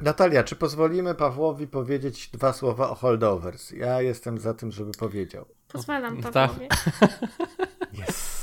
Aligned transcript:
Natalia, 0.00 0.44
czy 0.44 0.56
pozwolimy 0.56 1.14
Pawłowi 1.14 1.66
powiedzieć 1.66 2.28
dwa 2.32 2.52
słowa 2.52 2.90
o 2.90 2.94
holdovers? 2.94 3.70
Ja 3.70 4.02
jestem 4.02 4.38
za 4.38 4.54
tym, 4.54 4.72
żeby 4.72 4.92
powiedział. 4.98 5.44
Pozwalam 5.72 6.22
Tak. 6.22 6.32
Pawłowi. 6.32 6.66
Yes. 8.08 8.38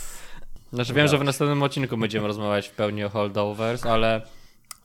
Znaczy 0.73 0.93
wiem, 0.93 1.07
że 1.07 1.17
w 1.17 1.23
następnym 1.23 1.63
odcinku 1.63 1.97
będziemy 1.97 2.27
rozmawiać 2.27 2.67
w 2.67 2.71
pełni 2.71 3.03
o 3.03 3.09
holdovers, 3.09 3.85
ale 3.85 4.21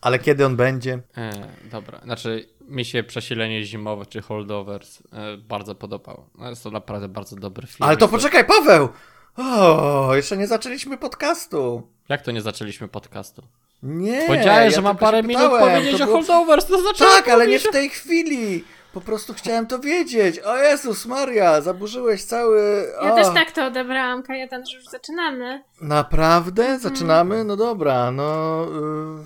Ale 0.01 0.19
kiedy 0.19 0.46
on 0.46 0.56
będzie? 0.56 1.01
e, 1.17 1.30
dobra, 1.71 2.01
znaczy 2.04 2.48
mi 2.69 2.84
się 2.84 3.02
przesilenie 3.02 3.64
zimowe 3.64 4.07
czy 4.07 4.23
holdovers 4.23 5.02
e, 5.12 5.37
bardzo 5.37 5.75
podobało. 5.75 6.30
No, 6.39 6.50
jest 6.50 6.62
to 6.62 6.71
naprawdę 6.71 7.09
bardzo 7.09 7.37
dobry 7.37 7.66
film. 7.66 7.89
Ale 7.89 7.96
to 7.96 8.09
poczekaj, 8.09 8.45
Paweł! 8.46 8.89
O, 9.37 10.11
jeszcze 10.15 10.37
nie 10.37 10.47
zaczęliśmy 10.47 10.97
podcastu. 10.99 11.83
Jak 12.09 12.23
to 12.23 12.30
nie 12.30 12.43
zaczęliśmy 12.43 12.89
podcastu? 12.89 13.43
Nie. 13.83 14.23
Powiedziałeś, 14.27 14.65
ja 14.65 14.77
że 14.77 14.83
mam 14.83 14.97
parę 14.97 15.23
minut 15.23 15.43
pytałem. 15.43 15.75
powiedzieć 15.75 15.99
To 15.99 16.05
o 16.05 16.07
holdovers, 16.07 16.67
to 16.67 16.80
znaczy 16.80 17.05
Tak, 17.05 17.29
ale 17.29 17.47
nie 17.47 17.59
w 17.59 17.71
tej 17.71 17.91
chwili. 17.91 18.65
Po 18.93 19.01
prostu 19.01 19.35
chciałem 19.35 19.66
to 19.66 19.79
wiedzieć. 19.79 20.38
O 20.38 20.57
Jezus 20.57 21.07
Maria, 21.07 21.61
zaburzyłeś 21.61 22.24
cały... 22.24 22.87
Ja 23.02 23.12
o. 23.12 23.16
też 23.16 23.27
tak 23.35 23.52
to 23.52 23.66
odebrałam, 23.66 24.23
Kajetan, 24.23 24.66
że 24.66 24.77
już 24.77 24.87
zaczynamy. 24.87 25.62
Naprawdę? 25.80 26.79
Zaczynamy? 26.79 27.45
No 27.45 27.57
dobra, 27.57 28.10
no... 28.10 28.65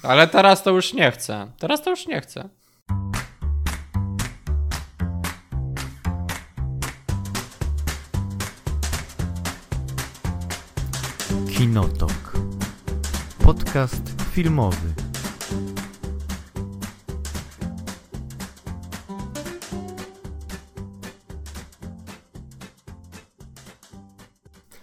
y, 0.04 0.08
Ale 0.08 0.26
teraz 0.28 0.62
to 0.62 0.70
już 0.70 0.92
nie 0.92 1.10
chcę. 1.10 1.46
Teraz 1.58 1.82
to 1.82 1.90
już 1.90 2.06
nie 2.06 2.20
chcę. 2.20 2.48
Kinotok. 11.64 12.32
Podcast 13.44 14.02
filmowy. 14.32 14.94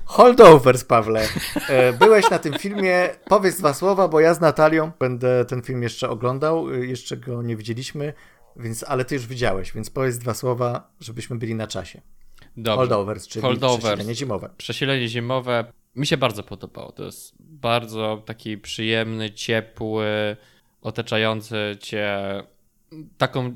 Holdovers, 0.06 0.84
Pawle. 0.84 1.28
E, 1.70 1.94
Byłeś 1.94 2.30
na 2.30 2.40
tym 2.40 2.54
filmie. 2.54 3.10
Powiedz 3.26 3.58
dwa 3.58 3.74
słowa, 3.74 4.08
bo 4.08 4.20
ja 4.20 4.34
z 4.34 4.40
Natalią 4.42 4.92
będę 5.00 5.46
ten 5.46 5.62
film 5.62 5.84
jeszcze 5.84 6.10
oglądał. 6.10 6.70
Y, 6.74 6.88
Jeszcze 6.88 7.18
go 7.18 7.42
nie 7.42 7.56
widzieliśmy, 7.56 8.14
więc, 8.56 8.84
ale 8.88 9.06
ty 9.06 9.16
już 9.16 9.28
widziałeś, 9.28 9.72
więc 9.74 9.90
powiedz 9.90 10.18
dwa 10.18 10.34
słowa, 10.34 10.92
żebyśmy 11.00 11.36
byli 11.36 11.56
na 11.56 11.68
czasie. 11.68 12.02
Dobrze. 12.58 12.76
Holdovers, 12.78 13.28
czyli 13.28 13.42
Holdovers. 13.42 13.84
przesilenie 13.84 14.16
zimowe. 14.16 14.50
Przesilenie 14.58 15.08
zimowe 15.08 15.66
mi 15.96 16.08
się 16.08 16.18
bardzo 16.18 16.44
podobało. 16.44 16.92
To 16.92 17.06
jest 17.06 17.36
bardzo 17.40 18.24
taki 18.26 18.58
przyjemny, 18.58 19.32
ciepły, 19.32 20.38
otaczający 20.82 21.78
cię, 21.80 22.20
taką 23.18 23.56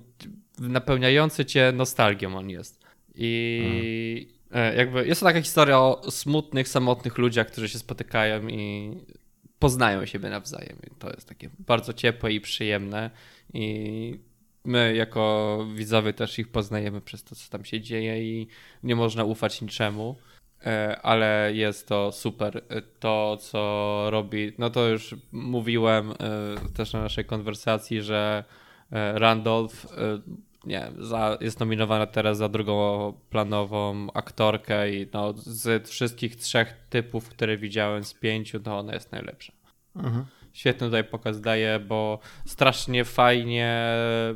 napełniający 0.60 1.46
cię 1.46 1.72
nostalgią 1.76 2.38
on 2.38 2.50
jest. 2.50 2.86
I 3.16 4.28
e, 4.52 4.76
jakby 4.76 5.08
jest 5.08 5.20
to 5.22 5.26
taka 5.26 5.42
historia 5.42 5.80
o 5.80 6.12
smutnych, 6.12 6.68
samotnych 6.68 7.18
ludziach, 7.18 7.48
którzy 7.48 7.70
się 7.70 7.80
spotykają 7.80 8.48
i 8.48 8.92
poznają 9.60 10.06
siebie 10.06 10.30
nawzajem. 10.30 10.78
I 10.88 10.96
to 11.00 11.10
jest 11.10 11.30
takie 11.30 11.50
bardzo 11.60 11.94
ciepłe 11.94 12.34
i 12.34 12.42
przyjemne. 12.42 13.12
I 13.54 14.20
my 14.66 14.96
jako 14.96 15.66
widzowie 15.76 16.14
też 16.14 16.40
ich 16.40 16.48
poznajemy 16.48 17.02
przez 17.02 17.24
to, 17.24 17.36
co 17.36 17.50
tam 17.50 17.66
się 17.66 17.82
dzieje 17.82 18.24
i 18.24 18.48
nie 18.84 18.96
można 18.96 19.24
ufać 19.24 19.62
niczemu. 19.62 20.16
E, 20.66 21.02
Ale 21.02 21.52
jest 21.54 21.88
to 21.88 22.12
super. 22.12 22.62
E, 22.70 22.82
To, 22.82 23.38
co 23.38 24.08
robi, 24.10 24.54
no 24.58 24.70
to 24.70 24.88
już 24.88 25.16
mówiłem 25.32 26.12
e, 26.12 26.16
też 26.74 26.94
na 26.94 27.02
naszej 27.02 27.26
konwersacji, 27.26 28.02
że 28.02 28.44
Randolph 28.92 29.88
nie, 30.66 30.92
za, 31.00 31.38
jest 31.42 31.60
nominowana 31.60 32.08
teraz 32.08 32.38
za 32.38 32.50
drugą 32.50 33.14
planową 33.30 34.08
aktorkę 34.14 34.94
i 34.94 35.08
no, 35.14 35.34
z 35.38 35.88
wszystkich 35.88 36.36
trzech 36.36 36.74
typów, 36.90 37.30
które 37.30 37.58
widziałem 37.58 38.04
z 38.04 38.14
pięciu, 38.14 38.60
to 38.60 38.78
ona 38.78 38.94
jest 38.94 39.12
najlepsza. 39.12 39.54
Mhm. 39.96 40.26
Świetny 40.54 40.88
tutaj 40.88 41.04
pokaz 41.04 41.42
daje, 41.42 41.80
bo 41.80 42.20
strasznie 42.46 43.06
fajnie 43.06 43.90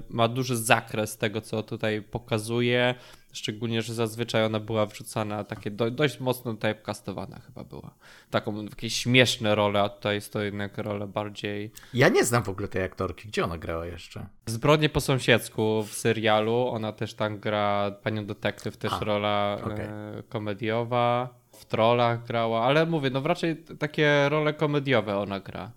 ma 0.10 0.28
duży 0.28 0.58
zakres 0.58 1.18
tego, 1.18 1.42
co 1.42 1.64
tutaj 1.64 2.02
pokazuje. 2.02 2.96
Szczególnie, 3.32 3.82
że 3.82 3.94
zazwyczaj 3.94 4.46
ona 4.46 4.60
była 4.60 4.86
wrzucana 4.86 5.44
takie 5.44 5.72
do, 5.72 5.92
dość 5.92 6.20
mocno 6.20 6.54
typecastowana 6.54 7.40
chyba 7.40 7.64
była. 7.64 7.94
Taką 8.30 8.64
jakieś 8.64 8.96
śmieszne 8.96 9.56
role, 9.56 9.82
a 9.82 9.90
tutaj 9.90 10.16
jest 10.16 10.34
to 10.34 10.42
jednak 10.42 10.78
role 10.78 11.08
bardziej 11.08 11.72
Ja 11.94 12.10
nie 12.10 12.24
znam 12.26 12.44
w 12.44 12.50
ogóle 12.50 12.68
tej 12.68 12.84
aktorki. 12.84 13.28
Gdzie 13.28 13.44
ona 13.44 13.58
grała 13.58 13.86
jeszcze? 13.86 14.26
Zbrodnie 14.46 14.90
po 14.90 15.02
sąsiedzku 15.02 15.84
w 15.84 15.94
serialu. 15.94 16.68
Ona 16.68 16.92
też 16.92 17.14
tam 17.14 17.40
gra 17.40 17.92
panią 18.04 18.26
detektyw, 18.26 18.78
też 18.78 18.94
A, 18.94 19.00
rola 19.00 19.58
okej. 19.64 19.86
e, 19.86 20.24
komediowa. 20.30 21.40
W 21.52 21.66
trollach 21.66 22.26
grała, 22.28 22.66
ale 22.66 22.86
mówię, 22.86 23.10
no 23.10 23.22
raczej 23.24 23.56
takie 23.58 24.30
role 24.30 24.54
komediowe 24.54 25.18
ona 25.18 25.40
gra. 25.40 25.72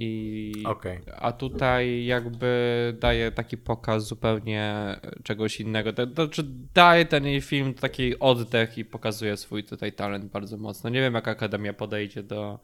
I, 0.00 0.52
Okej. 0.64 0.98
A 1.16 1.32
tutaj 1.32 2.04
jakby 2.04 2.96
daje 3.00 3.32
taki 3.32 3.56
pokaz 3.56 4.06
zupełnie 4.06 4.74
czegoś 5.22 5.60
innego. 5.60 5.92
To, 5.92 6.06
to, 6.06 6.28
czy 6.28 6.44
daje 6.74 7.04
ten 7.04 7.26
jej 7.26 7.40
film 7.40 7.74
taki 7.74 8.18
oddech 8.18 8.78
i 8.78 8.84
pokazuje 8.84 9.36
swój 9.36 9.64
tutaj 9.64 9.92
talent 9.92 10.24
bardzo 10.24 10.56
mocno. 10.56 10.90
Nie 10.90 11.00
wiem, 11.00 11.14
jak 11.14 11.28
Akademia 11.28 11.72
podejdzie 11.72 12.22
do. 12.22 12.58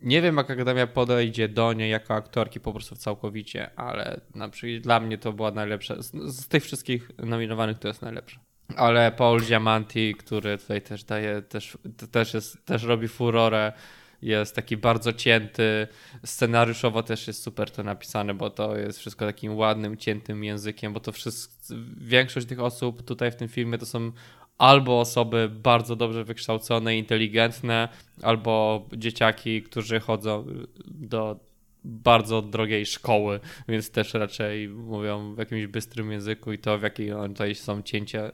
Nie 0.00 0.22
wiem, 0.22 0.36
jak 0.36 0.50
Akademia 0.50 0.86
podejdzie 0.86 1.48
do 1.48 1.72
niej 1.72 1.90
jako 1.90 2.14
aktorki 2.14 2.60
po 2.60 2.72
prostu 2.72 2.96
całkowicie, 2.96 3.70
ale 3.76 4.20
na 4.34 4.48
przykład 4.48 4.82
dla 4.82 5.00
mnie 5.00 5.18
to 5.18 5.32
była 5.32 5.50
najlepsza. 5.50 6.02
Z, 6.02 6.12
z 6.12 6.48
tych 6.48 6.64
wszystkich 6.64 7.10
nominowanych 7.18 7.78
to 7.78 7.88
jest 7.88 8.02
najlepsza. 8.02 8.40
Ale 8.76 9.12
Paul 9.12 9.40
Diamanti, 9.40 10.14
który 10.14 10.58
tutaj 10.58 10.82
też 10.82 11.04
daje, 11.04 11.42
też, 11.42 11.78
też, 12.10 12.34
jest, 12.34 12.64
też 12.64 12.82
robi 12.82 13.08
furorę, 13.08 13.72
jest 14.24 14.56
taki 14.56 14.76
bardzo 14.76 15.12
cięty. 15.12 15.88
Scenariuszowo 16.24 17.02
też 17.02 17.26
jest 17.26 17.42
super 17.42 17.70
to 17.70 17.82
napisane, 17.82 18.34
bo 18.34 18.50
to 18.50 18.76
jest 18.76 18.98
wszystko 18.98 19.26
takim 19.26 19.56
ładnym, 19.56 19.96
ciętym 19.96 20.44
językiem, 20.44 20.92
bo 20.92 21.00
to 21.00 21.12
wszystko, 21.12 21.54
większość 21.96 22.46
tych 22.46 22.60
osób 22.60 23.02
tutaj 23.02 23.30
w 23.30 23.36
tym 23.36 23.48
filmie 23.48 23.78
to 23.78 23.86
są 23.86 24.12
albo 24.58 25.00
osoby 25.00 25.48
bardzo 25.48 25.96
dobrze 25.96 26.24
wykształcone, 26.24 26.96
inteligentne, 26.96 27.88
albo 28.22 28.84
dzieciaki, 28.96 29.62
którzy 29.62 30.00
chodzą 30.00 30.46
do 30.86 31.40
bardzo 31.84 32.42
drogiej 32.42 32.86
szkoły, 32.86 33.40
więc 33.68 33.90
też 33.90 34.14
raczej 34.14 34.68
mówią 34.68 35.34
w 35.34 35.38
jakimś 35.38 35.66
bystrym 35.66 36.12
języku 36.12 36.52
i 36.52 36.58
to 36.58 36.78
w 36.78 36.82
jakiej 36.82 37.10
tutaj 37.28 37.54
są 37.54 37.82
cięcia. 37.82 38.32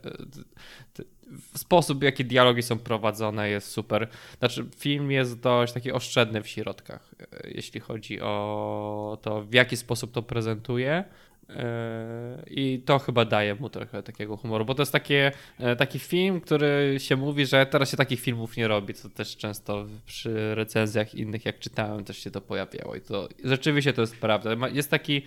Sposób, 1.55 1.99
w 1.99 2.03
jaki 2.03 2.25
dialogi 2.25 2.63
są 2.63 2.79
prowadzone 2.79 3.49
jest 3.49 3.71
super. 3.71 4.09
Znaczy, 4.39 4.67
film 4.77 5.11
jest 5.11 5.41
dość 5.41 5.73
taki 5.73 5.93
oszczędny 5.93 6.43
w 6.43 6.49
środkach, 6.49 7.15
e, 7.21 7.51
jeśli 7.51 7.81
chodzi 7.81 8.21
o 8.21 9.19
to, 9.23 9.43
w 9.43 9.55
jaki 9.55 9.77
sposób 9.77 10.13
to 10.13 10.23
prezentuje. 10.23 11.05
E, 11.57 12.43
I 12.47 12.83
to 12.85 12.99
chyba 12.99 13.25
daje 13.25 13.55
mu 13.55 13.71
trochę 13.71 14.03
takiego 14.03 14.37
humoru, 14.37 14.65
bo 14.65 14.75
to 14.75 14.83
jest 14.83 14.93
takie, 14.93 15.33
e, 15.59 15.77
taki 15.77 15.99
film, 15.99 16.41
który 16.41 16.97
się 16.99 17.17
mówi, 17.17 17.47
że 17.47 17.67
teraz 17.67 17.91
się 17.91 17.97
takich 17.97 18.21
filmów 18.21 18.57
nie 18.57 18.69
robi, 18.69 18.95
co 18.95 19.09
też 19.09 19.37
często 19.37 19.87
przy 20.07 20.55
recenzjach 20.55 21.15
innych, 21.15 21.45
jak 21.45 21.59
czytałem, 21.59 22.05
też 22.05 22.19
się 22.19 22.31
to 22.31 22.41
pojawiało. 22.41 22.95
I 22.95 23.01
to 23.01 23.29
rzeczywiście 23.45 23.93
to 23.93 24.01
jest 24.01 24.17
prawda. 24.17 24.69
Jest 24.69 24.91
taki 24.91 25.23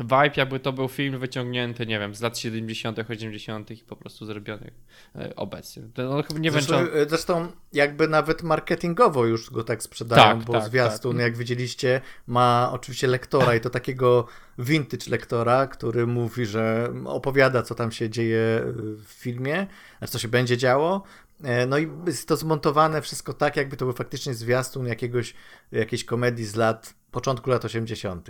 vibe, 0.00 0.30
jakby 0.36 0.60
to 0.60 0.72
był 0.72 0.88
film 0.88 1.18
wyciągnięty, 1.18 1.86
nie 1.86 1.98
wiem, 1.98 2.14
z 2.14 2.20
lat 2.20 2.38
70., 2.38 2.98
80. 2.98 3.70
i 3.70 3.76
po 3.76 3.96
prostu 3.96 4.26
zrobiony 4.26 4.70
e, 5.14 5.36
obecnie. 5.36 5.82
No, 5.96 6.16
nie 6.38 6.50
wiem, 6.50 6.52
Zresztą, 6.52 6.78
on... 6.78 6.86
zresztą 7.08 7.48
jakby 7.72 8.08
nawet 8.08 8.42
marketingowo 8.42 9.26
już 9.26 9.50
go 9.50 9.64
tak 9.64 9.82
sprzedają, 9.82 10.22
Tak, 10.22 10.46
bo 10.46 10.52
tak, 10.52 10.64
zwiastun, 10.64 11.12
tak. 11.12 11.22
jak 11.22 11.36
widzieliście, 11.36 12.00
ma 12.26 12.70
oczywiście 12.72 13.06
lektora 13.06 13.54
i 13.54 13.60
to 13.60 13.70
takiego 13.70 14.26
vintage 14.58 15.10
lektora, 15.10 15.66
który 15.66 16.06
mówi, 16.06 16.46
że 16.46 16.92
opowiada, 17.04 17.62
co 17.62 17.74
tam 17.74 17.92
się 17.92 18.10
dzieje 18.10 18.62
w 18.96 19.04
filmie, 19.08 19.66
znaczy 19.98 20.12
co 20.12 20.18
się 20.18 20.28
będzie 20.28 20.56
działo. 20.56 21.02
E, 21.42 21.66
No 21.66 21.78
i 21.78 21.88
jest 22.06 22.28
to 22.28 22.36
zmontowane 22.36 23.02
wszystko 23.02 23.32
tak, 23.32 23.56
jakby 23.56 23.76
to 23.76 23.84
był 23.84 23.94
faktycznie 23.94 24.34
zwiastun 24.34 24.86
jakiegoś, 24.86 25.34
jakiejś 25.72 26.04
komedii 26.04 26.44
z 26.44 26.56
lat, 26.56 26.94
początku 27.10 27.50
lat 27.50 27.64
80. 27.64 28.28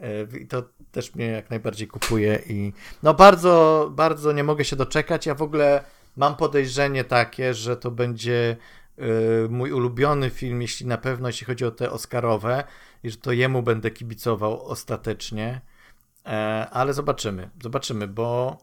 E, 0.00 0.38
I 0.38 0.46
to 0.46 0.62
też 0.92 1.14
mnie 1.14 1.26
jak 1.26 1.50
najbardziej 1.50 1.88
kupuje 1.88 2.42
i 2.46 2.72
no 3.02 3.14
bardzo, 3.14 3.88
bardzo 3.94 4.32
nie 4.32 4.44
mogę 4.44 4.64
się 4.64 4.76
doczekać. 4.76 5.26
Ja 5.26 5.34
w 5.34 5.42
ogóle 5.42 5.84
mam 6.16 6.36
podejrzenie 6.36 7.04
takie, 7.04 7.54
że 7.54 7.76
to 7.76 7.90
będzie 7.90 8.56
y, 8.98 9.48
mój 9.48 9.72
ulubiony 9.72 10.30
film, 10.30 10.62
jeśli 10.62 10.86
na 10.86 10.98
pewno, 10.98 11.28
jeśli 11.28 11.46
chodzi 11.46 11.64
o 11.64 11.70
te 11.70 11.90
Oscarowe, 11.90 12.64
i 13.02 13.10
że 13.10 13.16
to 13.16 13.32
jemu 13.32 13.62
będę 13.62 13.90
kibicował 13.90 14.62
ostatecznie. 14.62 15.60
E, 16.26 16.66
ale 16.70 16.94
zobaczymy, 16.94 17.50
zobaczymy, 17.62 18.08
bo 18.08 18.58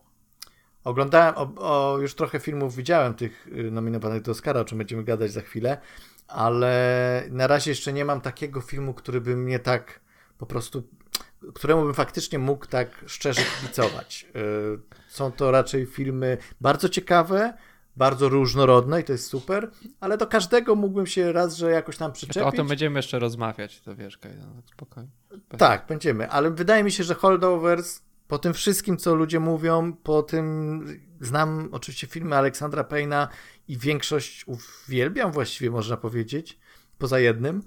oglądałem, 0.84 1.34
o, 1.38 1.54
o, 1.58 1.98
już 1.98 2.16
trochę 2.16 2.40
filmów 2.40 2.76
widziałem 2.76 3.14
tych 3.14 3.48
y, 3.48 3.72
nominowanych 3.72 4.22
do 4.22 4.32
Oscara, 4.32 4.60
o 4.60 4.66
czym 4.66 4.78
będziemy 4.78 5.04
gadać 5.04 5.32
za 5.32 5.42
chwilę, 5.42 5.78
ale 6.28 7.24
na 7.30 7.48
razie 7.48 7.72
jeszcze 7.72 7.94
nie 7.94 8.06
mam 8.06 8.22
takiego 8.22 8.62
filmu, 8.62 8.94
który 8.94 9.22
by 9.22 9.36
mnie 9.36 9.60
tak 9.60 10.03
po 10.38 10.46
prostu 10.46 10.84
któremu 11.54 11.84
bym 11.84 11.94
faktycznie 11.94 12.40
mógł 12.40 12.66
tak 12.66 13.04
szczerze 13.06 13.42
kibicować. 13.62 14.28
Są 15.08 15.32
to 15.32 15.52
raczej 15.52 15.86
filmy 15.86 16.38
bardzo 16.62 16.90
ciekawe, 16.90 17.54
bardzo 17.96 18.30
różnorodne 18.30 19.02
i 19.02 19.04
to 19.04 19.12
jest 19.12 19.28
super, 19.28 19.72
ale 20.00 20.18
do 20.18 20.28
każdego 20.28 20.76
mógłbym 20.76 21.08
się 21.08 21.32
raz, 21.32 21.56
że 21.56 21.72
jakoś 21.72 21.98
tam 21.98 22.12
przyczepić. 22.12 22.44
To 22.44 22.48
o 22.48 22.52
tym 22.52 22.68
będziemy 22.68 23.00
jeszcze 23.00 23.20
rozmawiać, 23.20 23.82
to 23.82 23.96
wiesz, 23.96 24.20
no, 24.40 24.62
spokojnie. 24.66 25.10
Tak, 25.58 25.86
będziemy, 25.88 26.30
ale 26.30 26.52
wydaje 26.52 26.84
mi 26.84 26.92
się, 26.92 27.04
że 27.04 27.14
Holdovers 27.14 28.02
po 28.28 28.38
tym 28.38 28.54
wszystkim, 28.54 28.98
co 28.98 29.16
ludzie 29.16 29.40
mówią, 29.40 29.94
po 29.94 30.24
tym 30.24 30.86
znam 31.22 31.70
oczywiście 31.72 32.08
filmy 32.08 32.36
Aleksandra 32.36 32.84
Payna 32.84 33.28
i 33.68 33.78
większość 33.78 34.46
uwielbiam 34.48 35.32
właściwie, 35.32 35.72
można 35.72 35.98
powiedzieć, 35.98 36.60
poza 36.98 37.20
jednym, 37.20 37.64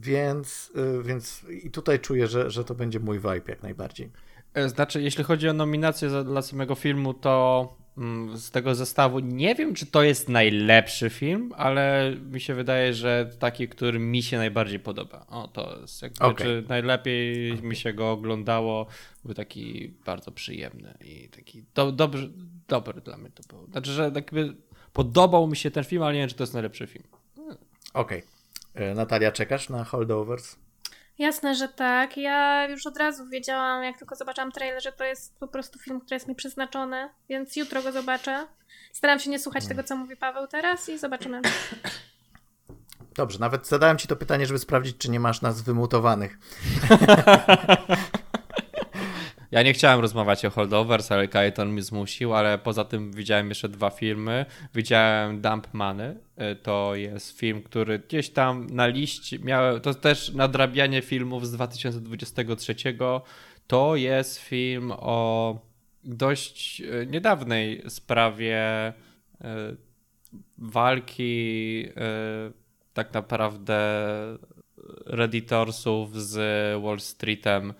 więc, 0.00 0.72
e, 0.76 1.02
więc 1.02 1.44
i 1.62 1.70
tutaj 1.70 2.00
czuję, 2.00 2.26
że, 2.26 2.50
że 2.50 2.64
to 2.64 2.74
będzie 2.74 3.00
mój 3.00 3.18
vibe 3.18 3.42
jak 3.48 3.62
najbardziej. 3.62 4.10
E, 4.54 4.68
znaczy, 4.68 5.02
jeśli 5.02 5.24
chodzi 5.24 5.48
o 5.48 5.52
nominację 5.52 6.10
za, 6.10 6.24
dla 6.24 6.42
samego 6.42 6.74
filmu, 6.74 7.14
to 7.14 7.68
Mm, 7.98 8.38
z 8.38 8.50
tego 8.50 8.74
zestawu. 8.74 9.18
Nie 9.18 9.54
wiem, 9.54 9.74
czy 9.74 9.86
to 9.86 10.02
jest 10.02 10.28
najlepszy 10.28 11.10
film, 11.10 11.52
ale 11.56 12.16
mi 12.32 12.40
się 12.40 12.54
wydaje, 12.54 12.94
że 12.94 13.30
taki, 13.38 13.68
który 13.68 13.98
mi 13.98 14.22
się 14.22 14.36
najbardziej 14.36 14.80
podoba. 14.80 15.26
O, 15.28 15.48
to 15.48 15.78
jest 15.80 16.02
jakby, 16.02 16.24
okay. 16.24 16.46
czy 16.46 16.64
najlepiej 16.68 17.52
okay. 17.52 17.68
mi 17.68 17.76
się 17.76 17.92
go 17.92 18.10
oglądało, 18.10 18.86
był 19.24 19.34
taki 19.34 19.94
bardzo 20.04 20.30
przyjemny 20.32 20.98
i 21.04 21.28
taki 21.28 21.64
do, 21.74 21.92
dobry, 21.92 22.30
dobry 22.68 23.00
dla 23.00 23.16
mnie 23.16 23.30
to 23.30 23.42
był. 23.56 23.66
Znaczy, 23.70 23.90
że 23.90 24.12
jakby 24.14 24.56
podobał 24.92 25.46
mi 25.46 25.56
się 25.56 25.70
ten 25.70 25.84
film, 25.84 26.02
ale 26.02 26.14
nie 26.14 26.20
wiem, 26.20 26.28
czy 26.28 26.34
to 26.34 26.42
jest 26.42 26.54
najlepszy 26.54 26.86
film. 26.86 27.04
Okej. 27.94 28.18
Okay. 28.18 28.33
E, 28.74 28.94
Natalia, 28.94 29.32
czekasz 29.32 29.68
na 29.68 29.84
Holdovers? 29.84 30.56
Jasne, 31.18 31.54
że 31.54 31.68
tak. 31.68 32.16
Ja 32.16 32.68
już 32.68 32.86
od 32.86 32.96
razu 32.96 33.28
wiedziałam, 33.28 33.84
jak 33.84 33.98
tylko 33.98 34.16
zobaczyłam 34.16 34.52
trailer, 34.52 34.82
że 34.82 34.92
to 34.92 35.04
jest 35.04 35.38
po 35.38 35.48
prostu 35.48 35.78
film, 35.78 36.00
który 36.00 36.16
jest 36.16 36.28
mi 36.28 36.34
przeznaczony, 36.34 37.08
więc 37.28 37.56
jutro 37.56 37.82
go 37.82 37.92
zobaczę. 37.92 38.46
Staram 38.92 39.18
się 39.18 39.30
nie 39.30 39.38
słuchać 39.38 39.66
tego, 39.66 39.82
co 39.82 39.96
mówi 39.96 40.16
Paweł 40.16 40.46
teraz 40.46 40.88
i 40.88 40.98
zobaczymy. 40.98 41.40
Dobrze, 43.14 43.38
nawet 43.38 43.66
zadałem 43.66 43.98
ci 43.98 44.08
to 44.08 44.16
pytanie, 44.16 44.46
żeby 44.46 44.58
sprawdzić, 44.58 44.96
czy 44.98 45.10
nie 45.10 45.20
masz 45.20 45.42
nas 45.42 45.62
wymutowanych. 45.62 46.38
Ja 49.54 49.62
nie 49.62 49.72
chciałem 49.72 50.00
rozmawiać 50.00 50.44
o 50.44 50.50
Holdovers, 50.50 51.12
ale 51.12 51.28
Kajeton 51.28 51.68
mnie 51.68 51.82
zmusił, 51.82 52.34
ale 52.34 52.58
poza 52.58 52.84
tym 52.84 53.12
widziałem 53.12 53.48
jeszcze 53.48 53.68
dwa 53.68 53.90
filmy. 53.90 54.46
Widziałem 54.74 55.40
Dump 55.40 55.74
Money, 55.74 56.10
y, 56.52 56.56
to 56.56 56.94
jest 56.94 57.38
film, 57.38 57.62
który 57.62 57.98
gdzieś 57.98 58.30
tam 58.30 58.66
na 58.70 58.86
liście 58.86 59.38
miał, 59.38 59.80
to 59.80 59.94
też 59.94 60.32
nadrabianie 60.32 61.02
filmów 61.02 61.46
z 61.46 61.52
2023. 61.52 62.74
To 63.66 63.96
jest 63.96 64.38
film 64.38 64.92
o 64.96 65.58
dość 66.04 66.80
y, 66.80 67.06
niedawnej 67.10 67.82
sprawie 67.88 68.88
y, 68.88 69.44
walki 70.58 71.86
tak 72.94 73.14
naprawdę 73.14 73.78
Redditorsów 75.06 76.22
z 76.22 76.36
Wall 76.82 77.00
Streetem 77.00 77.74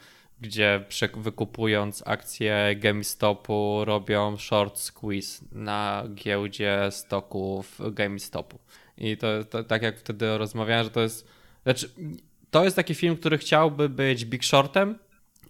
gdzie 0.45 0.85
wykupując 1.17 2.03
akcje 2.07 2.77
GameStopu 2.77 3.85
robią 3.85 4.37
short 4.37 4.79
squeeze 4.79 5.45
na 5.53 6.05
giełdzie 6.15 6.89
stoków 6.91 7.81
GameStopu. 7.93 8.59
I 8.99 9.17
to, 9.17 9.45
to 9.45 9.65
tak 9.65 9.83
jak 9.83 9.99
wtedy 9.99 10.39
rozmawiałem, 10.39 10.85
że 10.85 10.91
to 10.91 11.01
jest. 11.01 11.29
Znaczy, 11.63 11.91
to 12.51 12.65
jest 12.65 12.77
taki 12.77 12.95
film, 12.95 13.17
który 13.17 13.39
chciałby 13.39 13.89
być 13.89 14.25
Big 14.25 14.45
Shortem, 14.45 14.99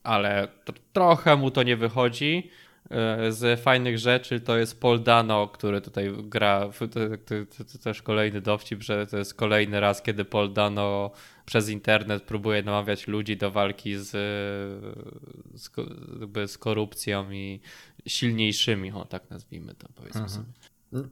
ale 0.02 0.48
trochę 0.92 1.36
mu 1.36 1.50
to 1.50 1.62
nie 1.62 1.76
wychodzi. 1.76 2.50
E, 2.90 3.32
z 3.32 3.60
fajnych 3.60 3.98
rzeczy 3.98 4.40
to 4.40 4.56
jest 4.56 4.80
Paul 4.80 5.02
Dano, 5.02 5.48
który 5.48 5.80
tutaj 5.80 6.12
gra. 6.18 6.68
To, 6.78 6.88
to, 6.88 7.00
to, 7.56 7.64
to, 7.64 7.78
też 7.78 8.02
kolejny 8.02 8.40
dowcip, 8.40 8.82
że 8.82 9.06
to 9.06 9.18
jest 9.18 9.34
kolejny 9.34 9.80
raz, 9.80 10.02
kiedy 10.02 10.24
Paul 10.24 10.52
Dano 10.52 11.10
przez 11.46 11.68
internet 11.68 12.22
próbuje 12.22 12.62
namawiać 12.62 13.08
ludzi 13.08 13.36
do 13.36 13.50
walki 13.50 13.96
z, 13.96 14.10
z, 15.54 15.70
z 16.50 16.58
korupcją 16.58 17.30
i 17.30 17.60
silniejszymi, 18.06 18.92
o 18.92 19.04
tak 19.04 19.30
nazwijmy 19.30 19.74
to, 19.74 19.88
powiedzmy 19.94 20.20
mhm. 20.20 20.44
sobie. 20.44 20.52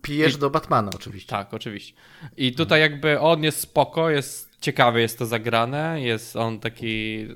Pijesz 0.03 0.35
I, 0.35 0.39
do 0.39 0.51
Batmana 0.51 0.91
oczywiście. 0.95 1.31
Tak, 1.31 1.55
oczywiście. 1.55 1.95
I 2.37 2.53
tutaj 2.53 2.81
jakby 2.81 3.21
on 3.21 3.43
jest 3.43 3.61
spoko, 3.61 4.11
jest 4.11 4.61
ciekawy 4.61 5.01
jest 5.01 5.19
to 5.19 5.27
zagrane, 5.27 6.03
jest 6.03 6.37
on 6.37 6.61
taki 6.61 7.29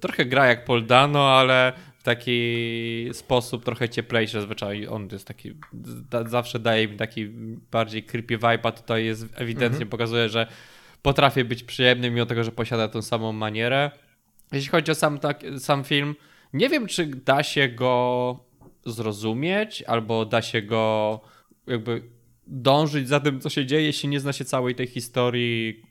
trochę 0.00 0.24
gra 0.24 0.46
jak 0.46 0.64
Poldano, 0.64 1.28
ale 1.28 1.72
w 1.98 2.02
taki 2.02 3.10
sposób 3.12 3.64
trochę 3.64 3.88
cieplejszy 3.88 4.32
zazwyczaj. 4.32 4.86
On 4.86 5.08
jest 5.12 5.26
taki, 5.26 5.54
da, 6.10 6.28
zawsze 6.28 6.58
daje 6.58 6.88
mi 6.88 6.96
taki 6.96 7.28
bardziej 7.70 8.02
creepy 8.02 8.34
vibe, 8.36 8.60
a 8.62 8.72
tutaj 8.72 9.04
jest 9.04 9.26
ewidentnie 9.34 9.66
mhm. 9.66 9.88
pokazuje, 9.88 10.28
że 10.28 10.46
potrafię 11.02 11.44
być 11.44 11.62
przyjemny, 11.62 12.10
mimo 12.10 12.26
tego, 12.26 12.44
że 12.44 12.52
posiada 12.52 12.88
tą 12.88 13.02
samą 13.02 13.32
manierę. 13.32 13.90
Jeśli 14.52 14.70
chodzi 14.70 14.92
o 14.92 14.94
sam, 14.94 15.18
tak, 15.18 15.42
sam 15.58 15.84
film, 15.84 16.14
nie 16.52 16.68
wiem, 16.68 16.86
czy 16.86 17.06
da 17.06 17.42
się 17.42 17.68
go 17.68 18.44
zrozumieć, 18.86 19.82
albo 19.82 20.24
da 20.24 20.42
się 20.42 20.62
go 20.62 21.20
jakby 21.66 22.02
dążyć 22.46 23.08
za 23.08 23.20
tym, 23.20 23.40
co 23.40 23.50
się 23.50 23.66
dzieje, 23.66 23.86
jeśli 23.86 24.08
nie 24.08 24.20
zna 24.20 24.32
się 24.32 24.44
całej 24.44 24.74
tej 24.74 24.86
historii 24.86 25.82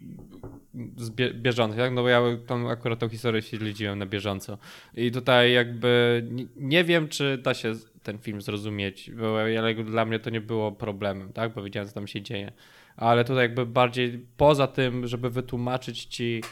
bieżącej, 1.33 1.79
tak? 1.79 1.93
No 1.93 2.01
bo 2.01 2.09
ja 2.09 2.21
tam 2.47 2.67
akurat 2.67 2.99
tą 2.99 3.09
historię 3.09 3.41
śledziłem 3.41 3.99
na 3.99 4.05
bieżąco. 4.05 4.57
I 4.95 5.11
tutaj 5.11 5.53
jakby 5.53 6.23
nie 6.55 6.83
wiem, 6.83 7.07
czy 7.07 7.37
da 7.37 7.53
się 7.53 7.73
ten 8.03 8.17
film 8.17 8.41
zrozumieć, 8.41 9.11
bo 9.11 9.37
dla 9.83 10.05
mnie 10.05 10.19
to 10.19 10.29
nie 10.29 10.41
było 10.41 10.71
problemem, 10.71 11.33
tak? 11.33 11.53
Bo 11.53 11.63
wiedziałem, 11.63 11.87
co 11.87 11.93
tam 11.93 12.07
się 12.07 12.21
dzieje 12.21 12.51
ale 12.99 13.25
tutaj 13.25 13.43
jakby 13.43 13.65
bardziej 13.65 14.25
poza 14.37 14.67
tym, 14.67 15.07
żeby 15.07 15.29
wytłumaczyć 15.29 16.05
ci 16.05 16.43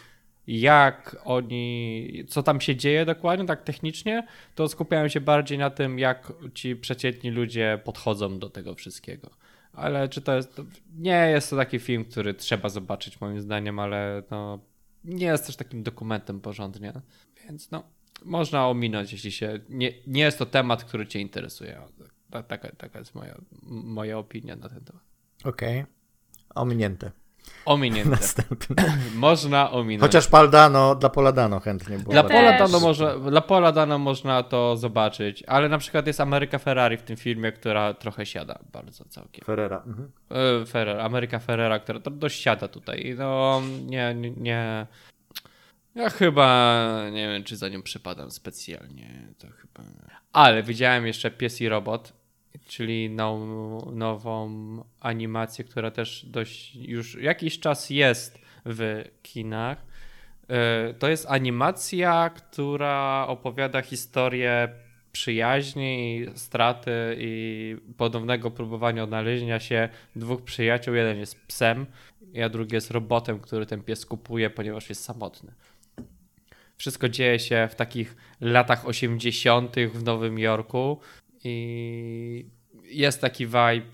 jak 0.48 1.18
oni, 1.24 2.24
co 2.28 2.44
tam 2.44 2.62
się 2.62 2.76
dzieje 2.76 3.06
dokładnie, 3.06 3.46
tak 3.46 3.64
technicznie, 3.64 4.28
to 4.56 4.68
skupiają 4.68 5.08
się 5.08 5.22
bardziej 5.22 5.58
na 5.58 5.70
tym, 5.70 6.00
jak 6.00 6.34
ci 6.54 6.76
przeciętni 6.76 7.30
ludzie 7.32 7.80
podchodzą 7.84 8.40
do 8.40 8.50
tego 8.50 8.76
wszystkiego. 8.76 9.30
Ale 9.74 10.10
czy 10.10 10.22
to 10.22 10.36
jest. 10.36 10.62
Nie 10.96 11.30
jest 11.30 11.50
to 11.50 11.56
taki 11.56 11.80
film, 11.80 12.06
który 12.06 12.34
trzeba 12.34 12.70
zobaczyć, 12.70 13.22
moim 13.22 13.42
zdaniem, 13.42 13.80
ale 13.80 14.24
no, 14.32 14.60
nie 15.04 15.26
jest 15.26 15.46
też 15.46 15.56
takim 15.56 15.84
dokumentem 15.84 16.42
porządnie. 16.42 16.94
Więc 17.46 17.72
no, 17.72 17.84
można 18.26 18.68
ominąć, 18.68 19.12
jeśli 19.12 19.32
się. 19.32 19.60
Nie, 19.70 19.94
nie 20.08 20.22
jest 20.22 20.40
to 20.40 20.46
temat, 20.46 20.84
który 20.84 21.08
Cię 21.08 21.20
interesuje. 21.20 21.82
Taka, 22.48 22.72
taka 22.78 23.00
jest 23.00 23.16
moja, 23.16 23.36
moja 23.70 24.18
opinia 24.18 24.56
na 24.56 24.70
ten 24.70 24.84
temat. 24.84 25.04
Okej. 25.44 25.82
Okay. 25.82 25.97
Ominięte. 26.58 27.12
Ominięte. 27.66 28.10
Następne. 28.22 28.98
Można 29.16 29.72
ominąć. 29.72 30.02
Chociaż 30.02 30.28
Paldano, 30.28 30.96
dla 30.96 31.10
Poladano 31.10 31.60
chętnie 31.60 31.98
było. 31.98 32.12
Dla 32.12 32.24
Poladano, 32.24 32.80
może, 32.80 33.20
dla 33.32 33.42
Poladano 33.42 33.98
można 34.00 34.44
to 34.44 34.78
zobaczyć, 34.78 35.44
ale 35.48 35.70
na 35.70 35.78
przykład 35.78 36.08
jest 36.08 36.22
Ameryka 36.22 36.60
Ferrari 36.60 36.98
w 36.98 37.02
tym 37.02 37.18
filmie, 37.18 37.52
która 37.52 37.94
trochę 37.94 38.26
siada 38.26 38.60
bardzo 38.74 39.06
całkiem. 39.06 39.46
Ferrera. 39.46 39.84
Mhm. 39.88 40.12
E, 40.62 40.66
Ferrer, 40.66 41.00
Ameryka 41.00 41.40
Ferrera, 41.40 41.80
która 41.80 42.00
to 42.00 42.12
dość 42.12 42.42
siada 42.42 42.68
tutaj. 42.68 43.16
No, 43.18 43.62
nie, 43.86 44.16
nie, 44.16 44.32
nie. 44.32 44.88
Ja 45.96 46.10
chyba 46.10 46.88
nie 47.12 47.28
wiem, 47.28 47.44
czy 47.44 47.58
za 47.58 47.70
nią 47.70 47.82
przypadam 47.82 48.32
specjalnie. 48.32 49.28
To 49.38 49.48
chyba. 49.48 49.90
Ale 50.34 50.64
widziałem 50.64 51.08
jeszcze 51.08 51.32
Pies 51.32 51.62
i 51.62 51.70
Robot 51.70 52.14
czyli 52.68 53.10
now, 53.10 53.40
nową 53.94 54.50
animację, 55.00 55.66
która 55.66 55.92
też 55.92 56.26
dość 56.26 56.76
już 56.76 57.16
jakiś 57.16 57.60
czas 57.60 57.90
jest 57.90 58.40
w 58.66 59.04
kinach. 59.24 59.86
E, 60.50 60.94
to 60.94 61.10
jest 61.10 61.26
animacja, 61.30 62.30
która 62.30 63.26
opowiada 63.28 63.82
historię 63.82 64.70
przyjaźni, 65.12 66.26
straty 66.36 66.92
i 67.20 67.76
podobnego 67.98 68.52
próbowania 68.52 69.04
odnalezienia 69.04 69.60
się 69.60 69.90
dwóch 70.16 70.44
przyjaciół. 70.44 70.96
Jeden 70.96 71.18
jest 71.18 71.46
psem, 71.48 71.86
a 72.46 72.50
drugi 72.50 72.76
jest 72.76 72.92
robotem, 72.92 73.40
który 73.40 73.66
ten 73.66 73.84
pies 73.84 74.06
kupuje, 74.06 74.50
ponieważ 74.50 74.90
jest 74.90 75.04
samotny. 75.04 75.54
Wszystko 76.78 77.10
dzieje 77.10 77.40
się 77.40 77.68
w 77.72 77.76
takich 77.76 78.16
latach 78.42 78.88
80. 78.88 79.76
w 79.94 80.04
Nowym 80.04 80.40
Jorku 80.40 81.00
i 81.48 82.46
jest 82.84 83.22
taki 83.22 83.46
vibe, 83.46 83.92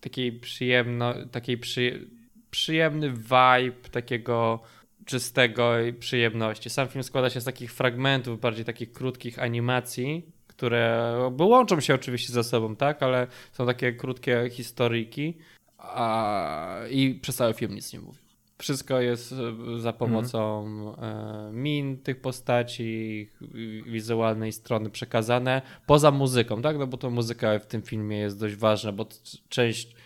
takiej 0.00 0.32
przyjemno, 0.32 1.14
takiej 1.32 1.58
przy, 1.58 2.10
przyjemny 2.50 3.10
vibe 3.10 3.88
takiego 3.90 4.62
czystego 5.04 5.80
i 5.80 5.92
przyjemności. 5.92 6.70
Sam 6.70 6.88
film 6.88 7.02
składa 7.02 7.30
się 7.30 7.40
z 7.40 7.44
takich 7.44 7.72
fragmentów, 7.72 8.40
bardziej 8.40 8.64
takich 8.64 8.92
krótkich 8.92 9.38
animacji, 9.38 10.32
które 10.46 11.12
łączą 11.40 11.80
się 11.80 11.94
oczywiście 11.94 12.32
ze 12.32 12.44
sobą, 12.44 12.76
tak, 12.76 13.02
ale 13.02 13.26
są 13.52 13.66
takie 13.66 13.92
krótkie 13.92 14.50
historyjki 14.50 15.38
a... 15.78 16.78
i 16.90 17.14
przez 17.14 17.36
cały 17.36 17.54
film 17.54 17.74
nic 17.74 17.92
nie 17.92 18.00
mówi. 18.00 18.25
Wszystko 18.58 19.00
jest 19.00 19.32
e, 19.32 19.80
za 19.80 19.92
pomocą 19.92 20.66
mhm. 20.66 21.62
min 21.62 21.98
tych 21.98 22.20
postaci, 22.20 23.30
wizualnej 23.86 24.52
strony 24.52 24.90
przekazane, 24.90 25.62
poza 25.86 26.10
muzyką, 26.10 26.62
tak? 26.62 26.78
No 26.78 26.86
bo 26.86 26.96
to 26.96 27.10
muzyka 27.10 27.58
w 27.58 27.66
tym 27.66 27.82
filmie 27.82 28.18
jest 28.18 28.40
dość 28.40 28.54
ważna, 28.54 28.92
bo 28.92 29.06
część 29.48 29.96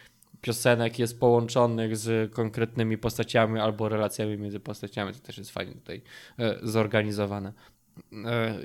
piosenek 0.40 0.98
jest 0.98 1.20
połączonych 1.20 1.96
z 1.96 2.32
konkretnymi 2.32 2.98
postaciami 2.98 3.60
albo 3.60 3.88
relacjami 3.88 4.38
między 4.38 4.60
postaciami. 4.60 5.12
To 5.12 5.18
też 5.20 5.38
jest 5.38 5.50
fajnie 5.50 5.74
tutaj 5.74 6.02
e, 6.38 6.58
zorganizowane. 6.62 7.52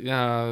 Ja. 0.04 0.46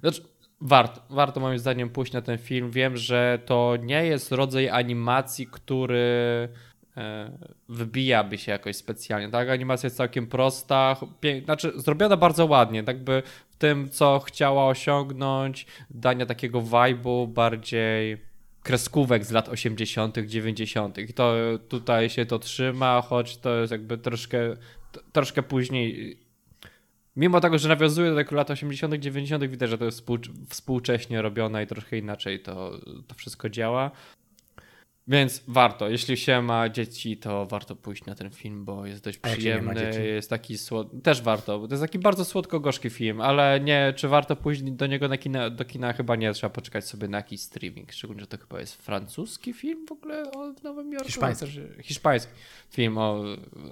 Znaczy, 0.00 0.22
warto, 0.60 1.00
warto 1.10 1.40
moim 1.40 1.58
zdaniem 1.58 1.90
pójść 1.90 2.12
na 2.12 2.22
ten 2.22 2.38
film. 2.38 2.70
Wiem, 2.70 2.96
że 2.96 3.38
to 3.46 3.76
nie 3.82 4.06
jest 4.06 4.32
rodzaj 4.32 4.68
animacji, 4.68 5.46
który 5.46 6.48
E, 6.98 7.30
wybijaby 7.68 8.38
się 8.38 8.52
jakoś 8.52 8.76
specjalnie. 8.76 9.30
Tak, 9.30 9.48
animacja 9.48 9.86
jest 9.86 9.96
całkiem 9.96 10.26
prosta, 10.26 10.96
znaczy 11.44 11.72
zrobiona 11.76 12.16
bardzo 12.16 12.46
ładnie, 12.46 12.84
tak 12.84 13.04
by 13.04 13.22
w 13.50 13.56
tym, 13.56 13.88
co 13.90 14.18
chciała 14.18 14.66
osiągnąć, 14.68 15.66
dania 15.90 16.26
takiego 16.26 16.62
vibe'u 16.62 17.28
bardziej 17.28 18.18
kreskówek 18.62 19.24
z 19.24 19.30
lat 19.30 19.48
80., 19.48 20.18
90. 20.18 20.98
I 20.98 21.14
to 21.14 21.34
tutaj 21.68 22.10
się 22.10 22.26
to 22.26 22.38
trzyma, 22.38 23.00
choć 23.00 23.36
to 23.36 23.56
jest 23.56 23.72
jakby 23.72 23.98
troszkę, 23.98 24.38
troszkę 25.12 25.42
później. 25.42 26.18
Mimo 27.16 27.40
tego, 27.40 27.58
że 27.58 27.68
nawiązuje 27.68 28.10
do 28.10 28.16
tych 28.16 28.32
lat 28.32 28.50
80., 28.50 28.94
90., 28.94 29.44
widać, 29.44 29.70
że 29.70 29.78
to 29.78 29.84
jest 29.84 30.06
współcześnie 30.48 31.22
robione 31.22 31.64
i 31.64 31.66
troszkę 31.66 31.98
inaczej 31.98 32.40
to, 32.40 32.70
to 33.06 33.14
wszystko 33.14 33.48
działa. 33.48 33.90
Więc 35.08 35.42
warto, 35.48 35.88
jeśli 35.88 36.16
się 36.16 36.42
ma 36.42 36.68
dzieci, 36.68 37.16
to 37.16 37.46
warto 37.46 37.76
pójść 37.76 38.04
na 38.06 38.14
ten 38.14 38.30
film, 38.30 38.64
bo 38.64 38.86
jest 38.86 39.04
dość 39.04 39.18
przyjemny, 39.18 40.06
jest 40.06 40.30
taki 40.30 40.58
słod... 40.58 40.88
też 41.02 41.22
warto, 41.22 41.58
bo 41.58 41.68
to 41.68 41.74
jest 41.74 41.84
taki 41.84 41.98
bardzo 41.98 42.24
słodko-gorzki 42.24 42.90
film, 42.90 43.20
ale 43.20 43.60
nie, 43.60 43.92
czy 43.96 44.08
warto 44.08 44.36
pójść 44.36 44.62
do 44.62 44.86
niego 44.86 45.08
na 45.08 45.18
kina, 45.18 45.50
do 45.50 45.64
kina? 45.64 45.92
Chyba 45.92 46.16
nie, 46.16 46.32
trzeba 46.32 46.50
poczekać 46.50 46.84
sobie 46.84 47.08
na 47.08 47.16
jakiś 47.16 47.40
streaming, 47.40 47.92
szczególnie, 47.92 48.20
że 48.20 48.26
to 48.26 48.38
chyba 48.38 48.60
jest 48.60 48.82
francuski 48.82 49.52
film 49.52 49.86
w 49.86 49.92
ogóle 49.92 50.32
o 50.32 50.52
Nowym 50.62 50.92
Jorku. 50.92 51.06
Hiszpański. 51.06 51.46
Też, 51.46 51.60
hiszpański 51.82 52.32
film 52.70 52.98
o 52.98 53.24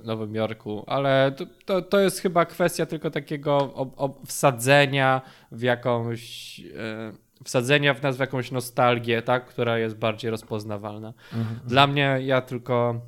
Nowym 0.05 0.35
Jorku, 0.35 0.85
ale 0.87 1.33
to, 1.37 1.47
to, 1.65 1.83
to 1.83 2.01
jest 2.01 2.21
chyba 2.21 2.47
kwestia 2.47 2.87
tylko 2.87 3.11
takiego 3.11 3.57
o, 3.57 3.91
o 3.97 4.21
wsadzenia 4.27 5.23
w 5.53 5.63
jakąś... 5.63 6.61
E, 6.61 7.26
wsadzenia 7.45 7.95
w 7.95 8.03
nas 8.03 8.17
w 8.17 8.21
jakąś 8.21 8.51
nostalgię, 8.53 9.23
tak, 9.23 9.47
która 9.47 9.79
jest 9.79 9.97
bardziej 9.97 10.31
rozpoznawalna. 10.31 11.15
Mhm. 11.35 11.61
Dla 11.67 11.87
mnie, 11.87 12.19
ja 12.23 12.41
tylko 12.41 13.01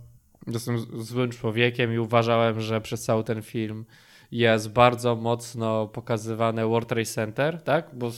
jestem 0.46 0.78
złym 1.02 1.30
człowiekiem 1.30 1.94
i 1.94 1.98
uważałem, 1.98 2.60
że 2.60 2.80
przez 2.80 3.04
cały 3.04 3.24
ten 3.24 3.42
film 3.42 3.84
jest 4.32 4.72
bardzo 4.72 5.16
mocno 5.16 5.86
pokazywane 5.86 6.66
World 6.66 6.88
Trade 6.88 7.04
Center, 7.04 7.62
tak? 7.62 7.90
Bo 7.92 8.12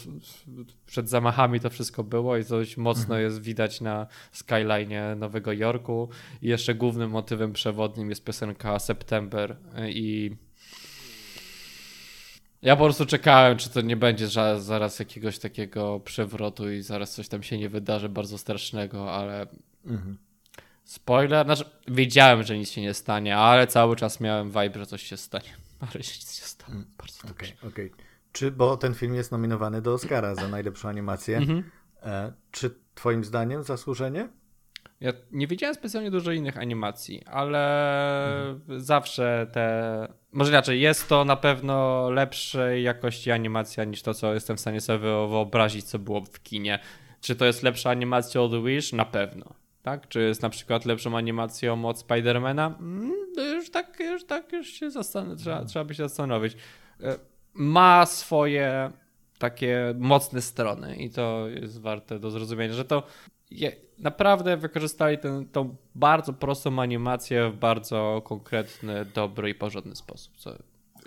przed 0.87 1.09
zamachami 1.09 1.61
to 1.61 1.71
wszystko 1.71 2.05
było 2.05 2.37
i 2.37 2.45
dość 2.45 2.77
mocno 2.77 3.03
mhm. 3.03 3.23
jest 3.23 3.43
widać 3.43 3.81
na 3.81 4.07
skyline 4.33 5.19
Nowego 5.19 5.53
Jorku. 5.53 6.09
I 6.43 6.49
jeszcze 6.49 6.75
głównym 6.75 7.11
motywem 7.11 7.53
przewodnim 7.53 8.11
jest 8.11 8.25
piosenka 8.25 8.79
September 8.79 9.57
i 9.89 10.37
ja 12.63 12.77
po 12.77 12.85
prostu 12.85 13.07
czekałem, 13.07 13.59
czy 13.59 13.71
to 13.71 13.81
nie 13.81 13.97
będzie 13.97 14.29
zaraz 14.59 14.99
jakiegoś 14.99 15.39
takiego 15.39 16.01
przewrotu 16.01 16.73
i 16.73 16.83
zaraz 16.83 17.15
coś 17.15 17.29
tam 17.29 17.43
się 17.43 17.59
nie 17.59 17.69
wydarzy 17.69 18.09
bardzo 18.09 18.39
strasznego, 18.39 19.15
ale. 19.15 19.47
Mhm. 19.87 20.19
Spoiler, 20.85 21.47
znaczy 21.47 21.65
wiedziałem, 21.89 22.43
że 22.43 22.59
nic 22.59 22.71
się 22.71 22.81
nie 22.81 22.95
stanie, 22.95 23.37
ale 23.37 23.67
cały 23.67 23.97
czas 23.97 24.21
miałem 24.21 24.49
vibe, 24.49 24.79
że 24.79 24.87
coś 24.87 25.03
się 25.03 25.17
stanie. 25.17 25.57
Ale 25.81 26.03
się 26.03 26.19
nic 26.19 26.41
nie 26.41 26.47
stało. 26.47 26.73
Mm. 26.73 26.87
Bardzo 26.99 27.29
okay, 27.29 27.49
okay, 27.69 27.91
Czy, 28.33 28.51
bo 28.51 28.77
ten 28.77 28.95
film 28.95 29.15
jest 29.15 29.33
nominowany 29.33 29.83
do 29.83 29.95
Oscara 29.95 30.35
za 30.35 30.49
najlepszą 30.49 30.89
animację. 30.89 31.37
Mhm. 31.37 31.71
E, 32.03 32.33
czy 32.51 32.75
twoim 32.95 33.25
zdaniem 33.25 33.63
zasłużenie? 33.63 34.29
Ja 35.01 35.13
nie 35.33 35.47
widziałem 35.47 35.75
specjalnie 35.75 36.11
dużo 36.11 36.33
innych 36.33 36.59
animacji, 36.59 37.25
ale 37.27 38.51
mhm. 38.51 38.81
zawsze 38.81 39.47
te. 39.53 40.09
Może 40.33 40.51
inaczej, 40.51 40.81
jest 40.81 41.09
to 41.09 41.25
na 41.25 41.37
pewno 41.37 42.11
lepszej 42.11 42.83
jakości 42.83 43.31
animacja 43.31 43.85
niż 43.85 44.03
to, 44.03 44.15
co 44.15 44.35
jestem 44.35 44.57
w 44.57 44.61
stanie 44.61 44.81
sobie 44.81 44.99
wyobrazić, 44.99 45.85
co 45.85 45.99
było 45.99 46.21
w 46.21 46.43
kinie. 46.43 46.79
Czy 47.21 47.37
to 47.37 47.45
jest 47.45 47.63
lepsza 47.63 47.91
animacja 47.91 48.43
od 48.43 48.65
Wish? 48.65 48.93
Na 48.93 49.05
pewno. 49.05 49.55
Tak? 49.83 50.09
Czy 50.09 50.21
jest 50.21 50.43
na 50.43 50.51
przykład 50.51 50.85
lepszą 50.85 51.17
animacją 51.17 51.85
od 51.85 51.99
Spidermana? 51.99 52.75
Mm, 52.81 53.13
już 53.55 53.71
tak, 53.71 54.01
już 54.01 54.25
tak, 54.25 54.53
już 54.53 54.69
się 54.69 54.87
zastan- 54.87 55.37
trzeba, 55.37 55.57
mhm. 55.57 55.67
trzeba 55.69 55.85
by 55.85 55.95
się 55.95 56.03
zastanowić. 56.03 56.57
E, 57.03 57.19
ma 57.55 58.07
swoje 58.07 58.91
takie 59.39 59.95
mocne 59.99 60.43
strony 60.43 60.97
i 60.97 61.11
to 61.11 61.49
jest 61.49 61.81
warte 61.81 62.19
do 62.19 62.31
zrozumienia, 62.31 62.75
że 62.75 62.85
to 62.85 63.03
je, 63.51 63.73
naprawdę 64.01 64.57
wykorzystali 64.57 65.19
tę 65.19 65.45
tą 65.53 65.77
bardzo 65.95 66.33
prostą 66.33 66.83
animację 66.83 67.51
w 67.51 67.57
bardzo 67.57 68.23
konkretny, 68.25 69.05
dobry 69.05 69.51
i 69.51 69.55
porządny 69.55 69.97
sposób, 69.97 70.37
co 70.37 70.51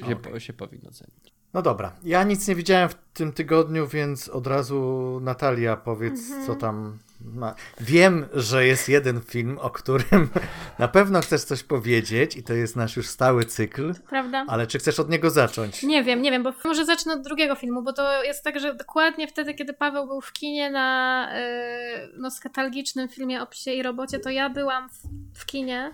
się, 0.08 0.18
okay. 0.18 0.40
się 0.40 0.54
powinno 0.54 0.92
cenić. 0.92 1.23
No 1.54 1.62
dobra, 1.62 1.92
ja 2.04 2.24
nic 2.24 2.48
nie 2.48 2.56
widziałem 2.56 2.90
w 2.90 2.96
tym 3.14 3.34
tygodniu, 3.34 3.88
więc 3.88 4.30
od 4.30 4.48
razu 4.48 5.20
Natalia 5.22 5.78
powiedz, 5.78 6.30
co 6.30 6.36
mhm. 6.36 6.60
tam 6.60 6.98
ma. 7.26 7.56
Wiem, 7.80 8.26
że 8.34 8.66
jest 8.66 8.90
jeden 8.90 9.22
film, 9.22 9.58
o 9.62 9.70
którym 9.70 10.30
na 10.80 10.88
pewno 10.88 11.22
chcesz 11.22 11.44
coś 11.44 11.64
powiedzieć 11.64 12.38
i 12.38 12.44
to 12.44 12.54
jest 12.54 12.76
nasz 12.76 12.98
już 12.98 13.08
stały 13.08 13.46
cykl. 13.46 13.94
Prawda. 14.10 14.46
Ale 14.48 14.68
czy 14.68 14.80
chcesz 14.80 15.00
od 15.00 15.10
niego 15.10 15.30
zacząć? 15.30 15.84
Nie 15.84 16.04
wiem, 16.04 16.22
nie 16.22 16.32
wiem, 16.32 16.44
bo 16.44 16.54
może 16.64 16.86
zacznę 16.86 17.14
od 17.14 17.22
drugiego 17.22 17.56
filmu, 17.56 17.82
bo 17.82 17.94
to 17.94 18.24
jest 18.24 18.44
tak, 18.44 18.60
że 18.60 18.76
dokładnie 18.76 19.28
wtedy, 19.28 19.54
kiedy 19.54 19.74
Paweł 19.74 20.08
był 20.08 20.22
w 20.22 20.34
kinie 20.34 20.70
na 20.70 21.30
yy, 21.34 22.10
no, 22.18 22.32
skatalgicznym 22.32 23.10
filmie 23.10 23.42
o 23.42 23.48
psie 23.48 23.72
i 23.72 23.84
robocie, 23.84 24.20
to 24.20 24.30
ja 24.30 24.50
byłam 24.50 24.90
w, 24.90 25.02
w 25.40 25.46
kinie 25.46 25.92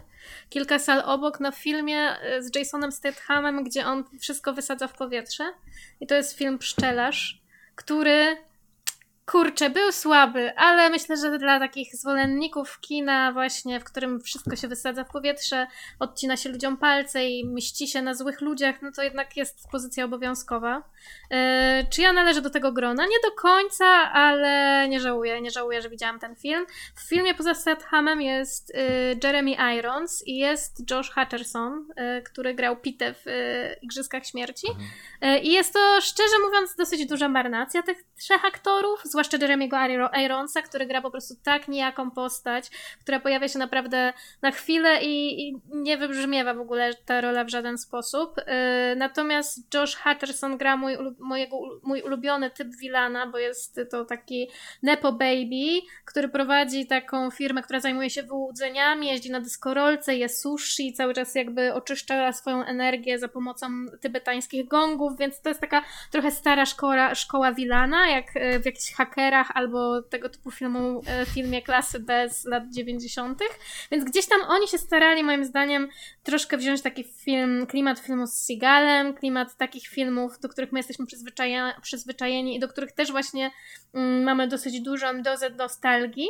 kilka 0.50 0.80
sal 0.80 1.02
obok 1.06 1.40
na 1.40 1.52
filmie 1.52 2.16
y, 2.38 2.44
z 2.44 2.56
Jasonem 2.56 2.92
Stathamem, 2.92 3.64
gdzie 3.64 3.86
on 3.86 4.04
wszystko 4.20 4.54
wysadza 4.54 4.88
w 4.88 4.94
powietrze. 4.94 5.54
I 6.00 6.08
to 6.08 6.16
jest 6.16 6.38
film 6.38 6.58
Pszczelarz, 6.58 7.42
który 7.76 8.49
kurczę, 9.32 9.70
był 9.70 9.92
słaby, 9.92 10.58
ale 10.58 10.90
myślę, 10.90 11.18
że 11.18 11.38
dla 11.38 11.60
takich 11.60 11.96
zwolenników 11.96 12.80
kina 12.80 13.32
właśnie, 13.32 13.80
w 13.80 13.84
którym 13.84 14.22
wszystko 14.22 14.56
się 14.56 14.68
wysadza 14.68 15.04
w 15.04 15.12
powietrze, 15.12 15.68
odcina 16.00 16.38
się 16.38 16.50
ludziom 16.50 16.78
palce 16.78 17.26
i 17.26 17.46
mści 17.46 17.88
się 17.88 18.02
na 18.02 18.14
złych 18.14 18.42
ludziach, 18.42 18.82
no 18.82 18.92
to 18.92 19.04
jednak 19.04 19.38
jest 19.38 19.70
pozycja 19.72 20.06
obowiązkowa. 20.06 20.84
Yy, 21.32 21.38
czy 21.90 22.02
ja 22.02 22.14
należę 22.14 22.42
do 22.42 22.50
tego 22.50 22.72
grona? 22.72 23.06
Nie 23.06 23.30
do 23.30 23.36
końca, 23.36 23.86
ale 24.12 24.86
nie 24.90 25.00
żałuję, 25.00 25.42
nie 25.42 25.52
żałuję, 25.52 25.82
że 25.82 25.90
widziałam 25.90 26.20
ten 26.20 26.36
film. 26.36 26.66
W 26.96 27.10
filmie 27.10 27.36
poza 27.36 27.54
Stathamem 27.54 28.22
jest 28.22 28.74
yy, 28.76 29.20
Jeremy 29.24 29.56
Irons 29.78 30.24
i 30.28 30.38
jest 30.38 30.92
Josh 30.92 31.12
Hutcherson, 31.12 31.88
yy, 31.98 32.22
który 32.22 32.54
grał 32.54 32.78
Pitę 32.78 33.14
w 33.14 33.26
Igrzyskach 33.82 34.26
Śmierci. 34.26 34.68
Mhm. 34.68 35.44
I 35.44 35.52
jest 35.52 35.74
to, 35.74 36.02
szczerze 36.02 36.40
mówiąc, 36.46 36.76
dosyć 36.76 37.06
duża 37.06 37.30
marnacja 37.30 37.84
tych 37.84 38.04
trzech 38.18 38.46
aktorów, 38.46 39.02
zwłaszcza 39.20 39.38
Jeremy'ego 39.38 40.10
Ironsa, 40.26 40.62
który 40.62 40.86
gra 40.86 41.02
po 41.02 41.12
prostu 41.12 41.34
tak 41.44 41.68
nijaką 41.68 42.12
postać, 42.12 42.70
która 43.02 43.20
pojawia 43.20 43.48
się 43.48 43.60
naprawdę 43.60 44.14
na 44.42 44.52
chwilę 44.52 45.04
i, 45.04 45.48
i 45.48 45.62
nie 45.72 45.98
wybrzmiewa 45.98 46.54
w 46.54 46.60
ogóle 46.60 46.94
ta 47.06 47.22
rola 47.22 47.44
w 47.44 47.50
żaden 47.50 47.78
sposób. 47.78 48.38
Yy, 48.38 48.96
natomiast 48.96 49.74
Josh 49.74 49.96
Hutcherson 49.96 50.58
gra 50.58 50.78
mój, 50.78 50.98
mojego, 51.20 51.58
mój 51.84 52.02
ulubiony 52.02 52.50
typ 52.50 52.68
Wilana, 52.76 53.28
bo 53.28 53.38
jest 53.38 53.80
to 53.92 54.06
taki 54.06 54.50
Nepo 54.84 55.12
Baby, 55.12 55.82
który 56.06 56.30
prowadzi 56.30 56.88
taką 56.88 57.32
firmę, 57.32 57.62
która 57.62 57.80
zajmuje 57.80 58.10
się 58.10 58.24
wyłudzeniami, 58.24 59.08
jeździ 59.08 59.32
na 59.32 59.40
dyskorolce, 59.42 60.16
je 60.16 60.30
sushi, 60.30 60.94
cały 60.94 61.14
czas 61.14 61.36
jakby 61.36 61.74
oczyszcza 61.74 62.32
swoją 62.34 62.66
energię 62.66 63.20
za 63.20 63.28
pomocą 63.28 63.68
tybetańskich 64.02 64.68
gongów, 64.68 65.18
więc 65.18 65.42
to 65.42 65.50
jest 65.50 65.62
taka 65.62 65.84
trochę 66.12 66.32
stara 66.32 66.66
szkoła, 66.66 67.16
szkoła 67.16 67.54
Wilana, 67.54 68.10
jak 68.10 68.26
w 68.62 68.66
jakichś 68.66 68.94
hakerach 69.10 69.52
albo 69.54 70.02
tego 70.02 70.30
typu 70.30 70.52
filmu, 70.52 71.02
e, 71.08 71.26
filmie 71.26 71.62
klasy 71.62 72.00
B 72.00 72.30
z 72.30 72.46
lat 72.46 72.64
90. 72.70 73.40
Więc 73.92 74.04
gdzieś 74.04 74.28
tam 74.28 74.42
oni 74.48 74.68
się 74.68 74.78
starali, 74.78 75.24
moim 75.24 75.46
zdaniem, 75.46 75.88
troszkę 76.24 76.58
wziąć 76.58 76.82
taki 76.82 77.04
film, 77.04 77.66
klimat 77.68 78.00
filmu 78.00 78.28
z 78.28 78.34
Seagalem, 78.34 79.14
klimat 79.14 79.58
takich 79.58 79.88
filmów, 79.88 80.40
do 80.40 80.50
których 80.50 80.72
my 80.72 80.80
jesteśmy 80.80 81.06
przyzwyczajeni, 81.06 81.72
przyzwyczajeni 81.82 82.56
i 82.56 82.60
do 82.60 82.68
których 82.68 82.92
też 82.92 83.12
właśnie 83.12 83.52
mm, 83.94 84.24
mamy 84.24 84.48
dosyć 84.48 84.82
dużą 84.82 85.22
dozę 85.22 85.50
nostalgii. 85.50 86.28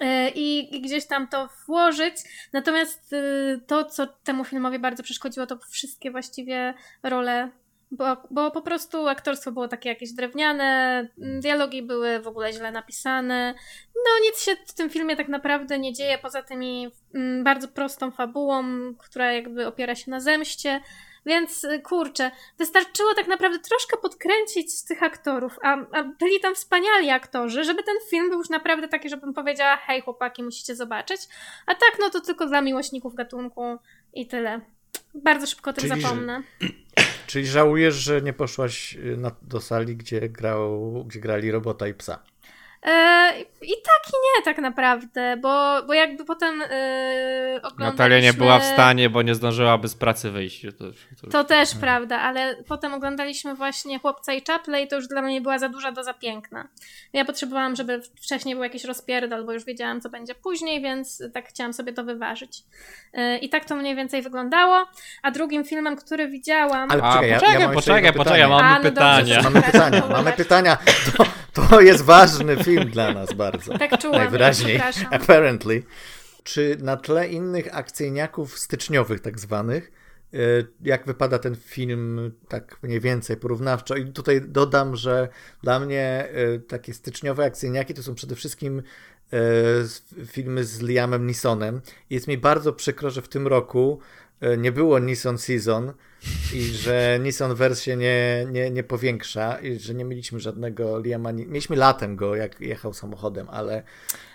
E, 0.00 0.30
I, 0.34 0.80
gdzieś 0.80 1.06
tam 1.06 1.28
to 1.28 1.48
włożyć. 1.66 2.16
Natomiast 2.52 3.12
y, 3.12 3.60
to, 3.66 3.84
co 3.84 4.06
temu 4.06 4.44
filmowi 4.44 4.78
bardzo 4.78 5.02
przeszkodziło, 5.02 5.46
to 5.46 5.58
wszystkie 5.58 6.10
właściwie 6.10 6.74
role 7.02 7.50
Bo, 7.90 8.16
bo 8.30 8.50
po 8.50 8.62
prostu 8.62 9.08
aktorstwo 9.08 9.52
było 9.52 9.68
takie 9.68 9.88
jakieś 9.88 10.12
drewniane, 10.12 11.08
dialogi 11.18 11.82
były 11.82 12.20
w 12.20 12.26
ogóle 12.26 12.52
źle 12.52 12.72
napisane. 12.72 13.54
No 13.94 14.26
nic 14.28 14.42
się 14.42 14.56
w 14.66 14.72
tym 14.72 14.90
filmie 14.90 15.16
tak 15.16 15.28
naprawdę 15.28 15.78
nie 15.78 15.92
dzieje, 15.92 16.18
poza 16.18 16.42
tymi 16.42 16.90
mm, 17.14 17.44
bardzo 17.44 17.68
prostą 17.68 18.10
fabułą, 18.10 18.64
która 18.98 19.32
jakby 19.32 19.66
opiera 19.66 19.94
się 19.94 20.10
na 20.10 20.20
zemście. 20.20 20.80
Więc 21.26 21.64
y, 21.64 21.80
kurczę, 21.80 22.30
wystarczyło 22.58 23.14
tak 23.14 23.28
naprawdę 23.28 23.58
troszkę 23.58 23.96
podkręcić 23.96 24.84
tych 24.88 25.02
aktorów, 25.02 25.58
a, 25.62 25.76
a 25.92 26.02
byli 26.02 26.40
tam 26.40 26.54
wspaniali 26.54 27.10
aktorzy, 27.10 27.64
żeby 27.64 27.82
ten 27.82 27.94
film 28.10 28.30
był 28.30 28.38
już 28.38 28.50
naprawdę 28.50 28.88
taki, 28.88 29.08
żebym 29.08 29.34
powiedziała, 29.34 29.76
hej 29.76 30.00
chłopaki, 30.00 30.42
musicie 30.42 30.76
zobaczyć. 30.76 31.20
A 31.66 31.74
tak, 31.74 31.96
no 32.00 32.10
to 32.10 32.20
tylko 32.20 32.46
dla 32.46 32.60
miłośników 32.60 33.14
gatunku 33.14 33.62
i 34.14 34.26
tyle. 34.26 34.60
Bardzo 35.14 35.46
szybko 35.46 35.70
o 35.70 35.72
tym 35.72 35.88
Czyli, 35.88 36.02
zapomnę. 36.02 36.42
Że, 36.60 36.68
czyli 37.34 37.46
żałujesz, 37.46 37.94
że 37.94 38.22
nie 38.22 38.32
poszłaś 38.32 38.94
y, 38.94 39.16
na, 39.16 39.30
do 39.42 39.60
sali, 39.60 39.96
gdzie, 39.96 40.28
grał, 40.28 41.04
gdzie 41.04 41.20
grali 41.20 41.50
robota 41.50 41.88
i 41.88 41.94
psa? 41.94 42.22
E, 42.84 43.32
I 43.62 43.72
tak 43.82 44.08
i 44.08 44.16
nie 44.24 44.44
tak 44.44 44.58
naprawdę, 44.58 45.36
bo, 45.36 45.82
bo 45.86 45.94
jakby 45.94 46.24
potem 46.24 46.62
e, 46.62 47.60
oglądaliśmy... 47.62 47.84
Natalia 47.84 48.20
nie 48.20 48.32
była 48.32 48.58
w 48.58 48.64
stanie, 48.64 49.10
bo 49.10 49.22
nie 49.22 49.34
zdążyłaby 49.34 49.88
z 49.88 49.94
pracy 49.94 50.30
wyjść. 50.30 50.62
To, 50.78 50.84
to... 51.20 51.30
to 51.30 51.44
też 51.44 51.68
hmm. 51.68 51.80
prawda, 51.80 52.20
ale 52.20 52.56
potem 52.68 52.94
oglądaliśmy 52.94 53.54
właśnie 53.54 53.98
Chłopca 53.98 54.32
i 54.32 54.42
Czaple 54.42 54.82
i 54.82 54.88
to 54.88 54.96
już 54.96 55.08
dla 55.08 55.22
mnie 55.22 55.40
była 55.40 55.58
za 55.58 55.68
duża 55.68 55.92
doza 55.92 56.14
piękna. 56.14 56.68
Ja 57.12 57.24
potrzebowałam, 57.24 57.76
żeby 57.76 58.02
wcześniej 58.22 58.54
był 58.54 58.64
jakiś 58.64 58.84
rozpierdol, 58.84 59.44
bo 59.44 59.52
już 59.52 59.64
wiedziałam, 59.64 60.00
co 60.00 60.10
będzie 60.10 60.34
później, 60.34 60.82
więc 60.82 61.22
tak 61.34 61.48
chciałam 61.48 61.72
sobie 61.72 61.92
to 61.92 62.04
wyważyć. 62.04 62.62
E, 63.12 63.38
I 63.38 63.48
tak 63.48 63.64
to 63.64 63.76
mniej 63.76 63.96
więcej 63.96 64.22
wyglądało. 64.22 64.86
A 65.22 65.30
drugim 65.30 65.64
filmem, 65.64 65.96
który 65.96 66.28
widziałam... 66.28 66.90
Ale 66.90 67.02
poczekaj, 67.02 67.32
A, 67.32 67.34
poczekaj, 67.34 67.60
ja, 67.60 67.60
ja 67.60 67.74
poczekaj, 67.74 68.12
poczekaj, 68.12 68.48
mamy 68.48 68.84
no 68.84 68.90
pytania. 68.90 69.42
Mamy 69.42 69.62
pytania, 69.62 70.02
mamy 70.08 70.32
pytania. 70.32 70.78
To, 71.16 71.24
to 71.54 71.80
jest 71.80 72.02
ważny 72.02 72.56
film 72.56 72.90
dla 72.90 73.12
nas 73.12 73.32
bardzo. 73.32 73.78
Tak 73.78 73.98
czułam. 73.98 74.18
Najwyraźniej. 74.18 74.80
Apparently. 75.10 75.82
Czy 76.44 76.76
na 76.80 76.96
tle 76.96 77.28
innych 77.28 77.76
akcyjniaków 77.76 78.58
styczniowych 78.58 79.20
tak 79.20 79.40
zwanych, 79.40 79.92
e, 80.34 80.38
jak 80.82 81.06
wypada 81.06 81.38
ten 81.38 81.56
film 81.56 82.32
tak 82.48 82.78
mniej 82.82 83.00
więcej 83.00 83.36
porównawczo. 83.36 83.96
I 83.96 84.04
tutaj 84.12 84.40
dodam, 84.48 84.96
że 84.96 85.28
dla 85.62 85.80
mnie 85.80 86.28
e, 86.28 86.58
takie 86.58 86.94
styczniowe 86.94 87.44
akcyjniaki 87.44 87.94
to 87.94 88.02
są 88.02 88.14
przede 88.14 88.34
wszystkim 88.34 88.82
e, 89.32 89.38
filmy 90.26 90.64
z 90.64 90.82
Liamem 90.82 91.26
Neesonem. 91.26 91.80
Jest 92.10 92.28
mi 92.28 92.38
bardzo 92.38 92.72
przykro, 92.72 93.10
że 93.10 93.22
w 93.22 93.28
tym 93.28 93.46
roku 93.46 94.00
nie 94.58 94.72
było 94.72 94.98
Nissan 94.98 95.38
Season, 95.38 95.92
i 96.54 96.60
że 96.62 97.18
Nissan 97.22 97.54
wersję 97.54 97.96
nie, 97.96 98.46
nie, 98.50 98.70
nie 98.70 98.82
powiększa 98.82 99.58
i 99.58 99.78
że 99.78 99.94
nie 99.94 100.04
mieliśmy 100.04 100.40
żadnego 100.40 101.00
Liama. 101.00 101.32
Mieliśmy 101.32 101.76
latem 101.76 102.16
go, 102.16 102.34
jak 102.34 102.60
jechał 102.60 102.92
samochodem, 102.92 103.48
ale. 103.50 103.82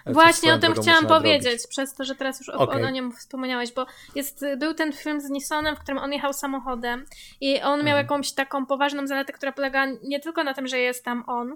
Właśnie 0.06 0.54
o 0.54 0.58
tym 0.58 0.74
chciałam 0.74 1.08
powiedzieć, 1.08 1.44
zrobić. 1.44 1.68
przez 1.68 1.94
to, 1.94 2.04
że 2.04 2.16
teraz 2.16 2.40
już 2.40 2.50
okay. 2.50 2.88
o, 2.88 2.90
nim 2.90 3.12
wspomniałeś, 3.12 3.72
bo 3.72 3.86
jest, 4.16 4.46
był 4.58 4.74
ten 4.74 4.94
film 4.94 5.22
z 5.22 5.30
Nissanem, 5.30 5.76
w 5.76 5.80
którym 5.80 5.98
on 5.98 6.14
jechał 6.14 6.34
samochodem 6.34 7.06
i 7.42 7.62
on 7.62 7.80
miał 7.80 7.98
mhm. 7.98 7.98
jakąś 7.98 8.32
taką 8.32 8.66
poważną 8.66 9.08
zaletę, 9.08 9.34
która 9.34 9.52
polega 9.52 9.86
nie 10.04 10.20
tylko 10.20 10.44
na 10.44 10.54
tym, 10.54 10.68
że 10.68 10.80
jest 10.80 11.06
tam 11.06 11.24
on, 11.28 11.56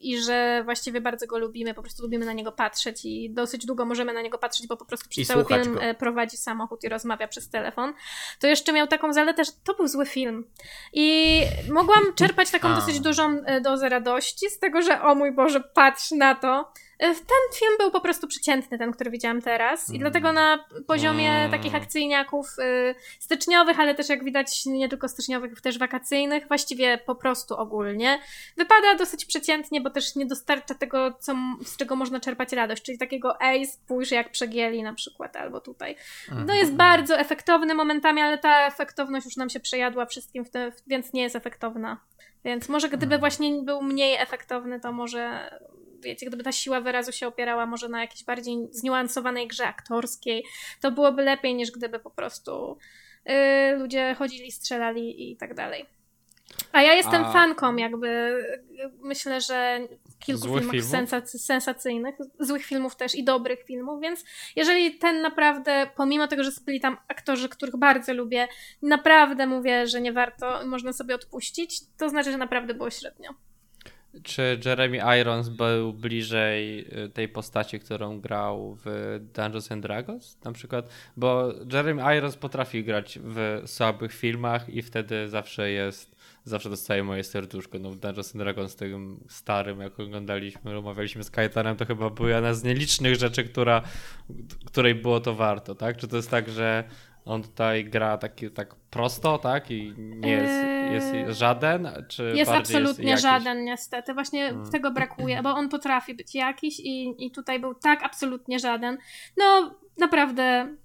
i 0.00 0.22
że 0.22 0.62
właściwie 0.64 1.00
bardzo 1.00 1.26
go 1.26 1.38
lubimy, 1.38 1.74
po 1.74 1.82
prostu 1.82 2.02
lubimy 2.02 2.26
na 2.26 2.32
niego 2.32 2.52
patrzeć 2.52 3.04
i 3.04 3.30
dosyć 3.30 3.66
długo 3.66 3.84
możemy 3.84 4.12
na 4.12 4.22
niego 4.22 4.38
patrzeć, 4.38 4.66
bo 4.66 4.76
po 4.76 4.84
prostu 4.84 5.08
przez 5.08 5.28
cały 5.28 5.44
film 5.44 5.74
go. 5.74 5.82
E, 5.82 5.94
prowadzi 5.94 6.36
samochód 6.36 6.84
i 6.84 6.88
rozmawia 6.88 7.28
przez 7.28 7.48
telefon, 7.48 7.92
to 8.38 8.46
jeszcze 8.46 8.72
miał 8.72 8.86
taką 8.86 9.12
zaletę, 9.12 9.44
że 9.44 9.52
to 9.64 9.74
był 9.74 9.88
zły 9.88 10.06
film. 10.06 10.44
I 10.92 11.42
mogłam 11.72 12.02
czerpać 12.18 12.50
taką 12.50 12.74
dosyć 12.74 13.00
dużą 13.00 13.42
e, 13.44 13.60
dozę 13.60 13.88
radości 13.88 14.50
z 14.50 14.58
tego, 14.58 14.82
że 14.82 15.02
o 15.02 15.14
mój 15.14 15.32
Boże, 15.32 15.60
patrz 15.60 16.10
na 16.10 16.34
to, 16.34 16.72
ten 17.00 17.58
film 17.58 17.72
był 17.78 17.90
po 17.90 18.00
prostu 18.00 18.26
przeciętny, 18.26 18.78
ten, 18.78 18.92
który 18.92 19.10
widziałam 19.10 19.42
teraz. 19.42 19.88
I 19.88 19.90
mm. 19.90 20.00
dlatego 20.00 20.32
na 20.32 20.64
poziomie 20.86 21.30
mm. 21.30 21.50
takich 21.50 21.74
akcyjniaków 21.74 22.46
y, 22.58 22.94
styczniowych, 23.18 23.80
ale 23.80 23.94
też 23.94 24.08
jak 24.08 24.24
widać 24.24 24.66
nie 24.66 24.88
tylko 24.88 25.08
styczniowych, 25.08 25.60
też 25.60 25.78
wakacyjnych, 25.78 26.48
właściwie 26.48 26.98
po 26.98 27.14
prostu 27.14 27.56
ogólnie, 27.56 28.18
wypada 28.56 28.94
dosyć 28.94 29.24
przeciętnie, 29.24 29.80
bo 29.80 29.90
też 29.90 30.16
nie 30.16 30.26
dostarcza 30.26 30.74
tego, 30.74 31.12
co, 31.20 31.34
z 31.64 31.76
czego 31.76 31.96
można 31.96 32.20
czerpać 32.20 32.52
radość. 32.52 32.82
Czyli 32.82 32.98
takiego 32.98 33.40
ej, 33.40 33.66
spójrz 33.66 34.10
jak 34.10 34.30
przegieli 34.30 34.82
na 34.82 34.94
przykład, 34.94 35.36
albo 35.36 35.60
tutaj. 35.60 35.96
No 36.46 36.54
jest 36.54 36.70
mhm. 36.70 36.76
bardzo 36.76 37.18
efektowny 37.18 37.74
momentami, 37.74 38.22
ale 38.22 38.38
ta 38.38 38.66
efektowność 38.66 39.26
już 39.26 39.36
nam 39.36 39.50
się 39.50 39.60
przejadła 39.60 40.06
wszystkim, 40.06 40.44
więc 40.86 41.12
nie 41.12 41.22
jest 41.22 41.36
efektowna. 41.36 42.00
Więc 42.44 42.68
może 42.68 42.88
gdyby 42.88 43.04
mhm. 43.04 43.20
właśnie 43.20 43.62
był 43.62 43.82
mniej 43.82 44.16
efektowny, 44.16 44.80
to 44.80 44.92
może 44.92 45.50
wiecie, 46.00 46.26
gdyby 46.26 46.42
ta 46.42 46.52
siła 46.52 46.80
wyrazu 46.80 47.12
się 47.12 47.26
opierała 47.26 47.66
może 47.66 47.88
na 47.88 48.00
jakiejś 48.00 48.24
bardziej 48.24 48.56
zniuansowanej 48.70 49.48
grze 49.48 49.66
aktorskiej, 49.66 50.44
to 50.80 50.92
byłoby 50.92 51.22
lepiej 51.22 51.54
niż 51.54 51.70
gdyby 51.70 51.98
po 51.98 52.10
prostu 52.10 52.78
yy, 53.24 53.34
ludzie 53.76 54.14
chodzili, 54.18 54.52
strzelali 54.52 55.32
i 55.32 55.36
tak 55.36 55.54
dalej. 55.54 55.86
A 56.72 56.82
ja 56.82 56.94
jestem 56.94 57.24
A... 57.24 57.32
fanką, 57.32 57.76
jakby 57.76 58.42
myślę, 58.98 59.40
że 59.40 59.80
kilku 60.18 60.40
złych 60.40 60.54
filmów, 60.54 60.72
filmów? 60.72 60.90
Sensacy, 60.90 61.38
sensacyjnych, 61.38 62.14
złych 62.40 62.64
filmów 62.64 62.96
też 62.96 63.14
i 63.14 63.24
dobrych 63.24 63.62
filmów, 63.64 64.00
więc 64.00 64.24
jeżeli 64.56 64.98
ten 64.98 65.22
naprawdę, 65.22 65.90
pomimo 65.96 66.28
tego, 66.28 66.44
że 66.44 66.50
byli 66.66 66.80
tam 66.80 66.96
aktorzy, 67.08 67.48
których 67.48 67.76
bardzo 67.76 68.14
lubię, 68.14 68.48
naprawdę 68.82 69.46
mówię, 69.46 69.86
że 69.86 70.00
nie 70.00 70.12
warto, 70.12 70.66
można 70.66 70.92
sobie 70.92 71.14
odpuścić, 71.14 71.80
to 71.98 72.08
znaczy, 72.08 72.32
że 72.32 72.38
naprawdę 72.38 72.74
było 72.74 72.90
średnio. 72.90 73.30
Czy 74.22 74.60
Jeremy 74.64 75.00
Irons 75.20 75.48
był 75.48 75.92
bliżej 75.92 76.86
y, 77.04 77.08
tej 77.08 77.28
postaci, 77.28 77.80
którą 77.80 78.20
grał 78.20 78.78
w 78.84 79.18
Dungeons 79.34 79.72
and 79.72 79.82
Dragons 79.82 80.38
na 80.44 80.52
przykład? 80.52 80.88
Bo 81.16 81.52
Jeremy 81.72 82.16
Irons 82.18 82.36
potrafi 82.36 82.84
grać 82.84 83.18
w 83.22 83.62
słabych 83.66 84.12
filmach 84.12 84.68
i 84.68 84.82
wtedy 84.82 85.28
zawsze 85.28 85.70
jest, 85.70 86.16
zawsze 86.44 86.70
dostaje 86.70 87.04
moje 87.04 87.24
serduszko. 87.24 87.78
No 87.78 87.90
w 87.90 87.98
Dungeons 87.98 88.34
and 88.34 88.44
Dragons 88.44 88.76
tym 88.76 89.24
starym, 89.28 89.80
jak 89.80 90.00
oglądaliśmy, 90.00 90.72
rozmawialiśmy 90.72 91.24
z 91.24 91.30
Kajtanem, 91.30 91.76
to 91.76 91.86
chyba 91.86 92.10
była 92.10 92.30
jedna 92.30 92.54
z 92.54 92.64
nielicznych 92.64 93.14
rzeczy, 93.14 93.44
która, 93.44 93.82
której 94.66 94.94
było 94.94 95.20
to 95.20 95.34
warto, 95.34 95.74
tak? 95.74 95.96
Czy 95.96 96.08
to 96.08 96.16
jest 96.16 96.30
tak, 96.30 96.48
że 96.50 96.84
on 97.24 97.42
tutaj 97.42 97.84
gra 97.84 98.18
taki, 98.18 98.50
tak 98.50 98.74
prosto, 98.74 99.38
tak? 99.38 99.70
I 99.70 99.94
nie 99.98 100.30
jest, 100.30 100.54
jest 100.92 101.14
eee, 101.14 101.34
żaden? 101.34 101.88
Czy 102.08 102.32
jest 102.36 102.50
absolutnie 102.50 103.10
jest 103.10 103.22
żaden, 103.22 103.64
niestety. 103.64 104.14
Właśnie 104.14 104.48
hmm. 104.48 104.70
tego 104.70 104.90
brakuje, 104.90 105.42
bo 105.42 105.50
on 105.50 105.68
potrafi 105.68 106.14
być 106.14 106.34
jakiś 106.34 106.80
i, 106.80 107.26
i 107.26 107.30
tutaj 107.30 107.60
był 107.60 107.74
tak 107.74 108.02
absolutnie 108.02 108.58
żaden. 108.58 108.98
No, 109.36 109.74
naprawdę 109.98 110.76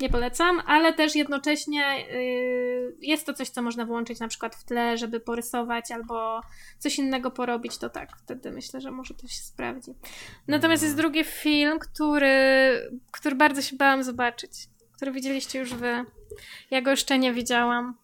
nie 0.00 0.08
polecam, 0.08 0.62
ale 0.66 0.92
też 0.92 1.14
jednocześnie 1.14 2.06
yy, 2.12 2.96
jest 3.00 3.26
to 3.26 3.34
coś, 3.34 3.48
co 3.48 3.62
można 3.62 3.86
włączyć 3.86 4.20
na 4.20 4.28
przykład 4.28 4.56
w 4.56 4.64
tle, 4.64 4.96
żeby 4.96 5.20
porysować 5.20 5.90
albo 5.90 6.40
coś 6.78 6.98
innego 6.98 7.30
porobić, 7.30 7.78
to 7.78 7.90
tak, 7.90 8.16
wtedy 8.16 8.50
myślę, 8.50 8.80
że 8.80 8.90
może 8.90 9.14
to 9.14 9.28
się 9.28 9.42
sprawdzi. 9.42 9.94
Natomiast 10.48 10.82
jest 10.82 10.96
drugi 10.96 11.24
film, 11.24 11.78
który, 11.78 12.28
który 13.10 13.34
bardzo 13.34 13.62
się 13.62 13.76
bałam 13.76 14.02
zobaczyć 14.02 14.68
który 14.96 15.12
widzieliście 15.12 15.58
już 15.58 15.74
wy. 15.74 16.04
Ja 16.70 16.82
go 16.82 16.90
jeszcze 16.90 17.18
nie 17.18 17.32
widziałam. 17.32 17.94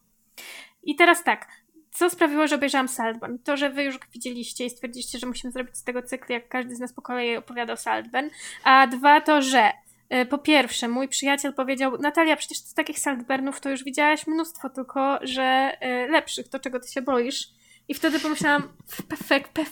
I 0.83 0.97
teraz 0.97 1.25
tak, 1.25 1.49
co 1.93 2.11
sprawiło, 2.11 2.47
że 2.47 2.55
obejrzałam 2.55 2.89
Saltburn? 2.89 3.39
To, 3.39 3.57
że 3.57 3.71
wy 3.71 3.83
już 3.83 3.99
widzieliście 4.13 4.65
i 4.65 4.71
stwierdziliście, 4.71 5.19
że 5.19 5.27
musimy 5.27 5.53
zrobić 5.53 5.77
z 5.77 5.85
tego 5.85 6.03
cykl, 6.03 6.33
jak 6.33 6.49
każdy 6.49 6.77
z 6.77 6.81
nas 6.81 6.93
po 6.93 7.03
kolei 7.03 7.37
opowiadał 7.37 7.77
Saltburn. 7.77 8.29
A 8.65 8.87
dwa 8.87 9.21
to, 9.21 9.43
że 9.43 9.73
y, 10.15 10.27
po 10.27 10.39
pierwsze, 10.39 10.89
mój 10.89 11.09
przyjaciel 11.09 11.55
powiedział, 11.55 11.99
Natalia, 11.99 12.37
przecież 12.37 12.59
z 12.59 12.75
takich 12.75 12.99
Saltburnów 12.99 13.61
to 13.61 13.71
już 13.71 13.85
widziałaś 13.85 14.27
mnóstwo, 14.27 14.71
tylko 14.71 15.19
że 15.23 15.73
y, 15.83 16.11
lepszych, 16.11 16.49
to 16.49 16.59
czego 16.59 16.81
ty 16.81 16.93
się 16.93 17.03
boisz. 17.03 17.49
I 17.93 17.95
wtedy 17.95 18.21
pomyślałam, 18.21 18.69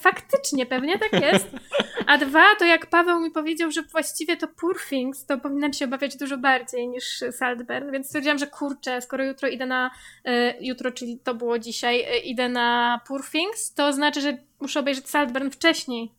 faktycznie, 0.01 0.67
pewnie 0.67 0.99
tak 0.99 1.13
jest. 1.23 1.47
A 2.07 2.19
dwa, 2.19 2.45
to 2.59 2.65
jak 2.65 2.87
Paweł 2.87 3.21
mi 3.21 3.31
powiedział, 3.31 3.71
że 3.71 3.83
właściwie 3.83 4.37
to 4.37 4.49
Poor 4.49 4.77
Things, 4.89 5.27
to 5.27 5.39
powinnam 5.39 5.73
się 5.73 5.85
obawiać 5.85 6.17
dużo 6.17 6.39
bardziej 6.39 6.89
niż 6.89 7.25
Saltburn, 7.33 7.93
więc 7.93 8.07
stwierdziłam, 8.07 8.39
że 8.39 8.47
kurczę, 8.47 9.03
skoro 9.03 9.25
jutro 9.25 9.49
idę 9.49 9.67
na, 9.67 9.91
y, 10.29 10.55
jutro, 10.61 10.91
czyli 10.91 11.19
to 11.19 11.35
było 11.35 11.59
dzisiaj, 11.59 12.01
y, 12.01 12.19
idę 12.19 12.49
na 12.49 13.01
Poor 13.09 13.25
Things, 13.31 13.75
to 13.75 13.93
znaczy, 13.93 14.21
że 14.21 14.39
muszę 14.61 14.81
obejrzeć 14.81 15.09
Saltburn 15.09 15.51
wcześniej, 15.51 16.13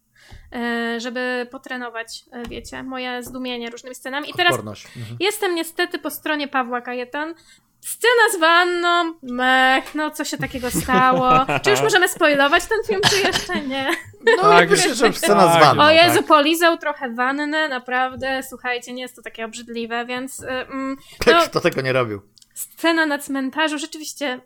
y, 0.96 1.00
żeby 1.00 1.48
potrenować, 1.52 2.26
wiecie, 2.50 2.84
moje 2.84 3.24
zdumienie 3.24 3.70
różnymi 3.70 3.96
scenami. 3.96 4.30
I 4.30 4.34
teraz 4.34 4.60
mhm. 4.60 4.84
jestem 5.20 5.56
niestety 5.56 6.00
po 6.00 6.10
stronie 6.10 6.48
Pawła 6.48 6.82
Kajetan, 6.82 7.36
Scena 7.82 8.30
z 8.34 8.39
wanną, 8.39 9.13
mech, 9.22 9.96
no 9.96 10.12
co 10.12 10.26
się 10.26 10.38
takiego 10.38 10.72
stało? 10.72 11.32
Czy 11.63 11.70
już 11.70 11.82
możemy 11.82 12.08
spoilować 12.08 12.63
ten 12.65 12.78
film, 12.88 13.02
czy 13.10 13.28
jeszcze 13.28 13.62
nie? 13.67 13.89
No 14.38 14.44
tak, 14.44 14.70
myślę, 14.70 14.96
że 14.96 15.13
scena 15.13 15.54
z 15.54 15.60
wanną. 15.60 15.84
O 15.84 15.91
Jezu, 15.91 16.17
tak. 16.17 16.26
polizał 16.26 16.78
trochę 16.78 17.13
wannę, 17.13 17.70
naprawdę, 17.70 18.44
słuchajcie, 18.50 18.94
nie 18.94 19.02
jest 19.02 19.15
to 19.15 19.22
takie 19.22 19.46
obrzydliwe, 19.46 20.06
więc... 20.06 20.44
Mm, 20.44 20.98
no, 21.28 21.41
Kto 21.46 21.62
tego 21.62 21.82
nie 21.82 21.94
robił? 21.94 22.22
Scena 22.54 23.06
na 23.06 23.17
cmentarzu, 23.17 23.78
rzeczywiście 23.78 24.39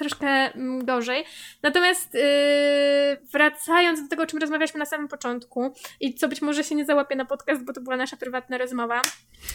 troszkę 0.00 0.26
mm, 0.26 0.84
gorzej. 0.84 1.24
Natomiast 1.62 2.14
yy, 2.14 2.20
wracając 3.32 4.02
do 4.02 4.08
tego, 4.08 4.22
o 4.22 4.26
czym 4.26 4.38
rozmawialiśmy 4.38 4.78
na 4.78 4.86
samym 4.86 5.08
początku 5.08 5.74
i 6.00 6.14
co 6.14 6.28
być 6.28 6.42
może 6.42 6.64
się 6.64 6.74
nie 6.74 6.84
załapie 6.84 7.16
na 7.16 7.24
podcast, 7.24 7.64
bo 7.64 7.72
to 7.72 7.80
była 7.80 7.96
nasza 7.96 8.16
prywatna 8.16 8.58
rozmowa, 8.58 9.02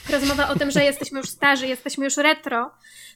rozmowa 0.09 0.49
o 0.49 0.55
tym, 0.55 0.71
że 0.71 0.83
jesteśmy 0.83 1.19
już 1.19 1.29
starzy, 1.29 1.67
jesteśmy 1.67 2.05
już 2.05 2.17
retro, 2.17 2.71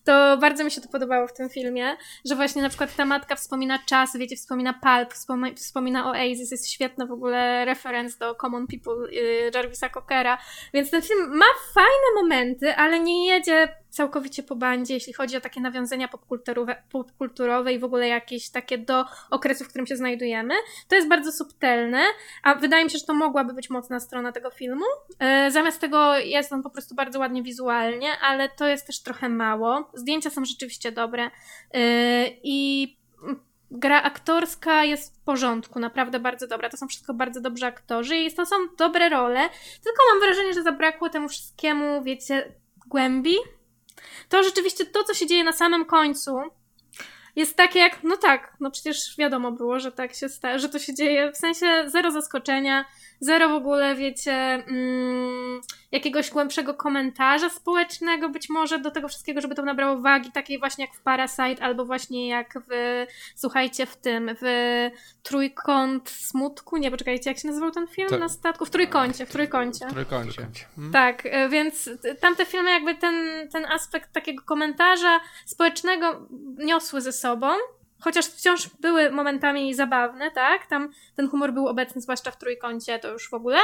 to 0.06 0.38
bardzo 0.38 0.64
mi 0.64 0.72
się 0.72 0.82
to 0.82 0.90
podobało 0.90 1.28
w 1.28 1.34
tym 1.34 1.50
filmie, 1.50 1.98
że 2.26 2.36
właśnie 2.36 2.62
na 2.62 2.70
przykład 2.70 2.96
ta 2.96 3.06
matka 3.06 3.36
wspomina 3.36 3.80
czas, 3.86 4.18
wiecie, 4.18 4.36
wspomina 4.36 4.74
Pulp, 4.74 5.14
wspomina, 5.56 6.12
Oasis, 6.12 6.52
jest 6.52 6.70
świetna 6.70 7.06
w 7.06 7.12
ogóle 7.12 7.66
referenc 7.66 8.18
do 8.18 8.36
Common 8.36 8.68
People 8.68 9.12
yy, 9.12 9.52
Jarvisa 9.54 9.90
Cockera, 9.90 10.38
więc 10.74 10.90
ten 10.90 11.02
film 11.02 11.38
ma 11.38 11.46
fajne 11.74 12.22
momenty, 12.22 12.76
ale 12.76 13.00
nie 13.00 13.28
jedzie 13.28 13.80
całkowicie 13.90 14.44
po 14.44 14.56
bandzie, 14.56 14.94
jeśli 14.94 15.14
chodzi 15.14 15.38
o 15.38 15.42
takie 15.42 15.62
nawiązania 15.62 16.08
popkulturowe, 16.08 16.84
popkulturowe 16.92 17.74
i 17.74 17.80
w 17.80 17.84
ogóle 17.84 18.08
jakieś 18.08 18.50
takie 18.50 18.78
do 18.78 19.06
okresu, 19.30 19.64
w 19.64 19.70
którym 19.70 19.88
się 19.88 19.96
znajdujemy. 19.96 20.54
To 20.88 20.96
jest 20.96 21.08
bardzo 21.08 21.32
subtelne, 21.32 22.02
a 22.44 22.56
wydaje 22.56 22.84
mi 22.84 22.92
się, 22.92 22.98
że 22.98 23.06
to 23.06 23.14
mogłaby 23.14 23.54
być 23.54 23.70
mocna 23.70 24.00
strona 24.00 24.32
tego 24.32 24.50
filmu. 24.50 24.86
E, 25.20 25.52
zamiast 25.52 25.82
tego 25.82 26.18
jest 26.18 26.54
on 26.54 26.59
po 26.64 26.70
prostu 26.70 26.96
bardzo 26.96 27.20
ładnie 27.20 27.44
wizualnie, 27.44 28.20
ale 28.22 28.50
to 28.50 28.68
jest 28.68 28.88
też 28.88 29.02
trochę 29.02 29.30
mało. 29.30 29.92
Zdjęcia 29.94 30.30
są 30.30 30.46
rzeczywiście 30.46 30.92
dobre 30.92 31.32
e, 31.74 32.28
i 32.44 32.98
gra 33.72 34.04
aktorska 34.04 34.84
jest 34.84 35.16
w 35.16 35.20
porządku, 35.20 35.80
naprawdę 35.80 36.20
bardzo 36.20 36.48
dobra. 36.48 36.70
To 36.70 36.78
są 36.78 36.88
wszystko 36.88 37.14
bardzo 37.14 37.42
dobrzy 37.42 37.66
aktorzy 37.66 38.18
i 38.18 38.34
to 38.34 38.46
są 38.46 38.56
dobre 38.78 39.10
role, 39.10 39.50
tylko 39.84 39.98
mam 40.12 40.20
wrażenie, 40.20 40.54
że 40.54 40.64
zabrakło 40.64 41.10
temu 41.10 41.30
wszystkiemu, 41.30 42.04
wiecie, 42.04 42.52
głębi, 42.88 43.36
to 44.30 44.44
rzeczywiście 44.44 44.86
to, 44.86 45.04
co 45.04 45.14
się 45.14 45.28
dzieje 45.28 45.44
na 45.44 45.54
samym 45.54 45.86
końcu, 45.86 46.40
jest 47.36 47.56
takie 47.58 47.80
jak, 47.80 48.04
no 48.04 48.18
tak, 48.18 48.56
no 48.60 48.72
przecież 48.72 49.18
wiadomo 49.18 49.52
było, 49.52 49.80
że 49.80 49.92
tak 49.92 50.14
się 50.14 50.30
sta- 50.30 50.58
że 50.58 50.70
to 50.70 50.80
się 50.80 50.94
dzieje, 50.94 51.32
w 51.32 51.38
sensie 51.38 51.84
zero 51.86 52.12
zaskoczenia, 52.12 52.86
zero 53.20 53.50
w 53.50 53.54
ogóle, 53.54 53.96
wiecie, 53.96 54.34
mm, 54.34 55.62
jakiegoś 55.92 56.30
głębszego 56.30 56.74
komentarza 56.74 57.50
społecznego 57.50 58.30
być 58.30 58.50
może 58.50 58.80
do 58.80 58.92
tego 58.92 59.08
wszystkiego, 59.08 59.42
żeby 59.42 59.56
to 59.56 59.62
nabrało 59.62 59.98
wagi, 59.98 60.32
takiej 60.32 60.60
właśnie 60.60 60.86
jak 60.86 60.96
w 60.96 61.02
Parasite, 61.02 61.64
albo 61.64 61.86
właśnie 61.86 62.28
jak 62.28 62.54
w, 62.70 63.06
słuchajcie, 63.36 63.86
w 63.86 63.96
tym, 63.96 64.36
w 64.42 64.46
Trójkąt 65.24 66.10
Smutku, 66.10 66.78
nie, 66.78 66.92
poczekajcie, 66.92 67.30
jak 67.30 67.40
się 67.40 67.48
nazywał 67.48 67.72
ten 67.72 67.88
film 67.88 68.10
to... 68.10 68.18
na 68.18 68.30
statku? 68.30 68.66
W 68.66 68.70
Trójkącie, 68.70 69.26
w 69.26 69.32
Trójkącie. 69.32 69.88
W 69.88 69.94
Trójkącie. 69.94 70.48
Hmm? 70.76 70.94
Tak, 70.94 71.26
e, 71.26 71.50
więc 71.50 71.90
tamte 72.20 72.46
filmy 72.46 72.70
jakby 72.70 72.96
ten, 72.96 73.50
ten 73.50 73.66
aspekt 73.66 74.14
takiego 74.14 74.44
komentarza 74.44 75.20
społecznego 75.46 76.28
niosły 76.58 77.02
ze 77.02 77.12
sobą, 77.12 77.48
chociaż 78.00 78.26
wciąż 78.26 78.68
były 78.68 79.12
momentami 79.12 79.74
zabawne, 79.74 80.32
tak? 80.32 80.68
Tam 80.68 80.90
ten 81.16 81.30
humor 81.30 81.54
był 81.54 81.68
obecny, 81.68 82.02
zwłaszcza 82.02 82.32
w 82.32 82.38
trójkącie, 82.38 83.00
to 83.00 83.12
już 83.12 83.30
w 83.30 83.34
ogóle. 83.34 83.60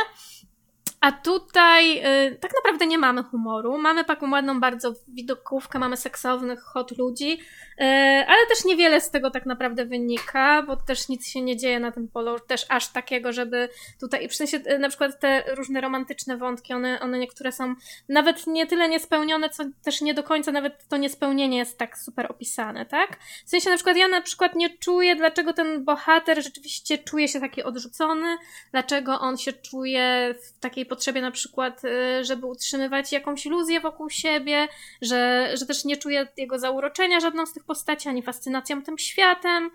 A 1.05 1.11
tutaj 1.11 1.97
y, 1.97 2.35
tak 2.35 2.51
naprawdę 2.55 2.87
nie 2.87 2.97
mamy 2.97 3.23
humoru. 3.23 3.77
Mamy 3.77 4.05
taką 4.05 4.31
ładną 4.31 4.59
bardzo 4.59 4.93
widokówkę, 5.07 5.79
mamy 5.79 5.97
seksownych, 5.97 6.61
hot 6.61 6.97
ludzi, 6.97 7.31
y, 7.31 7.83
ale 8.27 8.47
też 8.49 8.65
niewiele 8.65 9.01
z 9.01 9.11
tego 9.11 9.31
tak 9.31 9.45
naprawdę 9.45 9.85
wynika, 9.85 10.63
bo 10.63 10.75
też 10.75 11.09
nic 11.09 11.27
się 11.27 11.41
nie 11.41 11.57
dzieje 11.57 11.79
na 11.79 11.91
tym 11.91 12.07
polu, 12.07 12.39
też 12.39 12.65
aż 12.69 12.87
takiego, 12.87 13.33
żeby 13.33 13.69
tutaj, 13.99 14.29
w 14.29 14.35
sensie 14.35 14.57
y, 14.57 14.79
na 14.79 14.89
przykład 14.89 15.19
te 15.19 15.55
różne 15.55 15.81
romantyczne 15.81 16.37
wątki, 16.37 16.73
one, 16.73 16.99
one 16.99 17.19
niektóre 17.19 17.51
są 17.51 17.75
nawet 18.09 18.47
nie 18.47 18.67
tyle 18.67 18.89
niespełnione, 18.89 19.49
co 19.49 19.63
też 19.83 20.01
nie 20.01 20.13
do 20.13 20.23
końca 20.23 20.51
nawet 20.51 20.87
to 20.87 20.97
niespełnienie 20.97 21.57
jest 21.57 21.77
tak 21.77 21.97
super 21.97 22.31
opisane, 22.31 22.85
tak? 22.85 23.19
W 23.45 23.49
sensie 23.49 23.69
na 23.69 23.75
przykład 23.75 23.97
ja 23.97 24.07
na 24.07 24.21
przykład 24.21 24.55
nie 24.55 24.69
czuję, 24.77 25.15
dlaczego 25.15 25.53
ten 25.53 25.85
bohater 25.85 26.43
rzeczywiście 26.43 26.97
czuje 26.97 27.27
się 27.27 27.39
taki 27.39 27.63
odrzucony, 27.63 28.37
dlaczego 28.71 29.19
on 29.19 29.37
się 29.37 29.53
czuje 29.53 30.35
w 30.43 30.59
takiej 30.59 30.85
potrzebie 30.95 31.21
na 31.21 31.31
przykład, 31.31 31.86
y, 31.86 32.23
żeby 32.23 32.45
utrzymywać 32.45 33.12
jakąś 33.12 33.45
iluzję 33.45 33.79
wokół 33.79 34.10
siebie, 34.10 34.67
że, 35.01 35.49
że 35.53 35.65
też 35.65 35.86
nie 35.86 35.97
czuje 35.97 36.27
jego 36.38 36.60
zauroczenia 36.60 37.19
żadną 37.19 37.45
z 37.45 37.53
tych 37.53 37.63
postaci, 37.63 38.10
ani 38.10 38.23
fascynacją 38.23 38.84
tym 38.84 38.97
światem. 38.97 39.71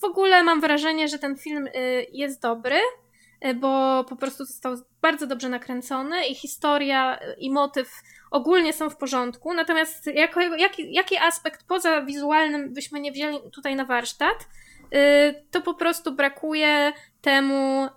W 0.00 0.04
ogóle 0.04 0.42
mam 0.42 0.60
wrażenie, 0.60 1.08
że 1.08 1.18
ten 1.18 1.36
film 1.36 1.66
y, 1.66 2.06
jest 2.12 2.42
dobry, 2.42 2.80
y, 3.46 3.54
bo 3.54 4.04
po 4.08 4.16
prostu 4.16 4.44
został 4.44 4.76
bardzo 5.02 5.26
dobrze 5.26 5.48
nakręcony 5.48 6.26
i 6.26 6.34
historia 6.34 7.18
i 7.38 7.50
motyw 7.50 7.92
ogólnie 8.30 8.72
są 8.72 8.90
w 8.90 8.96
porządku. 8.96 9.54
Natomiast 9.54 10.06
jako, 10.06 10.40
jaki, 10.40 10.92
jaki 10.92 11.16
aspekt 11.18 11.66
poza 11.68 12.02
wizualnym 12.02 12.74
byśmy 12.74 13.00
nie 13.00 13.12
wzięli 13.12 13.38
tutaj 13.52 13.76
na 13.76 13.84
warsztat, 13.84 14.48
to 15.50 15.60
po 15.60 15.74
prostu 15.74 16.12
brakuje 16.12 16.92
temu 17.20 17.88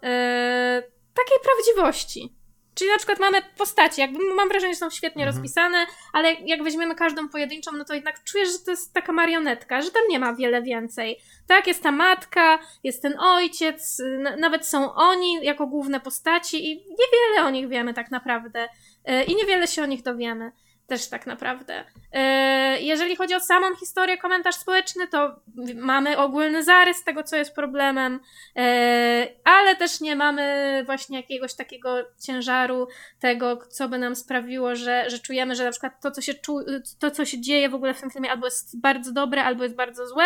takiej 1.13 1.37
prawdziwości. 1.43 2.42
Czyli 2.75 2.89
na 2.89 2.97
przykład 2.97 3.19
mamy 3.19 3.41
postacie, 3.57 4.01
jakby 4.01 4.33
mam 4.35 4.49
wrażenie, 4.49 4.73
że 4.73 4.79
są 4.79 4.89
świetnie 4.89 5.23
mhm. 5.23 5.35
rozpisane, 5.35 5.85
ale 6.13 6.33
jak 6.33 6.63
weźmiemy 6.63 6.95
każdą 6.95 7.29
pojedynczą, 7.29 7.71
no 7.71 7.85
to 7.85 7.93
jednak 7.93 8.23
czujesz, 8.23 8.51
że 8.51 8.59
to 8.65 8.71
jest 8.71 8.93
taka 8.93 9.11
marionetka, 9.11 9.81
że 9.81 9.91
tam 9.91 10.01
nie 10.09 10.19
ma 10.19 10.33
wiele 10.33 10.61
więcej. 10.61 11.19
Tak, 11.47 11.67
jest 11.67 11.83
ta 11.83 11.91
matka, 11.91 12.59
jest 12.83 13.01
ten 13.01 13.19
ojciec, 13.19 14.01
nawet 14.37 14.67
są 14.67 14.93
oni 14.93 15.45
jako 15.45 15.67
główne 15.67 15.99
postaci 15.99 16.71
i 16.71 16.75
niewiele 16.75 17.47
o 17.47 17.49
nich 17.49 17.67
wiemy 17.69 17.93
tak 17.93 18.11
naprawdę. 18.11 18.67
E, 19.05 19.23
I 19.23 19.35
niewiele 19.35 19.67
się 19.67 19.83
o 19.83 19.85
nich 19.85 20.03
dowiemy 20.03 20.51
też 20.87 21.09
tak 21.09 21.27
naprawdę. 21.27 21.83
E, 22.11 22.81
jeżeli 22.81 23.15
chodzi 23.15 23.35
o 23.35 23.39
samą 23.39 23.75
historię, 23.75 24.17
komentarz 24.17 24.55
społeczny, 24.55 25.07
to 25.07 25.35
mamy 25.75 26.17
ogólny 26.17 26.63
zarys 26.63 27.03
tego, 27.03 27.23
co 27.23 27.35
jest 27.35 27.55
problemem, 27.55 28.19
e, 28.55 29.27
ale 29.43 29.75
też 29.75 30.01
nie 30.01 30.15
mamy 30.15 30.83
właśnie 30.85 31.17
jakiegoś 31.17 31.53
takiego 31.53 31.95
ciężaru 32.19 32.87
tego, 33.19 33.57
co 33.57 33.89
by 33.89 33.97
nam 33.97 34.15
sprawiło, 34.15 34.75
że, 34.75 35.09
że 35.09 35.19
czujemy, 35.19 35.55
że 35.55 35.63
na 35.65 35.71
przykład 35.71 36.01
to, 36.01 36.11
co 36.11 36.21
się, 36.21 36.33
czu, 36.33 36.59
to, 36.99 37.11
co 37.11 37.25
się 37.25 37.41
dzieje 37.41 37.69
w 37.69 37.75
ogóle 37.75 37.93
w 37.93 38.01
tym 38.01 38.11
filmie, 38.11 38.31
albo 38.31 38.47
jest 38.47 38.81
bardzo 38.81 39.11
dobre, 39.11 39.43
albo 39.43 39.63
jest 39.63 39.75
bardzo 39.75 40.07
złe. 40.07 40.25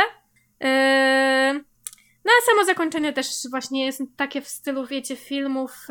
E, 0.64 1.54
no 2.26 2.32
a 2.42 2.46
samo 2.52 2.66
zakończenie 2.66 3.14
też 3.14 3.28
właśnie 3.50 3.86
jest 3.86 4.02
takie 4.18 4.42
w 4.42 4.48
stylu, 4.48 4.86
wiecie, 4.86 5.16
filmów 5.16 5.88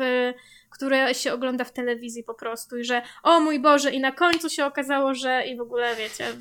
które 0.69 1.15
się 1.15 1.33
ogląda 1.33 1.63
w 1.63 1.71
telewizji 1.71 2.23
po 2.23 2.33
prostu 2.33 2.77
i 2.77 2.83
że 2.83 3.01
o 3.23 3.39
mój 3.39 3.59
Boże 3.59 3.91
i 3.91 3.99
na 3.99 4.11
końcu 4.11 4.49
się 4.49 4.65
okazało, 4.65 5.13
że 5.13 5.43
i 5.47 5.57
w 5.57 5.61
ogóle 5.61 5.95
wiecie 5.95 6.33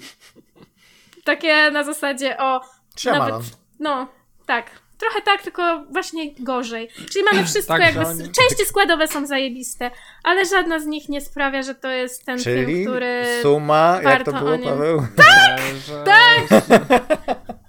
takie 1.25 1.71
na 1.71 1.85
zasadzie 1.85 2.39
o 2.39 2.61
Shyamalan. 2.99 3.31
nawet, 3.31 3.47
no 3.81 4.09
tak 4.47 4.71
trochę 4.99 5.23
tak, 5.23 5.43
tylko 5.43 5.85
właśnie 5.91 6.35
gorzej. 6.39 6.89
Czyli 7.12 7.25
mamy 7.33 7.45
wszystko 7.47 7.75
tak, 7.75 7.83
jakby, 7.83 8.07
oni... 8.07 8.23
części 8.23 8.67
składowe 8.67 9.09
są 9.09 9.27
zajebiste, 9.27 9.91
ale 10.25 10.45
żadna 10.45 10.79
z 10.79 10.87
nich 10.87 11.09
nie 11.09 11.21
sprawia, 11.21 11.62
że 11.62 11.75
to 11.75 11.91
jest 11.91 12.25
ten 12.25 12.39
Czyli 12.39 12.67
film, 12.67 12.87
który 12.87 13.25
suma, 13.43 14.01
jak 14.03 14.25
to 14.25 14.33
było, 14.33 14.59
Paweł? 14.59 15.07
Tak! 15.17 15.61
tak! 16.05 16.62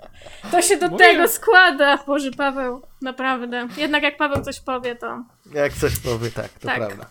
To 0.52 0.62
się 0.62 0.78
do 0.78 0.88
Mówię. 0.90 1.06
tego 1.06 1.28
składa, 1.28 1.98
Boże 2.08 2.32
Paweł, 2.32 2.82
naprawdę. 3.02 3.68
Jednak 3.78 4.04
jak 4.04 4.18
Paweł 4.18 4.44
coś 4.44 4.60
powie, 4.60 4.96
to... 4.96 5.24
Jak 5.54 5.74
coś 5.74 6.00
powie, 6.00 6.32
tak, 6.32 6.50
to 6.50 6.68
tak. 6.68 6.78
prawda. 6.78 7.06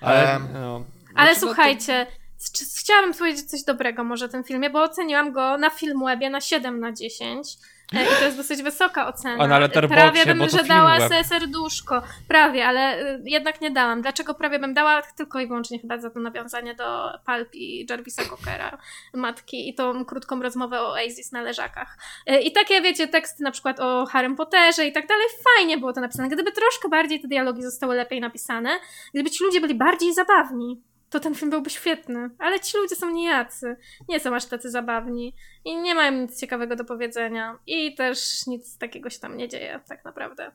Ale, 0.00 0.32
um, 0.32 0.48
no. 0.52 0.84
Ale 1.14 1.36
słuchajcie, 1.36 2.06
to... 2.06 2.64
chciałabym 2.78 3.14
powiedzieć 3.14 3.50
coś 3.50 3.62
dobrego 3.62 4.04
może 4.04 4.24
o 4.24 4.28
tym 4.28 4.44
filmie, 4.44 4.70
bo 4.70 4.82
oceniłam 4.82 5.32
go 5.32 5.58
na 5.58 5.70
Filmwebie 5.70 6.30
na 6.30 6.40
7 6.40 6.80
na 6.80 6.92
10. 6.92 7.48
E, 7.94 8.04
I 8.04 8.06
to 8.18 8.24
jest 8.24 8.36
dosyć 8.36 8.62
wysoka 8.62 9.08
ocena. 9.08 9.46
na 9.46 9.68
prawie 9.68 10.26
bym, 10.26 10.48
że 10.48 10.64
dała 10.64 11.08
se 11.08 11.24
serduszko. 11.24 12.02
Prawie, 12.28 12.66
ale 12.66 13.02
y, 13.02 13.22
jednak 13.24 13.60
nie 13.60 13.70
dałam. 13.70 14.02
Dlaczego 14.02 14.34
prawie 14.34 14.58
bym 14.58 14.74
dała? 14.74 15.02
Tylko 15.02 15.40
i 15.40 15.46
wyłącznie 15.46 15.78
chyba 15.78 15.98
za 15.98 16.10
to 16.10 16.20
nawiązanie 16.20 16.74
do 16.74 17.18
Pulp 17.26 17.54
i 17.54 17.86
Jarvisa 17.90 18.22
Cockera, 18.24 18.78
matki 19.14 19.68
i 19.68 19.74
tą 19.74 20.04
krótką 20.04 20.42
rozmowę 20.42 20.80
o 20.80 20.90
Oasis 20.90 21.32
na 21.32 21.42
leżakach. 21.42 21.98
E, 22.26 22.40
I 22.40 22.52
takie, 22.52 22.82
wiecie, 22.82 23.08
teksty 23.08 23.42
na 23.42 23.50
przykład 23.50 23.80
o 23.80 24.06
Harrym 24.06 24.36
Potterze 24.36 24.86
i 24.86 24.92
tak 24.92 25.06
dalej. 25.06 25.26
Fajnie 25.56 25.78
było 25.78 25.92
to 25.92 26.00
napisane. 26.00 26.28
Gdyby 26.28 26.52
troszkę 26.52 26.88
bardziej 26.88 27.20
te 27.20 27.28
dialogi 27.28 27.62
zostały 27.62 27.96
lepiej 27.96 28.20
napisane, 28.20 28.70
gdyby 29.14 29.30
ci 29.30 29.44
ludzie 29.44 29.60
byli 29.60 29.74
bardziej 29.74 30.14
zabawni, 30.14 30.82
to 31.10 31.20
ten 31.20 31.34
film 31.34 31.50
byłby 31.50 31.70
świetny. 31.70 32.30
Ale 32.38 32.60
ci 32.60 32.78
ludzie 32.78 32.96
są 32.96 33.10
niejacy. 33.10 33.76
Nie 34.08 34.20
są 34.20 34.34
aż 34.34 34.44
tacy 34.44 34.70
zabawni. 34.70 35.34
I 35.64 35.76
nie 35.76 35.94
mają 35.94 36.12
nic 36.12 36.40
ciekawego 36.40 36.76
do 36.76 36.84
powiedzenia. 36.84 37.58
I 37.66 37.94
też 37.94 38.46
nic 38.46 38.78
takiego 38.78 39.10
się 39.10 39.18
tam 39.18 39.36
nie 39.36 39.48
dzieje, 39.48 39.80
tak 39.88 40.04
naprawdę. 40.04 40.52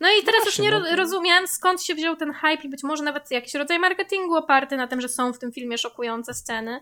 No 0.00 0.08
i 0.08 0.24
teraz 0.24 0.46
już 0.46 0.58
nie 0.58 0.70
ro 0.70 0.80
no 0.80 0.96
rozumiem, 0.96 1.48
skąd 1.48 1.82
się 1.82 1.94
wziął 1.94 2.16
ten 2.16 2.32
hype 2.32 2.62
i 2.64 2.68
być 2.68 2.82
może 2.82 3.04
nawet 3.04 3.30
jakiś 3.30 3.54
rodzaj 3.54 3.78
marketingu 3.78 4.34
oparty 4.34 4.76
na 4.76 4.86
tym, 4.86 5.00
że 5.00 5.08
są 5.08 5.32
w 5.32 5.38
tym 5.38 5.52
filmie 5.52 5.78
szokujące 5.78 6.34
sceny. 6.34 6.80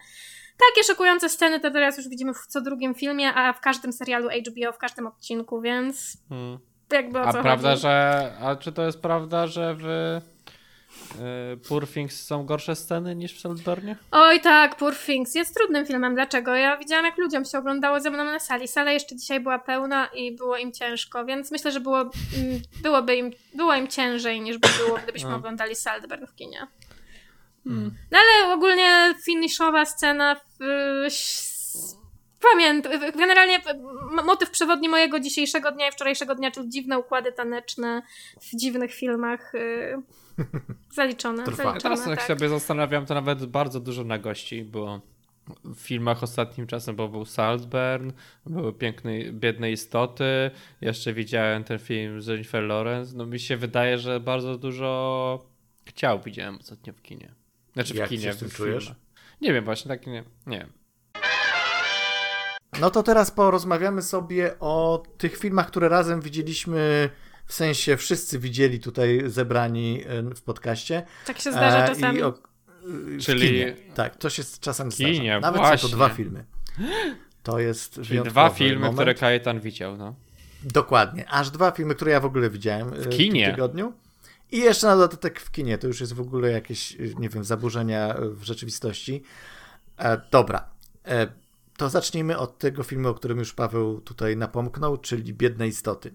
Takie 0.69 0.85
szokujące 0.85 1.29
sceny 1.29 1.61
to 1.61 1.71
teraz 1.71 1.97
już 1.97 2.09
widzimy 2.09 2.35
w 2.35 2.47
co 2.47 2.61
drugim 2.61 2.95
filmie, 2.95 3.35
a 3.35 3.53
w 3.53 3.61
każdym 3.61 3.93
serialu 3.93 4.29
HBO, 4.29 4.73
w 4.73 4.79
każdym 4.79 5.07
odcinku, 5.07 5.61
więc 5.61 6.17
hmm. 6.29 6.59
jakby 6.93 7.19
o 7.19 7.23
A 7.23 7.33
co 7.33 7.43
prawda, 7.43 7.71
chodzi? 7.71 7.83
że... 7.83 8.33
A 8.41 8.57
czy 8.57 8.73
to 8.73 8.87
jest 8.87 9.03
prawda, 9.03 9.47
że 9.47 9.75
w 9.75 9.87
e, 9.87 10.21
Poor 11.69 11.89
Things 11.89 12.23
są 12.27 12.47
gorsze 12.47 12.77
sceny 12.77 13.17
niż 13.17 13.35
w 13.35 13.41
Saltburnie? 13.41 13.97
Oj 14.11 14.41
tak, 14.41 14.77
Poor 14.77 14.95
Things 14.97 15.35
jest 15.35 15.55
trudnym 15.55 15.87
filmem. 15.87 16.15
Dlaczego? 16.15 16.55
Ja 16.55 16.77
widziałam 16.77 17.05
jak 17.05 17.19
ludziom 17.19 17.45
się 17.45 17.59
oglądało 17.59 18.01
ze 18.01 18.11
mną 18.11 18.25
na 18.25 18.39
sali. 18.39 18.69
Sala 18.69 18.93
jeszcze 18.93 19.17
dzisiaj 19.17 19.41
była 19.41 19.59
pełna 19.59 20.07
i 20.15 20.37
było 20.37 20.57
im 20.57 20.73
ciężko, 20.73 21.25
więc 21.25 21.51
myślę, 21.51 21.73
że 21.73 21.81
było, 21.81 22.01
mm, 22.01 22.11
byłoby 22.83 23.17
im, 23.17 23.31
było 23.55 23.75
im 23.75 23.89
ciężej 23.89 24.41
niż 24.41 24.59
by 24.59 24.69
było, 24.85 24.99
gdybyśmy 25.03 25.31
A. 25.31 25.37
oglądali 25.37 25.75
Saltburn 25.75 26.27
w 26.27 26.35
kinie. 26.35 26.67
Hmm. 27.65 27.95
No 28.11 28.19
ale 28.19 28.55
ogólnie 28.55 29.15
finiszowa 29.25 29.85
scena 29.85 30.37
s- 31.07 31.97
Pamiętam, 32.53 32.93
generalnie 33.17 33.61
motyw 34.25 34.51
przewodni 34.51 34.89
mojego 34.89 35.21
dzisiejszego 35.21 35.73
dnia 35.73 35.89
i 35.89 35.93
wczorajszego 35.93 36.35
dnia, 36.35 36.51
czyli 36.51 36.69
dziwne 36.69 36.99
układy 36.99 37.33
taneczne 37.33 38.03
w 38.43 38.57
dziwnych 38.57 38.95
filmach 38.95 39.55
y, 39.55 39.97
zaliczone. 40.91 41.45
Trwa. 41.45 41.57
Zaliczone 41.57 41.81
teraz 41.81 42.07
jak 42.07 42.19
tak. 42.19 42.27
sobie 42.27 42.49
zastanawiam, 42.49 43.07
to 43.07 43.15
nawet 43.15 43.47
bardzo 43.47 43.81
dużo 43.81 44.05
nagości 44.05 44.65
było 44.65 45.01
w 45.65 45.81
filmach 45.81 46.23
ostatnim 46.23 46.67
czasem, 46.67 46.97
bo 46.97 47.09
był 47.09 47.25
Saltburn, 47.25 48.11
były 48.47 48.73
piękne, 48.73 49.33
biedne 49.33 49.73
istoty, 49.73 50.51
jeszcze 50.81 51.13
widziałem 51.13 51.65
ten 51.65 51.79
film 51.79 52.23
z 52.23 52.27
Jennifer 52.27 52.63
Lawrence, 52.63 53.17
no 53.17 53.27
mi 53.27 53.41
się 53.41 53.57
wydaje, 53.57 53.99
że 53.99 54.21
bardzo 54.21 54.59
dużo 54.59 55.47
chciał 55.85 56.21
widziałem 56.21 56.59
ostatnio 56.61 56.93
w 56.93 57.03
kinie. 57.03 57.35
Znaczy 57.73 57.95
w 57.95 57.97
Jak 57.97 58.09
kinie, 58.09 58.23
się 58.23 58.33
z 58.33 58.39
tym 58.39 58.49
w 58.49 58.55
czujesz? 58.55 58.95
Nie 59.41 59.53
wiem, 59.53 59.65
właśnie 59.65 59.89
tak 59.89 60.07
nie, 60.07 60.25
nie 60.47 60.59
wiem. 60.59 60.73
No 62.81 62.91
to 62.91 63.03
teraz 63.03 63.31
porozmawiamy 63.31 64.03
sobie 64.03 64.59
o 64.61 65.03
tych 65.19 65.39
filmach, 65.39 65.67
które 65.67 65.89
razem 65.89 66.21
widzieliśmy, 66.21 67.11
w 67.47 67.55
sensie 67.55 67.97
wszyscy 67.97 68.39
widzieli 68.39 68.81
tutaj 68.81 69.23
zebrani 69.27 70.03
e, 70.07 70.23
w 70.35 70.43
podcaście. 70.43 71.03
Tak 71.27 71.39
się 71.39 71.53
zdarza 71.53 71.85
E, 71.85 71.89
czasami. 71.89 72.23
O, 72.23 72.35
w 72.83 73.19
Czyli- 73.21 73.49
kinie. 73.49 73.77
Tak, 73.95 74.17
to 74.17 74.31
się 74.31 74.43
czasem 74.61 74.91
Kinie, 74.91 75.15
zdarza. 75.15 75.41
Nawet 75.41 75.61
są 75.63 75.67
właśnie. 75.69 75.89
to 75.89 75.97
dwa 75.97 76.09
filmy. 76.09 76.45
To 77.43 77.59
jest 77.59 78.01
Czyli 78.03 78.23
dwa 78.23 78.51
filmy, 78.51 78.79
moment. 78.79 78.95
które 78.97 79.15
Kajetan 79.15 79.61
widział, 79.61 79.97
no. 79.97 80.15
Dokładnie. 80.63 81.29
Aż 81.31 81.51
dwa 81.51 81.71
filmy, 81.71 81.95
które 81.95 82.13
ja 82.13 82.21
w 82.21 82.25
ogóle 82.25 82.51
widziałem 82.51 82.89
e, 82.93 82.97
w 82.97 83.09
kinie? 83.09 83.45
tym 83.47 83.55
tygodniu. 83.55 83.93
I 84.53 84.59
jeszcze 84.59 84.87
na 84.87 84.97
dodatek 84.97 85.41
w 85.41 85.51
kinie. 85.51 85.79
To 85.79 85.87
już 85.87 86.01
jest 86.01 86.13
w 86.13 86.21
ogóle 86.21 86.51
jakieś, 86.51 86.97
nie 87.19 87.29
wiem, 87.29 87.45
zaburzenia 87.45 88.15
w 88.19 88.43
rzeczywistości. 88.43 89.23
E, 89.99 90.21
dobra. 90.31 90.69
E, 91.05 91.27
to 91.77 91.89
zacznijmy 91.89 92.39
od 92.39 92.59
tego 92.59 92.83
filmu, 92.83 93.09
o 93.09 93.15
którym 93.15 93.39
już 93.39 93.53
Paweł 93.55 94.01
tutaj 94.01 94.37
napomknął, 94.37 94.97
czyli 94.97 95.35
Biedne 95.35 95.69
Istoty. 95.69 96.15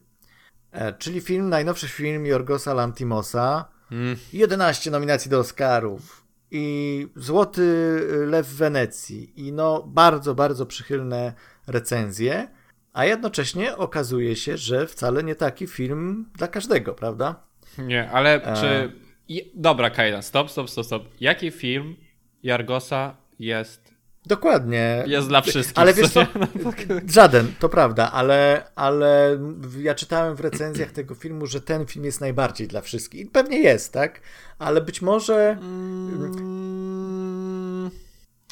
E, 0.71 0.93
czyli 0.93 1.21
film, 1.21 1.49
najnowszy 1.49 1.88
film 1.88 2.25
Jorgosa 2.25 2.73
Lantimosa. 2.73 3.65
Mm. 3.91 4.17
11 4.34 4.91
nominacji 4.91 5.31
do 5.31 5.39
Oscarów 5.39 6.25
i 6.51 7.07
Złoty 7.15 7.99
Lew 8.27 8.47
w 8.47 8.55
Wenecji 8.55 9.47
i 9.47 9.53
no 9.53 9.84
bardzo, 9.88 10.36
bardzo 10.36 10.65
przychylne 10.65 11.34
recenzje, 11.67 12.47
a 12.93 13.05
jednocześnie 13.05 13.77
okazuje 13.77 14.36
się, 14.36 14.57
że 14.57 14.88
wcale 14.88 15.23
nie 15.23 15.36
taki 15.36 15.67
film 15.67 16.29
dla 16.38 16.47
każdego, 16.47 16.93
prawda? 16.93 17.43
Nie, 17.77 18.12
ale 18.12 18.43
E. 18.43 18.55
czy... 18.55 18.91
I... 19.27 19.51
Dobra, 19.55 19.89
Kajetan, 19.89 20.23
stop, 20.23 20.51
stop, 20.51 20.69
stop, 20.69 20.86
stop. 20.86 21.03
Jaki 21.19 21.51
film 21.51 21.95
Jargosa 22.43 23.17
jest 23.39 23.90
Dokładnie. 24.25 25.03
Jest 25.07 25.27
dla 25.27 25.41
wszystkich. 25.41 25.79
Ale 25.79 25.93
wiesz 25.93 26.10
co? 26.10 26.25
No, 26.63 26.71
tak. 26.71 27.12
Żaden, 27.12 27.53
to 27.60 27.69
prawda, 27.69 28.12
ale, 28.12 28.63
ale 28.75 29.39
ja 29.79 29.95
czytałem 29.95 30.36
w 30.36 30.39
recenzjach 30.39 30.91
tego 30.91 31.15
filmu, 31.15 31.45
że 31.45 31.62
ten 31.62 31.86
film 31.86 32.05
jest 32.05 32.21
najbardziej 32.21 32.67
dla 32.67 32.81
wszystkich. 32.81 33.21
I 33.21 33.25
pewnie 33.25 33.60
jest, 33.60 33.93
tak? 33.93 34.21
Ale 34.60 34.81
być 34.81 35.01
może, 35.01 35.57
Mm, 35.62 36.31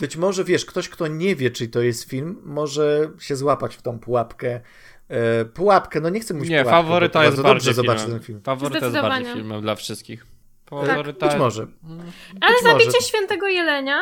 być 0.02 0.18
może, 0.18 0.44
wiesz, 0.44 0.66
ktoś, 0.66 0.90
kto 0.90 1.08
nie 1.08 1.36
wie, 1.36 1.52
czy 1.52 1.68
to 1.68 1.82
jest 1.82 2.04
film, 2.04 2.42
może 2.44 3.10
się 3.20 3.36
złapać 3.36 3.76
w 3.76 3.82
tą 3.82 4.00
pułapkę. 4.00 4.62
E, 5.08 5.46
pułapkę, 5.46 6.02
no 6.02 6.10
nie 6.10 6.20
chcę 6.20 6.34
mówić 6.34 6.50
Nie, 6.50 6.64
pułapkę, 6.64 6.82
faworyta 6.82 7.26
jest 7.26 7.42
bardziej 7.42 7.74
zobaczy 7.74 8.06
ten 8.06 8.20
film. 8.20 8.42
Faworyta 8.42 8.86
jest 8.86 8.98
bardziej 8.98 9.34
filmem 9.34 9.62
dla 9.62 9.76
wszystkich. 9.76 10.26
Tak, 10.66 10.88
Faworyta... 10.88 11.28
być 11.28 11.38
może. 11.38 11.68
Ale 12.42 12.54
być 12.54 12.64
zabicie 12.64 12.86
może. 12.86 13.02
świętego 13.02 13.48
jelenia? 13.48 14.02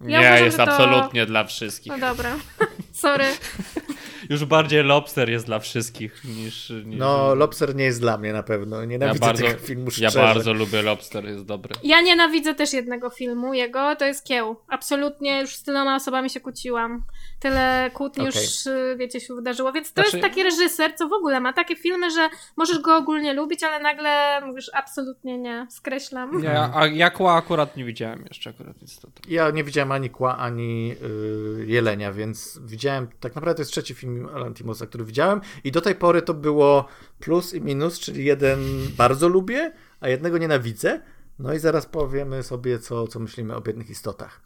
Nie, 0.00 0.14
Ja 0.14 0.20
uważam, 0.20 0.44
jest 0.44 0.56
to- 0.56 0.62
absolutnie 0.62 1.26
dla 1.26 1.44
wszystkich. 1.44 1.92
No 1.92 1.98
dobra. 1.98 2.36
Sorry. 2.92 3.24
Już 4.30 4.44
bardziej 4.44 4.82
Lobster 4.82 5.30
jest 5.30 5.46
dla 5.46 5.58
wszystkich 5.58 6.24
niż... 6.24 6.70
niż... 6.70 6.98
No, 6.98 7.34
Lobster 7.34 7.74
nie 7.74 7.84
jest 7.84 8.00
dla 8.00 8.18
mnie 8.18 8.32
na 8.32 8.42
pewno. 8.42 8.80
ja 8.80 8.84
Nienawidzę 8.86 9.26
bardzo, 9.26 9.46
tego 9.46 9.58
filmu 9.58 9.84
ja 9.84 9.90
szczerze. 9.90 10.18
bardzo 10.20 10.52
lubię 10.52 10.82
Lobster, 10.82 11.24
jest 11.24 11.44
dobry. 11.44 11.74
Ja 11.82 12.00
nienawidzę 12.00 12.54
też 12.54 12.72
jednego 12.72 13.10
filmu 13.10 13.54
jego, 13.54 13.96
to 13.96 14.04
jest 14.04 14.24
Kieł. 14.24 14.56
Absolutnie 14.68 15.40
już 15.40 15.54
z 15.54 15.62
tyloma 15.62 15.96
osobami 15.96 16.30
się 16.30 16.40
kłóciłam. 16.40 17.02
Tyle 17.40 17.90
kłótni 17.94 18.28
Okej. 18.28 18.42
już, 18.42 18.66
y, 18.66 18.96
wiecie, 18.98 19.20
się 19.20 19.34
wydarzyło. 19.34 19.72
Więc 19.72 19.92
to 19.92 20.02
Znaczy- 20.02 20.16
jest 20.16 20.28
taki 20.28 20.42
reżyser, 20.42 20.94
co 20.96 21.08
w 21.08 21.12
ogóle 21.12 21.40
ma 21.40 21.52
takie 21.52 21.76
filmy, 21.76 22.10
że 22.10 22.28
możesz 22.56 22.78
go 22.78 22.96
ogólnie 22.96 23.34
lubić, 23.34 23.62
ale 23.62 23.80
nagle 23.80 24.40
mówisz 24.46 24.70
absolutnie 24.74 25.38
nie, 25.38 25.66
skreślam. 25.70 26.40
Nie, 26.40 26.60
a 26.74 26.86
ja 26.86 27.10
Kła 27.10 27.34
akurat 27.34 27.76
nie 27.76 27.84
widziałem 27.84 28.24
jeszcze 28.28 28.50
akurat, 28.50 28.76
to... 29.00 29.08
Ja 29.28 29.50
nie 29.50 29.64
widziałem 29.64 29.92
ani 29.92 30.10
Kła, 30.10 30.36
ani 30.36 30.96
y, 31.02 31.66
Jelenia, 31.66 32.12
więc 32.12 32.60
widziałem, 32.62 33.08
tak 33.20 33.34
naprawdę 33.34 33.54
to 33.54 33.60
jest 33.60 33.72
trzeci 33.72 33.94
film 33.94 34.28
Lantimosa, 34.34 34.86
który 34.86 35.04
widziałem 35.04 35.40
i 35.64 35.72
do 35.72 35.80
tej 35.80 35.94
pory 35.94 36.22
to 36.22 36.34
było 36.34 36.88
plus 37.20 37.54
i 37.54 37.60
minus, 37.60 38.00
czyli 38.00 38.24
jeden 38.24 38.58
bardzo 38.96 39.28
lubię, 39.28 39.72
a 40.00 40.08
jednego 40.08 40.38
nienawidzę. 40.38 41.00
No 41.38 41.54
i 41.54 41.58
zaraz 41.58 41.86
powiemy 41.86 42.42
sobie, 42.42 42.78
co, 42.78 43.06
co 43.06 43.20
myślimy 43.20 43.56
o 43.56 43.60
biednych 43.60 43.90
istotach. 43.90 44.40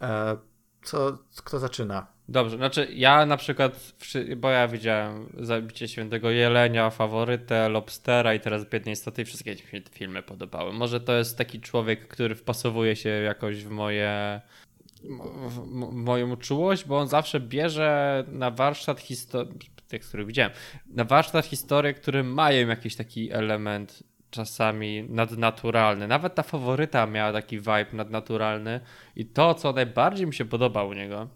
E, 0.00 0.36
co, 0.82 1.18
kto 1.44 1.58
zaczyna? 1.58 2.13
Dobrze, 2.28 2.56
znaczy 2.56 2.88
ja 2.94 3.26
na 3.26 3.36
przykład, 3.36 3.92
bo 4.36 4.50
ja 4.50 4.68
widziałem 4.68 5.32
Zabicie 5.38 5.88
Świętego 5.88 6.30
Jelenia, 6.30 6.90
Faworytę, 6.90 7.68
Lobstera 7.68 8.34
i 8.34 8.40
teraz 8.40 8.70
Biednej 8.70 8.92
Istoty 8.92 9.22
i 9.22 9.24
wszystkie 9.24 9.50
mi 9.50 9.58
się 9.58 9.80
te 9.80 9.90
filmy 9.90 10.22
podobały. 10.22 10.72
Może 10.72 11.00
to 11.00 11.12
jest 11.12 11.38
taki 11.38 11.60
człowiek, 11.60 12.08
który 12.08 12.34
wpasowuje 12.34 12.96
się 12.96 13.08
jakoś 13.08 13.64
w 13.64 13.70
moje 13.70 14.40
w 15.48 15.72
moją 15.92 16.36
czułość, 16.36 16.84
bo 16.84 16.98
on 16.98 17.08
zawsze 17.08 17.40
bierze 17.40 18.24
na 18.28 18.50
warsztat 18.50 19.00
historii, 19.00 19.70
tych, 19.88 20.02
których 20.02 20.26
widziałem, 20.26 20.52
na 20.86 21.04
warsztat 21.04 21.46
historie, 21.46 21.94
które 21.94 22.22
mają 22.22 22.68
jakiś 22.68 22.96
taki 22.96 23.32
element 23.32 24.02
czasami 24.30 25.06
nadnaturalny. 25.08 26.08
Nawet 26.08 26.34
ta 26.34 26.42
faworyta 26.42 27.06
miała 27.06 27.32
taki 27.32 27.58
vibe 27.58 27.86
nadnaturalny 27.92 28.80
i 29.16 29.26
to, 29.26 29.54
co 29.54 29.72
najbardziej 29.72 30.26
mi 30.26 30.34
się 30.34 30.44
podoba 30.44 30.84
u 30.84 30.92
niego 30.92 31.28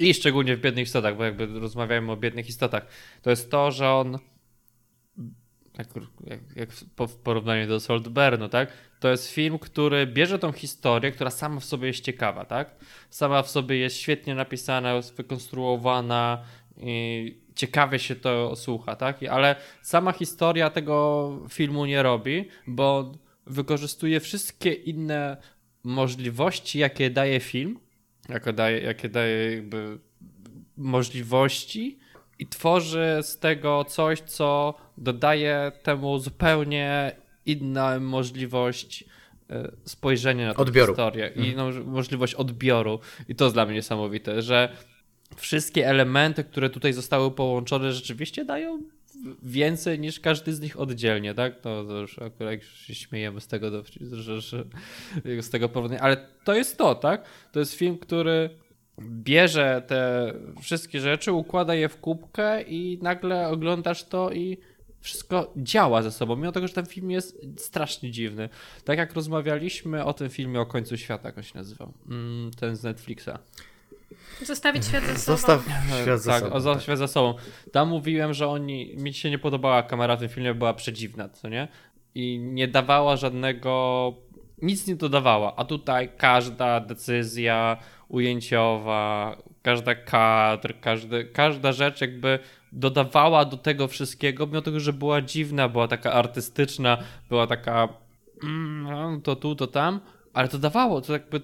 i 0.00 0.14
szczególnie 0.14 0.56
w 0.56 0.60
Biednych 0.60 0.86
Istotach, 0.86 1.16
bo 1.16 1.24
jakby 1.24 1.46
rozmawiamy 1.46 2.12
o 2.12 2.16
Biednych 2.16 2.48
Istotach, 2.48 2.86
to 3.22 3.30
jest 3.30 3.50
to, 3.50 3.70
że 3.70 3.90
on 3.90 4.18
tak 5.72 5.86
jak, 6.24 6.40
jak 6.56 6.72
w 6.72 6.94
po- 6.94 7.06
w 7.06 7.16
porównaniu 7.16 7.68
do 7.68 7.80
Saltburnu, 7.80 8.48
tak? 8.48 8.72
To 9.00 9.08
jest 9.08 9.30
film, 9.30 9.58
który 9.58 10.06
bierze 10.06 10.38
tą 10.38 10.52
historię, 10.52 11.12
która 11.12 11.30
sama 11.30 11.60
w 11.60 11.64
sobie 11.64 11.86
jest 11.86 12.00
ciekawa, 12.00 12.44
tak? 12.44 12.76
Sama 13.10 13.42
w 13.42 13.50
sobie 13.50 13.76
jest 13.76 13.96
świetnie 13.96 14.34
napisana, 14.34 14.94
jest 14.94 15.16
wykonstruowana 15.16 16.44
ciekawie 17.54 17.98
się 17.98 18.16
to 18.16 18.56
słucha, 18.56 18.96
tak? 18.96 19.22
Ale 19.22 19.56
sama 19.82 20.12
historia 20.12 20.70
tego 20.70 21.30
filmu 21.48 21.86
nie 21.86 22.02
robi, 22.02 22.48
bo 22.66 23.12
wykorzystuje 23.46 24.20
wszystkie 24.20 24.72
inne 24.72 25.36
możliwości, 25.84 26.78
jakie 26.78 27.10
daje 27.10 27.40
film, 27.40 27.80
jakie 28.30 28.52
daje, 28.52 28.80
jakie 28.80 29.08
daje 29.08 29.54
jakby 29.54 29.98
możliwości 30.76 31.98
i 32.38 32.46
tworzy 32.46 33.18
z 33.22 33.38
tego 33.38 33.84
coś, 33.84 34.20
co 34.20 34.74
dodaje 34.98 35.72
temu 35.82 36.18
zupełnie 36.18 37.16
inną 37.46 38.00
możliwość 38.00 39.04
e, 39.50 39.72
spojrzenia 39.84 40.46
na 40.46 40.54
tę 40.54 40.62
Odbioru. 40.62 40.92
historię 40.92 41.32
i 41.36 41.48
inną 41.48 41.70
możliwość 41.84 42.34
odbioru. 42.34 43.00
I 43.28 43.34
to 43.34 43.44
jest 43.44 43.56
dla 43.56 43.64
mnie 43.66 43.74
niesamowite, 43.74 44.42
że 44.42 44.76
wszystkie 45.36 45.88
elementy, 45.88 46.44
które 46.44 46.70
tutaj 46.70 46.92
zostały 46.92 47.30
połączone, 47.30 47.92
rzeczywiście 47.92 48.44
dają 48.44 48.82
więcej 49.42 49.98
niż 49.98 50.20
każdy 50.20 50.54
z 50.54 50.60
nich 50.60 50.80
oddzielnie, 50.80 51.34
tak? 51.34 51.60
To, 51.60 51.84
to 51.84 52.00
już 52.00 52.18
akurat 52.18 52.54
już 52.54 52.78
się 52.78 52.94
śmiejemy 52.94 53.40
z 53.40 53.46
tego, 53.46 53.82
że, 54.00 54.40
że, 54.40 54.64
z 55.40 55.50
tego 55.50 55.68
powodzenia, 55.68 56.00
ale 56.00 56.16
to 56.44 56.54
jest 56.54 56.78
to, 56.78 56.94
tak? 56.94 57.24
To 57.52 57.60
jest 57.60 57.74
film, 57.74 57.98
który 57.98 58.50
bierze 59.00 59.82
te 59.86 60.32
wszystkie 60.62 61.00
rzeczy, 61.00 61.32
układa 61.32 61.74
je 61.74 61.88
w 61.88 62.00
kubkę 62.00 62.62
i 62.62 62.98
nagle 63.02 63.48
oglądasz 63.48 64.04
to 64.04 64.32
i 64.32 64.58
wszystko 65.00 65.52
działa 65.56 66.02
ze 66.02 66.12
sobą, 66.12 66.36
mimo 66.36 66.52
tego, 66.52 66.68
że 66.68 66.74
ten 66.74 66.86
film 66.86 67.10
jest 67.10 67.46
strasznie 67.56 68.10
dziwny. 68.10 68.48
Tak 68.84 68.98
jak 68.98 69.14
rozmawialiśmy 69.14 70.04
o 70.04 70.12
tym 70.12 70.28
filmie 70.28 70.60
o 70.60 70.66
końcu 70.66 70.96
świata, 70.96 71.28
jak 71.28 71.38
on 71.38 71.44
się 71.44 71.58
nazywał, 71.58 71.92
mm, 72.08 72.50
ten 72.50 72.76
z 72.76 72.82
Netflixa. 72.82 73.30
Zostawić 74.44 74.86
świat 74.86 75.04
ze 75.04 75.18
sobą. 75.18 75.36
Zostaw 75.36 75.64
świat 76.02 76.20
za 76.20 76.32
tak, 76.32 76.40
sobą. 76.42 76.60
za 76.60 76.74
tak. 76.74 76.82
świat 76.82 76.98
za 76.98 77.08
sobą. 77.08 77.34
Tam 77.72 77.88
mówiłem, 77.88 78.34
że 78.34 78.48
oni, 78.48 78.94
mi 78.96 79.14
się 79.14 79.30
nie 79.30 79.38
podobała 79.38 79.82
kamera 79.82 80.16
w 80.16 80.20
tym 80.20 80.28
filmie, 80.28 80.54
była 80.54 80.74
przedziwna, 80.74 81.28
co 81.28 81.48
nie? 81.48 81.68
I 82.14 82.38
nie 82.38 82.68
dawała 82.68 83.16
żadnego 83.16 84.14
nic 84.62 84.86
nie 84.86 84.96
dodawała, 84.96 85.56
a 85.56 85.64
tutaj 85.64 86.10
każda 86.16 86.80
decyzja 86.80 87.76
ujęciowa, 88.08 89.36
każda 89.62 89.94
kadr, 89.94 90.74
każdy, 90.80 91.24
każda 91.24 91.72
rzecz 91.72 92.00
jakby 92.00 92.38
dodawała 92.72 93.44
do 93.44 93.56
tego 93.56 93.88
wszystkiego, 93.88 94.46
mimo 94.46 94.62
tego, 94.62 94.80
że 94.80 94.92
była 94.92 95.22
dziwna, 95.22 95.68
była 95.68 95.88
taka 95.88 96.12
artystyczna, 96.12 96.98
była 97.28 97.46
taka 97.46 97.88
mm, 98.42 98.82
no, 98.82 99.20
to 99.20 99.36
tu, 99.36 99.54
to 99.54 99.66
tam, 99.66 100.00
ale 100.32 100.48
to 100.48 100.58
dawało, 100.58 101.00
to 101.00 101.12
jakby 101.12 101.40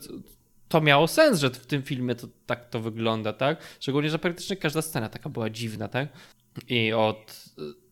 to 0.68 0.80
miało 0.80 1.08
sens, 1.08 1.40
że 1.40 1.50
w 1.50 1.66
tym 1.66 1.82
filmie 1.82 2.14
to 2.14 2.26
tak 2.46 2.68
to 2.70 2.80
wygląda, 2.80 3.32
tak? 3.32 3.58
Szczególnie, 3.80 4.10
że 4.10 4.18
praktycznie 4.18 4.56
każda 4.56 4.82
scena 4.82 5.08
taka 5.08 5.28
była 5.28 5.50
dziwna, 5.50 5.88
tak? 5.88 6.08
I 6.68 6.92
od 6.92 7.44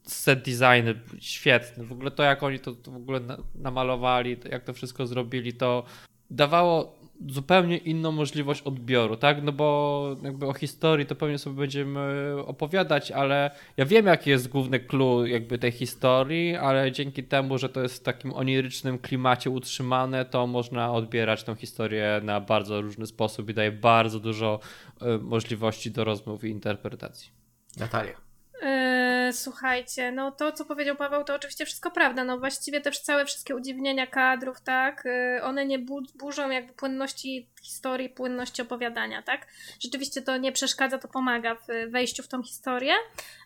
set 0.03 0.43
designy 0.43 1.01
świetny. 1.19 1.85
W 1.85 1.93
ogóle 1.93 2.11
to, 2.11 2.23
jak 2.23 2.43
oni 2.43 2.59
to, 2.59 2.73
to 2.73 2.91
w 2.91 2.97
ogóle 2.97 3.21
namalowali, 3.55 4.37
jak 4.51 4.65
to 4.65 4.73
wszystko 4.73 5.07
zrobili, 5.07 5.53
to 5.53 5.85
dawało 6.31 6.99
zupełnie 7.29 7.77
inną 7.77 8.13
możliwość 8.13 8.63
odbioru, 8.63 9.17
tak? 9.17 9.43
No 9.43 9.53
bo 9.53 10.17
jakby 10.23 10.47
o 10.47 10.53
historii 10.53 11.07
to 11.07 11.15
pewnie 11.15 11.39
sobie 11.39 11.57
będziemy 11.57 12.35
opowiadać, 12.47 13.11
ale 13.11 13.51
ja 13.77 13.85
wiem, 13.85 14.07
jaki 14.07 14.31
jest 14.31 14.49
główny 14.49 14.81
clue 14.81 15.27
jakby 15.27 15.59
tej 15.59 15.71
historii, 15.73 16.57
ale 16.57 16.93
dzięki 16.93 17.25
temu, 17.25 17.59
że 17.59 17.69
to 17.69 17.83
jest 17.83 17.97
w 17.97 18.03
takim 18.03 18.33
onirycznym 18.33 18.99
klimacie 18.99 19.51
utrzymane, 19.51 20.25
to 20.25 20.47
można 20.47 20.93
odbierać 20.93 21.45
tą 21.45 21.55
historię 21.55 22.21
na 22.23 22.41
bardzo 22.41 22.81
różny 22.81 23.07
sposób 23.07 23.51
i 23.51 23.55
daje 23.55 23.73
bardzo 23.73 24.21
dużo 24.21 24.61
y, 25.03 25.19
możliwości 25.19 25.91
do 25.91 26.05
rozmów 26.05 26.45
i 26.45 26.49
interpretacji. 26.49 27.31
Natalia. 27.77 28.34
Yy, 28.65 29.33
słuchajcie, 29.33 30.13
no 30.13 30.33
to 30.33 30.53
co 30.53 30.65
powiedział 30.65 30.97
Paweł, 30.97 31.25
to 31.25 31.35
oczywiście 31.35 31.67
wszystko 31.67 31.91
prawda. 31.91 32.25
No 32.25 32.39
właściwie 32.39 32.81
te 32.81 32.91
całe 32.93 33.25
wszystkie 33.25 33.57
udziwnienia 33.57 34.07
kadrów, 34.07 34.61
tak, 34.61 35.05
yy, 35.05 35.43
one 35.43 35.67
nie 35.67 35.79
burzą 36.15 36.51
jakby 36.51 36.73
płynności 36.73 37.49
historii, 37.65 38.09
płynności 38.09 38.63
opowiadania, 38.63 39.23
tak? 39.23 39.47
Rzeczywiście 39.81 40.23
to 40.23 40.37
nie 40.37 40.53
przeszkadza, 40.53 40.99
to 40.99 41.09
pomaga 41.09 41.55
w 41.55 41.91
wejściu 41.91 42.23
w 42.23 42.29
tą 42.29 42.43
historię, 42.43 42.93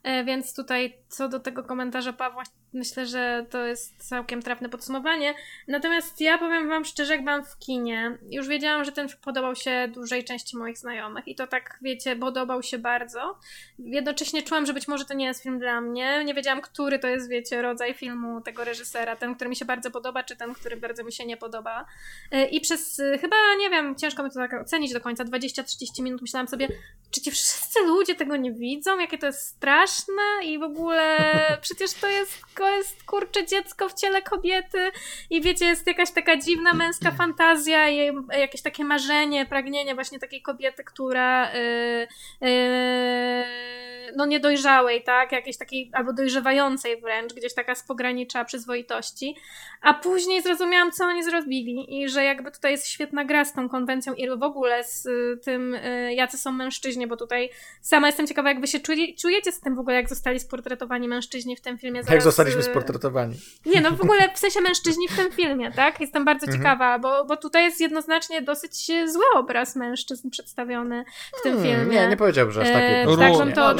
yy, 0.04 0.24
więc 0.24 0.54
tutaj 0.54 0.96
co 1.09 1.28
do 1.28 1.40
tego 1.40 1.64
komentarza 1.64 2.12
Pawła, 2.12 2.42
myślę, 2.72 3.07
że 3.07 3.46
to 3.50 3.66
jest 3.66 4.09
całkiem 4.09 4.42
trafne 4.42 4.68
podsumowanie. 4.68 5.35
Natomiast 5.68 6.20
ja 6.20 6.38
powiem 6.38 6.68
wam 6.68 6.85
szczerze, 6.85 7.12
jak 7.14 7.24
byłam 7.24 7.44
w 7.44 7.59
kinie, 7.59 8.18
już 8.31 8.48
wiedziałam, 8.48 8.85
że 8.85 8.92
ten 8.92 9.09
podobał 9.24 9.57
się 9.57 9.88
dużej 9.94 10.24
części 10.24 10.57
moich 10.57 10.78
znajomych 10.78 11.28
i 11.28 11.35
to 11.35 11.46
tak, 11.46 11.78
wiecie, 11.83 12.16
podobał 12.16 12.62
się 12.62 12.78
bardzo. 12.78 13.38
Jednocześnie 13.78 14.42
czułam, 14.42 14.66
że 14.66 14.74
być 14.74 14.88
może 14.88 15.04
to 15.04 15.14
nie 15.14 15.26
jest 15.26 15.42
film 15.42 15.59
dla 15.59 15.81
mnie. 15.81 16.24
Nie 16.24 16.35
wiedziałam, 16.35 16.61
który 16.61 16.98
to 16.98 17.09
jest, 17.09 17.28
wiecie, 17.28 17.62
rodzaj 17.62 17.94
filmu 17.94 18.40
tego 18.40 18.64
reżysera. 18.64 19.16
Ten, 19.16 19.35
który 19.35 19.50
mi 19.50 19.57
się 19.57 19.64
bardzo 19.64 19.90
podoba, 19.90 20.22
czy 20.22 20.37
ten, 20.37 20.54
który 20.54 20.76
bardzo 20.76 21.04
mi 21.04 21.12
się 21.12 21.26
nie 21.26 21.37
podoba. 21.37 21.87
Y, 22.35 22.44
I 22.44 22.61
przez 22.61 23.02
chyba, 23.20 23.37
nie 23.59 23.70
wiem, 23.70 23.96
ciężko 23.96 24.07
mi 24.16 24.30
to 24.30 24.34
tak 24.34 24.54
ocenić 24.54 24.92
do 24.92 25.00
końca, 25.00 25.24
20-30 25.24 26.02
minut 26.02 26.22
myślałam 26.22 26.48
sobie, 26.48 26.68
czy 27.10 27.20
ci 27.20 27.30
wszyscy 27.30 27.82
ludzie 27.86 28.14
tego 28.14 28.36
nie 28.36 28.52
widzą? 28.52 28.98
Jakie 28.98 29.18
to 29.18 29.26
jest 29.26 29.46
straszne? 29.46 30.22
I 30.44 30.58
w 30.58 30.62
ogóle 30.62 31.18
przecież 31.62 31.92
to 31.92 32.08
jest, 32.08 32.40
to 32.56 32.76
jest 32.76 33.02
kurcze 33.04 33.46
dziecko 33.46 33.88
w 33.88 33.94
ciele 33.94 34.22
kobiety. 34.22 34.90
I 35.30 35.40
wiecie, 35.40 35.64
jest 35.64 35.86
jakaś 35.86 36.10
taka 36.10 36.36
dziwna 36.36 36.74
męska 36.74 37.10
fantazja 37.10 37.88
i 37.90 38.12
jakieś 38.40 38.62
takie 38.62 38.84
marzenie, 38.84 39.46
pragnienie 39.46 39.94
właśnie 39.94 40.18
takiej 40.18 40.42
kobiety, 40.42 40.84
która 40.84 41.52
yy, 41.52 42.08
yy, 42.40 43.97
no 44.16 44.26
niedojrzałej, 44.26 45.02
tak, 45.02 45.32
jakiejś 45.32 45.56
takiej, 45.56 45.90
albo 45.92 46.12
dojrzewającej 46.12 47.00
wręcz, 47.00 47.34
gdzieś 47.34 47.54
taka 47.54 47.74
z 47.74 47.82
pogranicza 47.82 48.44
przyzwoitości, 48.44 49.36
a 49.82 49.94
później 49.94 50.42
zrozumiałam, 50.42 50.92
co 50.92 51.04
oni 51.04 51.24
zrobili 51.24 52.00
i 52.00 52.08
że 52.08 52.24
jakby 52.24 52.50
tutaj 52.50 52.72
jest 52.72 52.86
świetna 52.86 53.24
gra 53.24 53.44
z 53.44 53.52
tą 53.52 53.68
konwencją 53.68 54.14
i 54.14 54.28
w 54.28 54.42
ogóle 54.42 54.84
z 54.84 55.06
y, 55.06 55.38
tym, 55.44 55.74
y, 55.74 56.14
jacy 56.14 56.38
są 56.38 56.52
mężczyźni, 56.52 57.06
bo 57.06 57.16
tutaj 57.16 57.50
sama 57.80 58.06
jestem 58.06 58.26
ciekawa, 58.26 58.48
jak 58.48 58.60
wy 58.60 58.66
się 58.66 58.78
czujecie 59.20 59.52
z 59.52 59.60
tym 59.60 59.76
w 59.76 59.78
ogóle, 59.78 59.96
jak 59.96 60.08
zostali 60.08 60.40
sportretowani 60.40 61.08
mężczyźni 61.08 61.56
w 61.56 61.60
tym 61.60 61.78
filmie. 61.78 62.02
Zaraz, 62.02 62.14
jak 62.14 62.22
zostaliśmy 62.22 62.60
y, 62.60 62.64
sportretowani. 62.64 63.34
Nie, 63.66 63.80
no 63.80 63.90
w 63.90 64.00
ogóle 64.00 64.30
w 64.34 64.38
sensie 64.38 64.60
mężczyźni 64.60 65.08
w 65.08 65.16
tym 65.16 65.32
filmie, 65.32 65.72
tak? 65.72 66.00
Jestem 66.00 66.24
bardzo 66.24 66.46
mhm. 66.46 66.58
ciekawa, 66.58 66.98
bo, 66.98 67.24
bo 67.24 67.36
tutaj 67.36 67.64
jest 67.64 67.80
jednoznacznie 67.80 68.42
dosyć 68.42 68.86
zły 68.86 69.24
obraz 69.34 69.76
mężczyzn 69.76 70.30
przedstawiony 70.30 71.04
w 71.40 71.42
tym 71.42 71.52
hmm, 71.52 71.76
filmie. 71.76 72.00
Nie, 72.00 72.08
nie 72.08 72.16
powiedziałbym, 72.16 72.54
że 72.54 72.60
aż 72.62 72.68
taki. 72.68 73.12
E, 73.12 73.16
tak 73.18 73.38
bym 73.38 73.52
to 73.52 73.74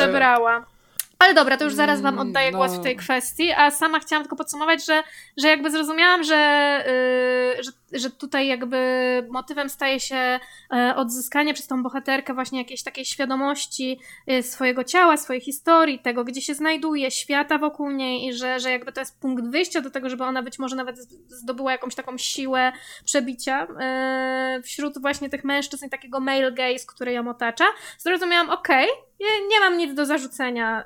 Ale 1.19 1.35
dobra, 1.35 1.57
to 1.57 1.65
już 1.65 1.75
zaraz 1.75 2.01
Wam 2.01 2.15
mm, 2.15 2.29
oddaję 2.29 2.51
no. 2.51 2.59
głos 2.59 2.73
w 2.73 2.83
tej 2.83 2.97
kwestii, 2.97 3.53
a 3.53 3.71
sama 3.71 4.01
chciałam 4.01 4.25
tylko 4.25 4.37
podsumować, 4.37 4.87
że, 4.87 5.03
że 5.37 5.49
jakby 5.49 5.71
zrozumiałam, 5.71 6.25
że, 6.25 6.85
yy, 7.57 7.65
że, 7.65 7.71
że 7.93 8.11
tutaj 8.11 8.47
jakby 8.47 8.79
motywem 9.31 9.71
staje 9.71 10.01
się 10.01 10.41
yy, 10.73 10.95
odzyskanie 10.95 11.55
przez 11.55 11.67
tą 11.67 11.83
bohaterkę 11.83 12.35
właśnie 12.35 12.59
jakiejś 12.59 12.83
takiej 12.83 13.05
świadomości 13.05 14.01
yy, 14.27 14.43
swojego 14.43 14.85
ciała, 14.85 15.17
swojej 15.17 15.43
historii, 15.43 15.99
tego, 15.99 16.25
gdzie 16.25 16.43
się 16.43 16.55
znajduje, 16.55 17.11
świata 17.11 17.59
wokół 17.59 17.91
niej 17.91 18.27
i 18.27 18.33
że, 18.33 18.61
że 18.61 18.71
jakby 18.71 18.93
to 18.93 19.01
jest 19.01 19.21
punkt 19.21 19.45
wyjścia 19.45 19.81
do 19.81 19.91
tego, 19.91 20.11
żeby 20.11 20.25
ona 20.25 20.43
być 20.43 20.59
może 20.59 20.77
nawet 20.77 20.99
zdobyła 21.29 21.73
jakąś 21.73 21.95
taką 21.95 22.19
siłę 22.19 22.73
przebicia 23.05 23.67
yy, 24.57 24.63
wśród 24.63 25.01
właśnie 25.01 25.29
tych 25.29 25.45
mężczyzn 25.45 25.89
takiego 25.89 26.21
male 26.21 26.53
gaze, 26.53 26.87
który 26.87 27.13
ją 27.13 27.29
otacza. 27.29 27.65
Zrozumiałam, 27.99 28.51
okej, 28.51 28.89
okay, 28.91 29.09
nie, 29.21 29.49
nie 29.49 29.61
mam 29.61 29.79
nic 29.79 29.95
do 29.95 30.07
zarzucenia 30.07 30.85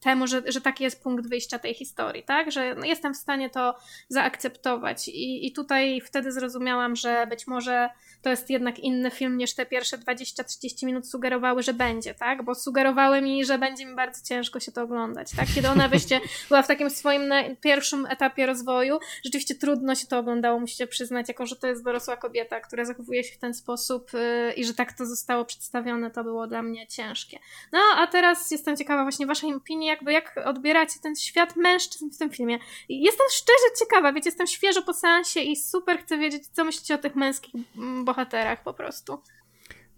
temu, 0.00 0.26
że, 0.26 0.42
że 0.46 0.60
taki 0.60 0.84
jest 0.84 1.02
punkt 1.02 1.28
wyjścia 1.28 1.58
tej 1.58 1.74
historii, 1.74 2.22
tak? 2.22 2.52
Że 2.52 2.74
no, 2.74 2.84
jestem 2.84 3.14
w 3.14 3.16
stanie 3.16 3.50
to 3.50 3.74
zaakceptować. 4.08 5.08
I, 5.08 5.46
I 5.46 5.52
tutaj 5.52 6.00
wtedy 6.02 6.32
zrozumiałam, 6.32 6.96
że 6.96 7.26
być 7.26 7.46
może 7.46 7.88
to 8.22 8.30
jest 8.30 8.50
jednak 8.50 8.78
inny 8.78 9.10
film 9.10 9.36
niż 9.36 9.54
te 9.54 9.66
pierwsze 9.66 9.98
20-30 9.98 10.86
minut 10.86 11.08
sugerowały, 11.08 11.62
że 11.62 11.74
będzie, 11.74 12.14
tak? 12.14 12.44
Bo 12.44 12.54
sugerowały 12.54 13.22
mi, 13.22 13.44
że 13.44 13.58
będzie 13.58 13.86
mi 13.86 13.94
bardzo 13.94 14.24
ciężko 14.28 14.60
się 14.60 14.72
to 14.72 14.82
oglądać, 14.82 15.30
tak? 15.36 15.46
Kiedy 15.54 15.68
ona 15.68 15.88
wyście 15.88 16.20
była 16.48 16.62
w 16.62 16.66
takim 16.66 16.90
swoim 16.90 17.22
pierwszym 17.60 18.06
etapie 18.06 18.46
rozwoju, 18.46 18.98
rzeczywiście 19.24 19.54
trudno 19.54 19.94
się 19.94 20.06
to 20.06 20.18
oglądało, 20.18 20.60
musicie 20.60 20.86
przyznać, 20.86 21.28
jako 21.28 21.46
że 21.46 21.56
to 21.56 21.66
jest 21.66 21.84
dorosła 21.84 22.16
kobieta, 22.16 22.60
która 22.60 22.84
zachowuje 22.84 23.24
się 23.24 23.34
w 23.34 23.38
ten 23.38 23.54
sposób 23.54 24.12
yy, 24.12 24.52
i 24.52 24.64
że 24.64 24.74
tak 24.74 24.92
to 24.92 25.06
zostało 25.06 25.44
przedstawione, 25.44 26.10
to 26.10 26.24
było 26.24 26.46
dla 26.46 26.62
mnie 26.62 26.86
ciężkie. 26.86 27.38
No, 27.72 27.78
a 27.96 28.06
teraz 28.06 28.50
jestem 28.50 28.76
ciekawa 28.76 29.02
właśnie 29.02 29.26
waszej 29.26 29.54
opinii, 29.54 29.88
jakby 29.88 30.12
jak 30.12 30.40
odbieracie 30.44 31.00
ten 31.02 31.16
świat 31.16 31.56
mężczyzn 31.56 32.10
w 32.10 32.18
tym 32.18 32.30
filmie. 32.30 32.58
Jestem 32.88 33.26
szczerze 33.30 33.78
ciekawa, 33.78 34.12
wiecie, 34.12 34.28
jestem 34.28 34.46
świeżo 34.46 34.82
po 34.82 34.94
seansie 34.94 35.40
i 35.40 35.56
super 35.56 35.91
chcę 35.98 36.18
wiedzieć, 36.18 36.46
co 36.46 36.64
myślicie 36.64 36.94
o 36.94 36.98
tych 36.98 37.16
męskich 37.16 37.54
mm, 37.76 38.04
bohaterach 38.04 38.62
po 38.62 38.74
prostu. 38.74 39.22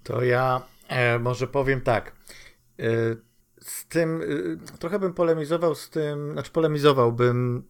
To 0.03 0.25
ja 0.25 0.63
e, 0.89 1.19
może 1.19 1.47
powiem 1.47 1.81
tak. 1.81 2.13
E, 2.79 2.85
z 3.61 3.87
tym, 3.87 4.23
e, 4.73 4.79
trochę 4.79 4.99
bym 4.99 5.15
polemizował 5.15 5.75
z 5.75 5.91
tym, 5.91 6.33
znaczy 6.33 6.51
polemizowałbym, 6.51 7.65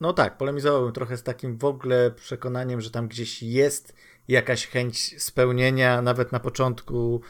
no 0.00 0.12
tak, 0.12 0.36
polemizowałbym 0.36 0.92
trochę 0.92 1.16
z 1.16 1.22
takim 1.22 1.58
w 1.58 1.64
ogóle 1.64 2.10
przekonaniem, 2.10 2.80
że 2.80 2.90
tam 2.90 3.08
gdzieś 3.08 3.42
jest 3.42 3.94
jakaś 4.28 4.66
chęć 4.66 5.22
spełnienia, 5.22 6.02
nawet 6.02 6.32
na 6.32 6.40
początku 6.40 7.20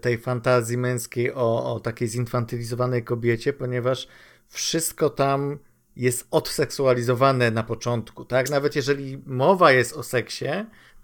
tej 0.00 0.18
fantazji 0.18 0.78
męskiej 0.78 1.34
o, 1.34 1.74
o 1.74 1.80
takiej 1.80 2.08
zinfantylizowanej 2.08 3.04
kobiecie, 3.04 3.52
ponieważ 3.52 4.08
wszystko 4.48 5.10
tam 5.10 5.58
jest 5.96 6.26
odseksualizowane 6.30 7.50
na 7.50 7.62
początku, 7.62 8.24
tak? 8.24 8.50
Nawet 8.50 8.76
jeżeli 8.76 9.22
mowa 9.26 9.72
jest 9.72 9.92
o 9.92 10.02
seksie, 10.02 10.46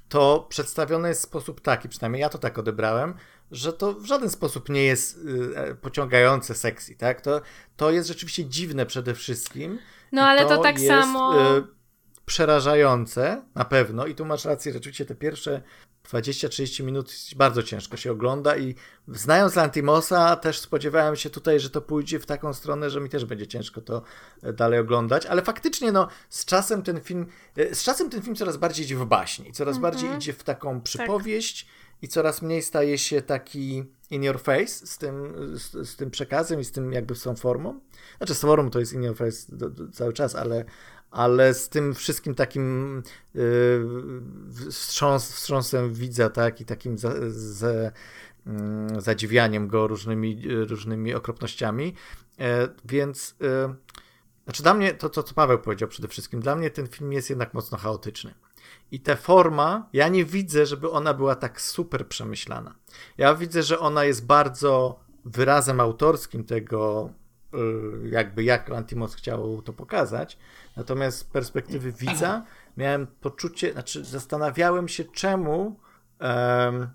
to 0.09 0.47
przedstawione 0.49 1.09
jest 1.09 1.21
w 1.21 1.25
sposób 1.25 1.61
taki, 1.61 1.89
przynajmniej 1.89 2.21
ja 2.21 2.29
to 2.29 2.39
tak 2.39 2.59
odebrałem, 2.59 3.15
że 3.51 3.73
to 3.73 3.95
w 3.95 4.05
żaden 4.05 4.31
sposób 4.31 4.69
nie 4.69 4.85
jest 4.85 5.17
y, 5.17 5.59
e, 5.59 5.75
pociągające 5.75 6.55
seksy, 6.55 6.95
tak? 6.95 7.21
To, 7.21 7.41
to 7.77 7.91
jest 7.91 8.09
rzeczywiście 8.09 8.45
dziwne 8.45 8.87
przede 8.87 9.15
wszystkim. 9.15 9.79
No 10.13 10.23
ale 10.23 10.43
to, 10.43 10.57
to 10.57 10.63
tak 10.63 10.79
jest, 10.79 10.89
samo. 10.89 11.57
Y, 11.59 11.63
przerażające, 12.27 13.43
na 13.55 13.65
pewno, 13.65 14.07
i 14.07 14.15
tu 14.15 14.25
masz 14.25 14.45
rację, 14.45 14.73
rzeczywiście 14.73 15.05
te 15.05 15.15
pierwsze 15.15 15.63
20-30 16.13 16.85
minut 16.85 17.13
bardzo 17.37 17.63
ciężko 17.63 17.97
się 17.97 18.13
ogląda 18.13 18.57
i 18.57 18.75
znając 19.09 19.57
Lantimosa 19.57 20.37
też 20.37 20.59
spodziewałem 20.59 21.17
się 21.17 21.31
tutaj, 21.31 21.61
że 21.61 21.71
to 21.71 21.81
pójdzie 21.81 22.19
w 22.19 22.27
taką 22.27 22.55
stronę, 22.55 22.91
że 22.91 23.01
mi 23.01 23.09
też 23.09 23.25
będzie 23.25 23.47
ciężko 23.47 23.81
to 23.81 24.03
e, 24.43 24.53
dalej 24.53 24.79
oglądać, 24.79 25.27
ale 25.27 25.43
faktycznie 25.43 25.93
no 25.93 26.09
z 26.29 26.45
czasem 26.45 26.83
ten 26.83 27.01
film, 27.01 27.27
e, 27.57 27.75
z 27.75 27.83
czasem 27.83 28.11
ten 28.11 28.23
film 28.23 28.37
coraz 28.37 28.57
bardziej 28.57 28.85
idzie 28.85 28.97
w 28.97 29.07
baśni, 29.07 29.53
coraz 29.53 29.77
mm 29.77 29.79
-hmm. 29.79 29.83
bardziej 29.83 30.17
idzie 30.17 30.33
w 30.33 30.45
taką 30.45 30.81
przypowieść 30.81 31.65
tak. 31.65 32.03
i 32.03 32.09
coraz 32.09 32.43
mniej 32.43 32.63
staje 32.63 32.99
się 32.99 33.23
taki 33.23 33.85
in 34.11 34.23
your 34.23 34.41
face 34.41 34.87
z 34.87 34.99
tym, 34.99 35.35
z, 35.59 35.89
z, 35.89 35.97
tym 35.97 36.11
przekazem 36.11 36.61
i 36.61 36.65
z 36.65 36.73
tym 36.73 36.93
jakby 36.93 37.15
z 37.15 37.23
tą 37.23 37.37
formą. 37.37 37.81
Znaczy 38.17 38.35
z 38.35 38.41
formą 38.41 38.71
to 38.71 38.81
jest 38.81 38.93
in 38.93 39.03
your 39.03 39.17
face 39.17 39.57
do, 39.57 39.71
do, 39.71 39.89
cały 39.93 40.13
czas, 40.13 40.35
ale, 40.35 40.65
ale 41.11 41.55
z 41.55 41.69
tym 41.69 41.95
wszystkim 41.95 42.35
takim 42.35 43.03
yy, 43.35 43.43
wstrząs, 44.71 45.33
wstrząsem 45.33 45.93
widza, 45.93 46.31
tak, 46.31 46.61
i 46.61 46.65
takim 46.65 46.99
za, 46.99 47.13
za, 47.31 47.73
yy, 47.73 47.93
zadziwianiem 48.99 49.69
go 49.69 49.87
różnymi, 49.87 50.43
różnymi 50.49 51.15
okropnościami. 51.15 51.95
Yy, 52.39 52.47
więc 52.85 53.37
znaczy 54.45 54.63
dla 54.63 54.75
mnie, 54.75 54.95
to, 54.95 55.09
to 55.09 55.23
co 55.23 55.35
Paweł 55.35 55.59
powiedział 55.59 55.89
przede 55.89 56.09
wszystkim, 56.09 56.41
dla 56.41 56.57
mnie 56.57 56.71
ten 56.71 56.87
film 56.87 57.13
jest 57.13 57.31
jednak 57.31 57.55
mocno 57.55 57.79
chaotyczny. 57.79 58.35
I 58.91 59.01
ta 59.01 59.17
forma, 59.17 59.89
ja 59.93 60.09
nie 60.09 60.25
widzę, 60.25 60.67
żeby 60.67 60.91
ona 60.91 61.15
była 61.15 61.35
tak 61.35 61.61
super 61.61 62.09
przemyślana. 62.09 62.75
Ja 63.19 63.35
widzę, 63.35 63.63
że 63.63 63.79
ona 63.79 64.05
jest 64.05 64.27
bardzo 64.27 65.01
wyrazem 65.25 65.81
autorskim 65.81 66.45
tego, 66.45 67.11
y, 67.11 67.20
jakby 68.11 68.45
jak 68.45 68.69
Lantimos 68.69 69.15
chciał 69.15 69.63
to 69.63 69.73
pokazać. 69.73 70.39
Natomiast 70.77 71.19
z 71.19 71.25
perspektywy 71.25 71.93
widza 71.93 72.45
miałem 72.77 73.07
poczucie, 73.07 73.73
znaczy 73.73 74.05
zastanawiałem 74.05 74.89
się, 74.89 75.05
czemu, 75.05 75.81
um, 76.21 76.89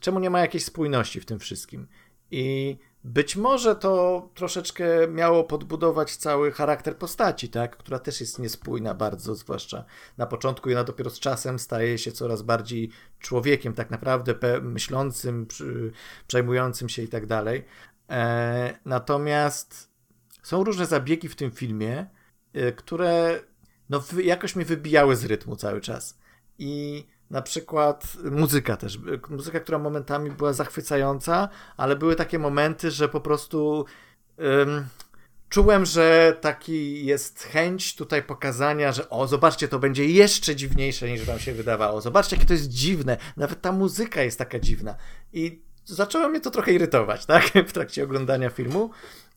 czemu 0.00 0.18
nie 0.18 0.30
ma 0.30 0.40
jakiejś 0.40 0.64
spójności 0.64 1.20
w 1.20 1.26
tym 1.26 1.38
wszystkim. 1.38 1.88
I 2.30 2.76
być 3.04 3.36
może 3.36 3.76
to 3.76 4.28
troszeczkę 4.34 4.84
miało 5.08 5.44
podbudować 5.44 6.16
cały 6.16 6.52
charakter 6.52 6.96
postaci, 6.96 7.48
tak? 7.48 7.76
która 7.76 7.98
też 7.98 8.20
jest 8.20 8.38
niespójna 8.38 8.94
bardzo, 8.94 9.34
zwłaszcza 9.34 9.84
na 10.18 10.26
początku 10.26 10.70
i 10.70 10.74
ona 10.74 10.84
dopiero 10.84 11.10
z 11.10 11.20
czasem 11.20 11.58
staje 11.58 11.98
się 11.98 12.12
coraz 12.12 12.42
bardziej 12.42 12.90
człowiekiem, 13.18 13.74
tak 13.74 13.90
naprawdę 13.90 14.34
myślącym, 14.62 15.46
przejmującym 16.26 16.88
się 16.88 17.02
i 17.02 17.08
tak 17.08 17.26
dalej. 17.26 17.64
E, 18.10 18.78
natomiast 18.84 19.91
są 20.42 20.64
różne 20.64 20.86
zabiegi 20.86 21.28
w 21.28 21.36
tym 21.36 21.50
filmie, 21.50 22.06
e, 22.52 22.72
które 22.72 23.40
no, 23.90 24.02
jakoś 24.22 24.56
mnie 24.56 24.64
wybijały 24.64 25.16
z 25.16 25.24
rytmu 25.24 25.56
cały 25.56 25.80
czas. 25.80 26.18
I 26.58 27.06
na 27.30 27.42
przykład 27.42 28.16
muzyka 28.30 28.76
też. 28.76 28.98
Muzyka, 29.30 29.60
która 29.60 29.78
momentami 29.78 30.30
była 30.30 30.52
zachwycająca, 30.52 31.48
ale 31.76 31.96
były 31.96 32.16
takie 32.16 32.38
momenty, 32.38 32.90
że 32.90 33.08
po 33.08 33.20
prostu 33.20 33.84
um, 34.38 34.86
czułem, 35.48 35.86
że 35.86 36.36
taki 36.40 37.06
jest 37.06 37.42
chęć 37.42 37.96
tutaj 37.96 38.22
pokazania, 38.22 38.92
że 38.92 39.10
o, 39.10 39.26
zobaczcie, 39.26 39.68
to 39.68 39.78
będzie 39.78 40.06
jeszcze 40.06 40.56
dziwniejsze 40.56 41.08
niż 41.08 41.24
wam 41.24 41.38
się 41.38 41.52
wydawało. 41.52 42.00
Zobaczcie, 42.00 42.36
jakie 42.36 42.48
to 42.48 42.52
jest 42.52 42.68
dziwne. 42.68 43.16
Nawet 43.36 43.60
ta 43.60 43.72
muzyka 43.72 44.22
jest 44.22 44.38
taka 44.38 44.58
dziwna. 44.58 44.94
I 45.32 45.62
zaczęło 45.84 46.28
mnie 46.28 46.40
to 46.40 46.50
trochę 46.50 46.72
irytować, 46.72 47.26
tak? 47.26 47.44
W 47.68 47.72
trakcie 47.72 48.04
oglądania 48.04 48.50
filmu. 48.50 48.90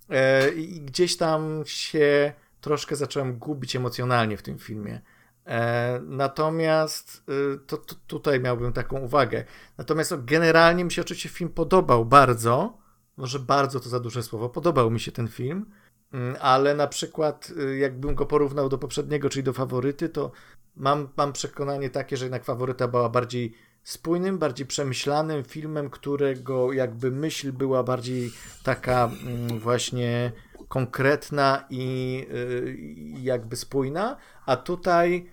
E, 0.10 0.50
I 0.50 0.82
gdzieś 0.82 1.18
tam 1.18 1.64
się 1.66 2.34
troszkę 2.62 2.96
zacząłem 2.96 3.38
gubić 3.38 3.76
emocjonalnie 3.76 4.38
w 4.38 4.42
tym 4.42 4.60
filmie. 4.60 5.02
E, 5.46 6.00
natomiast 6.04 7.24
y, 7.30 7.60
to, 7.68 7.78
to, 7.78 7.96
tutaj 8.08 8.40
miałbym 8.40 8.74
taką 8.74 9.00
uwagę. 9.00 9.44
Natomiast 9.78 10.14
generalnie 10.26 10.84
mi 10.84 10.92
się 10.92 11.02
oczywiście 11.02 11.30
film 11.30 11.50
podobał 11.50 12.06
bardzo. 12.06 12.78
Może 13.18 13.40
bardzo 13.40 13.80
to 13.80 13.90
za 13.90 14.00
duże 14.00 14.24
słowo. 14.24 14.50
Podobał 14.50 14.92
mi 14.92 15.00
się 15.00 15.12
ten 15.12 15.28
film, 15.28 15.66
mm, 16.12 16.36
ale 16.42 16.76
na 16.76 16.88
przykład 16.88 17.52
y, 17.60 17.78
jakbym 17.78 18.16
go 18.16 18.26
porównał 18.26 18.70
do 18.70 18.78
poprzedniego, 18.78 19.30
czyli 19.30 19.44
do 19.44 19.54
faworyty, 19.54 20.10
to 20.10 20.32
mam, 20.76 21.10
mam 21.18 21.34
przekonanie 21.34 21.90
takie, 21.90 22.18
że 22.18 22.26
jednak 22.26 22.46
faworyta 22.46 22.88
była 22.88 23.10
bardziej 23.10 23.54
spójnym, 23.86 24.38
bardziej 24.38 24.66
przemyślanym 24.66 25.44
filmem, 25.44 25.90
którego 25.90 26.74
jakby 26.74 27.12
myśl 27.12 27.52
była 27.52 27.84
bardziej 27.84 28.32
taka 28.64 29.06
mm, 29.06 29.60
właśnie 29.60 30.32
konkretna 30.68 31.66
i 31.70 32.28
y, 32.34 32.78
jakby 33.22 33.56
spójna, 33.56 34.18
a 34.46 34.56
tutaj 34.56 35.30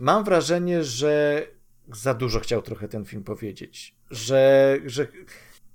mam 0.00 0.24
wrażenie, 0.24 0.84
że 0.84 1.46
za 1.92 2.14
dużo 2.14 2.40
chciał 2.40 2.62
trochę 2.62 2.88
ten 2.88 3.04
film 3.04 3.24
powiedzieć. 3.24 3.94
Że, 4.10 4.76
że 4.86 5.06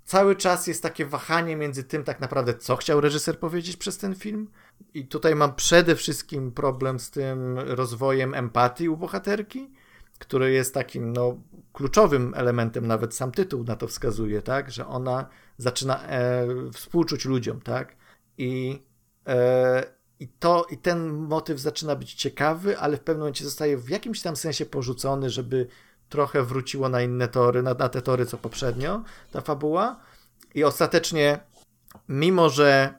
cały 0.05 0.35
czas 0.35 0.67
jest 0.67 0.83
takie 0.83 1.05
wahanie 1.05 1.55
między 1.55 1.83
tym, 1.83 2.03
tak 2.03 2.19
naprawdę, 2.19 2.53
co 2.53 2.75
chciał 2.75 3.01
reżyser 3.01 3.39
powiedzieć 3.39 3.77
przez 3.77 3.97
ten 3.97 4.15
film. 4.15 4.47
I 4.93 5.07
tutaj 5.07 5.35
mam 5.35 5.55
przede 5.55 5.95
wszystkim 5.95 6.51
problem 6.51 6.99
z 6.99 7.11
tym 7.11 7.59
rozwojem 7.59 8.33
empatii 8.33 8.89
u 8.89 8.97
bohaterki, 8.97 9.69
który 10.19 10.51
jest 10.51 10.73
takim 10.73 11.13
no, 11.13 11.37
kluczowym 11.73 12.33
elementem, 12.35 12.87
nawet 12.87 13.15
sam 13.15 13.31
tytuł 13.31 13.63
na 13.63 13.75
to 13.75 13.87
wskazuje, 13.87 14.41
tak, 14.41 14.71
że 14.71 14.87
ona 14.87 15.29
zaczyna 15.57 16.07
e, 16.07 16.47
współczuć 16.73 17.25
ludziom, 17.25 17.61
tak. 17.61 17.95
I 18.37 18.83
e, 19.27 19.97
i, 20.19 20.27
to, 20.27 20.65
I 20.69 20.77
ten 20.77 21.09
motyw 21.09 21.59
zaczyna 21.59 21.95
być 21.95 22.13
ciekawy, 22.13 22.77
ale 22.77 22.97
w 22.97 22.99
pewnym 22.99 23.19
momencie 23.19 23.45
zostaje 23.45 23.77
w 23.77 23.89
jakimś 23.89 24.21
tam 24.21 24.35
sensie 24.35 24.65
porzucony, 24.65 25.29
żeby 25.29 25.67
trochę 26.09 26.43
wróciło 26.43 26.89
na 26.89 27.01
inne 27.01 27.27
tory, 27.27 27.63
na, 27.63 27.73
na 27.73 27.89
te 27.89 28.01
tory 28.01 28.25
co 28.25 28.37
poprzednio, 28.37 29.03
ta 29.31 29.41
fabuła. 29.41 29.99
I 30.55 30.63
ostatecznie, 30.63 31.39
mimo 32.09 32.49
że 32.49 32.93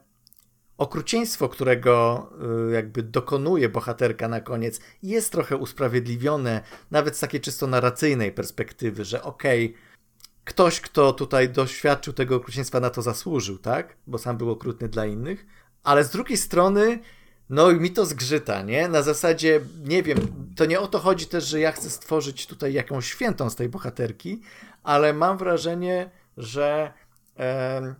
okrucieństwo, 0.78 1.48
którego 1.48 2.26
y, 2.68 2.72
jakby 2.72 3.02
dokonuje 3.02 3.68
bohaterka 3.68 4.28
na 4.28 4.40
koniec, 4.40 4.80
jest 5.02 5.32
trochę 5.32 5.56
usprawiedliwione, 5.56 6.62
nawet 6.90 7.16
z 7.16 7.20
takiej 7.20 7.40
czysto 7.40 7.66
narracyjnej 7.66 8.32
perspektywy, 8.32 9.04
że 9.04 9.22
okej, 9.22 9.66
okay, 9.66 9.78
ktoś, 10.44 10.80
kto 10.80 11.12
tutaj 11.12 11.48
doświadczył 11.48 12.12
tego 12.12 12.36
okrucieństwa, 12.36 12.80
na 12.80 12.90
to 12.90 13.02
zasłużył, 13.02 13.58
tak? 13.58 13.96
Bo 14.06 14.18
sam 14.18 14.36
był 14.36 14.50
okrutny 14.50 14.88
dla 14.88 15.06
innych, 15.06 15.46
ale 15.82 16.04
z 16.04 16.10
drugiej 16.10 16.38
strony, 16.38 16.98
no 17.50 17.72
mi 17.72 17.90
to 17.90 18.06
zgrzyta, 18.06 18.62
nie? 18.62 18.88
Na 18.88 19.02
zasadzie, 19.02 19.60
nie 19.84 20.02
wiem, 20.02 20.18
to 20.56 20.64
nie 20.64 20.80
o 20.80 20.86
to 20.86 20.98
chodzi 20.98 21.26
też, 21.26 21.44
że 21.44 21.60
ja 21.60 21.72
chcę 21.72 21.90
stworzyć 21.90 22.46
tutaj 22.46 22.72
jakąś 22.72 23.06
świętą 23.06 23.50
z 23.50 23.56
tej 23.56 23.68
bohaterki, 23.68 24.40
ale 24.82 25.12
mam 25.12 25.38
wrażenie, 25.38 26.10
że, 26.36 26.92
e, 27.38 27.94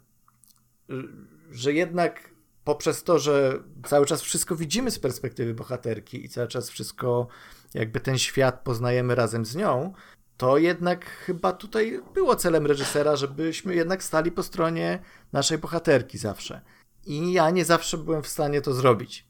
że 1.51 1.73
jednak 1.73 2.31
poprzez 2.69 3.03
to, 3.05 3.19
że 3.19 3.59
cały 3.87 4.07
czas 4.07 4.23
wszystko 4.23 4.57
widzimy 4.57 4.91
z 4.91 4.99
perspektywy 4.99 5.55
bohaterki 5.55 6.25
i 6.25 6.29
cały 6.29 6.49
czas 6.49 6.71
wszystko, 6.71 7.27
jakby 7.75 8.01
ten 8.01 8.19
świat 8.19 8.61
poznajemy 8.65 9.15
razem 9.15 9.45
z 9.45 9.57
nią, 9.57 9.93
to 10.37 10.59
jednak 10.59 11.05
chyba 11.07 11.53
tutaj 11.53 12.01
było 12.15 12.37
celem 12.37 12.67
reżysera, 12.67 13.17
żebyśmy 13.17 13.75
jednak 13.75 14.03
stali 14.03 14.33
po 14.33 14.43
stronie 14.43 14.99
naszej 15.33 15.59
bohaterki 15.59 16.19
zawsze. 16.19 16.61
I 17.07 17.33
ja 17.33 17.51
nie 17.51 17.65
zawsze 17.65 17.99
byłem 17.99 18.23
w 18.23 18.29
stanie 18.29 18.61
to 18.61 18.75
zrobić. 18.75 19.27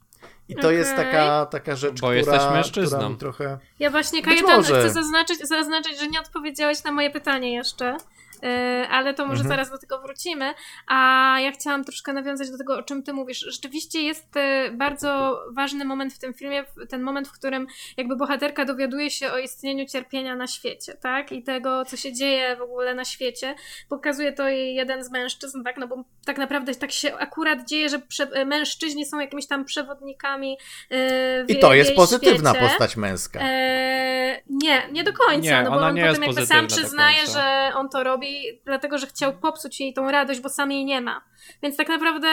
I 0.49 0.55
to 0.55 0.61
okay. 0.61 0.73
jest 0.73 0.95
taka, 0.95 1.45
taka 1.45 1.75
rzecz, 1.75 2.01
Bo 2.01 2.07
która, 2.07 2.15
jesteś 2.15 2.41
mężczyzną. 2.53 2.97
która 2.97 3.09
mi 3.09 3.17
trochę... 3.17 3.59
Ja 3.79 3.89
właśnie, 3.89 4.21
Kajetan, 4.21 4.63
chcę 4.63 4.89
zaznaczyć, 4.89 5.47
zaznaczyć, 5.47 5.99
że 5.99 6.07
nie 6.07 6.19
odpowiedziałeś 6.19 6.83
na 6.83 6.91
moje 6.91 7.09
pytanie 7.11 7.53
jeszcze. 7.53 7.97
E, 8.43 8.87
ale 8.89 9.13
to 9.13 9.25
może 9.25 9.41
mhm. 9.41 9.49
zaraz 9.49 9.71
do 9.71 9.77
tego 9.77 10.01
wrócimy. 10.01 10.53
A 10.87 11.37
ja 11.39 11.51
chciałam 11.51 11.83
troszkę 11.83 12.13
nawiązać 12.13 12.51
do 12.51 12.57
tego, 12.57 12.77
o 12.77 12.83
czym 12.83 13.03
ty 13.03 13.13
mówisz. 13.13 13.39
Rzeczywiście 13.39 14.01
jest 14.01 14.37
e, 14.37 14.71
bardzo 14.71 15.41
ważny 15.51 15.85
moment 15.85 16.13
w 16.13 16.19
tym 16.19 16.33
filmie, 16.33 16.63
ten 16.89 17.01
moment, 17.01 17.27
w 17.27 17.31
którym 17.31 17.67
jakby 17.97 18.15
bohaterka 18.15 18.65
dowiaduje 18.65 19.11
się 19.11 19.31
o 19.31 19.37
istnieniu 19.37 19.85
cierpienia 19.85 20.35
na 20.35 20.47
świecie, 20.47 20.93
tak? 20.93 21.31
I 21.31 21.43
tego, 21.43 21.85
co 21.85 21.97
się 21.97 22.13
dzieje 22.13 22.55
w 22.55 22.61
ogóle 22.61 22.93
na 22.93 23.05
świecie. 23.05 23.55
Pokazuje 23.89 24.33
to 24.33 24.47
jej 24.47 24.75
jeden 24.75 25.03
z 25.03 25.11
mężczyzn, 25.11 25.63
tak? 25.63 25.77
No 25.77 25.87
bo 25.87 26.03
tak 26.25 26.37
naprawdę 26.37 26.75
tak 26.75 26.91
się 26.91 27.15
akurat 27.15 27.67
dzieje, 27.67 27.89
że 27.89 27.99
prze- 27.99 28.45
mężczyźni 28.45 29.05
są 29.05 29.19
jakimiś 29.19 29.47
tam 29.47 29.65
przewodnikami 29.65 30.57
w 30.89 31.45
I 31.47 31.59
to 31.59 31.73
jest 31.73 31.95
pozytywna 31.95 32.49
świecie. 32.49 32.67
postać 32.67 32.97
męska. 32.97 33.39
E, 33.43 34.41
nie, 34.49 34.89
nie 34.91 35.03
do 35.03 35.13
końca, 35.13 35.39
nie, 35.39 35.63
no 35.63 35.71
bo 35.71 35.77
on 35.77 35.95
potem 35.95 36.23
jakby 36.23 36.45
sam 36.45 36.67
przyznaje, 36.67 37.27
że 37.27 37.71
on 37.75 37.89
to 37.89 38.03
robi 38.03 38.28
dlatego, 38.65 38.97
że 38.97 39.07
chciał 39.07 39.39
popsuć 39.39 39.79
jej 39.79 39.93
tą 39.93 40.11
radość, 40.11 40.39
bo 40.39 40.49
sam 40.49 40.71
jej 40.71 40.85
nie 40.85 41.01
ma. 41.01 41.21
Więc 41.63 41.77
tak 41.77 41.89
naprawdę 41.89 42.27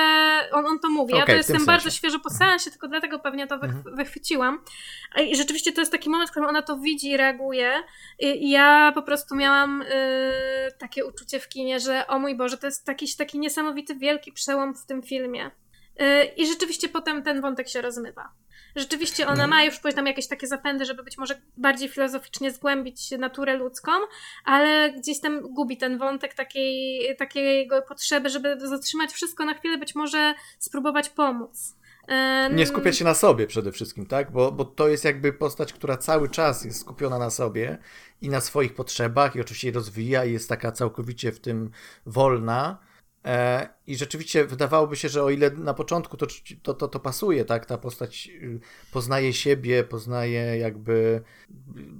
on, 0.52 0.66
on 0.66 0.78
to 0.78 0.90
mówi. 0.90 1.12
Okay, 1.12 1.20
ja 1.20 1.26
to 1.26 1.32
jestem 1.32 1.66
bardzo 1.66 1.90
świeżo 1.90 2.18
po 2.18 2.30
seansie, 2.30 2.70
tylko 2.70 2.88
dlatego 2.88 3.18
pewnie 3.18 3.46
to 3.46 3.54
mhm. 3.54 3.82
wychwyciłam. 3.96 4.58
I 5.24 5.36
rzeczywiście 5.36 5.72
to 5.72 5.80
jest 5.80 5.92
taki 5.92 6.10
moment, 6.10 6.28
w 6.28 6.30
którym 6.30 6.48
ona 6.48 6.62
to 6.62 6.78
widzi 6.78 7.10
i 7.10 7.16
reaguje. 7.16 7.72
I, 8.18 8.26
i 8.26 8.50
ja 8.50 8.92
po 8.94 9.02
prostu 9.02 9.36
miałam 9.36 9.82
y, 9.82 9.86
takie 10.78 11.06
uczucie 11.06 11.40
w 11.40 11.48
kinie, 11.48 11.80
że 11.80 12.06
o 12.06 12.18
mój 12.18 12.36
Boże, 12.36 12.58
to 12.58 12.66
jest 12.66 12.88
jakiś 12.88 13.16
taki 13.16 13.38
niesamowity, 13.38 13.94
wielki 13.94 14.32
przełom 14.32 14.74
w 14.74 14.86
tym 14.86 15.02
filmie. 15.02 15.50
Y, 16.00 16.24
I 16.36 16.46
rzeczywiście 16.46 16.88
potem 16.88 17.22
ten 17.22 17.40
wątek 17.40 17.68
się 17.68 17.80
rozmywa. 17.80 18.32
Rzeczywiście 18.76 19.24
ona 19.24 19.44
mhm. 19.44 19.50
ma 19.50 19.64
już 19.64 19.80
tam 19.94 20.06
jakieś 20.06 20.26
takie 20.28 20.46
zapędy, 20.46 20.84
żeby 20.84 21.02
być 21.02 21.18
może 21.18 21.40
bardziej 21.56 21.88
filozoficznie 21.88 22.50
zgłębić 22.50 23.10
naturę 23.10 23.56
ludzką, 23.56 23.92
ale 24.44 24.92
gdzieś 24.92 25.20
tam 25.20 25.40
gubi 25.40 25.76
ten 25.76 25.98
wątek 25.98 26.34
takiej, 26.34 27.00
takiego 27.16 27.82
potrzeby, 27.82 28.30
żeby 28.30 28.68
zatrzymać 28.68 29.12
wszystko 29.12 29.44
na 29.44 29.54
chwilę, 29.54 29.78
być 29.78 29.94
może 29.94 30.34
spróbować 30.58 31.08
pomóc. 31.08 31.76
Nie 32.50 32.66
skupiać 32.66 32.98
się 32.98 33.04
na 33.04 33.14
sobie 33.14 33.46
przede 33.46 33.72
wszystkim, 33.72 34.06
tak? 34.06 34.32
Bo, 34.32 34.52
bo 34.52 34.64
to 34.64 34.88
jest 34.88 35.04
jakby 35.04 35.32
postać, 35.32 35.72
która 35.72 35.96
cały 35.96 36.28
czas 36.28 36.64
jest 36.64 36.80
skupiona 36.80 37.18
na 37.18 37.30
sobie 37.30 37.78
i 38.22 38.28
na 38.28 38.40
swoich 38.40 38.74
potrzebach 38.74 39.36
i 39.36 39.40
oczywiście 39.40 39.70
rozwija 39.70 40.24
i 40.24 40.32
jest 40.32 40.48
taka 40.48 40.72
całkowicie 40.72 41.32
w 41.32 41.40
tym 41.40 41.70
wolna 42.06 42.78
I 43.86 43.96
rzeczywiście 43.96 44.44
wydawałoby 44.44 44.96
się, 44.96 45.08
że 45.08 45.22
o 45.22 45.30
ile 45.30 45.50
na 45.50 45.74
początku 45.74 46.16
to, 46.16 46.26
to, 46.62 46.74
to, 46.74 46.88
to, 46.88 47.00
pasuje, 47.00 47.44
tak, 47.44 47.66
ta 47.66 47.78
postać 47.78 48.28
y, 48.42 48.60
poznaje 48.92 49.32
siebie, 49.32 49.84
poznaje 49.84 50.58
jakby 50.58 51.22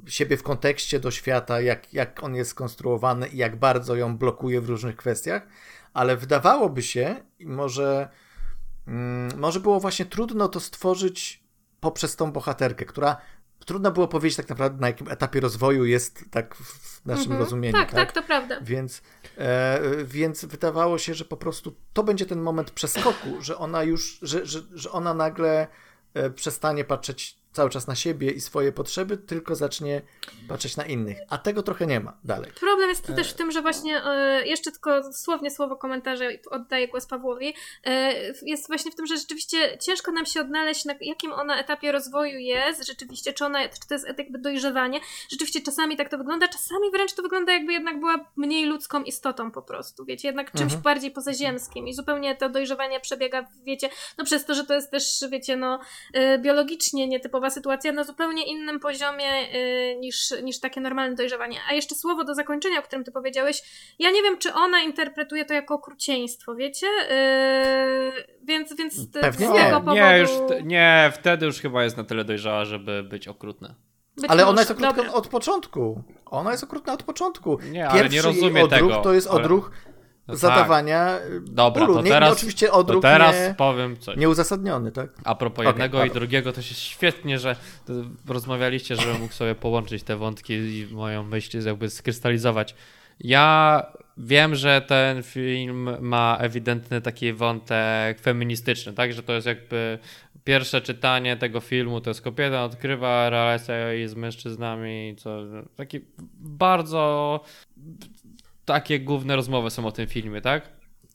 siebie 0.07 0.37
w 0.37 0.43
kontekście 0.43 1.01
do 1.01 1.11
świata, 1.11 1.61
jak, 1.61 1.95
jak 1.95 2.23
on 2.23 2.35
jest 2.35 2.51
skonstruowany 2.51 3.29
i 3.29 3.37
jak 3.37 3.57
bardzo 3.57 3.97
ją 3.97 4.17
blokuje 4.17 4.61
w 4.61 4.69
różnych 4.69 4.97
kwestiach, 4.97 5.47
ale 5.95 6.17
wydawałoby 6.17 6.83
się, 6.83 7.17
może, 7.41 8.09
mm, 8.87 9.39
może 9.39 9.61
było 9.61 9.81
właśnie 9.81 10.07
trudno 10.07 10.49
to 10.49 10.61
stworzyć 10.61 11.45
poprzez 11.81 12.17
tą 12.17 12.33
bohaterkę, 12.33 12.85
która 12.85 13.17
trudno 13.67 13.91
było 13.91 14.09
powiedzieć 14.09 14.37
tak 14.37 14.49
naprawdę 14.49 14.81
na 14.81 14.87
jakim 14.87 15.09
etapie 15.09 15.41
rozwoju 15.41 15.85
jest 15.85 16.25
tak 16.31 16.55
w 16.55 17.07
naszym 17.07 17.23
Mhm. 17.23 17.41
rozumieniu. 17.41 17.79
Tak, 17.79 17.93
tak, 17.93 18.13
to 18.13 18.23
prawda. 18.23 18.61
Więc, 18.63 19.03
e, 19.39 19.81
więc 20.05 20.45
wydawało 20.45 20.99
się, 20.99 21.15
że 21.15 21.25
po 21.25 21.37
prostu 21.37 21.77
to 21.93 22.03
będzie 22.03 22.27
ten 22.27 22.41
moment 22.41 22.71
przeskoku, 22.71 23.29
że 23.41 23.59
ona 23.59 23.83
już, 23.83 24.19
że, 24.23 24.47
że, 24.47 24.61
że 24.75 24.91
ona 24.93 25.15
nagle 25.15 25.67
e, 26.15 26.31
przestanie 26.31 26.85
patrzeć 26.85 27.39
cały 27.57 27.71
czas 27.71 27.87
na 27.87 27.95
siebie 27.95 28.31
i 28.31 28.41
swoje 28.41 28.73
potrzeby, 28.73 29.17
tylko 29.17 29.55
zacznie 29.55 30.03
patrzeć 30.49 30.77
na 30.77 30.85
innych. 30.85 31.19
A 31.29 31.39
tego 31.39 31.63
trochę 31.63 31.87
nie 31.87 32.01
ma 32.01 32.19
dalej. 32.25 32.53
Problem 32.61 32.89
jest 32.89 33.07
też 33.17 33.31
w 33.31 33.35
tym, 33.35 33.51
że 33.51 33.63
właśnie 33.63 34.05
e, 34.05 34.47
jeszcze 34.47 34.71
tylko 34.73 35.03
dosłownie 35.03 35.51
słowo 35.51 35.77
komentarza 35.77 36.31
i 36.31 36.39
oddaję 36.51 36.89
głos 36.89 37.07
Pawłowi. 37.07 37.55
E, 37.85 38.13
jest 38.43 38.67
właśnie 38.67 38.91
w 38.91 38.95
tym, 38.95 39.07
że 39.07 39.17
rzeczywiście 39.17 39.79
ciężko 39.79 40.13
nam 40.13 40.27
się 40.27 40.41
odnaleźć, 40.41 40.85
na 40.85 40.95
jakim 41.01 41.33
ona 41.33 41.61
etapie 41.61 41.93
rozwoju 41.93 42.39
jest, 42.39 42.87
rzeczywiście, 42.87 43.33
czy, 43.33 43.45
ona, 43.45 43.69
czy 43.69 43.89
to 43.89 43.95
jest 43.95 44.07
jakby 44.19 44.39
dojrzewanie. 44.39 45.01
Rzeczywiście 45.31 45.61
czasami 45.63 45.97
tak 45.97 46.09
to 46.09 46.19
wygląda, 46.19 46.49
czasami 46.49 46.91
wręcz 46.91 47.13
to 47.15 47.23
wygląda 47.23 47.53
jakby 47.53 47.73
jednak 47.73 48.01
była 48.01 48.25
mniej 48.37 48.67
ludzką 48.67 49.03
istotą 49.03 49.51
po 49.51 49.63
prostu, 49.63 50.05
wiecie, 50.05 50.29
jednak 50.29 50.51
czymś 50.51 50.63
Mhm. 50.63 50.83
bardziej 50.83 51.11
pozaziemskim 51.11 51.89
i 51.89 51.95
zupełnie 51.95 52.37
to 52.37 52.49
dojrzewanie 52.49 53.01
przebiega, 53.01 53.47
wiecie, 53.65 53.89
no 54.19 54.25
przez 54.25 54.45
to, 54.45 54.55
że 54.55 54.65
to 54.65 54.75
jest 54.75 54.91
też, 54.91 55.25
wiecie, 55.31 55.57
no 55.57 55.81
e, 56.13 56.39
biologicznie 56.39 57.09
nietypowa 57.47 57.51
sytuacja 57.51 57.93
na 57.93 58.05
zupełnie 58.05 58.45
innym 58.47 58.81
poziomie 58.81 59.27
e, 59.29 59.97
niż, 59.97 60.35
niż 60.43 60.61
takie 60.61 60.81
normalne 60.81 61.17
dojrzewanie. 61.17 61.59
A 61.71 61.75
jeszcze 61.75 61.95
słowo 61.95 62.25
do 62.25 62.35
zakończenia, 62.35 62.79
o 62.79 62.83
którym 62.83 63.05
ty 63.05 63.13
powiedziałeś, 63.13 63.63
ja 63.99 64.11
nie 64.11 64.23
wiem, 64.23 64.39
czy 64.39 64.53
ona 64.55 64.83
interpretuje 64.83 65.45
to 65.45 65.55
jako 65.55 65.75
okrucieństwo, 65.75 66.55
wiecie? 66.55 66.87
E, 67.11 68.13
więc 68.45 68.77
więc 68.77 69.13
Pewnie 69.13 69.47
z 69.47 69.51
nie. 69.51 69.65
tego 69.65 69.81
powodu... 69.81 69.97
Nie, 69.97 70.19
już, 70.19 70.31
nie, 70.65 71.13
wtedy 71.15 71.47
już 71.47 71.61
chyba 71.61 71.85
jest 71.85 71.97
na 71.97 72.05
tyle 72.05 72.25
dojrzała, 72.25 72.65
żeby 72.65 73.03
być 73.03 73.29
okrutna. 73.29 73.75
być 74.17 74.25
Ale 74.29 74.43
ona 74.43 74.53
może. 74.53 74.61
jest 74.61 74.71
okrutna 74.71 74.93
Dobra. 74.93 75.13
od 75.13 75.29
początku. 75.29 76.03
Ona 76.27 76.51
jest 76.51 76.65
okrutna 76.65 76.93
od 76.93 77.03
początku. 77.03 77.59
Nie, 77.71 77.89
ale 77.89 78.03
nie 78.03 78.11
Pierwszy 78.11 78.27
rozumie 78.29 78.65
odruch 78.65 78.81
tego. 78.81 79.01
to 79.03 79.15
jest 79.15 79.27
Ale- 79.31 79.37
odruch 79.41 79.71
No 80.29 80.35
tak. 80.35 80.41
zadawania 80.41 81.19
y, 81.19 81.41
Dobra, 81.41 81.87
bólu. 81.87 81.95
to 81.95 82.03
Nie, 82.03 82.11
teraz, 82.11 82.29
nie, 82.29 82.33
oczywiście 82.37 82.67
to 82.67 82.73
odruch 82.73 83.03
teraz 83.03 83.37
nie, 83.37 83.55
powiem 83.59 83.97
coś. 83.97 84.17
nieuzasadniony, 84.17 84.93
tak? 84.93 85.11
A 85.25 85.35
propos 85.35 85.59
Okej, 85.59 85.67
jednego 85.69 86.05
i 86.05 86.11
drugiego, 86.11 86.53
to 86.53 86.63
się 86.63 86.75
świetnie, 86.75 87.39
że 87.39 87.57
to 87.87 87.93
rozmawialiście, 88.29 88.97
żebym 88.97 89.21
mógł 89.21 89.35
sobie 89.35 89.55
połączyć 89.55 90.03
te 90.03 90.17
wątki 90.17 90.53
i 90.53 90.89
moją 90.93 91.23
myśl 91.23 91.67
jakby 91.67 91.91
skrystalizować. 91.91 92.75
Ja 93.21 93.87
wiem, 94.17 94.55
że 94.55 94.81
ten 94.81 95.23
film 95.23 95.91
ma 96.01 96.37
ewidentny 96.41 97.01
taki 97.01 97.33
wątek 97.33 98.21
feministyczny, 98.21 98.93
tak? 98.93 99.13
Że 99.13 99.23
to 99.23 99.33
jest 99.33 99.47
jakby 99.47 99.99
pierwsze 100.45 100.81
czytanie 100.81 101.37
tego 101.37 101.61
filmu, 101.61 102.01
to 102.01 102.11
jest 102.11 102.23
kobieta 102.23 102.65
odkrywa 102.65 103.31
relację 103.31 103.75
jej 103.75 104.09
z 104.09 104.15
mężczyznami, 104.15 105.15
co 105.19 105.39
taki 105.77 106.01
bardzo 106.37 107.41
takie 108.67 109.01
główne 109.01 109.37
rozmowy 109.37 109.71
są 109.71 109.87
o 109.87 109.93
tym 109.93 110.07
filmie, 110.07 110.41
tak? 110.41 110.69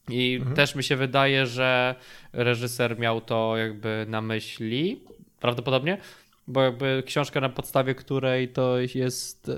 I 0.08 0.34
Mhm. 0.40 0.56
też 0.56 0.74
mi 0.74 0.84
się 0.84 0.96
wydaje, 0.96 1.46
że 1.46 1.94
reżyser 2.32 2.98
miał 2.98 3.20
to 3.20 3.56
jakby 3.56 4.06
na 4.08 4.20
myśli, 4.20 5.00
prawdopodobnie, 5.40 5.98
bo 6.46 6.62
jakby 6.62 7.02
książka 7.06 7.40
na 7.40 7.48
podstawie 7.48 7.94
której 7.94 8.48
to 8.48 8.76
jest, 8.94 9.48
e, 9.48 9.52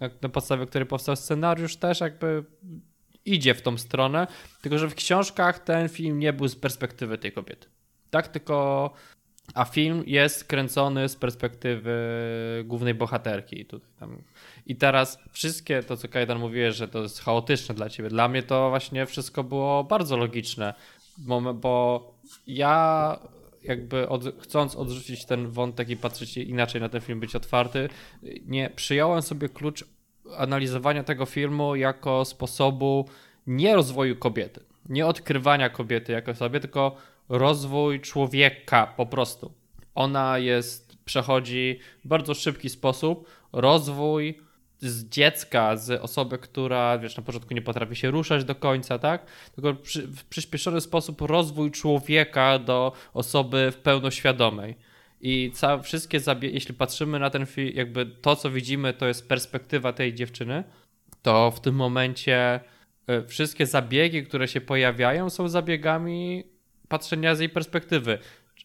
na- 0.00 0.10
na 0.22 0.28
podstawie 0.28 0.66
której 0.66 0.86
powstał 0.88 1.16
scenariusz 1.16 1.76
też 1.76 2.00
jakby 2.00 2.44
idzie 3.24 3.54
w 3.54 3.62
tą 3.62 3.78
stronę, 3.78 4.26
tylko 4.62 4.78
że 4.78 4.88
w 4.88 4.94
książkach 4.94 5.58
ten 5.58 5.88
film 5.88 6.18
nie 6.18 6.32
był 6.32 6.48
z 6.48 6.56
perspektywy 6.56 7.18
tej 7.18 7.32
kobiety. 7.32 7.68
Tak, 8.10 8.28
tylko 8.28 8.90
a 9.54 9.64
film 9.64 10.02
jest 10.06 10.44
kręcony 10.44 11.08
z 11.08 11.16
perspektywy 11.16 11.94
głównej 12.64 12.94
bohaterki. 12.94 13.66
I 14.66 14.76
teraz 14.76 15.18
wszystkie 15.32 15.82
to, 15.82 15.96
co 15.96 16.08
Kajdan 16.08 16.38
mówiłeś, 16.38 16.76
że 16.76 16.88
to 16.88 17.02
jest 17.02 17.20
chaotyczne 17.20 17.74
dla 17.74 17.88
ciebie. 17.88 18.08
Dla 18.08 18.28
mnie 18.28 18.42
to 18.42 18.70
właśnie 18.70 19.06
wszystko 19.06 19.44
było 19.44 19.84
bardzo 19.84 20.16
logiczne, 20.16 20.74
bo, 21.18 21.54
bo 21.54 22.14
ja 22.46 23.18
jakby 23.62 24.08
od, 24.08 24.42
chcąc 24.42 24.76
odrzucić 24.76 25.24
ten 25.24 25.48
wątek 25.48 25.88
i 25.88 25.96
patrzeć 25.96 26.36
inaczej 26.36 26.80
na 26.80 26.88
ten 26.88 27.00
film, 27.00 27.20
być 27.20 27.36
otwarty, 27.36 27.88
nie 28.46 28.70
przyjąłem 28.76 29.22
sobie 29.22 29.48
klucz 29.48 29.84
analizowania 30.36 31.04
tego 31.04 31.26
filmu 31.26 31.76
jako 31.76 32.24
sposobu 32.24 33.08
nie 33.46 33.74
rozwoju 33.74 34.16
kobiety, 34.16 34.60
nie 34.88 35.06
odkrywania 35.06 35.68
kobiety 35.68 36.12
jako 36.12 36.34
sobie, 36.34 36.60
tylko 36.60 36.96
rozwój 37.30 38.00
człowieka 38.00 38.86
po 38.96 39.06
prostu. 39.06 39.52
Ona 39.94 40.38
jest, 40.38 40.98
przechodzi 41.04 41.78
w 42.04 42.08
bardzo 42.08 42.34
szybki 42.34 42.68
sposób 42.68 43.30
rozwój 43.52 44.38
z 44.78 45.08
dziecka, 45.08 45.76
z 45.76 46.02
osoby, 46.02 46.38
która 46.38 46.98
wiesz, 46.98 47.16
na 47.16 47.22
początku 47.22 47.54
nie 47.54 47.62
potrafi 47.62 47.96
się 47.96 48.10
ruszać 48.10 48.44
do 48.44 48.54
końca, 48.54 48.98
tak? 48.98 49.26
Tylko 49.54 49.74
przy, 49.74 50.06
w 50.06 50.24
przyspieszony 50.24 50.80
sposób 50.80 51.20
rozwój 51.20 51.70
człowieka 51.70 52.58
do 52.58 52.92
osoby 53.14 53.72
pełnoświadomej. 53.82 54.76
I 55.20 55.50
ca, 55.54 55.78
wszystkie 55.78 56.20
zabiegi, 56.20 56.54
jeśli 56.54 56.74
patrzymy 56.74 57.18
na 57.18 57.30
ten 57.30 57.46
film, 57.46 57.70
jakby 57.74 58.06
to, 58.06 58.36
co 58.36 58.50
widzimy, 58.50 58.92
to 58.92 59.06
jest 59.06 59.28
perspektywa 59.28 59.92
tej 59.92 60.14
dziewczyny, 60.14 60.64
to 61.22 61.50
w 61.50 61.60
tym 61.60 61.74
momencie 61.74 62.60
y, 63.10 63.26
wszystkie 63.26 63.66
zabiegi, 63.66 64.26
które 64.26 64.48
się 64.48 64.60
pojawiają, 64.60 65.30
są 65.30 65.48
zabiegami 65.48 66.44
patrzenia 66.90 67.34
z 67.34 67.40
jej 67.40 67.48
perspektywy. 67.48 68.18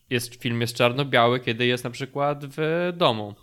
Jest 0.10 0.36
film 0.36 0.62
jest 0.62 0.76
czarno-biały, 0.76 1.40
kiedy 1.40 1.66
jest 1.66 1.84
na 1.84 1.90
przykład 1.90 2.46
w 2.46 2.92
domu, 2.98 3.36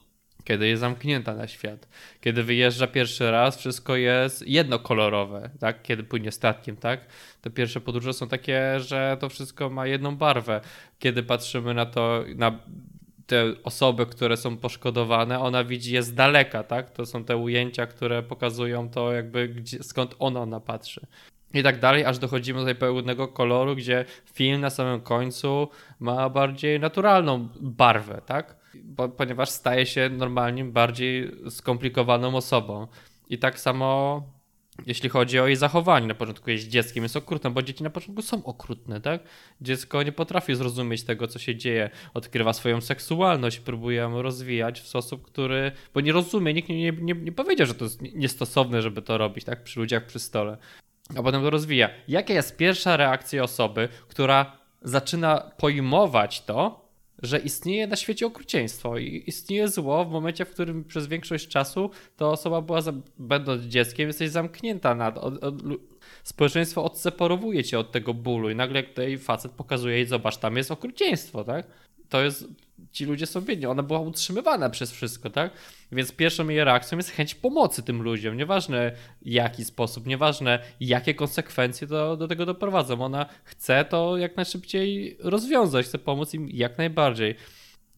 kiedy 0.45 0.69
jest 0.69 0.81
zamknięta 0.81 1.35
na 1.35 1.47
świat, 1.49 1.89
kiedy 2.21 2.43
wyjeżdża 2.43 2.87
pierwszy 2.87 3.31
raz, 3.31 3.59
wszystko 3.59 3.97
jest 3.97 4.49
jednokolorowe, 4.49 5.51
tak? 5.61 5.83
Kiedy 5.83 6.05
płynie 6.05 6.33
statkiem, 6.33 6.77
tak? 6.77 7.07
Te 7.41 7.51
pierwsze 7.51 7.81
podróże 7.81 8.13
są 8.13 8.29
takie, 8.29 8.81
że 8.81 9.17
to 9.21 9.29
wszystko 9.29 9.71
ma 9.71 9.87
jedną 9.87 10.17
barwę. 10.17 10.61
Kiedy 10.99 11.23
patrzymy 11.23 11.75
na 11.75 11.87
to, 11.87 12.25
na 12.37 12.59
te 13.27 13.45
osoby, 13.65 14.07
które 14.07 14.37
są 14.37 14.57
poszkodowane, 14.57 15.41
ona 15.41 15.65
widzi 15.65 15.95
je 15.95 16.03
z 16.03 16.15
daleka, 16.15 16.63
tak? 16.65 16.91
To 16.91 17.07
są 17.07 17.25
te 17.25 17.37
ujęcia, 17.37 17.87
które 17.87 18.23
pokazują 18.23 18.91
to 18.91 19.13
jakby 19.13 19.49
gdzie, 19.49 19.83
skąd 19.83 20.15
ona, 20.19 20.41
ona 20.41 20.61
patrzy. 20.61 21.07
I 21.55 21.63
tak 21.63 21.81
dalej, 21.81 22.05
aż 22.05 22.19
dochodzimy 22.19 22.61
do 22.61 22.65
tej 22.65 22.75
pełnego 22.75 23.29
koloru, 23.29 23.77
gdzie 23.77 24.05
film 24.33 24.61
na 24.61 24.71
samym 24.71 25.01
końcu 25.01 25.69
ma 26.01 26.31
bardziej 26.31 26.81
naturalną 26.81 27.49
barwę, 27.61 28.23
tak? 28.27 28.57
Bo, 28.85 29.09
ponieważ 29.09 29.51
staje 29.51 29.87
się 29.87 30.11
normalnie 30.13 30.65
bardziej 30.65 31.31
skomplikowaną 31.51 32.37
osobą. 32.37 32.87
I 33.29 33.39
tak 33.39 33.61
samo 33.61 34.23
jeśli 34.87 35.09
chodzi 35.09 35.41
o 35.41 35.47
jej 35.47 35.57
zachowanie. 35.57 36.07
Na 36.07 36.15
początku 36.15 36.51
jest 36.51 36.69
dzieckiem, 36.69 37.03
jest 37.03 37.17
okrutne, 37.17 37.51
bo 37.51 37.63
dzieci 37.63 37.83
na 37.83 37.91
początku 37.91 38.23
są 38.23 38.45
okrutne, 38.45 39.01
tak? 39.01 39.23
Dziecko 39.61 40.03
nie 40.03 40.13
potrafi 40.13 40.55
zrozumieć 40.55 41.03
tego, 41.03 41.29
co 41.29 41.39
się 41.39 41.57
dzieje. 41.57 41.91
Odkrywa 42.15 42.53
swoją 42.53 42.81
seksualność, 42.81 43.61
próbuje 43.61 43.97
ją 43.97 44.23
rozwijać 44.23 44.81
w 44.81 44.89
sposób, 44.89 45.23
który. 45.23 45.73
Bo 45.95 46.01
nie 46.01 46.13
rozumie, 46.13 46.55
nikt 46.55 46.69
nie, 46.69 46.93
nie, 46.93 47.15
nie 47.15 47.33
powiedział, 47.33 47.67
że 47.67 47.75
to 47.75 47.85
jest 47.85 48.03
niestosowne, 48.03 48.83
żeby 48.83 49.03
to 49.03 49.19
robić, 49.19 49.45
tak? 49.45 49.63
Przy 49.65 49.81
ludziach 49.81 50.07
przy 50.07 50.19
stole. 50.19 50.57
A 51.17 51.23
potem 51.23 51.43
to 51.43 51.51
rozwija. 51.51 51.91
Jaka 52.09 52.35
jest 52.35 52.57
pierwsza 52.57 52.97
reakcja 52.97 53.43
osoby, 53.43 53.89
która 54.09 54.57
zaczyna 54.83 55.51
pojmować 55.57 56.45
to, 56.45 56.83
że 57.23 57.39
istnieje 57.39 57.87
na 57.87 57.97
świecie 57.97 58.27
okrucieństwo 58.27 58.99
i 58.99 59.25
istnieje 59.27 59.69
zło 59.69 60.05
w 60.05 60.11
momencie, 60.11 60.45
w 60.45 60.51
którym 60.51 60.85
przez 60.85 61.07
większość 61.07 61.49
czasu 61.49 61.91
ta 62.17 62.29
osoba 62.29 62.63
była, 62.63 62.81
będąc 63.19 63.63
dzieckiem, 63.63 64.07
jesteś 64.07 64.31
zamknięta 64.31 64.95
nad. 64.95 65.19
Od, 65.19 65.45
od, 65.45 65.55
społeczeństwo 66.25 66.85
odseparowuje 66.85 67.65
cię 67.65 67.79
od 67.79 67.93
tego 67.93 68.15
bólu 68.15 68.51
i 68.51 68.55
nagle 68.55 68.83
tutaj 68.83 69.19
facet 69.19 69.53
pokazuje 69.53 69.97
jej, 69.97 70.07
zobacz, 70.07 70.37
tam 70.37 70.57
jest 70.57 70.71
okrucieństwo, 70.71 71.45
tak? 71.45 71.67
To 72.09 72.23
jest, 72.23 72.45
ci 72.93 73.05
ludzie 73.05 73.27
są 73.27 73.41
biedni, 73.41 73.67
ona 73.67 73.83
była 73.83 74.01
utrzymywana 74.01 74.71
przez 74.71 74.93
wszystko, 74.93 75.31
tak? 75.31 75.53
Więc 75.93 76.13
pierwszą 76.13 76.49
jej 76.49 76.65
reakcją 76.65 76.99
jest 76.99 77.11
chęć 77.11 77.35
pomocy 77.35 77.83
tym 77.83 78.03
ludziom, 78.03 78.37
nieważne 78.37 78.93
jaki 79.23 79.65
sposób, 79.65 80.07
nieważne 80.07 80.59
jakie 80.81 81.15
konsekwencje 81.15 81.87
do, 81.87 82.17
do 82.17 82.29
tego 82.29 82.47
doprowadzą. 82.47 83.05
Ona 83.05 83.27
chce 83.45 83.85
to 83.85 84.17
jak 84.17 84.37
najszybciej 84.37 85.17
rozwiązać, 85.21 85.87
chce 85.87 85.99
pomóc 85.99 86.35
im 86.35 86.49
jak 86.51 86.79
najbardziej. 86.79 87.35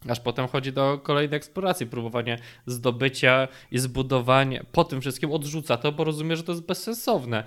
Aż 0.09 0.21
potem 0.21 0.49
chodzi 0.49 0.73
do 0.73 0.99
kolejnej 0.99 1.37
eksploracji, 1.37 1.87
próbowanie 1.87 2.39
zdobycia 2.67 3.49
i 3.71 3.79
zbudowania. 3.79 4.65
Po 4.73 4.85
tym 4.85 5.01
wszystkim 5.01 5.33
odrzuca 5.33 5.77
to, 5.77 5.93
bo 5.93 6.05
rozumie, 6.05 6.37
że 6.37 6.43
to 6.43 6.53
jest 6.53 6.67
bezsensowne. 6.67 7.45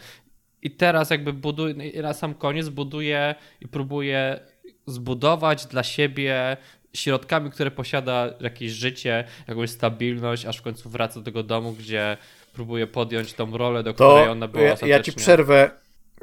I 0.61 0.71
teraz 0.71 1.09
jakby 1.09 1.33
buduje, 1.33 2.01
na 2.01 2.13
sam 2.13 2.33
koniec 2.33 2.69
buduje 2.69 3.35
i 3.61 3.67
próbuje 3.67 4.39
zbudować 4.87 5.65
dla 5.65 5.83
siebie 5.83 6.57
środkami, 6.97 7.51
które 7.51 7.71
posiada 7.71 8.29
jakieś 8.39 8.71
życie, 8.71 9.23
jakąś 9.47 9.69
stabilność, 9.69 10.45
aż 10.45 10.57
w 10.57 10.61
końcu 10.61 10.89
wraca 10.89 11.19
do 11.19 11.25
tego 11.25 11.43
domu, 11.43 11.71
gdzie 11.79 12.17
próbuje 12.53 12.87
podjąć 12.87 13.33
tą 13.33 13.57
rolę, 13.57 13.83
do 13.83 13.93
której 13.93 14.25
To 14.25 14.31
ona 14.31 14.47
była 14.47 14.63
ja, 14.63 14.73
ostatecznie. 14.73 14.97
ja 14.97 15.03
ci 15.03 15.13
przerwę. 15.13 15.71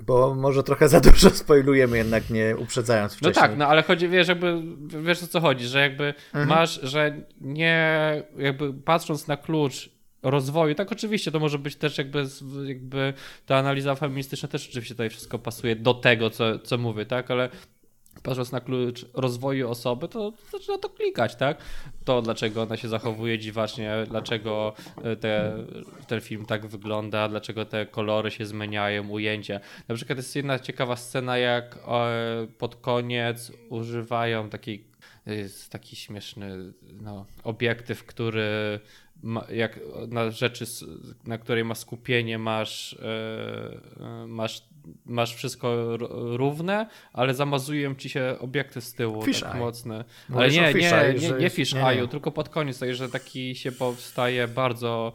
Bo 0.02 0.34
może 0.34 0.62
trochę 0.62 0.88
za 0.88 1.00
dużo 1.10 1.30
spoilujemy, 1.30 1.96
jednak 1.98 2.30
nie 2.30 2.56
uprzedzając 2.56 3.12
No 3.12 3.16
wcześniej. 3.16 3.34
tak, 3.48 3.56
no 3.58 3.66
ale 3.66 3.82
chodzi, 3.82 4.08
wiesz, 4.08 4.28
jakby, 4.28 4.62
wiesz 5.02 5.22
o 5.22 5.26
co 5.26 5.40
chodzi, 5.40 5.66
że 5.66 5.80
jakby 5.80 6.14
Mhm. 6.32 6.48
masz, 6.48 6.80
że 6.82 7.16
nie, 7.40 8.22
jakby 8.38 8.74
patrząc 8.74 9.26
na 9.28 9.36
klucz 9.36 9.90
rozwoju, 10.22 10.74
tak 10.74 10.92
oczywiście 10.92 11.30
to 11.30 11.38
może 11.40 11.58
być 11.58 11.76
też 11.76 11.98
jakby, 11.98 12.24
jakby 12.66 13.12
ta 13.46 13.56
analiza 13.56 13.94
feministyczna 13.94 14.48
też 14.48 14.68
oczywiście 14.68 14.94
tutaj 14.94 15.10
wszystko 15.10 15.38
pasuje 15.38 15.76
do 15.76 15.94
tego, 15.94 16.30
co, 16.30 16.58
co 16.58 16.78
mówię, 16.78 17.06
tak, 17.06 17.30
ale 17.30 17.48
patrząc 18.22 18.52
na 18.52 18.60
klucz 18.60 19.06
rozwoju 19.14 19.70
osoby, 19.70 20.08
to 20.08 20.32
zaczyna 20.52 20.78
to 20.78 20.88
klikać, 20.88 21.36
tak? 21.36 21.58
To, 22.04 22.22
dlaczego 22.22 22.62
ona 22.62 22.76
się 22.76 22.88
zachowuje 22.88 23.38
dziwacznie, 23.38 23.92
dlaczego 24.08 24.72
e, 25.02 25.16
te, 25.16 25.54
ten 26.06 26.20
film 26.20 26.46
tak 26.46 26.66
wygląda, 26.66 27.28
dlaczego 27.28 27.64
te 27.64 27.86
kolory 27.86 28.30
się 28.30 28.46
zmieniają, 28.46 29.08
ujęcia. 29.08 29.60
Na 29.88 29.94
przykład 29.94 30.18
jest 30.18 30.36
jedna 30.36 30.58
ciekawa 30.58 30.96
scena, 30.96 31.38
jak 31.38 31.78
e, 31.88 32.46
pod 32.58 32.76
koniec 32.76 33.52
używają 33.70 34.50
takiej 34.50 34.94
jest 35.26 35.70
taki 35.70 35.96
śmieszny 35.96 36.72
no, 37.02 37.26
obiektyw, 37.44 38.04
który 38.04 38.80
ma, 39.22 39.44
jak 39.50 39.80
na 40.08 40.30
rzeczy, 40.30 40.64
na 41.24 41.38
której 41.38 41.64
ma 41.64 41.74
skupienie, 41.74 42.38
masz, 42.38 42.92
e, 42.92 44.26
masz, 44.26 44.62
masz 45.05 45.35
wszystko 45.35 45.97
równe, 46.37 46.87
ale 47.12 47.35
zamazują 47.35 47.95
ci 47.95 48.09
się 48.09 48.37
obiekty 48.41 48.80
z 48.80 48.95
tyłu 48.95 49.22
Fish 49.22 49.41
tak 49.41 49.55
eye. 49.55 49.61
mocne. 49.61 50.05
Ale 50.35 50.47
Mówisz 50.47 50.59
o 50.59 50.62
nie, 50.62 50.72
fish 50.72 50.82
nie, 50.82 51.28
nie, 51.28 51.39
nie 51.39 51.51
fish 51.51 51.74
nie, 51.74 51.80
eye'u, 51.80 52.09
tylko 52.09 52.30
pod 52.30 52.49
koniec, 52.49 52.80
że 52.91 53.09
taki 53.09 53.57
się 53.57 53.72
powstaje 53.72 54.49
bardzo 54.49 55.12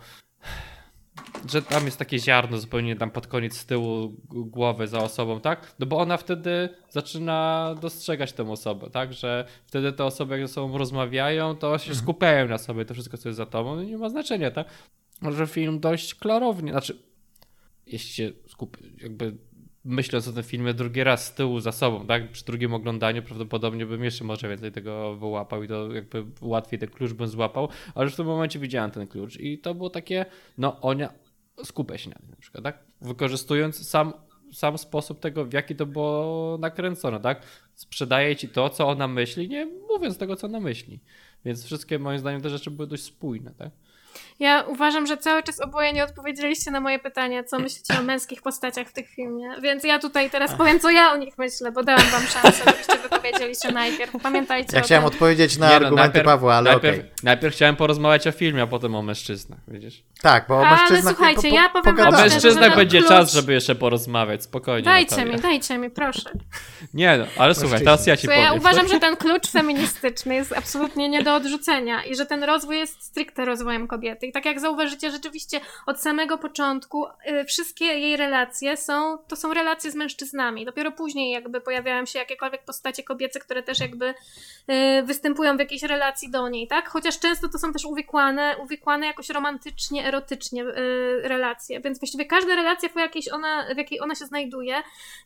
że 1.49 1.61
tam 1.61 1.85
jest 1.85 1.97
takie 1.97 2.19
ziarno 2.19 2.57
zupełnie 2.57 2.95
tam 2.95 3.11
pod 3.11 3.27
koniec 3.27 3.57
z 3.57 3.65
tyłu 3.65 4.15
głowy 4.29 4.87
za 4.87 4.99
osobą, 4.99 5.41
tak? 5.41 5.75
No 5.79 5.85
bo 5.85 5.97
ona 5.97 6.17
wtedy 6.17 6.69
zaczyna 6.89 7.75
dostrzegać 7.81 8.33
tę 8.33 8.51
osobę, 8.51 8.89
tak? 8.89 9.13
Że 9.13 9.45
wtedy 9.67 9.93
te 9.93 10.05
osoby 10.05 10.39
jak 10.39 10.47
ze 10.47 10.53
sobą 10.53 10.77
rozmawiają, 10.77 11.55
to 11.55 11.77
się 11.77 11.95
skupiają 11.95 12.47
na 12.47 12.57
sobie, 12.57 12.85
to 12.85 12.93
wszystko 12.93 13.17
co 13.17 13.29
jest 13.29 13.37
za 13.37 13.45
tobą, 13.45 13.75
no 13.75 13.83
nie 13.83 13.97
ma 13.97 14.09
znaczenia, 14.09 14.51
tak? 14.51 14.67
Może 15.21 15.47
film 15.47 15.79
dość 15.79 16.15
klarownie, 16.15 16.71
znaczy 16.71 17.03
jeśli 17.85 18.13
się 18.13 18.31
skupi, 18.47 18.83
jakby 18.97 19.37
myśląc 19.85 20.27
o 20.27 20.33
tym 20.33 20.43
filmie 20.43 20.73
drugi 20.73 21.03
raz 21.03 21.25
z 21.25 21.33
tyłu 21.33 21.59
za 21.59 21.71
sobą, 21.71 22.07
tak? 22.07 22.31
Przy 22.31 22.45
drugim 22.45 22.73
oglądaniu 22.73 23.23
prawdopodobnie 23.23 23.85
bym 23.85 24.03
jeszcze 24.03 24.23
może 24.23 24.49
więcej 24.49 24.71
tego 24.71 25.15
wyłapał 25.15 25.63
i 25.63 25.67
to 25.67 25.93
jakby 25.93 26.25
łatwiej 26.41 26.79
ten 26.79 26.89
klucz 26.89 27.13
bym 27.13 27.27
złapał, 27.27 27.69
ale 27.95 28.05
już 28.05 28.13
w 28.13 28.17
tym 28.17 28.25
momencie 28.25 28.59
widziałem 28.59 28.91
ten 28.91 29.07
klucz 29.07 29.39
i 29.39 29.59
to 29.59 29.75
było 29.75 29.89
takie, 29.89 30.25
no 30.57 30.81
ona 30.81 31.13
skupia 31.63 31.97
się 31.97 32.09
na 32.09 32.15
tym 32.15 32.29
na 32.29 32.35
przykład, 32.35 32.63
tak? 32.63 32.83
Wykorzystując 33.01 33.89
sam, 33.89 34.13
sam 34.53 34.77
sposób 34.77 35.19
tego, 35.19 35.45
w 35.45 35.53
jaki 35.53 35.75
to 35.75 35.85
było 35.85 36.57
nakręcone, 36.57 37.19
tak? 37.19 37.41
Sprzedaje 37.75 38.35
ci 38.35 38.49
to, 38.49 38.69
co 38.69 38.87
ona 38.87 39.07
myśli, 39.07 39.49
nie 39.49 39.65
mówiąc 39.65 40.17
tego, 40.17 40.35
co 40.35 40.47
ona 40.47 40.59
myśli. 40.59 40.99
Więc 41.45 41.65
wszystkie 41.65 41.99
moim 41.99 42.19
zdaniem 42.19 42.41
te 42.41 42.49
rzeczy 42.49 42.71
były 42.71 42.87
dość 42.87 43.03
spójne, 43.03 43.53
tak? 43.57 43.69
Ja 44.39 44.63
uważam, 44.67 45.07
że 45.07 45.17
cały 45.17 45.43
czas 45.43 45.59
oboje 45.61 45.93
nie 45.93 46.03
odpowiedzieliście 46.03 46.71
na 46.71 46.79
moje 46.81 46.99
pytanie, 46.99 47.43
co 47.43 47.59
myślicie 47.59 47.99
o 47.99 48.03
męskich 48.03 48.41
postaciach 48.41 48.87
w 48.87 48.93
tym 48.93 49.03
filmie. 49.05 49.49
Więc 49.61 49.83
ja 49.83 49.99
tutaj 49.99 50.29
teraz 50.29 50.55
powiem, 50.55 50.79
co 50.79 50.89
ja 50.89 51.11
o 51.11 51.17
nich 51.17 51.37
myślę, 51.37 51.71
bo 51.71 51.83
dałam 51.83 52.01
wam 52.03 52.21
szansę, 52.21 52.63
żebyście 52.71 52.97
wypowiedzieli 52.97 53.55
się 53.55 53.71
najpierw. 53.71 54.11
Pamiętajcie 54.23 54.75
Ja 54.77 54.81
o 54.81 54.85
chciałem 54.85 55.03
tym. 55.03 55.07
odpowiedzieć 55.13 55.57
na 55.57 55.65
Nie 55.65 55.69
no, 55.71 55.75
argumenty 55.75 56.07
najpierw- 56.07 56.25
Pawła, 56.25 56.55
ale 56.55 56.71
najpierw, 56.71 56.97
okej. 56.99 57.11
najpierw 57.23 57.55
chciałem 57.55 57.75
porozmawiać 57.75 58.27
o 58.27 58.31
filmie, 58.31 58.61
a 58.61 58.67
potem 58.67 58.95
o 58.95 59.01
mężczyznach, 59.01 59.59
widzisz? 59.67 60.03
Tak, 60.21 60.45
bo 60.47 60.55
o 60.55 60.67
Ale 60.67 60.77
mężczyznach 60.77 61.15
słuchajcie, 61.15 61.41
po, 61.41 61.49
po, 61.49 61.55
ja 61.55 61.69
powiem 61.69 61.95
wam 61.95 62.07
O 62.15 62.17
mężczyznach 62.17 62.75
będzie 62.75 62.99
klucz- 62.99 63.07
czas, 63.09 63.33
żeby 63.33 63.53
jeszcze 63.53 63.75
porozmawiać, 63.75 64.43
spokojnie. 64.43 64.83
Dajcie 64.85 65.15
Natalia. 65.15 65.35
mi, 65.35 65.41
dajcie 65.41 65.77
mi, 65.77 65.89
proszę. 65.89 66.29
Nie 66.93 67.17
no, 67.17 67.25
ale 67.37 67.55
słuchaj, 67.55 67.79
teraz 67.79 68.07
ja 68.07 68.17
ci 68.17 68.27
powiem. 68.27 68.41
ja 68.43 68.53
uważam, 68.53 68.87
że 68.87 68.99
ten 68.99 69.15
klucz 69.17 69.47
feministyczny 69.51 70.35
jest 70.35 70.53
absolutnie 70.53 71.09
nie 71.09 71.23
do 71.23 71.35
odrzucenia 71.35 72.03
i 72.03 72.15
że 72.15 72.25
ten 72.25 72.43
rozwój 72.43 72.77
jest 72.77 73.03
stricte 73.03 73.45
rozwojem 73.45 73.87
kobiety. 73.87 74.27
Tak 74.31 74.45
jak 74.45 74.59
zauważycie, 74.59 75.11
rzeczywiście 75.11 75.59
od 75.85 76.01
samego 76.01 76.37
początku 76.37 77.05
y, 77.07 77.45
wszystkie 77.45 77.85
jej 77.85 78.17
relacje 78.17 78.77
są, 78.77 79.17
to 79.17 79.35
są 79.35 79.53
relacje 79.53 79.91
z 79.91 79.95
mężczyznami. 79.95 80.65
Dopiero 80.65 80.91
później 80.91 81.31
jakby 81.31 81.61
pojawiają 81.61 82.05
się 82.05 82.19
jakiekolwiek 82.19 82.65
postacie 82.65 83.03
kobiece, 83.03 83.39
które 83.39 83.63
też 83.63 83.79
jakby 83.79 84.05
y, 84.09 85.03
występują 85.03 85.57
w 85.57 85.59
jakiejś 85.59 85.83
relacji 85.83 86.31
do 86.31 86.49
niej, 86.49 86.67
tak? 86.67 86.89
Chociaż 86.89 87.19
często 87.19 87.49
to 87.49 87.59
są 87.59 87.73
też 87.73 87.85
uwikłane, 87.85 88.55
uwikłane 88.63 89.05
jakoś 89.07 89.29
romantycznie, 89.29 90.07
erotycznie 90.07 90.63
y, 90.63 91.21
relacje. 91.23 91.79
Więc 91.81 91.99
właściwie 91.99 92.25
każda 92.25 92.55
relacja, 92.55 92.89
w 92.89 92.95
jakiej 92.95 93.31
ona, 93.31 93.73
w 93.73 93.77
jakiej 93.77 94.01
ona 94.01 94.15
się 94.15 94.25
znajduje, 94.25 94.75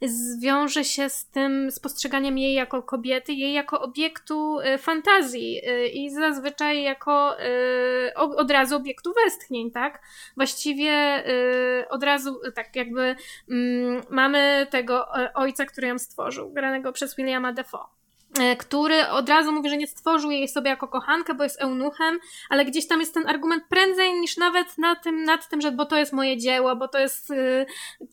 zwiąże 0.01 0.83
się 0.83 1.09
z 1.09 1.25
tym, 1.25 1.71
z 1.71 1.79
postrzeganiem 1.79 2.37
jej 2.37 2.53
jako 2.53 2.83
kobiety, 2.83 3.33
jej 3.33 3.53
jako 3.53 3.81
obiektu 3.81 4.57
fantazji 4.77 5.61
i 5.93 6.09
zazwyczaj 6.09 6.83
jako 6.83 7.37
od 8.15 8.51
razu 8.51 8.75
obiektu 8.75 8.92
westchnień, 9.25 9.71
tak? 9.71 10.01
Właściwie 10.37 11.23
y, 11.81 11.89
od 11.89 12.03
razu 12.03 12.41
y, 12.47 12.51
tak 12.51 12.75
jakby 12.75 13.15
mm, 13.49 14.01
mamy 14.09 14.67
tego 14.69 15.19
e, 15.19 15.33
ojca, 15.33 15.65
który 15.65 15.87
ją 15.87 15.99
stworzył, 15.99 16.53
granego 16.53 16.91
przez 16.91 17.15
Williama 17.15 17.53
Defoe 17.53 17.85
e, 18.39 18.55
który 18.55 19.07
od 19.07 19.29
razu 19.29 19.51
mówi, 19.51 19.69
że 19.69 19.77
nie 19.77 19.87
stworzył 19.87 20.31
jej 20.31 20.47
sobie 20.47 20.69
jako 20.69 20.87
kochankę, 20.87 21.33
bo 21.33 21.43
jest 21.43 21.61
eunuchem, 21.61 22.19
ale 22.49 22.65
gdzieś 22.65 22.87
tam 22.87 22.99
jest 22.99 23.13
ten 23.13 23.27
argument 23.27 23.63
prędzej 23.69 24.13
niż 24.13 24.37
nawet 24.37 24.77
na 24.77 24.95
tym, 24.95 25.23
nad 25.23 25.49
tym, 25.49 25.61
że 25.61 25.71
bo 25.71 25.85
to 25.85 25.97
jest 25.97 26.13
moje 26.13 26.37
dzieło, 26.37 26.75
bo 26.75 26.87
to 26.87 26.99
jest 26.99 27.31
y, 27.31 27.65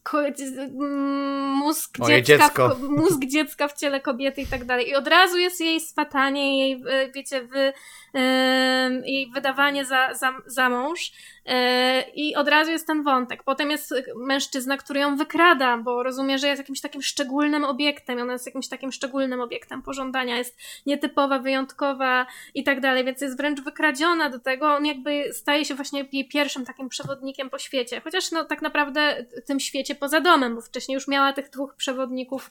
ko- 0.03 0.23
mm, 0.27 1.49
mózg, 1.51 1.99
Moje 1.99 2.23
dziecka 2.23 2.45
dziecko. 2.45 2.69
W, 2.69 2.83
mózg 2.83 3.25
dziecka 3.25 3.69
w 3.69 3.73
ciele 3.73 4.01
kobiety 4.01 4.41
i 4.41 4.47
tak 4.47 4.65
dalej. 4.65 4.89
I 4.89 4.95
od 4.95 5.09
razu 5.09 5.39
jest 5.39 5.61
jej 5.61 5.81
swatanie, 5.81 6.59
jej, 6.59 6.83
wiecie, 7.15 7.43
wy, 7.43 7.73
jej 9.05 9.31
wydawanie 9.31 9.85
za, 9.85 10.15
za, 10.15 10.33
za 10.47 10.69
mąż. 10.69 11.13
Y, 11.47 11.53
i 12.15 12.35
od 12.35 12.49
razu 12.49 12.71
jest 12.71 12.87
ten 12.87 13.03
wątek. 13.03 13.43
Potem 13.43 13.71
jest 13.71 13.95
mężczyzna, 14.17 14.77
który 14.77 15.01
ją 15.01 15.17
wykrada, 15.17 15.79
bo 15.79 16.03
rozumie, 16.03 16.39
że 16.39 16.49
jest 16.49 16.59
jakimś 16.59 16.81
takim 16.81 17.03
szczególnym 17.03 17.65
obiektem, 17.65 18.21
ona 18.21 18.33
jest 18.33 18.47
jakimś 18.47 18.69
takim 18.69 18.93
szczególnym 18.93 19.41
obiektem 19.41 19.83
pożądania, 19.83 20.39
jest 20.39 20.59
nietypowa, 20.87 21.39
wyjątkowa 21.39 22.27
i 22.55 22.65
tak 22.65 22.81
dalej, 22.81 23.05
więc 23.05 23.21
jest 23.21 23.37
wręcz 23.37 23.61
wykradziona 23.61 24.31
do 24.31 24.39
tego, 24.39 24.75
on 24.75 24.87
jakby 24.87 25.33
staje 25.33 25.65
się 25.65 25.75
właśnie 25.75 26.05
jej 26.13 26.29
pierwszym 26.29 26.65
takim 26.65 26.89
przewodnikiem 26.89 27.51
po 27.51 27.59
świecie, 27.59 28.01
chociaż 28.01 28.31
no 28.31 28.45
tak 28.45 28.63
naprawdę 28.63 29.27
tym 29.47 29.61
świecie 29.61 29.95
poza 29.95 30.21
domem, 30.21 30.55
bo 30.55 30.61
wcześniej 30.61 30.95
już 30.95 31.09
miała 31.09 31.33
tych 31.33 31.51
dwóch 31.51 31.75
przewodników, 31.75 32.51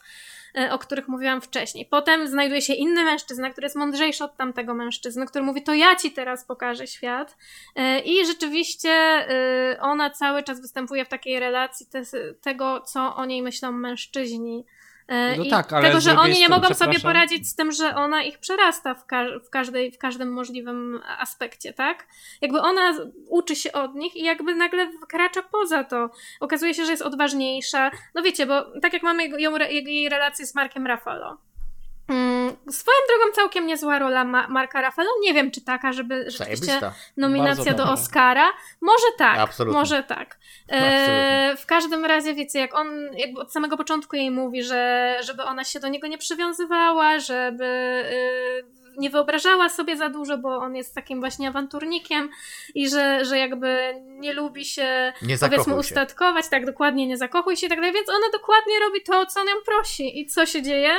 o 0.70 0.78
których 0.78 1.08
mówiłam 1.08 1.40
wcześniej. 1.40 1.86
Potem 1.86 2.28
znajduje 2.28 2.62
się 2.62 2.74
inny 2.74 3.04
mężczyzna, 3.04 3.50
który 3.50 3.64
jest 3.64 3.76
mądrzejszy 3.76 4.24
od 4.24 4.36
tamtego 4.36 4.74
mężczyzny, 4.74 5.26
który 5.26 5.44
mówi, 5.44 5.62
to 5.62 5.74
ja 5.74 5.96
ci 5.96 6.10
teraz 6.12 6.44
pokażę 6.44 6.86
świat 6.86 7.36
E, 7.74 8.00
i 8.00 8.26
rzeczywiście 8.26 8.90
e, 8.90 9.80
ona 9.80 10.10
cały 10.10 10.42
czas 10.42 10.60
występuje 10.60 11.04
w 11.04 11.08
takiej 11.08 11.40
relacji 11.40 11.86
te, 11.86 12.02
tego, 12.40 12.80
co 12.80 13.16
o 13.16 13.24
niej 13.24 13.42
myślą 13.42 13.72
mężczyźni. 13.72 14.64
E, 15.10 15.36
No 15.36 15.44
I 15.44 15.50
tak, 15.50 15.72
ale 15.72 15.88
tego, 15.88 16.00
że 16.00 16.10
oni 16.18 16.28
nie 16.28 16.34
strony, 16.34 16.62
mogą 16.62 16.74
sobie 16.74 16.92
poradzić 17.02 17.48
z 17.48 17.54
tym, 17.54 17.72
że 17.72 17.94
ona 17.94 18.22
ich 18.22 18.38
przerasta 18.38 18.94
w, 18.94 19.06
ka- 19.06 19.38
w, 19.46 19.50
każdej, 19.50 19.92
w 19.92 19.98
każdym 19.98 20.32
możliwym 20.32 21.00
aspekcie, 21.18 21.72
tak? 21.72 22.06
Jakby 22.40 22.60
ona 22.60 22.92
uczy 23.28 23.56
się 23.56 23.72
od 23.72 23.94
nich 23.94 24.16
i 24.16 24.22
jakby 24.22 24.54
nagle 24.54 24.86
wykracza 24.86 25.42
poza 25.42 25.84
to. 25.84 26.10
Okazuje 26.40 26.74
się, 26.74 26.84
że 26.84 26.90
jest 26.90 27.02
odważniejsza. 27.02 27.90
No 28.14 28.22
wiecie, 28.22 28.46
bo 28.46 28.80
tak 28.80 28.92
jak 28.92 29.02
mamy 29.02 29.28
ją, 29.28 29.56
jej 29.70 30.08
relację 30.08 30.46
z 30.46 30.54
Markiem 30.54 30.86
Ruffalo. 30.86 31.38
Mm, 32.10 32.56
swoją 32.70 32.96
drogą 33.08 33.32
całkiem 33.32 33.66
niezła 33.66 33.98
rola 33.98 34.24
Ma- 34.24 34.48
Marka 34.48 34.86
Ruffalo. 34.86 35.08
Nie 35.20 35.34
wiem, 35.34 35.50
czy 35.50 35.60
taka, 35.64 35.92
żeby 35.92 36.30
rzeczywiście 36.30 36.66
Zajebista. 36.66 36.92
nominacja 37.16 37.54
Bardzo 37.64 37.70
do 37.70 37.76
dobra. 37.76 37.92
Oscara. 37.92 38.52
Może 38.80 39.06
tak, 39.18 39.38
Absolutnie. 39.38 39.78
może 39.78 40.02
tak. 40.02 40.38
E, 40.68 41.56
w 41.56 41.66
każdym 41.66 42.04
razie, 42.04 42.34
wiecie, 42.34 42.58
jak 42.58 42.74
on 42.74 42.88
jakby 43.16 43.40
od 43.40 43.52
samego 43.52 43.76
początku 43.76 44.16
jej 44.16 44.30
mówi, 44.30 44.62
że 44.62 45.16
żeby 45.22 45.42
ona 45.42 45.64
się 45.64 45.80
do 45.80 45.88
niego 45.88 46.06
nie 46.06 46.18
przywiązywała, 46.18 47.18
żeby 47.18 47.64
e, 47.64 48.80
nie 48.98 49.10
wyobrażała 49.10 49.68
sobie 49.68 49.96
za 49.96 50.08
dużo, 50.08 50.38
bo 50.38 50.56
on 50.56 50.76
jest 50.76 50.94
takim 50.94 51.20
właśnie 51.20 51.48
awanturnikiem 51.48 52.30
i 52.74 52.88
że, 52.88 53.24
że 53.24 53.38
jakby 53.38 53.94
nie 54.04 54.32
lubi 54.32 54.64
się 54.64 55.12
Nie 55.22 55.38
powiedzmy 55.38 55.72
się. 55.72 55.78
ustatkować, 55.78 56.48
tak 56.48 56.66
dokładnie 56.66 57.06
nie 57.06 57.16
zakochuj 57.16 57.56
się 57.56 57.66
i 57.66 57.68
tak 57.70 57.78
dalej, 57.78 57.92
więc 57.94 58.08
ona 58.08 58.26
dokładnie 58.32 58.78
robi 58.80 59.00
to, 59.02 59.26
co 59.26 59.40
on 59.40 59.46
ją 59.48 59.54
prosi. 59.66 60.20
I 60.20 60.26
co 60.26 60.46
się 60.46 60.62
dzieje? 60.62 60.90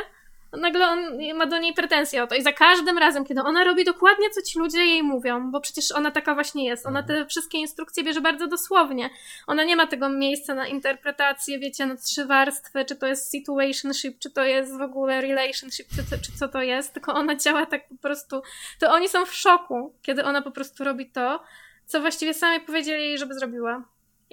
Nagle 0.57 0.87
on 0.87 0.99
ma 1.35 1.45
do 1.45 1.57
niej 1.57 1.73
pretensje 1.73 2.23
o 2.23 2.27
to. 2.27 2.35
I 2.35 2.41
za 2.41 2.51
każdym 2.51 2.97
razem, 2.97 3.25
kiedy 3.25 3.41
ona 3.41 3.63
robi 3.63 3.85
dokładnie, 3.85 4.29
co 4.29 4.41
ci 4.41 4.59
ludzie 4.59 4.85
jej 4.85 5.03
mówią, 5.03 5.51
bo 5.51 5.61
przecież 5.61 5.91
ona 5.91 6.11
taka 6.11 6.33
właśnie 6.33 6.65
jest. 6.65 6.85
Ona 6.85 7.03
te 7.03 7.25
wszystkie 7.25 7.57
instrukcje 7.57 8.03
bierze 8.03 8.21
bardzo 8.21 8.47
dosłownie. 8.47 9.09
Ona 9.47 9.63
nie 9.63 9.75
ma 9.75 9.87
tego 9.87 10.09
miejsca 10.09 10.55
na 10.55 10.67
interpretację, 10.67 11.59
wiecie, 11.59 11.85
na 11.85 11.95
trzy 11.95 12.25
warstwy, 12.25 12.85
czy 12.85 12.95
to 12.95 13.07
jest 13.07 13.31
situationship, 13.31 14.19
czy 14.19 14.31
to 14.31 14.43
jest 14.43 14.77
w 14.77 14.81
ogóle 14.81 15.21
relationship, 15.21 15.87
czy, 15.95 16.03
to, 16.09 16.23
czy 16.25 16.31
co 16.39 16.47
to 16.47 16.61
jest, 16.61 16.93
tylko 16.93 17.13
ona 17.13 17.35
działa 17.35 17.65
tak 17.65 17.87
po 17.87 17.95
prostu. 17.95 18.41
To 18.79 18.91
oni 18.91 19.09
są 19.09 19.25
w 19.25 19.33
szoku, 19.33 19.93
kiedy 20.01 20.23
ona 20.23 20.41
po 20.41 20.51
prostu 20.51 20.83
robi 20.83 21.09
to, 21.09 21.43
co 21.85 22.01
właściwie 22.01 22.33
sami 22.33 22.59
powiedzieli 22.59 23.03
jej, 23.03 23.17
żeby 23.17 23.33
zrobiła. 23.33 23.83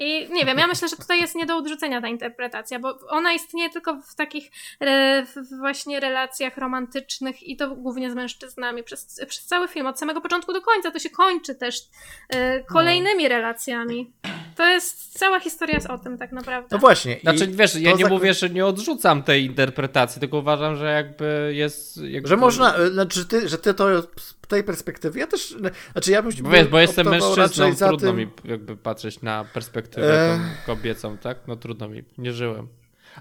I 0.00 0.28
nie 0.32 0.44
wiem, 0.44 0.58
ja 0.58 0.66
myślę, 0.66 0.88
że 0.88 0.96
tutaj 0.96 1.20
jest 1.20 1.34
nie 1.34 1.46
do 1.46 1.56
odrzucenia 1.56 2.00
ta 2.00 2.08
interpretacja, 2.08 2.78
bo 2.78 2.98
ona 3.08 3.32
istnieje 3.32 3.70
tylko 3.70 4.00
w 4.00 4.14
takich 4.14 4.50
re, 4.80 5.26
w 5.26 5.58
właśnie 5.58 6.00
relacjach 6.00 6.56
romantycznych 6.56 7.42
i 7.42 7.56
to 7.56 7.76
głównie 7.76 8.10
z 8.10 8.14
mężczyznami 8.14 8.82
przez, 8.82 9.20
przez 9.28 9.44
cały 9.44 9.68
film, 9.68 9.86
od 9.86 9.98
samego 9.98 10.20
początku 10.20 10.52
do 10.52 10.62
końca. 10.62 10.90
To 10.90 10.98
się 10.98 11.10
kończy 11.10 11.54
też 11.54 11.80
e, 12.28 12.64
kolejnymi 12.64 13.28
relacjami. 13.28 14.12
To 14.58 14.66
jest 14.66 15.18
cała 15.18 15.40
historia 15.40 15.74
jest 15.74 15.86
o 15.86 15.98
tym 15.98 16.18
tak 16.18 16.32
naprawdę. 16.32 16.68
No 16.70 16.78
właśnie. 16.78 17.18
Znaczy, 17.22 17.46
wiesz, 17.46 17.74
ja 17.74 17.92
nie 17.92 18.06
mówię, 18.06 18.34
że 18.34 18.50
nie 18.50 18.66
odrzucam 18.66 19.22
tej 19.22 19.44
interpretacji, 19.44 20.20
tylko 20.20 20.38
uważam, 20.38 20.76
że 20.76 20.92
jakby 20.92 21.52
jest... 21.54 21.96
Jakby... 21.96 22.28
Że 22.28 22.36
można, 22.36 22.74
znaczy 22.92 23.24
ty, 23.24 23.48
że 23.48 23.58
ty 23.58 23.74
to 23.74 24.02
z 24.02 24.36
tej 24.48 24.64
perspektywy, 24.64 25.18
ja 25.18 25.26
też, 25.26 25.56
znaczy 25.92 26.10
ja 26.10 26.22
bym... 26.22 26.32
Bo, 26.42 26.50
wiesz, 26.50 26.68
bo 26.68 26.78
jestem 26.78 27.08
mężczyzną, 27.08 27.74
trudno 27.74 27.98
tym... 27.98 28.16
mi 28.16 28.28
jakby 28.44 28.76
patrzeć 28.76 29.22
na 29.22 29.44
perspektywę 29.44 30.32
e... 30.32 30.40
kobiecą, 30.66 31.18
tak? 31.18 31.38
No 31.46 31.56
trudno 31.56 31.88
mi, 31.88 32.04
nie 32.18 32.32
żyłem. 32.32 32.68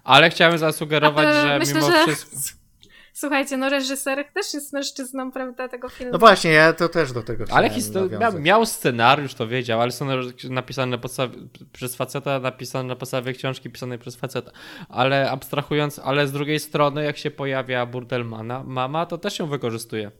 Ale 0.03 0.29
chciałem 0.29 0.57
zasugerować, 0.57 1.35
że 1.35 1.59
myślę, 1.59 1.73
mimo 1.73 1.91
że... 1.91 2.03
wszystko... 2.03 2.66
Słuchajcie, 3.19 3.57
no 3.57 3.69
reżyser 3.69 4.25
też 4.33 4.53
jest 4.53 4.73
mężczyzną, 4.73 5.31
prawda, 5.31 5.67
tego 5.67 5.89
filmu. 5.89 6.13
No 6.13 6.19
właśnie, 6.19 6.51
ja 6.51 6.73
to 6.73 6.89
też 6.89 7.11
do 7.11 7.23
tego 7.23 7.45
Ale 7.51 7.69
historia, 7.69 8.19
miał, 8.19 8.39
miał, 8.39 8.65
scenariusz, 8.65 9.33
to 9.33 9.47
wiedział, 9.47 9.81
ale 9.81 9.91
są 9.91 10.07
napisane 10.49 10.91
na 10.91 10.97
podstawie, 10.97 11.37
przez 11.73 11.95
faceta, 11.95 12.39
napisane 12.39 12.89
na 12.89 12.95
podstawie 12.95 13.33
książki 13.33 13.69
pisanej 13.69 13.99
przez 13.99 14.15
faceta. 14.15 14.51
Ale 14.89 15.31
abstrahując, 15.31 15.99
ale 15.99 16.27
z 16.27 16.31
drugiej 16.31 16.59
strony, 16.59 17.03
jak 17.03 17.17
się 17.17 17.31
pojawia 17.31 17.85
Burdelmana, 17.85 18.63
mama 18.63 19.05
to 19.05 19.17
też 19.17 19.39
ją 19.39 19.47
wykorzystuje. 19.47 20.11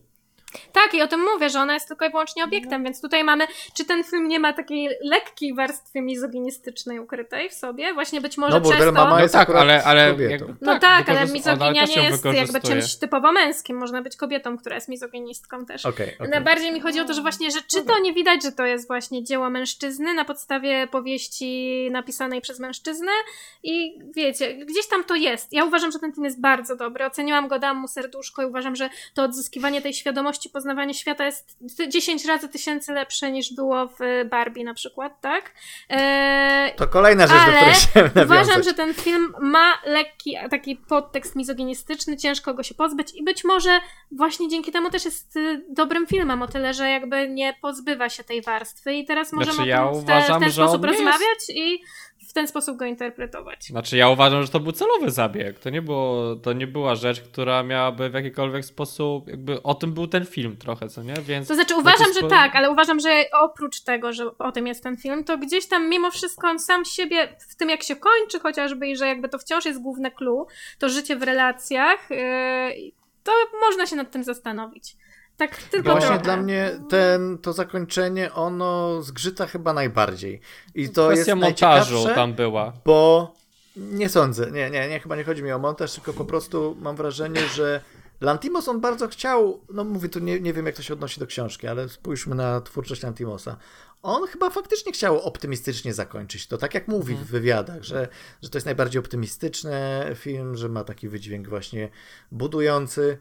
Tak, 0.72 0.94
i 0.94 1.02
o 1.02 1.08
tym 1.08 1.20
mówię, 1.34 1.50
że 1.50 1.60
ona 1.60 1.74
jest 1.74 1.88
tylko 1.88 2.06
i 2.06 2.10
wyłącznie 2.10 2.44
obiektem, 2.44 2.84
więc 2.84 3.02
tutaj 3.02 3.24
mamy, 3.24 3.48
czy 3.74 3.86
ten 3.86 4.04
film 4.04 4.28
nie 4.28 4.40
ma 4.40 4.54
takiej 4.54 4.90
lekkiej 5.02 5.56
warstwy 5.56 6.02
mizoginistycznej 6.02 7.00
ukrytej 7.00 7.50
w 7.50 7.54
sobie? 7.54 7.94
Właśnie 7.94 8.22
być 8.22 8.38
może 8.38 8.60
no, 8.60 8.70
przez 8.70 8.86
to... 8.86 8.92
Mama 8.92 9.22
jest 9.22 9.34
no 9.34 9.40
tak, 9.40 9.50
ale... 9.50 9.84
ale 9.84 10.16
jak, 10.30 10.42
no 10.62 10.80
tak, 10.80 11.06
tak 11.06 11.10
ale 11.10 11.26
mizoginia 11.26 11.86
nie 11.86 12.04
jest 12.04 12.26
jakby 12.26 12.62
czymś 12.62 12.96
typowo 12.96 13.32
męskim. 13.32 13.78
Można 13.78 14.02
być 14.02 14.16
kobietą, 14.16 14.58
która 14.58 14.76
jest 14.76 14.88
mizoginistką 14.88 15.66
też. 15.66 15.86
Okay, 15.86 16.14
okay. 16.16 16.28
Najbardziej 16.28 16.72
mi 16.72 16.80
chodzi 16.80 17.00
o 17.00 17.06
to, 17.06 17.14
że 17.14 17.22
właśnie, 17.22 17.52
że 17.52 17.60
czy 17.62 17.82
to 17.82 18.00
nie 18.00 18.14
widać, 18.14 18.44
że 18.44 18.52
to 18.52 18.66
jest 18.66 18.88
właśnie 18.88 19.24
dzieło 19.24 19.50
mężczyzny 19.50 20.14
na 20.14 20.26
podstawie 20.26 20.88
powieści 20.88 21.88
napisanej 21.92 22.42
przez 22.42 22.60
mężczyznę 22.60 23.12
i 23.64 24.00
wiecie, 24.16 24.54
gdzieś 24.66 24.88
tam 24.88 25.04
to 25.04 25.16
jest. 25.16 25.54
Ja 25.54 25.66
uważam, 25.66 25.92
że 25.92 26.00
ten 26.00 26.14
film 26.14 26.26
jest 26.26 26.42
bardzo 26.42 26.76
dobry. 26.76 27.06
Oceniłam 27.06 27.48
go, 27.48 27.60
dam 27.60 27.78
mu 27.78 27.88
serduszko 27.88 28.44
i 28.44 28.46
uważam, 28.46 28.76
że 28.76 28.90
to 29.14 29.24
odzyskiwanie 29.24 29.82
tej 29.82 29.94
świadomości 29.94 30.37
poznawanie 30.50 30.94
świata 30.94 31.26
jest 31.26 31.58
10 31.88 32.26
razy 32.26 32.50
tysięcy 32.50 32.94
lepsze 32.94 33.32
niż 33.32 33.54
było 33.54 33.88
w 33.88 34.00
Barbie 34.30 34.64
na 34.64 34.74
przykład, 34.74 35.22
tak? 35.22 35.52
Eee, 35.90 36.76
to 36.76 36.88
kolejna 36.88 37.28
rzecz, 37.28 37.38
do 37.38 37.52
której 37.52 38.12
nawiązać. 38.16 38.26
uważam, 38.26 38.64
że 38.64 38.74
ten 38.74 38.94
film 38.94 39.34
ma 39.42 39.74
lekki 39.86 40.38
taki 40.52 40.76
podtekst 40.76 41.36
mizoginistyczny, 41.36 42.18
ciężko 42.18 42.54
go 42.54 42.64
się 42.64 42.76
pozbyć 42.76 43.16
i 43.16 43.24
być 43.24 43.44
może 43.44 43.80
właśnie 44.12 44.50
dzięki 44.50 44.72
temu 44.72 44.90
też 44.90 45.06
jest 45.06 45.36
y, 45.36 45.66
dobrym 45.70 46.08
filmem, 46.08 46.42
o 46.42 46.48
tyle, 46.48 46.74
że 46.74 46.90
jakby 46.90 47.30
nie 47.30 47.54
pozbywa 47.62 48.10
się 48.10 48.24
tej 48.24 48.42
warstwy 48.42 48.94
i 48.94 49.06
teraz 49.06 49.34
możemy 49.34 49.54
znaczy, 49.54 49.70
ja 49.70 49.90
o 49.90 49.92
tym 49.92 50.02
w, 50.02 50.06
te, 50.06 50.22
w 50.22 50.40
ten 50.40 50.52
sposób 50.52 50.86
rozmawiać 50.86 51.40
jest... 51.40 51.50
i 51.50 51.84
w 52.07 52.07
ten 52.38 52.48
sposób 52.48 52.78
go 52.78 52.86
interpretować. 52.86 53.64
Znaczy 53.64 53.98
ja 53.98 54.10
uważam, 54.10 54.44
że 54.44 54.50
to 54.50 54.60
był 54.60 54.72
celowy 54.72 55.12
zabieg. 55.12 55.60
To 55.60 55.70
nie, 55.70 55.82
było, 55.82 56.36
to 56.36 56.54
nie 56.54 56.68
była 56.68 56.96
rzecz, 56.96 57.22
która 57.22 57.64
miałaby 57.64 58.10
w 58.10 58.14
jakikolwiek 58.14 58.66
sposób, 58.66 59.28
jakby 59.28 59.64
o 59.64 59.74
tym 59.74 59.94
był 59.94 60.08
ten 60.08 60.26
film 60.26 60.58
trochę, 60.58 60.90
co 60.90 61.04
nie? 61.04 61.14
Więc 61.14 61.48
to 61.48 61.56
znaczy 61.56 61.76
uważam, 61.76 62.14
że 62.14 62.28
tak, 62.28 62.56
ale 62.56 62.72
uważam, 62.72 63.00
że 63.00 63.26
oprócz 63.42 63.82
tego, 63.82 64.14
że 64.14 64.38
o 64.38 64.52
tym 64.52 64.68
jest 64.68 64.84
ten 64.84 64.98
film, 64.98 65.24
to 65.24 65.38
gdzieś 65.38 65.68
tam 65.68 65.90
mimo 65.90 66.12
wszystko 66.12 66.48
on 66.48 66.60
sam 66.60 66.86
siebie, 66.86 67.36
w 67.50 67.56
tym 67.56 67.70
jak 67.70 67.84
się 67.84 67.96
kończy 67.96 68.40
chociażby 68.40 68.88
i 68.88 68.98
że 68.98 69.08
jakby 69.08 69.30
to 69.30 69.40
wciąż 69.40 69.66
jest 69.66 69.82
główne 69.82 70.12
clue, 70.12 70.48
to 70.80 70.90
życie 70.90 71.16
w 71.16 71.24
relacjach, 71.24 72.10
yy, 72.10 72.92
to 73.24 73.32
można 73.62 73.86
się 73.86 73.96
nad 73.96 74.12
tym 74.12 74.24
zastanowić. 74.24 74.96
Tak 75.38 75.58
tylko 75.58 75.92
Właśnie 75.92 76.08
trochę. 76.08 76.24
dla 76.24 76.38
mnie 76.38 76.80
ten, 76.90 77.38
to 77.38 77.54
zakończenie, 77.54 78.34
ono 78.34 79.02
zgrzyta 79.02 79.48
chyba 79.48 79.74
najbardziej. 79.74 80.42
I 80.76 80.90
to 80.90 81.08
Kwestia 81.08 81.32
jest 81.32 81.42
montażu 81.42 82.06
tam 82.16 82.34
była. 82.34 82.74
Bo 82.86 83.34
nie 83.76 84.10
sądzę, 84.10 84.52
nie, 84.52 84.70
nie, 84.70 84.90
nie, 84.90 85.00
chyba 85.00 85.16
nie 85.16 85.24
chodzi 85.24 85.44
mi 85.44 85.52
o 85.52 85.60
montaż, 85.60 85.94
tylko 85.94 86.14
po 86.14 86.26
prostu 86.26 86.78
mam 86.80 86.96
wrażenie, 86.96 87.42
że 87.56 87.82
Lantimos 88.22 88.68
on 88.68 88.82
bardzo 88.82 89.08
chciał, 89.08 89.62
no 89.74 89.84
mówię 89.84 90.10
tu, 90.10 90.20
nie, 90.20 90.40
nie 90.40 90.54
wiem 90.54 90.66
jak 90.66 90.76
to 90.76 90.82
się 90.82 90.94
odnosi 90.94 91.20
do 91.20 91.28
książki, 91.28 91.68
ale 91.68 91.90
spójrzmy 91.90 92.36
na 92.36 92.62
twórczość 92.62 93.04
Lantimosa. 93.04 93.58
On 94.04 94.28
chyba 94.28 94.50
faktycznie 94.50 94.92
chciał 94.92 95.22
optymistycznie 95.22 95.94
zakończyć 95.94 96.48
to, 96.48 96.58
tak 96.58 96.74
jak 96.74 96.88
mówi 96.88 97.14
w 97.14 97.20
mhm. 97.20 97.28
wywiadach, 97.28 97.84
że, 97.84 98.08
że 98.42 98.50
to 98.50 98.58
jest 98.58 98.66
najbardziej 98.66 99.00
optymistyczny 99.00 99.76
film, 100.16 100.56
że 100.56 100.70
ma 100.70 100.84
taki 100.84 101.10
wydźwięk 101.10 101.50
właśnie 101.50 101.90
budujący 102.32 103.18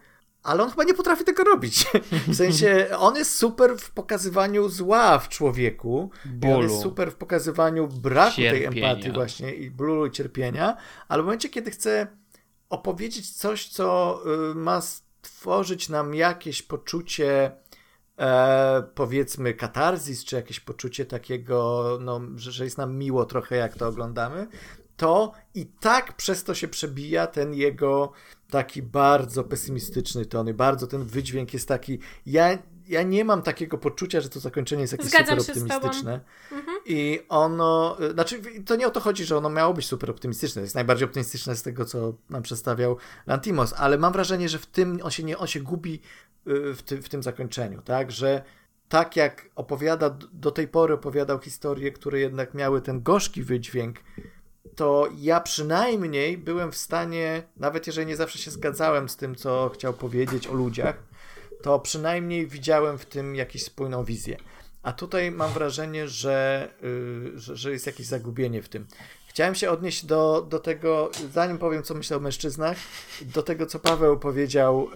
ale 0.47 0.63
on 0.63 0.71
chyba 0.71 0.85
nie 0.85 0.95
potrafi 0.95 1.25
tego 1.25 1.45
robić. 1.45 1.87
W 2.29 2.35
sensie, 2.35 2.87
on 2.99 3.17
jest 3.17 3.37
super 3.37 3.79
w 3.79 3.91
pokazywaniu 3.91 4.69
zła 4.69 5.19
w 5.19 5.29
człowieku. 5.29 6.11
Bólu. 6.25 6.55
on 6.55 6.63
jest 6.63 6.81
super 6.83 7.13
w 7.13 7.15
pokazywaniu 7.15 7.89
braku 7.89 8.37
cierpienia. 8.37 8.71
tej 8.71 8.83
empatii 8.83 9.13
właśnie 9.13 9.55
i 9.55 9.71
bólu 9.71 10.07
i 10.07 10.11
cierpienia, 10.11 10.77
ale 11.09 11.23
w 11.23 11.25
momencie, 11.25 11.49
kiedy 11.49 11.71
chce 11.71 12.07
opowiedzieć 12.71 13.31
coś, 13.31 13.69
co 13.69 14.21
y, 14.51 14.55
ma 14.55 14.81
stworzyć 14.81 15.89
nam 15.89 16.15
jakieś 16.15 16.63
poczucie 16.63 17.53
e, 18.19 18.83
powiedzmy 18.95 19.55
katarzis, 19.55 20.25
czy 20.25 20.37
jakieś 20.37 20.61
poczucie 20.61 21.07
takiego, 21.07 21.85
no, 22.01 22.21
że, 22.35 22.53
że 22.53 22.65
jest 22.65 22.79
nam 22.79 22.97
miło 22.97 23.25
trochę, 23.25 23.57
jak 23.57 23.75
to 23.75 23.89
oglądamy, 23.89 24.47
to 24.97 25.33
i 25.55 25.67
tak 25.67 26.17
przez 26.17 26.45
to 26.45 26.55
się 26.55 26.69
przebija 26.69 27.27
ten 27.27 27.55
jego 27.55 28.13
taki 28.51 28.83
bardzo 28.83 29.45
pesymistyczny 29.45 30.27
ton 30.27 30.49
i 30.49 30.55
bardzo 30.55 30.87
ten 30.87 31.05
wydźwięk 31.05 31.55
jest 31.55 31.69
taki. 31.69 31.99
Ja, 32.27 32.59
ja 32.89 33.03
nie 33.03 33.25
mam 33.25 33.43
takiego 33.43 33.79
poczucia, 33.79 34.21
że 34.21 34.29
to 34.29 34.41
zakończenie 34.41 34.81
jest 34.81 34.93
jakieś 34.93 35.09
Zgadzam 35.09 35.41
super 35.41 35.57
optymistyczne. 35.57 36.21
Mhm. 36.53 36.79
I 36.87 37.21
ono, 37.29 37.97
znaczy 38.13 38.43
to 38.67 38.77
nie 38.77 38.87
o 38.87 38.91
to 38.91 39.01
chodzi, 39.01 39.25
że 39.25 39.37
ono 39.37 39.51
miało 39.51 39.75
być 39.75 39.87
super 39.87 40.11
optymistyczne. 40.11 40.63
jest 40.63 40.75
najbardziej 40.75 41.09
optymistyczne 41.09 41.57
z 41.57 41.63
tego, 41.63 41.85
co 41.85 42.15
nam 42.31 42.43
przedstawiał 42.43 42.97
Lantimos, 43.27 43.73
ale 43.73 43.99
mam 43.99 44.13
wrażenie, 44.13 44.49
że 44.49 44.59
w 44.59 44.67
tym 44.67 44.99
on 45.03 45.11
się 45.11 45.23
nie, 45.23 45.39
on 45.39 45.47
się 45.47 45.61
gubi 45.61 46.01
y, 46.47 46.75
w, 46.75 46.83
ty, 46.83 47.03
w 47.03 47.09
tym 47.09 47.23
zakończeniu, 47.23 47.83
tak, 47.83 48.13
że 48.13 48.43
tak 48.89 49.17
jak 49.17 49.49
opowiada, 49.55 50.11
do 50.33 50.51
tej 50.51 50.69
pory 50.69 50.95
opowiadał 50.95 51.39
historie, 51.39 51.93
które 51.93 52.21
jednak 52.21 52.55
miały 52.55 52.81
ten 52.81 53.03
gorzki 53.03 53.43
wydźwięk, 53.43 53.99
to 54.75 55.09
ja 55.19 55.41
przynajmniej 55.41 56.39
byłem 56.39 56.73
w 56.73 56.77
stanie, 56.77 57.43
nawet 57.57 57.87
jeżeli 57.87 58.07
nie 58.07 58.17
zawsze 58.17 58.39
się 58.39 58.51
zgadzałem 58.51 59.09
z 59.09 59.17
tym, 59.17 59.35
co 59.35 59.71
chciał 59.75 59.93
powiedzieć 59.93 60.47
o 60.47 60.55
ludziach, 60.55 60.97
to 61.63 61.79
przynajmniej 61.79 62.47
widziałem 62.47 62.99
w 62.99 63.07
tym 63.07 63.37
jakąś 63.37 63.63
spójną 63.63 64.05
wizję. 64.05 64.37
A 64.83 64.93
tutaj 64.93 65.31
mam 65.31 65.53
wrażenie, 65.53 66.09
że, 66.09 66.69
yy, 66.83 67.33
że, 67.39 67.57
że, 67.57 67.73
jest 67.73 67.87
jakieś 67.87 68.07
zagubienie 68.07 68.63
w 68.63 68.69
tym. 68.69 68.87
Chciałem 69.29 69.55
się 69.55 69.71
odnieść 69.71 70.05
do, 70.05 70.47
do 70.49 70.59
tego, 70.59 71.11
zanim 71.33 71.59
powiem, 71.59 71.83
co 71.83 71.95
myślę 71.95 72.17
o 72.17 72.21
mężczyznach, 72.21 72.77
do 73.23 73.43
tego, 73.43 73.67
co 73.67 73.79
Paweł 73.79 74.19
powiedział. 74.19 74.89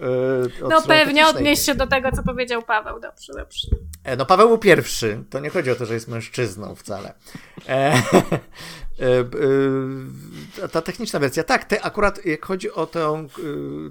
Yy, 0.61 0.69
no 0.69 0.81
pewnie 0.81 1.27
odnieść 1.27 1.65
się 1.65 1.75
do 1.75 1.87
tego, 1.87 2.11
co 2.11 2.23
powiedział 2.23 2.61
Paweł. 2.61 2.99
Dobrze, 2.99 3.33
dobrze. 3.33 3.67
E, 4.03 4.15
no 4.15 4.25
Paweł 4.25 4.47
był 4.47 4.57
pierwszy. 4.57 5.23
To 5.29 5.39
nie 5.39 5.49
chodzi 5.49 5.71
o 5.71 5.75
to, 5.75 5.85
że 5.85 5.93
jest 5.93 6.07
mężczyzną 6.07 6.75
wcale. 6.75 7.13
E, 7.69 8.01
ta 10.71 10.81
techniczna 10.81 11.19
wersja, 11.19 11.43
tak, 11.43 11.65
te, 11.65 11.81
akurat 11.81 12.25
jak 12.25 12.45
chodzi 12.45 12.71
o 12.71 12.85
tę, 12.85 13.07
e, 13.07 13.27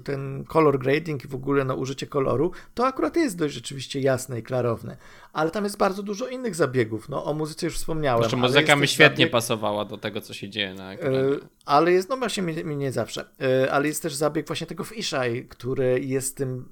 ten 0.03 0.43
color 0.47 0.79
grading 0.79 1.25
i 1.25 1.27
w 1.27 1.35
ogóle 1.35 1.65
no, 1.65 1.75
użycie 1.75 2.07
koloru, 2.07 2.51
to 2.73 2.85
akurat 2.85 3.15
jest 3.15 3.37
dość 3.37 3.53
rzeczywiście 3.53 3.99
jasne 3.99 4.39
i 4.39 4.43
klarowne. 4.43 4.97
Ale 5.33 5.51
tam 5.51 5.63
jest 5.63 5.77
bardzo 5.77 6.03
dużo 6.03 6.27
innych 6.27 6.55
zabiegów. 6.55 7.09
No, 7.09 7.25
o 7.25 7.33
muzyce 7.33 7.65
już 7.65 7.75
wspomniałem. 7.75 8.23
Znaczy, 8.23 8.37
muzyka 8.37 8.75
mi 8.75 8.87
świetnie 8.87 9.25
zabieg... 9.25 9.31
pasowała 9.31 9.85
do 9.85 9.97
tego, 9.97 10.21
co 10.21 10.33
się 10.33 10.49
dzieje 10.49 10.73
na 10.73 10.93
ekranie. 10.93 11.23
Ale 11.65 11.91
jest, 11.91 12.09
no 12.09 12.17
właśnie 12.17 12.43
mi, 12.43 12.63
mi 12.63 12.77
nie 12.77 12.91
zawsze, 12.91 13.25
ale 13.71 13.87
jest 13.87 14.01
też 14.01 14.13
zabieg 14.13 14.47
właśnie 14.47 14.67
tego 14.67 14.83
Fisheye, 14.83 15.43
który 15.43 15.99
jest 15.99 16.37
tym 16.37 16.69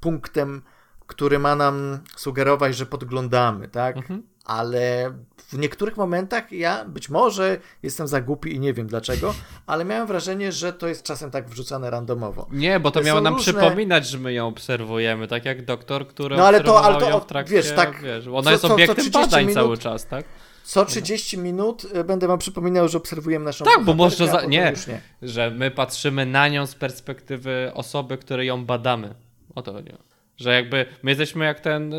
punktem, 0.00 0.62
który 1.06 1.38
ma 1.38 1.56
nam 1.56 1.98
sugerować, 2.16 2.76
że 2.76 2.86
podglądamy, 2.86 3.68
tak? 3.68 3.96
Mhm. 3.96 4.22
Ale 4.44 5.12
w 5.48 5.58
niektórych 5.58 5.96
momentach 5.96 6.52
ja 6.52 6.84
być 6.84 7.08
może 7.08 7.58
jestem 7.82 8.08
za 8.08 8.20
głupi 8.20 8.54
i 8.54 8.60
nie 8.60 8.72
wiem 8.72 8.86
dlaczego, 8.86 9.34
ale 9.66 9.84
miałem 9.84 10.06
wrażenie, 10.06 10.52
że 10.52 10.72
to 10.72 10.88
jest 10.88 11.02
czasem 11.02 11.30
tak 11.30 11.48
wrzucane 11.48 11.90
randomowo. 11.90 12.46
Nie, 12.50 12.80
bo 12.80 12.90
to, 12.90 13.02
miało 13.02 13.20
nam 13.20 13.34
różne... 13.34 13.52
przypominać, 13.52 14.06
że 14.06 14.18
my 14.18 14.32
ją 14.32 14.48
obserwujemy, 14.48 15.28
tak 15.28 15.44
jak 15.44 15.64
doktor, 15.64 16.08
który 16.08 16.36
no, 16.36 16.46
ale 16.46 16.60
to, 16.60 16.82
ale 16.84 17.00
to, 17.00 17.10
ją 17.10 17.20
w 17.20 17.26
trakcie, 17.26 17.54
wiesz, 17.54 17.72
tak, 17.72 18.02
wiesz, 18.02 18.26
ona 18.26 18.42
co, 18.42 18.50
jest 18.50 18.64
obiektem 18.64 19.04
co, 19.04 19.10
co 19.10 19.20
badań 19.20 19.46
minut, 19.46 19.54
cały 19.54 19.78
czas, 19.78 20.06
tak? 20.06 20.24
Co 20.64 20.84
30 20.84 21.38
minut 21.38 21.86
e, 21.94 22.04
będę 22.04 22.26
wam 22.26 22.38
przypominał, 22.38 22.88
że 22.88 22.98
obserwujemy 22.98 23.44
naszą 23.44 23.64
Tak, 23.64 23.84
bo 23.84 23.94
może 23.94 24.26
za... 24.26 24.44
nie, 24.44 24.72
nie, 24.88 25.00
że 25.22 25.50
my 25.50 25.70
patrzymy 25.70 26.26
na 26.26 26.48
nią 26.48 26.66
z 26.66 26.74
perspektywy 26.74 27.70
osoby, 27.74 28.18
której 28.18 28.46
ją 28.46 28.64
badamy. 28.64 29.14
O 29.54 29.62
to 29.62 29.72
chodzi. 29.72 29.92
Że 30.36 30.54
jakby 30.54 30.86
my 31.02 31.10
jesteśmy 31.10 31.44
jak 31.44 31.60
ten, 31.60 31.94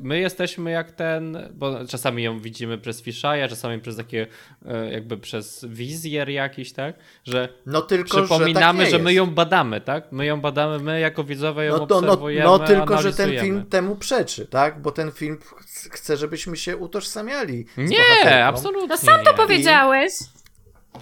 my 0.00 0.18
jesteśmy 0.18 0.70
jak 0.70 0.92
ten, 0.92 1.48
bo 1.54 1.86
czasami 1.86 2.22
ją 2.22 2.40
widzimy 2.40 2.78
przez 2.78 3.02
Fishaja, 3.02 3.48
czasami 3.48 3.80
przez 3.80 3.96
takie, 3.96 4.26
e, 4.66 4.92
jakby 4.92 5.16
przez 5.16 5.64
wizjer 5.68 6.28
jakiś, 6.28 6.72
tak? 6.72 6.94
Że 7.24 7.48
no 7.66 7.82
tylko, 7.82 8.22
przypominamy, 8.22 8.84
że, 8.84 8.90
tak 8.90 8.98
że 8.98 9.04
my 9.04 9.14
ją 9.14 9.26
badamy, 9.26 9.80
tak? 9.80 10.12
My 10.12 10.26
ją 10.26 10.40
badamy, 10.40 10.78
my 10.78 11.00
jako 11.00 11.24
widzowie 11.24 11.64
ją 11.64 11.78
no 11.78 11.86
to, 11.86 11.96
obserwujemy, 11.98 12.44
no, 12.44 12.58
no 12.58 12.66
tylko, 12.66 13.02
że 13.02 13.12
ten 13.12 13.30
film 13.30 13.66
temu 13.66 13.96
przeczy, 13.96 14.46
tak? 14.46 14.82
Bo 14.82 14.92
ten 14.92 15.12
film 15.12 15.38
chce, 15.90 16.16
żebyśmy 16.16 16.56
się 16.56 16.76
utożsamiali. 16.76 17.66
Nie, 17.76 18.44
absolutnie. 18.44 18.88
No 18.88 18.96
sam 18.96 19.24
to 19.24 19.30
nie. 19.30 19.36
powiedziałeś. 19.36 20.12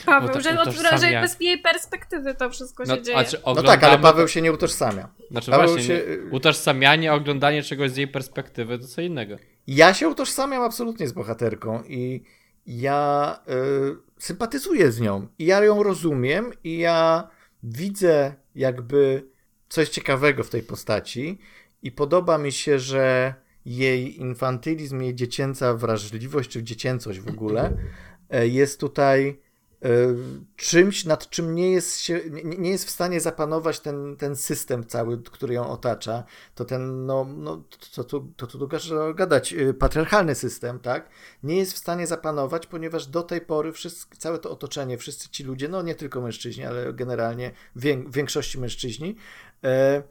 Paweł, 0.04 0.30
Uto- 0.30 0.40
że, 0.40 0.60
od, 0.60 0.74
że 1.00 1.20
bez 1.20 1.40
jej 1.40 1.58
perspektywy 1.58 2.34
to 2.34 2.50
wszystko 2.50 2.84
się 2.86 2.90
No, 2.90 3.00
dzieje. 3.00 3.18
a 3.18 3.24
czy 3.24 3.36
No 3.36 3.42
oglądamy... 3.44 3.78
tak, 3.78 3.84
ale 3.90 3.98
Paweł 3.98 4.28
się 4.28 4.42
nie 4.42 4.52
utożsamia. 4.52 5.08
Znaczy 5.30 5.50
Paweł 5.50 5.66
właśnie, 5.68 5.86
się- 5.86 6.04
nie, 6.24 6.30
utożsamianie, 6.30 7.12
oglądanie 7.12 7.62
czegoś 7.62 7.90
z 7.90 7.96
jej 7.96 8.08
perspektywy 8.08 8.78
to 8.78 8.86
co 8.86 9.00
innego. 9.00 9.36
Ja 9.66 9.94
się 9.94 10.08
utożsamiam 10.08 10.62
absolutnie 10.62 11.08
z 11.08 11.12
bohaterką 11.12 11.82
i 11.82 12.22
ja 12.66 13.38
y, 13.48 13.96
sympatyzuję 14.18 14.92
z 14.92 15.00
nią 15.00 15.28
i 15.38 15.44
ja 15.46 15.64
ją 15.64 15.82
rozumiem 15.82 16.52
i 16.64 16.78
ja 16.78 17.28
widzę 17.62 18.34
jakby 18.54 19.24
coś 19.68 19.88
ciekawego 19.88 20.44
w 20.44 20.50
tej 20.50 20.62
postaci 20.62 21.38
i 21.82 21.92
podoba 21.92 22.38
mi 22.38 22.52
się, 22.52 22.78
że 22.78 23.34
jej 23.64 24.20
infantylizm, 24.20 25.00
jej 25.00 25.14
dziecięca 25.14 25.74
wrażliwość, 25.74 26.50
czy 26.50 26.62
dziecięcość 26.62 27.20
w 27.20 27.28
ogóle 27.28 27.76
e, 28.30 28.48
jest 28.48 28.80
tutaj 28.80 29.40
czymś, 30.56 31.04
nad 31.04 31.30
czym 31.30 31.54
nie 31.54 31.70
jest, 31.70 32.00
się, 32.00 32.20
nie, 32.44 32.70
jest 32.70 32.86
w 32.86 32.90
stanie 32.90 33.20
zapanować 33.20 33.80
ten, 33.80 34.16
ten 34.16 34.36
system 34.36 34.86
cały, 34.86 35.22
który 35.22 35.54
ją 35.54 35.68
otacza. 35.70 36.24
To 36.54 36.64
ten, 36.64 37.06
no, 37.06 37.26
no 37.36 37.62
to, 37.94 38.04
to, 38.04 38.24
to 38.36 38.46
tu 38.46 38.66
dużo 38.66 39.14
gadać, 39.14 39.52
y, 39.52 39.74
patriarchalny 39.74 40.34
system, 40.34 40.78
tak? 40.78 41.08
Nie 41.42 41.56
jest 41.56 41.72
w 41.72 41.78
stanie 41.78 42.06
zapanować, 42.06 42.66
ponieważ 42.66 43.06
do 43.06 43.22
tej 43.22 43.40
pory 43.40 43.72
wszystko, 43.72 44.16
całe 44.18 44.38
to 44.38 44.50
otoczenie, 44.50 44.98
wszyscy 44.98 45.28
ci 45.28 45.44
ludzie, 45.44 45.68
no 45.68 45.82
nie 45.82 45.94
tylko 45.94 46.20
mężczyźni, 46.20 46.64
ale 46.64 46.92
generalnie 46.92 47.52
w 47.76 48.10
większości 48.10 48.60
mężczyźni, 48.60 49.16
e, 49.64 50.02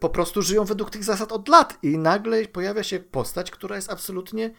po 0.00 0.08
prostu 0.08 0.42
żyją 0.42 0.64
według 0.64 0.90
tych 0.90 1.04
zasad 1.04 1.32
od 1.32 1.48
lat 1.48 1.78
i 1.82 1.98
nagle 1.98 2.44
pojawia 2.46 2.82
się 2.82 2.98
postać, 2.98 3.50
która 3.50 3.76
jest 3.76 3.90
absolutnie 3.90 4.50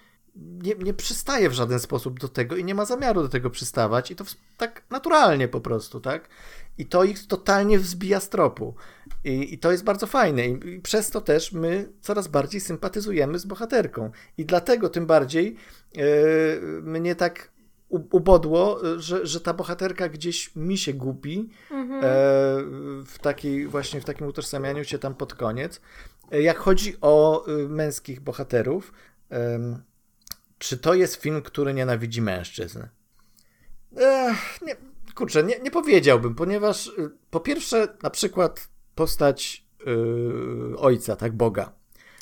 nie, 0.42 0.76
nie 0.76 0.94
przystaje 0.94 1.50
w 1.50 1.54
żaden 1.54 1.80
sposób 1.80 2.20
do 2.20 2.28
tego 2.28 2.56
i 2.56 2.64
nie 2.64 2.76
ma 2.76 2.86
zamiaru 2.86 3.22
do 3.22 3.30
tego 3.30 3.50
przystawać 3.50 4.12
i 4.12 4.16
to 4.16 4.26
w, 4.26 4.34
tak 4.58 4.84
naturalnie 4.90 5.48
po 5.48 5.62
prostu, 5.62 6.00
tak? 6.02 6.30
I 6.78 6.86
to 6.86 7.04
ich 7.04 7.28
totalnie 7.28 7.80
wzbija 7.80 8.20
z 8.20 8.30
tropu. 8.30 8.76
I, 9.24 9.54
i 9.54 9.58
to 9.60 9.72
jest 9.72 9.84
bardzo 9.84 10.08
fajne 10.08 10.48
I, 10.48 10.70
i 10.76 10.80
przez 10.82 11.10
to 11.10 11.22
też 11.22 11.52
my 11.52 11.90
coraz 12.02 12.28
bardziej 12.28 12.62
sympatyzujemy 12.62 13.40
z 13.40 13.46
bohaterką 13.46 14.12
i 14.38 14.46
dlatego 14.46 14.90
tym 14.90 15.06
bardziej 15.06 15.56
yy, 15.96 16.04
mnie 16.82 17.16
tak 17.16 17.52
ubodło, 17.90 18.80
że, 18.98 19.26
że 19.28 19.42
ta 19.42 19.54
bohaterka 19.54 20.10
gdzieś 20.10 20.56
mi 20.56 20.78
się 20.78 20.94
gubi 20.94 21.50
Mhm. 21.72 22.00
e, 22.04 22.08
w 23.06 23.16
takiej 23.22 23.68
właśnie 23.68 24.02
w 24.02 24.06
takim 24.06 24.28
utożsamianiu 24.28 24.84
się 24.84 25.00
tam 25.00 25.16
pod 25.16 25.34
koniec. 25.34 25.82
E, 26.32 26.42
Jak 26.42 26.58
chodzi 26.58 26.98
o 27.02 27.46
męskich 27.70 28.20
bohaterów, 28.22 28.94
em, 29.30 29.82
czy 30.60 30.78
to 30.78 30.94
jest 30.94 31.16
film, 31.16 31.42
który 31.42 31.74
nienawidzi 31.74 32.22
mężczyzn? 32.22 32.80
Ech, 33.98 34.62
nie, 34.62 34.76
kurczę, 35.16 35.44
nie, 35.44 35.60
nie 35.60 35.72
powiedziałbym, 35.72 36.36
ponieważ 36.36 36.88
y, 36.88 36.92
po 37.30 37.40
pierwsze 37.40 37.88
na 38.04 38.10
przykład 38.10 38.70
postać 38.96 39.66
y, 40.74 40.78
ojca, 40.78 41.16
tak, 41.16 41.34
Boga. 41.34 41.72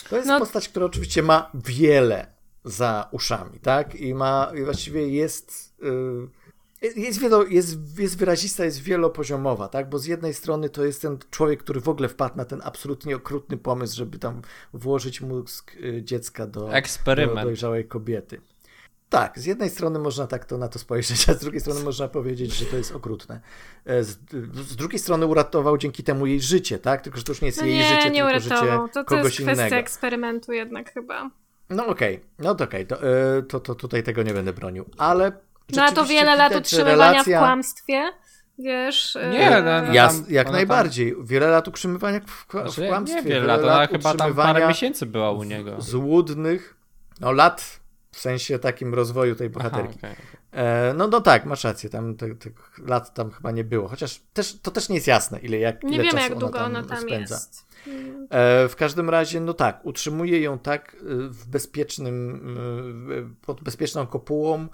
To 0.09 0.15
jest 0.15 0.27
No- 0.27 0.39
postać, 0.39 0.69
która 0.69 0.85
oczywiście 0.85 1.23
ma 1.23 1.51
wiele 1.53 2.33
za 2.63 3.09
uszami, 3.11 3.59
tak? 3.59 3.95
I 3.95 4.13
ma, 4.13 4.51
i 4.55 4.63
właściwie 4.63 5.07
jest... 5.09 5.75
Y, 5.83 6.36
jest, 6.81 7.19
wielo, 7.19 7.43
jest, 7.43 7.99
jest 7.99 8.17
wyrazista, 8.17 8.65
jest 8.65 8.81
wielopoziomowa, 8.81 9.67
tak? 9.67 9.89
Bo 9.89 9.99
z 9.99 10.05
jednej 10.05 10.33
strony 10.33 10.69
to 10.69 10.85
jest 10.85 11.01
ten 11.01 11.17
człowiek, 11.31 11.63
który 11.63 11.81
w 11.81 11.89
ogóle 11.89 12.09
wpadł 12.09 12.37
na 12.37 12.45
ten 12.45 12.61
absolutnie 12.63 13.15
okrutny 13.15 13.57
pomysł, 13.57 13.95
żeby 13.95 14.19
tam 14.19 14.41
włożyć 14.73 15.21
mózg 15.21 15.75
y, 15.75 16.03
dziecka 16.03 16.47
do, 16.47 16.69
do 17.25 17.35
dojrzałej 17.43 17.85
kobiety. 17.85 18.41
Tak, 19.09 19.39
z 19.39 19.45
jednej 19.45 19.69
strony 19.69 19.99
można 19.99 20.27
tak 20.27 20.45
to 20.45 20.57
na 20.57 20.67
to 20.67 20.79
spojrzeć, 20.79 21.29
a 21.29 21.33
z 21.33 21.39
drugiej 21.39 21.61
strony 21.61 21.83
można 21.83 22.07
powiedzieć, 22.07 22.53
że 22.53 22.65
to 22.65 22.77
jest 22.77 22.91
okrutne. 22.91 23.41
E, 23.85 24.03
Z, 24.03 24.19
z 24.69 24.75
drugiej 24.75 24.99
strony 24.99 25.25
uratował 25.25 25.77
dzięki 25.77 26.03
temu 26.03 26.25
jej 26.25 26.41
życie, 26.41 26.79
tak? 26.79 27.01
Tylko, 27.01 27.17
że 27.17 27.23
to 27.23 27.31
już 27.31 27.41
nie 27.41 27.47
jest 27.47 27.61
No 27.61 27.65
jej 27.65 27.75
nie, 27.77 27.83
życie, 27.87 28.09
nie 28.09 28.23
tylko 28.23 28.39
życie 28.39 28.55
uratował. 28.55 28.87
To, 28.87 28.93
to 28.93 29.05
kogoś 29.05 29.23
jest 29.23 29.35
kwestia 29.35 29.61
innego. 29.67 29.75
eksperymentu 29.75 30.51
jednak 30.53 30.93
chyba. 30.93 31.29
No 31.69 31.87
okej, 31.87 32.19
no 32.39 32.55
to 32.55 32.63
okej, 32.63 32.87
to, 32.87 33.03
e, 33.37 33.41
to, 33.41 33.59
to 33.59 33.75
tutaj 33.75 34.03
tego 34.03 34.23
nie 34.23 34.33
będę 34.33 34.53
bronił, 34.53 34.85
ale 34.97 35.31
No 35.75 35.83
a 35.83 35.91
to 35.91 36.05
wiele 36.05 36.35
lat 36.35 36.55
utrzymywania 36.55 36.95
relacja- 37.23 37.37
w 37.39 37.41
kłamstwie, 37.41 38.11
wiesz. 38.59 39.17
Nie, 39.31 39.49
no, 39.61 39.81
no, 39.81 39.93
Jas, 39.93 40.21
tam- 40.21 40.25
jak 40.33 40.47
ona 40.47 40.57
najbardziej. 40.57 41.15
Wiele 41.23 41.47
lat 41.47 41.67
utrzymywania 41.67 42.19
w, 42.19 42.23
w 42.25 42.51
Znaczy, 42.51 42.87
kłamstwie. 42.87 43.21
nie 43.21 43.27
wiele 43.29 43.45
lat, 43.45 43.63
ona 43.63 43.87
chyba 43.87 44.13
tam 44.13 44.33
parę 44.35 44.67
miesięcy 44.67 45.05
była 45.05 45.31
u 45.31 45.43
niego. 45.43 45.81
Złudnych, 45.81 46.75
no 47.19 47.31
lat 47.31 47.79
w 48.11 48.19
sensie 48.19 48.59
takim 48.59 48.93
rozwoju 48.93 49.35
tej 49.35 49.49
bohaterki. 49.49 49.97
Aha, 50.03 50.13
okej. 50.13 50.15
E, 50.51 50.93
no, 50.93 51.07
no 51.07 51.21
tak, 51.21 51.45
masz 51.45 51.63
rację, 51.63 51.89
tam 51.89 52.15
tych 52.15 52.37
tych 52.37 52.79
lat 52.87 53.13
tam 53.13 53.31
chyba 53.31 53.51
nie 53.51 53.63
było, 53.63 53.87
chociaż 53.87 54.21
też, 54.33 54.57
to 54.61 54.71
też 54.71 54.89
nie 54.89 54.95
jest 54.95 55.07
jasne, 55.07 55.39
ile, 55.39 55.57
jak, 55.57 55.83
Nie 55.83 55.95
ile 55.95 56.03
wiemy, 56.03 56.17
czasu 56.17 56.29
jak 56.29 56.39
długo 56.39 56.59
ona 56.59 56.65
tam, 56.65 56.75
ona 56.75 56.95
tam 56.95 57.01
spędza. 57.07 57.35
jest. 57.35 57.65
E, 58.29 58.67
w 58.67 58.75
każdym 58.75 59.09
razie, 59.09 59.39
no 59.41 59.53
tak, 59.53 59.85
utrzymuje 59.85 60.41
ją 60.41 60.59
tak 60.59 60.93
y, 60.93 60.97
w 61.29 61.47
bezpiecznym, 61.47 62.35
y, 63.41 63.45
pod 63.45 63.61
bezpieczną 63.63 64.07
kopułą, 64.07 64.67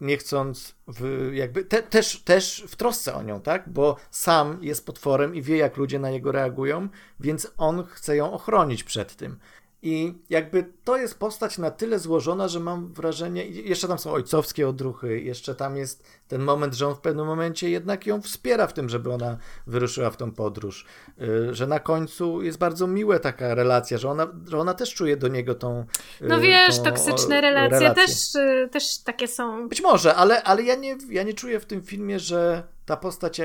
nie 0.00 0.16
chcąc 0.16 0.74
w, 0.88 1.30
jakby 1.32 1.64
te, 1.64 1.82
też, 1.82 2.22
też 2.22 2.64
w 2.68 2.76
trosce 2.76 3.14
o 3.14 3.22
nią, 3.22 3.40
tak? 3.40 3.68
Bo 3.68 3.96
sam 4.10 4.58
jest 4.62 4.86
potworem 4.86 5.34
i 5.34 5.42
wie, 5.42 5.56
jak 5.56 5.76
ludzie 5.76 5.98
na 5.98 6.10
niego 6.10 6.32
reagują, 6.32 6.88
więc 7.20 7.52
on 7.58 7.84
chce 7.86 8.16
ją 8.16 8.32
ochronić 8.32 8.84
przed 8.84 9.16
tym. 9.16 9.38
I 9.86 10.14
jakby 10.30 10.72
to 10.84 10.96
jest 10.96 11.18
postać 11.18 11.58
na 11.58 11.70
tyle 11.70 11.98
złożona, 11.98 12.48
że 12.48 12.60
mam 12.60 12.92
wrażenie, 12.92 13.46
jeszcze 13.46 13.88
tam 13.88 13.98
są 13.98 14.12
ojcowskie 14.12 14.68
odruchy, 14.68 15.20
jeszcze 15.20 15.54
tam 15.54 15.76
jest 15.76 16.06
ten 16.28 16.42
moment, 16.42 16.74
że 16.74 16.88
on 16.88 16.94
w 16.94 17.00
pewnym 17.00 17.26
momencie 17.26 17.70
jednak 17.70 18.06
ją 18.06 18.22
wspiera 18.22 18.66
w 18.66 18.72
tym, 18.72 18.88
żeby 18.88 19.12
ona 19.12 19.36
wyruszyła 19.66 20.10
w 20.10 20.16
tą 20.16 20.32
podróż. 20.32 20.86
Y, 21.22 21.54
Że 21.54 21.66
na 21.66 21.80
końcu 21.80 22.42
jest 22.42 22.58
bardzo 22.58 22.86
miła 22.86 23.18
taka 23.18 23.54
relacja, 23.54 23.98
że 23.98 24.10
ona, 24.10 24.26
że 24.48 24.58
ona 24.58 24.74
też 24.74 24.94
czuje 24.94 25.16
do 25.16 25.28
niego 25.28 25.54
tą. 25.54 25.80
y, 26.20 26.28
No 26.28 26.40
wiesz, 26.40 26.76
tą, 26.78 26.84
toksyczne 26.84 27.40
relacje 27.40 27.94
też, 27.94 28.34
y, 28.34 28.68
też 28.72 28.98
takie 28.98 29.28
są. 29.28 29.68
Być 29.68 29.82
może, 29.82 30.14
ale, 30.14 30.42
ale 30.42 30.62
ja, 30.62 30.74
nie, 30.74 30.96
ja 31.08 31.22
nie 31.22 31.34
czuję 31.34 31.60
w 31.60 31.66
tym 31.66 31.82
filmie, 31.82 32.18
że 32.20 32.62
ta 32.86 32.96
postać 32.96 33.40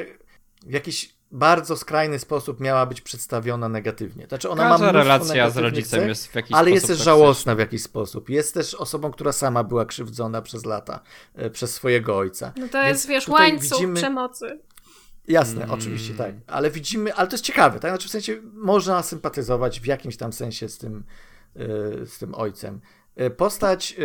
w 0.66 0.72
jakiś 0.74 1.21
bardzo 1.32 1.78
skrajny 1.78 2.20
sposób 2.20 2.60
miała 2.60 2.86
być 2.86 3.02
przedstawiona 3.02 3.70
negatywnie. 3.70 4.28
Znaczy 4.28 4.50
ona 4.50 4.64
ma 4.64 4.70
Każda 4.70 4.92
mnóstwo 4.92 5.04
relacja 5.04 5.50
z 5.50 5.58
rodzicem 5.58 6.00
cech, 6.00 6.10
jest 6.10 6.28
w 6.28 6.36
jakiś 6.36 6.52
ale 6.54 6.72
jest 6.72 6.88
też 6.88 6.98
żałosna 7.00 7.56
w 7.56 7.60
jakiś 7.60 7.84
sposób. 7.84 8.30
Jest 8.30 8.54
też 8.54 8.76
osobą, 8.76 9.12
która 9.12 9.32
sama 9.32 9.64
była 9.64 9.86
krzywdzona 9.86 10.42
przez 10.42 10.66
lata, 10.66 11.00
e, 11.36 11.50
przez 11.50 11.74
swojego 11.74 12.18
ojca. 12.18 12.54
No 12.58 12.68
to 12.68 12.78
Więc 12.84 12.88
jest, 12.98 13.08
wiesz, 13.08 13.26
tutaj 13.26 13.52
łańcuch 13.52 13.72
widzimy- 13.72 13.96
przemocy. 14.00 14.60
Jasne, 15.28 15.64
Mm. 15.64 15.72
oczywiście 15.72 16.14
tak. 16.14 16.36
Ale 16.48 16.72
widzimy, 16.72 17.14
ale 17.14 17.28
to 17.28 17.34
jest 17.34 17.44
ciekawe, 17.46 17.80
tak? 17.80 17.92
Znaczy 17.92 18.08
w 18.08 18.12
sensie 18.12 18.42
można 18.54 19.04
sympatyzować 19.04 19.80
w 19.82 19.86
jakimś 19.86 20.18
tam 20.18 20.34
sensie 20.34 20.70
z 20.70 20.78
tym, 20.78 21.04
e, 21.56 22.06
z 22.06 22.18
tym 22.18 22.36
ojcem. 22.36 22.82
E, 23.16 23.30
Postać 23.30 23.96
e, 24.00 24.04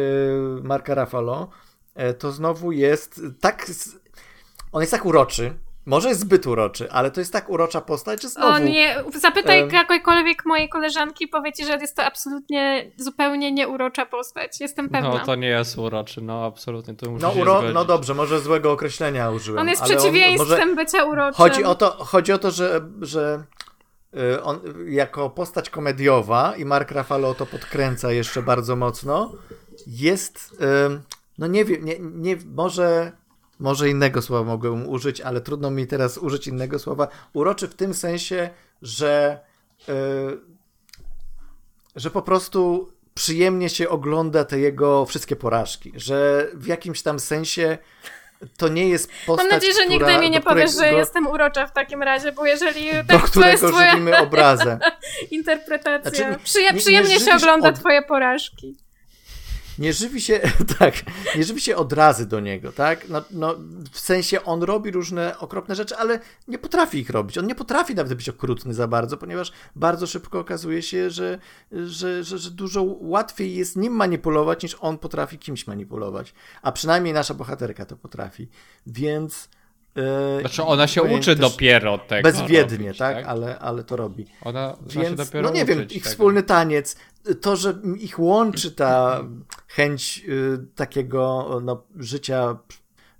Marka 0.63 0.95
Ruffalo 0.95 1.49
e, 1.95 2.15
to 2.15 2.33
znowu 2.33 2.73
jest 2.73 3.21
tak. 3.41 3.71
z- 3.71 3.95
On 4.73 4.81
jest 4.81 4.93
tak 4.93 5.07
uroczy. 5.07 5.55
Może 5.87 6.09
jest 6.09 6.21
zbyt 6.21 6.47
uroczy, 6.47 6.93
ale 6.93 7.11
to 7.11 7.21
jest 7.21 7.33
tak 7.33 7.51
urocza 7.51 7.81
postać, 7.81 8.23
że 8.23 8.29
znowu. 8.29 8.53
O 8.53 8.59
nie, 8.59 9.05
zapytaj 9.15 9.61
em, 9.61 9.71
jakiejkolwiek 9.71 10.45
mojej 10.45 10.69
koleżanki, 10.69 11.29
powie 11.29 11.53
ci, 11.53 11.65
że 11.65 11.77
jest 11.77 11.97
to 11.97 12.05
absolutnie 12.05 12.91
zupełnie 12.97 13.53
nieurocza 13.53 14.07
postać. 14.07 14.61
Jestem 14.61 14.89
pewna. 14.89 15.09
No 15.09 15.19
to 15.19 15.35
nie 15.35 15.49
jest 15.49 15.79
uroczy, 15.79 16.21
no 16.21 16.45
absolutnie, 16.45 16.95
to 16.95 17.11
muszę 17.11 17.27
No, 17.27 17.43
uro... 17.43 17.63
no 17.75 17.85
dobrze, 17.85 18.15
może 18.15 18.41
złego 18.41 18.73
określenia 18.73 19.31
użyłem. 19.31 19.61
On 19.61 19.69
jest 19.69 19.83
przeciwieństwem 19.83 20.69
może... 20.69 20.75
bycia 20.75 21.05
uroczym. 21.05 21.35
Chodzi 21.35 21.65
o 21.65 21.75
to, 21.75 21.91
chodzi 21.91 22.33
o 22.33 22.39
to 22.39 22.51
że, 22.51 22.81
że 23.01 23.45
y, 24.15 24.43
on 24.43 24.61
jako 24.89 25.31
postać 25.31 25.71
komediowa 25.71 26.57
i 26.57 26.65
Mark 26.65 26.91
Ruffalo 26.91 27.35
to 27.35 27.47
podkręca 27.47 28.13
jeszcze 28.13 28.43
bardzo 28.43 28.77
mocno, 28.77 29.33
jest, 29.87 30.57
ym, 30.87 31.03
no 31.39 31.47
nie 31.47 31.65
wiem, 31.65 31.85
nie, 31.85 31.99
nie, 31.99 32.37
może, 32.55 33.13
może 33.59 33.89
innego 33.89 34.23
słowa 34.23 34.45
mogłem 34.45 34.89
użyć, 34.89 35.21
ale 35.21 35.41
trudno 35.41 35.71
mi 35.71 35.87
teraz 35.87 36.19
użyć 36.19 36.47
innego 36.47 36.79
słowa. 36.79 37.09
Uroczy 37.33 37.69
w 37.69 37.75
tym 37.75 37.95
sensie, 37.95 38.51
że, 38.83 39.41
y, 39.89 39.93
że 41.97 42.11
po 42.11 42.23
prostu 42.23 42.93
przyjemnie 43.15 43.69
się 43.69 43.89
ogląda 43.89 44.45
te 44.45 44.59
jego 44.59 45.07
wszystkie 45.07 45.37
porażki, 45.37 45.93
że 45.97 46.49
w 46.55 46.67
jakimś 46.67 47.03
tam 47.03 47.19
sensie 47.21 47.79
to 48.57 48.69
nie 48.69 48.89
jest 48.89 49.11
postać, 49.27 49.45
Mam 49.47 49.55
nadzieję, 49.55 49.75
że 49.75 49.81
która, 49.81 49.93
nigdy 50.11 50.19
mi 50.23 50.31
nie 50.31 50.41
którego, 50.41 50.61
powiesz, 50.61 50.77
że 50.77 50.93
jestem 50.93 51.27
urocza 51.27 51.67
w 51.67 51.73
takim 51.73 52.03
razie, 52.03 52.33
bo 52.33 52.47
jeżeli 52.47 52.91
do 53.05 53.19
tak, 53.19 53.31
to 53.31 53.47
jest 53.49 53.65
którego 53.65 53.69
twoja 53.69 54.21
obrazem. 54.21 54.79
interpretacja. 55.31 56.11
Znaczy, 56.11 56.31
nie- 56.31 56.39
Przyje, 56.45 56.73
nie- 56.73 56.79
przyjemnie 56.81 57.15
nie 57.15 57.21
się 57.21 57.35
ogląda 57.35 57.69
od- 57.69 57.75
twoje 57.75 58.03
porażki. 58.03 58.77
Nie 59.79 59.93
żywi 59.93 60.21
się, 60.21 60.41
tak, 60.79 60.95
nie 61.37 61.45
żywi 61.45 61.61
się 61.61 61.77
od 61.77 61.93
razy 61.93 62.27
do 62.27 62.41
niego, 62.41 62.73
tak? 62.73 63.09
No, 63.09 63.23
no, 63.31 63.55
w 63.93 64.01
sensie 64.01 64.45
on 64.45 64.63
robi 64.63 64.91
różne 64.91 65.39
okropne 65.39 65.75
rzeczy, 65.75 65.97
ale 65.97 66.21
nie 66.49 66.59
potrafi 66.59 66.99
ich 66.99 67.11
robić. 67.11 67.39
On 67.39 67.47
nie 67.47 67.55
potrafi 67.55 67.95
nawet 67.95 68.15
być 68.15 68.29
okrutny 68.29 68.75
za 68.75 68.89
bardzo, 68.89 69.17
ponieważ 69.17 69.53
bardzo 69.77 70.07
szybko 70.07 70.39
okazuje 70.39 70.83
się, 70.83 71.11
że, 71.11 71.39
że, 71.73 72.25
że, 72.25 72.39
że 72.39 72.51
dużo 72.51 72.83
łatwiej 73.01 73.55
jest 73.57 73.77
nim 73.77 73.93
manipulować, 73.93 74.63
niż 74.63 74.77
on 74.81 74.99
potrafi 74.99 75.39
kimś 75.39 75.67
manipulować. 75.67 76.35
A 76.63 76.73
przynajmniej 76.73 77.15
nasza 77.15 77.35
bohaterka 77.35 77.87
to 77.87 77.97
potrafi. 77.97 78.49
Więc. 78.87 79.49
e, 79.97 80.41
Znaczy 80.41 80.63
ona 80.63 80.87
się 80.87 81.03
uczy 81.03 81.37
dopiero 81.37 81.99
tego 81.99 82.23
Bezwiednie, 82.23 82.87
robić, 82.87 82.99
tak? 82.99 83.27
Ale, 83.27 83.59
ale 83.59 83.85
to 83.85 83.97
robi. 83.97 84.27
Ona 84.43 84.77
zaczyna 84.83 85.05
się 85.05 85.09
Więc, 85.11 85.17
dopiero 85.27 85.49
no 85.49 85.55
nie 85.55 85.65
wiem, 85.65 85.79
uczyć 85.79 85.93
ich 85.93 86.03
tego. 86.03 86.11
wspólny 86.13 86.43
taniec, 86.43 86.97
to, 87.35 87.57
że 87.57 87.79
ich 87.99 88.19
łączy 88.19 88.71
ta 88.71 89.25
chęć 89.69 90.25
y, 90.29 90.59
takiego 90.75 91.49
no, 91.63 91.83
życia 91.97 92.59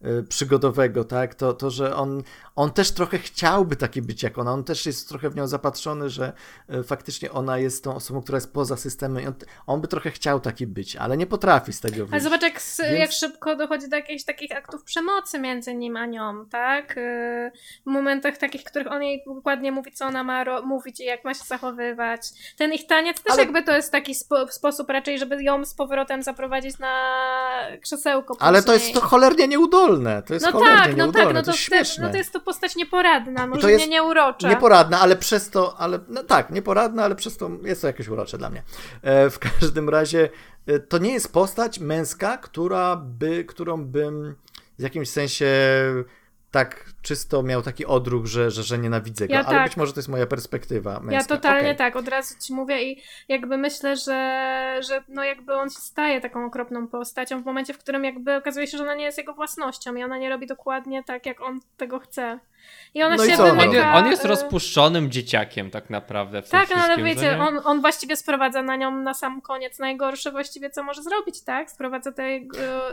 y, 0.05 0.23
przygodowego, 0.23 1.05
tak, 1.05 1.35
to, 1.35 1.53
to 1.53 1.71
że 1.71 1.97
on, 1.97 2.23
on 2.57 2.71
też 2.73 2.93
trochę 2.93 3.19
chciałby 3.19 3.77
taki 3.77 4.03
być 4.03 4.23
jak 4.23 4.39
ona, 4.39 4.53
on 4.53 4.65
też 4.65 4.87
jest 4.87 5.09
trochę 5.09 5.31
w 5.31 5.37
nią 5.37 5.47
zapatrzony, 5.47 6.11
że 6.11 6.33
y, 6.75 6.83
faktycznie 6.85 7.33
ona 7.33 7.59
jest 7.59 7.85
tą 7.85 7.95
osobą, 7.95 8.23
która 8.23 8.37
jest 8.37 8.53
poza 8.53 8.77
systemem 8.77 9.23
i 9.25 9.27
on, 9.27 9.35
on 9.67 9.81
by 9.81 9.89
trochę 9.89 10.11
chciał 10.11 10.41
taki 10.41 10.67
być, 10.67 10.97
ale 10.97 11.17
nie 11.17 11.27
potrafi 11.27 11.73
z 11.73 11.81
tego 11.81 11.97
Ale 11.97 12.05
wyjść. 12.07 12.25
zobacz, 12.25 12.43
jak, 12.43 12.53
Więc- 12.53 12.79
jak 12.99 13.13
szybko 13.13 13.57
dochodzi 13.57 13.89
do 13.89 13.97
jakichś 13.97 14.25
takich 14.25 14.57
aktów 14.57 14.83
przemocy 14.85 15.39
między 15.39 15.75
nim 15.75 15.97
a 15.97 16.07
nią, 16.07 16.47
tak? 16.47 16.97
Yy, 16.97 17.51
W 17.87 17.91
momentach 17.91 18.37
takich, 18.39 18.61
w 18.61 18.65
których 18.65 18.93
on 18.93 19.03
jej 19.03 19.23
dokładnie 19.27 19.73
mówi, 19.73 19.93
co 19.93 20.07
ona 20.07 20.25
ma 20.25 20.45
ro- 20.45 20.63
mówić 20.63 21.01
i 21.01 21.05
jak 21.05 21.25
ma 21.25 21.35
się 21.35 21.45
zachowywać. 21.45 22.21
Ten 22.59 22.73
ich 22.73 22.87
taniec 22.87 23.17
też 23.23 23.33
Ale- 23.33 23.43
jakby 23.43 23.63
to 23.63 23.77
jest 23.77 23.93
taki 23.93 24.15
spo- 24.15 24.49
sposób 24.51 24.91
raczej, 24.91 25.19
żeby 25.19 25.43
ją 25.43 25.65
z 25.65 25.75
powrotem 25.75 26.23
zaprowadzić 26.23 26.79
na 26.79 26.93
krzesełko 27.83 28.37
Ale 28.41 28.63
to 28.63 28.73
jest 28.73 28.85
później. 28.85 29.03
to 29.03 29.09
cholernie 29.09 29.49
nieudolne, 29.49 30.23
to 30.23 30.35
jest 30.35 30.47
No 30.47 30.53
cholernie 30.53 30.77
tak, 30.83 30.97
no 30.97 31.05
nieudolne, 31.05 31.27
tak, 31.27 31.35
no 31.35 31.41
to 31.41 31.47
to, 31.47 31.51
jest 31.53 31.63
wtedy, 31.65 31.85
śmieszne. 31.85 32.05
no 32.05 32.11
to 32.11 32.17
jest 32.17 32.33
to 32.33 32.41
postać 32.47 32.77
nieporadna, 32.77 33.47
może 33.47 33.77
nie 33.77 33.89
nieurocza. 33.89 34.49
Nieporadna, 34.49 35.01
ale 35.01 35.17
przez 35.17 35.51
to, 35.51 35.77
ale 35.79 35.99
no 36.09 36.23
tak, 36.23 36.51
nieporadna, 36.51 37.05
ale 37.05 37.15
przez 37.15 37.37
to 37.37 37.51
jest 37.63 37.81
to 37.81 37.87
jakieś 37.87 38.09
urocze 38.09 38.39
dla 38.39 38.51
mnie. 38.51 38.63
E, 39.03 39.31
w 39.31 39.39
każdym 39.39 39.89
razie 39.89 40.29
e, 40.67 40.79
to 40.79 40.99
nie 40.99 41.13
jest 41.13 41.33
postać 41.33 41.79
męska, 41.79 42.37
która 42.37 42.97
by, 42.97 43.45
którą 43.45 43.85
bym 43.85 44.35
w 44.79 44.83
jakimś 44.83 45.09
sensie 45.09 45.47
tak 46.51 46.85
czysto 47.03 47.43
miał 47.43 47.63
taki 47.63 47.87
odruch, 47.87 48.27
że, 48.27 48.51
że, 48.51 48.63
że 48.63 48.79
nienawidzę 48.79 49.29
go, 49.29 49.35
Ja 49.35 49.45
ale 49.45 49.59
tak. 49.59 49.69
być 49.69 49.77
może 49.77 49.93
to 49.93 49.99
jest 49.99 50.09
moja 50.09 50.27
perspektywa 50.27 51.01
męska. 51.01 51.13
Ja 51.13 51.25
totalnie 51.25 51.61
Okej. 51.61 51.77
tak, 51.77 51.97
od 51.97 52.09
razu 52.09 52.35
ci 52.41 52.55
mówię 52.55 52.83
i 52.83 53.03
jakby 53.29 53.57
myślę, 53.57 53.97
że, 53.97 54.81
że 54.89 55.03
no 55.09 55.25
jakby 55.25 55.55
on 55.55 55.71
się 55.71 55.81
staje 55.81 56.21
taką 56.21 56.47
okropną 56.47 56.89
postacią 56.89 57.43
w 57.43 57.45
momencie, 57.45 57.75
w 57.75 57.79
którym 57.79 58.05
jakby 58.05 58.37
okazuje 58.37 58.67
się, 58.67 58.79
że 58.79 58.85
ona 58.85 58.95
nie 58.95 59.05
jest 59.05 59.19
jego 59.19 59.35
własnością 59.35 59.95
i 59.95 60.03
ona 60.03 60.19
nie 60.19 60.29
robi 60.29 60.47
dokładnie 60.47 61.05
tak, 61.05 61.27
jak 61.27 61.41
on 61.41 61.61
tego 61.77 61.99
chce. 61.99 62.39
I 62.95 63.03
ona 63.03 63.17
No 63.17 63.25
i 63.25 63.31
się 63.31 63.35
On, 63.35 63.49
robi? 63.49 63.61
wymyka... 63.61 63.95
on 63.95 64.07
jest 64.07 64.25
y, 64.25 64.29
rozpuszczonym 64.29 65.11
dzieciakiem 65.11 65.71
tak 65.71 65.91
naprawdę 65.91 66.43
w 66.43 66.51
Tak, 66.51 66.69
no 66.77 66.83
ale 66.83 67.03
wiecie, 67.03 67.39
on, 67.39 67.61
on 67.65 67.81
właściwie 67.81 68.17
sprowadza 68.17 68.63
na 68.63 68.77
nią 68.77 68.91
na 68.91 69.15
sam 69.15 69.41
koniec 69.41 69.79
najgorsze 69.79 70.31
właściwie, 70.31 70.71
co 70.71 70.83
może 70.83 71.03
zrobić, 71.03 71.45
tak? 71.45 71.71
Sprowadza 71.71 72.13
tej, 72.13 72.43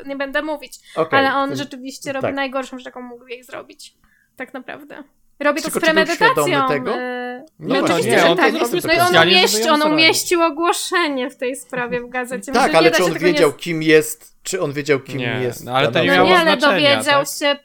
y, 0.04 0.08
nie 0.08 0.16
będę 0.16 0.42
mówić, 0.42 0.80
Okej, 0.96 1.20
ale 1.20 1.34
on 1.36 1.56
rzeczywiście 1.56 2.14
robi 2.14 2.28
tak. 2.28 2.36
najgorszą 2.36 2.78
rzecz, 2.78 2.86
jaką 2.86 3.02
mógł 3.02 3.28
jej 3.28 3.44
zrobić. 3.44 3.94
Tak 4.36 4.54
naprawdę. 4.54 5.04
Robi 5.44 5.62
to 5.62 5.70
z 5.70 5.74
premedytacją. 5.80 6.68
tego? 6.68 6.96
y, 6.98 7.24
No 7.60 7.76
No, 7.76 7.76
to 7.76 7.86
oczywiście, 7.86 8.12
nie, 8.12 8.20
że 8.20 8.30
on 8.30 8.38
to 8.38 8.44
tak. 8.44 8.52
zrobił 8.52 8.82
No 8.88 8.94
i 8.94 9.00
on 9.00 9.28
umieści, 9.28 9.70
on 9.70 9.82
umieścił 9.82 10.42
ogłoszenie 10.42 11.30
w 11.30 11.38
tej 11.38 11.56
sprawie 11.56 12.02
w 12.02 12.10
gazecie. 12.10 12.52
Tak, 12.52 12.62
Może 12.66 12.78
ale 12.78 12.92
czy 12.92 13.04
on 13.04 13.14
wiedział, 13.14 13.50
nie... 13.52 13.56
kim 13.58 13.84
jest, 13.84 14.38
czy 14.44 14.62
on 14.62 14.74
wiedział, 14.74 15.00
kim 15.00 15.18
Nie, 15.18 15.40
jest. 15.44 15.66
no 15.66 15.76
ale 15.76 15.92
to 15.92 16.00
nie 16.00 16.08
No 16.08 16.14
miało 16.14 16.30
nie, 16.30 16.38
ale 16.38 16.58
dowiedział 16.58 17.26
tak? 17.26 17.28
się, 17.40 17.56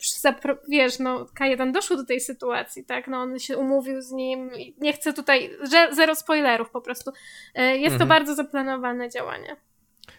wiesz, 0.69 0.99
no 0.99 1.27
K1 1.41 1.73
doszło 1.73 1.97
do 1.97 2.05
tej 2.05 2.21
sytuacji, 2.21 2.85
tak, 2.85 3.09
no 3.09 3.19
on 3.19 3.39
się 3.39 3.57
umówił 3.57 4.03
z 4.03 4.13
nim 4.13 4.55
i 4.55 4.75
nie 4.79 4.93
chcę 4.93 5.13
tutaj, 5.13 5.51
że 5.73 5.89
zero 5.95 6.15
spoilerów 6.15 6.71
po 6.71 6.81
prostu. 6.81 7.11
E, 7.55 7.77
Jest 7.77 7.99
to 7.99 8.03
Mhm. 8.05 8.09
bardzo 8.09 8.35
zaplanowane 8.35 9.11
działanie. 9.11 9.57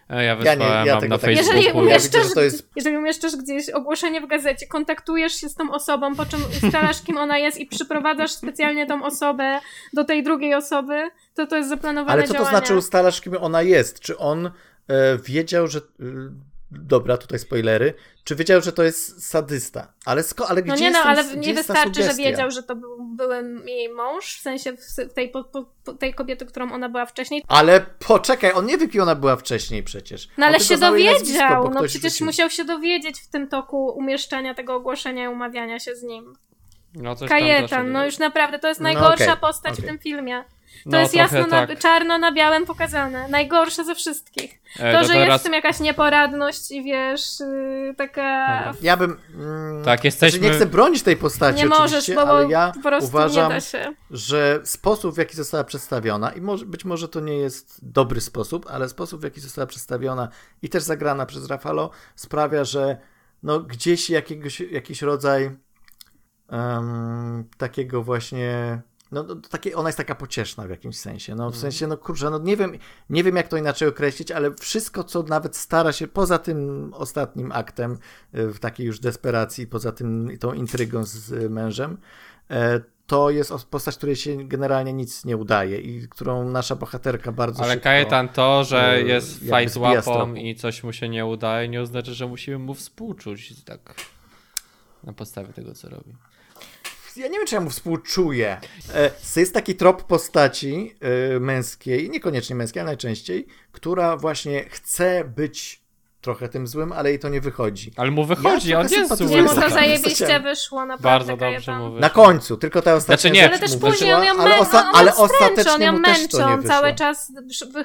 E, 0.10 0.16
Ja 0.16 0.22
Ja 0.24 0.36
wysłałem 0.36 0.60
nie- 0.60 0.88
ja 0.88 0.94
wam 0.94 1.02
tego 1.02 1.16
na 1.16 1.20
tak 1.22 1.30
nie 1.30 1.36
Facebooku. 1.36 1.58
Jeżeli 1.58 1.66
Facebooku, 1.66 2.40
ja 2.40 2.44
jest- 2.44 2.70
jeżeli 2.76 2.98
umieszczasz 2.98 3.36
gdzieś 3.36 3.70
ogłoszenie 3.70 4.22
w 4.22 4.28
gazecie, 4.28 4.68
kontaktujesz 4.68 5.34
się 5.34 5.50
z 5.50 5.56
tą 5.56 5.72
osobą, 5.74 6.16
po 6.16 6.26
czym 6.26 6.40
ustalasz, 6.64 7.02
kim 7.02 7.18
ona 7.18 7.38
jest 7.38 7.58
i 7.58 7.66
przyprowadzasz 7.66 8.32
specjalnie 8.32 8.86
tą 8.88 9.04
osobę 9.06 9.60
do 9.94 10.04
tej 10.04 10.24
drugiej 10.24 10.54
osoby, 10.54 11.10
to 11.36 11.48
to 11.48 11.58
jest 11.58 11.70
zaplanowane 11.70 12.14
Ale 12.14 12.28
co 12.28 12.34
to 12.34 12.46
znaczy 12.46 12.76
ustalasz, 12.76 13.22
kim 13.22 13.38
ona 13.40 13.62
jest? 13.62 14.00
Czy 14.00 14.18
on 14.18 14.46
e, 14.46 14.52
wiedział, 15.18 15.68
że... 15.68 15.82
dobra, 16.72 17.18
tutaj 17.18 17.40
spoilery. 17.40 17.94
Czy 18.24 18.36
wiedział, 18.36 18.62
że 18.62 18.72
to 18.72 18.84
jest 18.84 19.30
sadysta? 19.30 19.94
Ale, 20.06 20.22
sko- 20.22 20.46
ale 20.50 20.62
gdzie 20.62 20.72
No 20.72 20.78
nie 20.78 20.86
jest 20.86 20.98
no, 20.98 21.04
ten- 21.04 21.12
ale 21.12 21.38
nie 21.38 21.54
wystarczy, 21.54 22.04
że 22.04 22.14
wiedział, 22.14 22.52
że 22.52 22.64
to 22.64 22.76
był, 22.76 23.04
byłem 23.16 23.68
jej 23.68 23.90
mąż, 23.90 24.38
w 24.38 24.42
sensie 24.42 24.74
w, 24.74 24.80
w 25.10 25.14
tej, 25.14 25.30
po, 25.30 25.44
po, 25.44 25.94
tej 25.94 26.14
kobiety, 26.14 26.46
którą 26.46 26.72
ona 26.72 26.90
była 26.90 27.06
wcześniej. 27.06 27.44
Ale 27.48 27.86
poczekaj, 28.08 28.52
on 28.54 28.66
nie 28.66 28.78
wie, 28.78 28.88
kim 28.88 29.02
ona 29.02 29.16
była 29.16 29.36
wcześniej 29.36 29.84
przecież. 29.84 30.28
No 30.28 30.46
On 30.46 30.50
ale 30.54 30.60
się 30.60 30.78
nazwisko, 30.78 30.92
dowiedział, 30.92 31.64
bo 31.64 31.70
no 31.70 31.84
przecież 31.84 32.12
rzucił. 32.12 32.26
musiał 32.26 32.50
się 32.50 32.66
dowiedzieć 32.66 33.20
w 33.20 33.28
tym 33.28 33.48
toku 33.48 33.88
umieszczania 33.88 34.54
tego 34.54 34.76
ogłoszenia 34.76 35.24
i 35.24 35.28
umawiania 35.28 35.80
się 35.80 35.96
z 35.96 36.04
nim. 36.04 36.34
No, 36.96 37.16
Kajetan, 37.16 37.92
no 37.92 38.06
już 38.06 38.18
naprawdę, 38.18 38.60
to 38.60 38.68
jest 38.68 38.80
No 38.80 38.84
najgorsza 38.84 39.24
okej, 39.24 39.38
postać 39.42 39.74
w 39.76 39.78
okej. 39.78 39.90
tym 39.90 40.00
filmie. 40.00 40.44
To 40.84 40.90
No, 40.90 41.00
jest 41.00 41.14
jasno, 41.16 41.40
na, 41.48 41.68
tak. 41.68 41.80
czarno 41.80 42.18
na 42.18 42.32
białym 42.32 42.66
pokazane. 42.66 43.28
Najgorsze 43.28 43.86
ze 43.86 43.96
wszystkich. 43.96 44.62
E, 44.80 44.94
To, 44.94 45.00
to 45.02 45.08
że 45.08 45.14
teraz... 45.14 45.28
jest 45.30 45.40
w 45.40 45.44
tym 45.44 45.54
jakaś 45.54 45.80
nieporadność 45.80 46.72
i 46.72 46.84
wiesz, 46.84 47.40
yy, 47.40 47.96
taka... 47.98 48.48
Dobra. 48.66 48.74
Ja 48.82 48.98
bym... 48.98 49.18
Mm, 49.36 49.84
Tak, 49.86 50.04
jesteśmy- 50.04 50.40
znaczy 50.40 50.52
nie 50.52 50.58
chcę 50.60 50.66
bronić 50.66 51.04
tej 51.04 51.18
postaci 51.18 51.58
Nie 51.60 51.66
możesz, 51.66 51.86
oczywiście, 51.86 52.16
bo, 52.16 52.26
bo 52.26 52.32
ale 52.32 52.48
ja 52.50 52.72
po 52.76 52.82
prostu 52.90 53.10
uważam, 53.10 53.50
nie 53.50 53.56
da 53.56 53.62
się. 53.62 53.94
że 54.12 54.60
sposób, 54.64 55.16
w 55.16 55.18
jaki 55.18 55.36
została 55.36 55.64
przedstawiona, 55.64 56.32
i 56.32 56.42
może, 56.42 56.66
być 56.66 56.86
może 56.86 57.10
to 57.10 57.20
nie 57.20 57.38
jest 57.38 57.92
dobry 57.92 58.22
sposób, 58.22 58.66
ale 58.70 58.90
sposób, 58.90 59.22
w 59.22 59.24
jaki 59.24 59.40
została 59.40 59.68
przedstawiona 59.68 60.30
i 60.62 60.70
też 60.70 60.84
zagrana 60.84 61.26
przez 61.26 61.48
Rafalo, 61.48 61.90
sprawia, 62.16 62.64
że 62.64 62.98
no, 63.44 63.60
gdzieś 63.60 64.10
jakiegoś, 64.10 64.60
jakiś 64.60 65.02
rodzaj 65.02 65.52
em, 66.50 67.44
takiego 67.58 68.04
właśnie. 68.04 68.82
No, 69.12 69.26
takie, 69.50 69.76
ona 69.76 69.90
jest 69.90 69.98
taka 69.98 70.16
pocieszna 70.16 70.68
w 70.68 70.70
jakimś 70.70 70.98
sensie. 70.98 71.36
No, 71.36 71.52
w 71.52 71.58
sensie, 71.58 71.88
no 71.88 71.98
kurczę, 71.98 72.30
no 72.30 72.40
nie 72.40 72.58
wiem, 72.58 72.78
nie 73.10 73.24
wiem, 73.24 73.36
jak 73.36 73.48
to 73.48 73.58
inaczej 73.58 73.88
określić, 73.88 74.32
ale 74.32 74.54
wszystko, 74.56 75.04
co 75.04 75.24
nawet 75.24 75.58
stara 75.58 75.92
się, 75.92 76.08
poza 76.08 76.38
tym 76.40 76.92
ostatnim 76.94 77.52
aktem, 77.52 77.98
y, 78.36 78.48
w 78.54 78.60
takiej 78.60 78.86
już 78.88 79.00
desperacji, 79.00 79.68
poza 79.68 79.92
tym 79.92 80.38
tą 80.40 80.54
intrygą 80.54 81.04
z 81.04 81.52
mężem, 81.52 81.98
e, 82.52 82.82
to 83.08 83.30
jest 83.30 83.52
os- 83.52 83.66
postać, 83.66 83.98
której 83.98 84.16
się 84.16 84.48
generalnie 84.48 84.94
nic 84.94 85.26
nie 85.26 85.38
udaje 85.38 85.80
i 85.80 86.08
którą 86.10 86.50
nasza 86.50 86.76
bohaterka 86.76 87.32
bardzo 87.32 87.64
Ale. 87.64 87.78
Kajetan 87.78 88.30
to, 88.30 88.64
że 88.64 88.92
e, 88.94 89.02
jest 89.02 89.40
fajt 89.50 89.70
łapą 89.78 90.34
i 90.36 90.56
coś 90.56 90.84
mu 90.84 90.94
się 90.94 91.10
nie 91.10 91.26
udaje, 91.26 91.68
nie 91.70 91.82
oznacza, 91.82 92.14
że 92.14 92.28
musimy 92.28 92.58
mu 92.58 92.74
współczuć 92.74 93.64
tak 93.64 93.96
na 95.04 95.14
podstawie 95.14 95.54
tego, 95.54 95.74
co 95.74 95.90
robi. 95.90 96.16
Ja 97.20 97.28
nie 97.28 97.38
wiem, 97.38 97.48
czy 97.48 97.56
ja 97.56 97.62
mu 97.62 97.70
współczuję. 97.70 98.58
E, 98.96 99.12
Jest 99.36 99.54
taki 99.54 99.76
trop 99.76 100.04
postaci 100.04 100.96
e, 101.36 101.40
męskiej, 101.40 102.10
niekoniecznie 102.10 102.56
męskiej, 102.56 102.80
ale 102.82 102.88
najczęściej, 102.90 103.48
która 103.72 104.18
właśnie 104.18 104.64
chce 104.70 105.24
być 105.36 105.82
trochę 106.22 106.50
tym 106.50 106.68
złym, 106.68 106.92
ale 106.92 107.10
jej 107.10 107.20
to 107.20 107.30
nie 107.30 107.42
wychodzi. 107.42 107.92
Ale 107.98 108.12
mu 108.12 108.26
wychodzi, 108.26 108.70
Ja 108.70 108.80
on 108.80 108.88
jest 108.90 109.16
zły. 109.18 109.28
Nie, 109.30 109.42
mu 109.44 109.50
to 109.50 109.70
zajebiście 109.70 110.40
wyszło, 110.40 110.86
naprawdę. 110.86 111.36
Bardzo 111.36 111.38
dobrze 111.54 111.72
mu 111.78 111.84
wyszło. 111.86 112.00
Na 112.00 112.10
końcu, 112.10 112.58
tylko 112.58 112.82
ta 112.82 112.94
ostatnia 112.96 113.18
Znaczy 113.18 113.32
nie- 113.36 113.48
Ale 113.50 113.60
też 113.60 113.78
później 113.78 114.14
on 114.14 114.24
ją 114.24 114.34
ale, 114.40 114.56
osta- 114.60 114.80
on 114.90 114.96
ale 114.96 115.16
ostatecznie 115.16 115.72
on 115.74 115.82
ją 115.82 116.02
on 116.46 116.64
cały 116.64 116.96
czas 116.96 117.32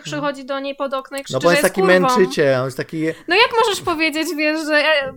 przychodzi 0.05 0.45
do 0.45 0.61
niej 0.61 0.75
pod 0.77 0.95
okno 0.95 1.19
i 1.19 1.25
krzyczy, 1.25 1.33
No 1.35 1.41
bo 1.41 1.49
że 1.49 1.55
jest 1.55 1.63
taki 1.63 1.81
kurwą. 1.81 2.01
męczyciel, 2.01 2.59
on 2.59 2.65
jest 2.65 2.77
taki... 2.77 3.03
No 3.29 3.37
jak 3.37 3.51
możesz 3.65 3.81
powiedzieć, 3.85 4.29
wiesz, 4.37 4.67
że, 4.67 4.75
e, 4.77 5.13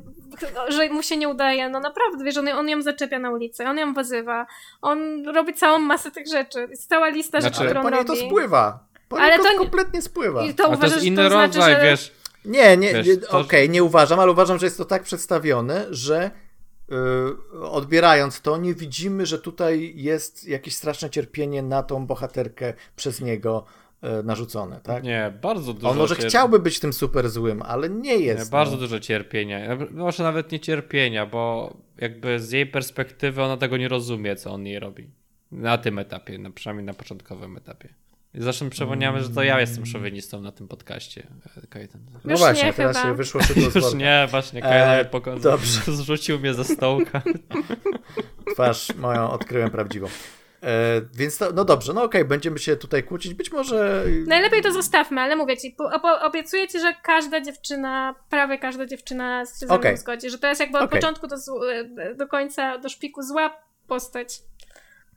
że 0.70 0.90
mu 0.90 1.04
się 1.04 1.18
nie 1.18 1.30
udaje? 1.30 1.70
No 1.70 1.80
naprawdę, 1.80 2.24
wiesz, 2.24 2.38
on, 2.38 2.48
on 2.48 2.70
ją 2.70 2.82
zaczepia 2.82 3.20
na 3.20 3.32
ulicy, 3.32 3.66
on 3.68 3.78
ją 3.78 3.94
wyzywa, 3.94 4.46
on 4.82 5.26
robi 5.28 5.54
całą 5.54 5.80
masę 5.80 6.12
tych 6.12 6.28
rzeczy. 6.28 6.68
Jest 6.70 6.90
cała 6.90 7.08
lista 7.10 7.42
Znaczy, 7.42 7.56
rzeczy, 7.56 7.60
Ale 7.62 7.70
którą 7.70 7.84
po 7.84 7.90
niej 7.96 8.06
to 8.06 8.14
robi. 8.14 8.28
spływa. 8.28 8.80
Po 9.10 9.20
Ale 9.20 9.38
to 9.38 9.44
to 9.44 9.52
nie- 9.52 9.58
kompletnie 9.58 10.02
spływa. 10.02 10.44
I 10.46 10.54
to 10.54 10.64
A 10.64 10.68
to 10.68 10.74
uważasz, 10.74 10.96
jest 10.96 11.06
inny 11.06 11.24
to 11.24 11.30
znaczy, 11.30 11.58
rodzaj, 11.60 11.74
że... 11.76 11.82
wiesz. 11.82 12.12
Nie, 12.46 12.78
nie, 12.78 12.94
okej, 13.30 13.70
nie 13.70 13.84
uważam, 13.84 14.20
ale 14.20 14.32
uważam, 14.32 14.60
że 14.60 14.66
jest 14.66 14.78
to 14.78 14.86
tak 14.86 15.04
przedstawione, 15.04 15.86
że 15.90 16.32
yy, 16.90 17.68
odbierając 17.70 18.42
to, 18.42 18.58
nie 18.58 18.74
widzimy, 18.74 19.26
że 19.26 19.40
tutaj 19.40 19.94
jest 19.96 20.48
jakieś 20.48 20.76
straszne 20.76 21.10
cierpienie 21.10 21.64
na 21.64 21.84
tą 21.84 22.06
bohaterkę 22.08 22.74
przez 22.96 23.22
niego. 23.22 23.66
E, 24.02 24.24
narzucone, 24.24 24.80
tak? 24.84 25.04
Nie, 25.04 25.34
bardzo 25.42 25.74
dużo. 25.74 25.90
On 25.90 25.98
może 25.98 26.16
cier... 26.16 26.30
chciałby 26.30 26.60
być 26.60 26.80
tym 26.80 26.94
super 26.94 27.30
złym, 27.30 27.62
ale 27.62 27.90
nie 27.90 28.18
jest. 28.18 28.46
Nie, 28.46 28.52
bardzo 28.52 28.72
no. 28.74 28.78
dużo 28.78 29.00
cierpienia. 29.00 29.78
Może 29.92 30.24
nawet 30.24 30.52
nie 30.52 30.60
cierpienia, 30.60 31.26
bo 31.26 31.74
jakby 31.98 32.40
z 32.40 32.52
jej 32.52 32.66
perspektywy 32.66 33.44
ona 33.44 33.58
tego 33.58 33.78
nie 33.78 33.88
rozumie, 33.88 34.36
co 34.36 34.52
on 34.54 34.66
jej 34.66 34.80
robi. 34.80 35.10
Na 35.52 35.78
tym 35.78 36.00
etapie, 36.00 36.38
na, 36.38 36.52
przynajmniej 36.52 36.86
na 36.86 36.94
początkowym 36.94 37.58
etapie. 37.58 37.90
I 38.34 38.42
zresztą 38.42 38.70
przypomniałem, 38.70 39.24
że 39.24 39.30
to 39.30 39.44
ja 39.44 39.60
jestem 39.60 39.86
szowinistą 39.86 40.42
na 40.42 40.52
tym 40.52 40.68
podcaście, 40.68 41.28
e, 41.64 41.68
Kajetan. 41.68 42.02
No 42.26 42.32
Już 42.32 42.40
właśnie, 42.40 42.64
nie 42.64 42.74
teraz 42.74 42.98
chyba. 42.98 43.10
się 43.10 43.16
wyszło 43.16 43.44
szybko 43.44 43.72
z 43.72 43.76
Już 43.76 43.94
nie, 43.94 44.28
właśnie, 44.32 44.60
E, 44.60 44.62
Kajetan 44.62 44.96
mnie 44.96 45.06
pokonał. 45.06 45.40
dobrze. 45.40 45.82
Zrzucił 45.98 46.40
mnie 46.40 46.54
ze 46.54 46.64
stołka. 46.64 47.22
Twarz 48.54 48.96
moją 48.96 49.32
odkryłem 49.32 49.70
prawdziwą. 49.72 50.08
E, 50.64 51.02
więc 51.14 51.38
to, 51.38 51.52
no 51.52 51.66
dobrze, 51.66 51.94
no 51.94 52.04
okej, 52.04 52.26
będziemy 52.26 52.60
się 52.60 52.76
tutaj 52.76 53.04
kłócić. 53.04 53.34
Być 53.34 53.52
może. 53.52 54.04
Najlepiej 54.28 54.62
to 54.62 54.72
zostawmy, 54.72 55.22
ale 55.22 55.36
mówię 55.36 55.58
ci, 55.58 55.76
obiecuję 56.22 56.68
ci, 56.68 56.80
że 56.80 56.94
każda 57.04 57.42
dziewczyna, 57.42 58.16
prawie 58.30 58.58
każda 58.58 58.86
dziewczyna 58.86 59.46
się 59.46 59.52
ze 59.54 59.66
mną 59.66 59.76
Okej. 59.76 59.98
zgodzi, 59.98 60.30
że 60.30 60.38
to 60.38 60.48
jest 60.48 60.62
jakby 60.62 60.78
od 60.78 60.84
Okej. 60.84 61.00
początku 61.02 61.28
do, 61.28 61.36
zł- 61.36 62.16
do 62.16 62.28
końca, 62.28 62.78
do 62.78 62.90
szpiku 62.90 63.24
zła 63.24 63.58
postać. 63.88 64.40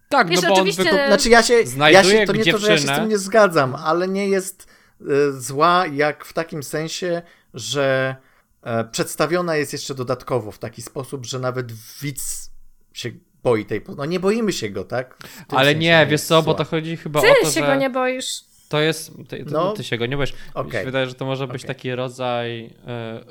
Tak, 0.08 0.28
Wiesz, 0.28 0.42
no 0.42 0.48
bo 0.48 0.54
on 0.54 0.60
oczywiście- 0.60 0.84
wykup... 0.84 0.98
Znaczy 1.06 1.28
ja 1.28 1.42
się, 1.42 1.54
ja 1.90 2.04
się 2.04 2.26
to 2.26 2.32
nie 2.32 2.52
to, 2.52 2.58
że 2.58 2.70
ja 2.70 2.76
się 2.76 2.78
z 2.78 2.84
dziewczynę. 2.84 2.96
tym 2.98 3.08
nie 3.08 3.18
zgadzam, 3.18 3.74
ale 3.74 4.08
nie 4.08 4.28
jest 4.28 4.66
e, 5.00 5.32
zła 5.32 5.86
jak 5.92 6.24
w 6.24 6.32
takim 6.32 6.62
sensie, 6.62 7.22
że 7.54 8.16
e, 8.62 8.84
przedstawiona 8.84 9.56
jest 9.56 9.72
jeszcze 9.72 9.94
dodatkowo 9.94 10.50
w 10.50 10.58
taki 10.58 10.82
sposób, 10.82 11.26
że 11.26 11.38
nawet 11.38 11.72
widz 12.02 12.50
się 12.92 13.10
boi 13.42 13.64
tej. 13.64 13.80
po- 13.80 13.94
No 13.94 14.04
nie 14.04 14.20
boimy 14.20 14.52
się 14.52 14.70
go, 14.70 14.84
tak? 14.84 15.16
Ale 15.48 15.74
nie, 15.74 16.06
wiesz 16.10 16.20
co, 16.20 16.42
bo 16.42 16.54
to 16.54 16.64
chodzi 16.64 16.96
chyba 16.96 17.20
Ty 17.20 17.30
o 17.30 17.34
to, 17.42 17.50
się 17.50 17.60
że 17.60 17.66
go 17.66 17.74
nie 17.74 17.90
boisz. 17.90 18.40
to 18.68 18.80
jest, 18.80 19.12
ty, 19.28 19.44
ty, 19.44 19.44
No. 19.52 19.72
ty 19.72 19.84
się 19.84 19.98
go 19.98 20.06
nie 20.06 20.16
boisz. 20.16 20.32
Mi 20.32 20.38
Okej. 20.54 20.80
się 20.80 20.84
wydaje, 20.84 21.06
że 21.06 21.14
to 21.14 21.24
może 21.24 21.46
być 21.48 21.64
Okej. 21.64 21.68
taki 21.76 21.94
rodzaj 21.94 22.70
e, 22.86 23.24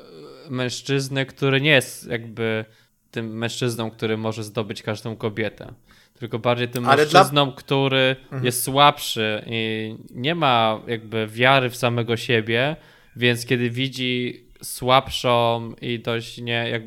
mężczyzny, 0.50 1.26
który 1.26 1.60
nie 1.60 1.70
jest 1.70 2.06
jakby 2.06 2.64
tym 3.10 3.38
mężczyzną, 3.38 3.90
który 3.90 4.16
może 4.16 4.44
zdobyć 4.44 4.82
każdą 4.82 5.16
kobietę. 5.16 5.72
Tylko 6.18 6.38
bardziej 6.38 6.68
tym 6.68 6.86
Ale 6.88 7.06
dla- 7.06 7.20
mężczyzną, 7.20 7.52
który 7.52 8.16
jest 8.42 8.62
słabszy 8.62 9.44
i 9.46 9.94
nie 10.10 10.34
ma 10.34 10.80
jakby 10.86 11.26
wiary 11.26 11.70
w 11.70 11.76
samego 11.76 12.16
siebie, 12.16 12.76
więc 13.16 13.46
kiedy 13.46 13.70
widzi 13.70 14.44
słabszą 14.62 15.72
i 15.80 15.98
dość 15.98 16.38
nie, 16.38 16.68
jak, 16.70 16.82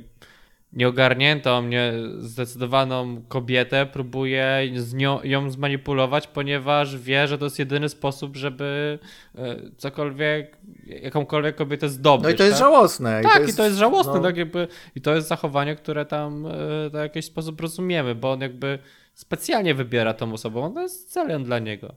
nieogarniętą, 0.74 1.67
niezdecydowaną 1.67 3.21
kobietę, 3.28 3.86
próbuje 3.86 4.61
z 4.76 4.93
nią, 4.93 5.24
ją 5.24 5.49
zmanipulować, 5.49 6.28
ponieważ 6.28 6.97
wie, 6.97 7.28
że 7.28 7.38
to 7.38 7.45
jest 7.45 7.59
jedyny 7.59 7.89
sposób, 7.89 8.38
żeby 8.38 8.99
e, 9.36 9.55
cokolwiek, 9.78 10.57
jakąkolwiek 10.86 11.55
kobietę 11.55 11.89
zdobyć. 11.89 12.24
No 12.24 12.30
i 12.30 12.36
to 12.36 12.43
jest 12.43 12.59
tak? 12.59 12.65
żałosne. 12.67 13.21
Tak, 13.21 13.49
i 13.49 13.53
to 13.53 13.63
jest 13.63 13.78
żałosne, 13.78 14.13
no. 14.13 14.21
tak 14.21 14.38
jakby, 14.38 14.67
i 14.95 15.01
to 15.01 15.15
jest 15.15 15.28
zachowanie, 15.28 15.76
które 15.76 16.05
tam 16.05 16.45
e, 16.45 16.49
w 16.89 16.93
jakiś 16.93 17.26
sposób 17.26 17.61
rozumiemy, 17.61 18.15
bo 18.15 18.32
on 18.32 18.41
jakby 18.41 18.80
specjalnie 19.13 19.76
wybiera 19.76 20.13
tą 20.13 20.34
osobę, 20.34 20.59
on 20.59 20.74
to 20.74 20.82
jest 20.82 21.11
celem 21.11 21.43
dla 21.43 21.59
niego. 21.59 21.95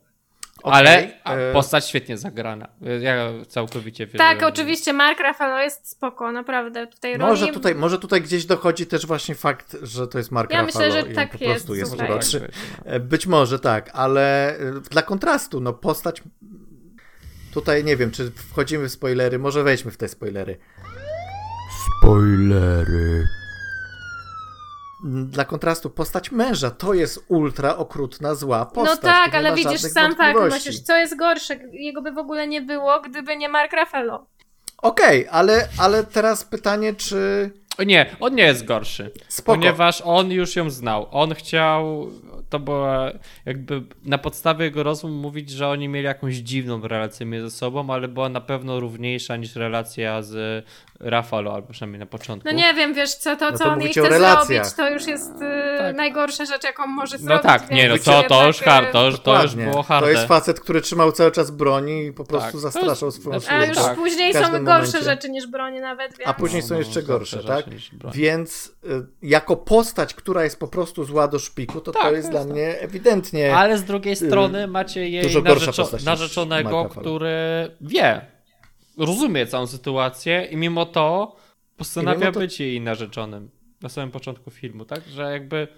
Okej, 0.63 0.75
Ale 1.25 1.51
e, 1.51 1.53
postać 1.53 1.89
świetnie 1.89 2.19
zagrana. 2.19 2.69
Ja 3.01 3.29
całkowicie 3.49 4.07
wierzę. 4.07 4.19
Tak, 4.19 4.43
oczywiście, 4.43 4.93
Mark 4.93 5.21
Ruffalo 5.29 5.59
jest 5.59 5.89
spoko, 5.91 6.33
naprawdę. 6.33 6.87
Tej 7.01 7.19
Może 7.19 7.41
roli... 7.41 7.55
tutaj, 7.55 7.75
może 7.75 7.99
tutaj 7.99 8.23
gdzieś 8.23 8.45
dochodzi 8.47 8.87
też 8.87 9.07
właśnie 9.07 9.35
fakt, 9.35 9.77
że 9.83 10.09
to 10.09 10.19
jest 10.19 10.31
Mark 10.31 10.51
Ja 10.53 10.63
Ruffalo 10.63 10.87
myślę, 10.87 11.01
że 11.03 11.15
tak 11.15 11.31
po 11.39 11.45
jest, 11.45 11.55
prostu 11.55 11.75
jest 11.75 11.91
słuchaj. 11.91 12.11
uroczy. 12.11 12.41
Tak, 12.41 12.51
E, 12.85 13.01
Być 13.01 13.27
może 13.27 13.59
tak, 13.59 13.91
ale 13.93 14.57
e, 14.59 14.73
dla 14.91 15.03
kontrastu, 15.03 15.61
no 15.61 15.73
postać. 15.73 16.23
Tutaj 17.55 17.85
nie 17.85 17.97
wiem, 17.97 18.11
czy 18.11 18.31
wchodzimy 18.31 18.89
w 18.89 18.93
spoilery, 18.93 19.39
może 19.39 19.63
wejdźmy 19.63 19.91
w 19.91 19.97
te 19.97 20.09
spoilery. 20.09 20.57
Spoilery. 22.01 23.27
Dla 25.05 25.45
kontrastu, 25.45 25.91
postać 25.91 26.33
męża 26.33 26.71
to 26.71 26.95
jest 26.95 27.25
ultra 27.29 27.77
okrutna, 27.77 28.35
zła 28.35 28.67
postać. 28.67 29.03
No 29.03 29.09
tak, 29.09 29.35
ale 29.35 29.55
widzisz 29.55 29.81
sam 29.81 30.15
tak, 30.15 30.35
wątpliwości. 30.35 30.69
myślisz, 30.69 30.87
co 30.87 30.97
jest 30.97 31.17
gorsze? 31.19 31.57
Jego 31.73 32.03
by 32.03 32.13
w 32.13 32.19
ogóle 32.19 32.49
nie 32.49 32.63
było, 32.63 33.01
gdyby 33.01 33.37
nie 33.37 33.49
Mark 33.49 33.73
Ruffalo. 33.73 34.27
Okej, 34.83 35.29
ale, 35.31 35.69
ale 35.79 36.05
teraz 36.05 36.45
pytanie, 36.45 36.95
czy. 36.95 37.51
O 37.79 37.83
Nie, 37.83 38.17
on 38.21 38.35
nie 38.35 38.43
jest 38.43 38.65
gorszy. 38.65 39.11
Spoko. 39.29 39.59
Ponieważ 39.59 40.03
on 40.05 40.31
już 40.31 40.57
ją 40.57 40.71
znał. 40.71 41.07
On 41.11 41.35
chciał, 41.35 42.11
to 42.49 42.59
była 42.59 43.11
jakby 43.47 43.83
na 44.05 44.19
podstawie 44.19 44.65
jego 44.65 44.83
rozmów 44.83 45.13
mówić, 45.13 45.51
że 45.51 45.69
oni 45.69 45.89
mieli 45.89 46.05
jakąś 46.07 46.35
dziwną 46.35 46.89
relację 46.89 47.27
między 47.27 47.57
sobą, 47.57 47.91
ale 47.91 48.09
była 48.09 48.29
na 48.29 48.41
pewno 48.41 48.81
równiejsza 48.81 49.37
niż 49.37 49.57
relacja 49.57 50.23
z 50.23 50.65
Rafalo, 51.01 51.55
albo 51.55 51.69
przynajmniej 51.69 52.01
na 52.01 52.07
początku. 52.07 52.49
No 52.49 52.55
nie 52.57 52.75
wiem, 52.75 52.95
wiesz, 52.95 53.15
co 53.15 53.37
to, 53.37 53.51
No 53.51 53.59
co 53.59 53.65
to 53.65 53.71
on 53.73 53.81
jej 53.81 53.91
chce 53.91 54.09
relacjach. 54.09 54.67
zrobić, 54.67 54.73
to 54.77 54.91
już 54.91 55.07
jest 55.07 55.31
y, 55.37 55.79
Tak. 55.79 55.97
najgorsza 55.97 56.45
rzecz, 56.45 56.65
jaką 56.65 56.87
może 56.87 57.17
No 57.19 57.25
zrobić. 57.25 57.43
tak, 57.43 57.71
nie, 57.71 57.89
no 57.89 57.95
więc 57.95 58.05
to, 58.05 58.23
to 58.23 58.47
już 58.47 58.61
hard, 58.61 58.93
to 58.93 59.03
y, 59.03 59.11
już, 59.11 59.21
to 59.21 59.43
już 59.43 59.55
było 59.55 59.83
harde. 59.83 60.07
To 60.07 60.13
jest 60.13 60.29
facet, 60.29 60.61
który 60.61 60.81
trzymał 60.81 61.13
cały 61.13 61.33
czas 61.33 61.51
broni 61.51 62.05
i 62.07 62.13
po 62.13 62.25
prostu 62.25 62.53
Tak. 62.53 62.61
zastraszał 62.61 62.97
To 62.97 63.07
jest- 63.07 63.21
swoją 63.21 63.41
znaczy, 63.41 63.57
A 63.57 63.65
już 63.67 63.77
tak. 63.79 63.97
później 63.97 64.33
są 64.35 64.41
każdym 64.41 64.65
gorsze 64.65 64.87
momencie. 64.87 65.03
rzeczy 65.11 65.29
niż 65.31 65.47
broni 65.47 65.81
nawet, 65.81 66.19
więc... 66.19 66.29
A 66.31 66.35
później 66.35 66.63
są 66.63 66.75
No, 66.75 66.79
jeszcze 66.81 67.01
no, 67.01 67.07
gorsze, 67.07 67.45
tak? 67.45 67.65
Więc 68.15 68.67
y, 68.85 69.07
jako 69.23 69.57
postać, 69.57 70.15
która 70.15 70.45
jest 70.45 70.61
po 70.61 70.69
prostu 70.69 71.05
zła 71.05 71.29
do 71.29 71.39
szpiku, 71.39 71.81
to 71.81 71.93
Tak, 71.93 72.03
to 72.03 72.13
jest 72.13 72.27
to 72.27 72.31
dla 72.31 72.41
jest 72.41 72.46
mnie 72.47 72.81
ewidentnie. 72.81 73.57
Ale 73.57 73.79
z 73.79 73.85
drugiej 73.85 74.17
strony 74.17 74.67
macie 74.67 75.09
jej 75.09 75.23
dużo 75.23 75.41
narzeczo- 75.41 76.05
narzeczonego, 76.05 76.85
który 76.85 77.31
wie, 77.81 78.21
rozumie 78.99 79.47
całą 79.47 79.67
sytuację 79.67 80.49
i 80.51 80.57
mimo 80.57 80.87
to 80.87 81.37
postanawia 81.77 82.17
I 82.17 82.21
mimo 82.21 82.33
to- 82.33 82.41
być 82.41 82.61
jej 82.61 82.81
narzeczonym 82.81 83.51
na 83.83 83.89
samym 83.89 84.11
początku 84.11 84.51
filmu, 84.51 84.85
tak? 84.85 85.01
Że 85.09 85.23
jakby 85.33 85.69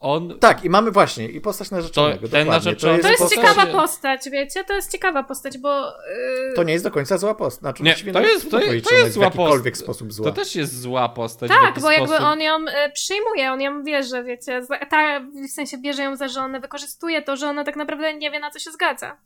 on 0.00 0.38
Tak, 0.38 0.64
i 0.64 0.70
mamy 0.70 0.90
właśnie 0.90 1.28
i 1.28 1.40
postać 1.40 1.70
narzeczonego. 1.70 2.20
To 2.22 2.28
ten 2.28 2.46
dokładnie. 2.46 2.70
narzeczony- 2.70 2.98
To 3.02 3.08
jest 3.08 3.22
postać- 3.22 3.38
ciekawa 3.40 3.66
postać, 3.66 4.30
wiecie? 4.30 4.64
To 4.64 4.72
jest 4.74 4.92
ciekawa 4.92 5.22
postać, 5.22 5.58
bo... 5.58 5.88
y, 5.90 6.52
To 6.56 6.62
nie 6.62 6.72
jest 6.72 6.84
do 6.84 6.90
końca 6.90 7.18
zła 7.18 7.34
postać. 7.34 7.60
Znaczy, 7.60 7.82
Nie, 7.82 8.12
to 8.12 8.20
jest- 8.20 8.50
to 8.50 8.60
jest- 8.60 8.88
to 8.88 8.94
jest 8.94 9.10
w 9.10 9.12
zła 9.12 9.24
jakikolwiek 9.24 9.74
post- 9.74 9.82
sposób 9.84 10.12
zła. 10.12 10.24
To 10.24 10.32
też 10.32 10.56
jest 10.56 10.80
zła 10.80 11.08
postać. 11.08 11.48
Tak, 11.50 11.80
bo 11.80 11.90
jakby 11.90 12.08
sposób. 12.08 12.24
on 12.26 12.40
ją 12.40 12.58
y, 12.68 12.92
przyjmuje, 12.94 13.52
on 13.52 13.60
ją 13.60 13.84
bierze, 13.84 14.24
wiecie, 14.24 14.62
ta, 14.90 15.20
w 15.20 15.50
sensie 15.50 15.78
bierze 15.78 16.02
ją 16.02 16.16
za 16.16 16.28
żonę, 16.28 16.60
wykorzystuje 16.60 17.22
to, 17.22 17.36
że 17.36 17.46
ona 17.48 17.64
tak 17.64 17.76
naprawdę 17.76 18.14
nie 18.14 18.30
wie, 18.30 18.40
na 18.40 18.50
co 18.50 18.58
się 18.58 18.70
zgadza. 18.70 19.16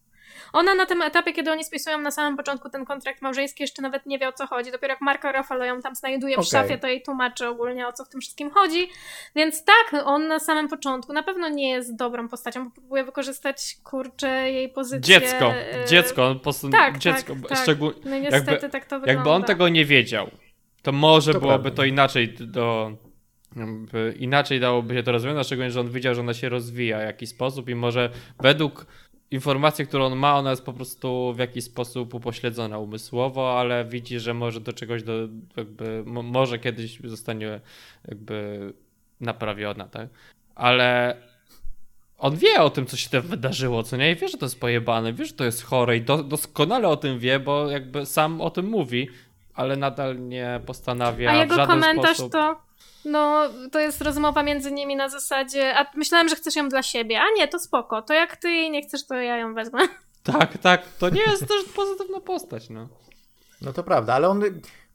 Ona 0.55 0.75
na 0.75 0.87
tym 0.87 1.03
etapie, 1.03 1.33
kiedy 1.33 1.51
oni 1.53 1.65
spisują 1.65 1.99
na 2.01 2.11
samym 2.11 2.37
początku 2.37 2.71
ten 2.71 2.85
kontrakt 2.85 3.23
małżeński, 3.23 3.63
jeszcze 3.63 3.83
nawet 3.83 4.07
nie 4.07 4.19
wie 4.19 4.29
o 4.29 4.33
co 4.33 4.47
chodzi. 4.47 4.73
Dopiero 4.73 4.93
jak 4.93 5.01
Marco 5.01 5.33
Ruffalo 5.33 5.65
ją 5.65 5.81
tam 5.83 5.95
znajduje 5.95 6.37
w 6.37 6.39
Okej. 6.39 6.51
szafie, 6.51 6.79
to 6.79 6.87
jej 6.87 7.03
tłumaczy 7.03 7.49
ogólnie 7.49 7.89
o 7.89 7.93
co 7.93 8.05
w 8.05 8.09
tym 8.09 8.21
wszystkim 8.21 8.51
chodzi. 8.51 8.89
Więc 9.37 9.65
tak, 9.65 10.03
on 10.05 10.29
na 10.29 10.39
samym 10.39 10.69
początku 10.69 11.13
na 11.13 11.23
pewno 11.23 11.49
nie 11.49 11.71
jest 11.71 11.97
dobrą 11.97 12.29
postacią, 12.29 12.65
bo 12.65 12.71
próbuje 12.71 13.05
wykorzystać, 13.05 13.77
kurczę, 13.85 14.51
jej 14.51 14.69
pozycję. 14.69 15.21
Dziecko, 15.21 15.53
y, 15.85 15.89
dziecko, 15.89 16.27
on 16.27 16.35
po 16.35 16.43
prostu 16.43 16.71
tak, 16.71 16.99
dziecko, 16.99 17.35
tak, 17.35 17.49
tak. 17.49 17.59
szczególnie 17.59 18.01
No 18.05 18.19
niestety 18.19 18.51
jakby- 18.53 18.69
tak 18.69 18.85
to 18.85 19.01
wygląda. 19.01 19.13
Jakby 19.13 19.31
on 19.31 19.43
tego 19.45 19.69
nie 19.69 19.85
wiedział, 19.85 20.31
to 20.83 20.93
może 20.93 21.33
To 21.33 21.41
byłoby 21.41 21.63
prawda. 21.63 21.77
to 21.77 21.85
inaczej 21.85 22.35
do. 22.41 22.93
Inaczej 24.19 24.61
dałoby 24.61 24.95
się 24.95 25.03
to 25.03 25.13
rozwiązać, 25.13 25.47
szczególnie, 25.47 25.71
że 25.71 25.81
on 25.81 25.91
widział, 25.91 26.15
że 26.15 26.21
ona 26.21 26.35
się 26.35 26.49
rozwija 26.49 26.99
w 26.99 27.03
jakiś 27.03 27.29
sposób 27.29 27.69
i 27.69 27.75
może 27.75 28.11
według 28.41 28.87
informacji, 29.31 29.87
którą 29.87 30.05
on 30.05 30.17
ma, 30.17 30.39
ona 30.39 30.51
jest 30.51 30.65
po 30.65 30.73
prostu 30.73 31.33
w 31.37 31.39
jakiś 31.39 31.65
sposób 31.65 32.15
upośledzona 32.15 32.79
umysłowo, 32.79 33.61
ale 33.61 33.85
widzi, 33.85 34.21
że 34.21 34.35
może 34.35 34.61
do 34.61 34.73
czegoś, 34.73 35.03
do, 35.03 35.13
jakby, 35.57 36.03
mo- 36.07 36.23
może 36.23 36.59
kiedyś 36.59 37.01
zostanie 37.05 37.61
jakby 38.09 38.73
naprawiona, 39.21 39.89
tak? 39.89 40.09
Ale 40.55 41.17
on 42.19 42.37
wie 42.37 42.63
o 42.63 42.71
tym, 42.71 42.87
co 42.87 42.97
się 42.97 43.11
tam 43.11 43.23
wydarzyło, 43.23 43.83
co 43.83 43.97
nie? 43.97 44.13
I 44.13 44.17
wie, 44.17 44.29
że 44.29 44.39
to 44.39 44.47
jest 44.47 44.61
pojebane, 44.61 45.13
wie, 45.13 45.25
że 45.25 45.33
to 45.33 45.45
jest 45.45 45.65
chore 45.65 45.97
i 45.97 46.01
do, 46.01 46.23
doskonale 46.23 46.89
o 46.89 46.97
tym 46.97 47.19
wie, 47.19 47.41
bo 47.41 47.71
jakby 47.71 48.07
sam 48.07 48.41
o 48.41 48.51
tym 48.51 48.67
mówi, 48.67 49.09
ale 49.55 49.77
nadal 49.77 50.29
nie 50.29 50.61
postanawia 50.67 51.31
A 51.31 51.37
w 51.37 51.41
jego 51.41 51.55
żaden 51.55 51.81
komentarz 51.81 52.17
sposób... 52.17 52.33
to, 52.33 52.57
no, 53.05 53.45
to 53.73 53.81
jest 53.81 54.01
rozmowa 54.01 54.43
między 54.43 54.73
nimi 54.73 54.97
na 54.97 55.09
zasadzie, 55.09 55.79
a 55.79 55.87
myślałem, 55.95 56.29
że 56.29 56.37
chcesz 56.37 56.57
ją 56.57 56.69
dla 56.69 56.83
siebie, 56.83 57.21
a 57.21 57.25
nie, 57.37 57.49
to 57.49 57.59
spoko, 57.59 58.03
to 58.03 58.15
jak 58.15 58.37
ty 58.37 58.51
jej 58.51 58.71
nie 58.71 58.83
chcesz, 58.83 59.07
to 59.07 59.15
ja 59.15 59.37
ją 59.37 59.55
wezmę. 59.55 59.79
Tak, 60.23 60.59
tak, 60.59 60.83
to 60.99 61.11
nie 61.11 61.23
jest 61.23 61.49
też 61.49 61.65
pozytywna 61.77 62.21
postać, 62.21 62.71
no. 62.71 62.89
No 63.63 63.73
to 63.73 63.83
prawda, 63.83 64.15
ale 64.15 64.29
on 64.29 64.43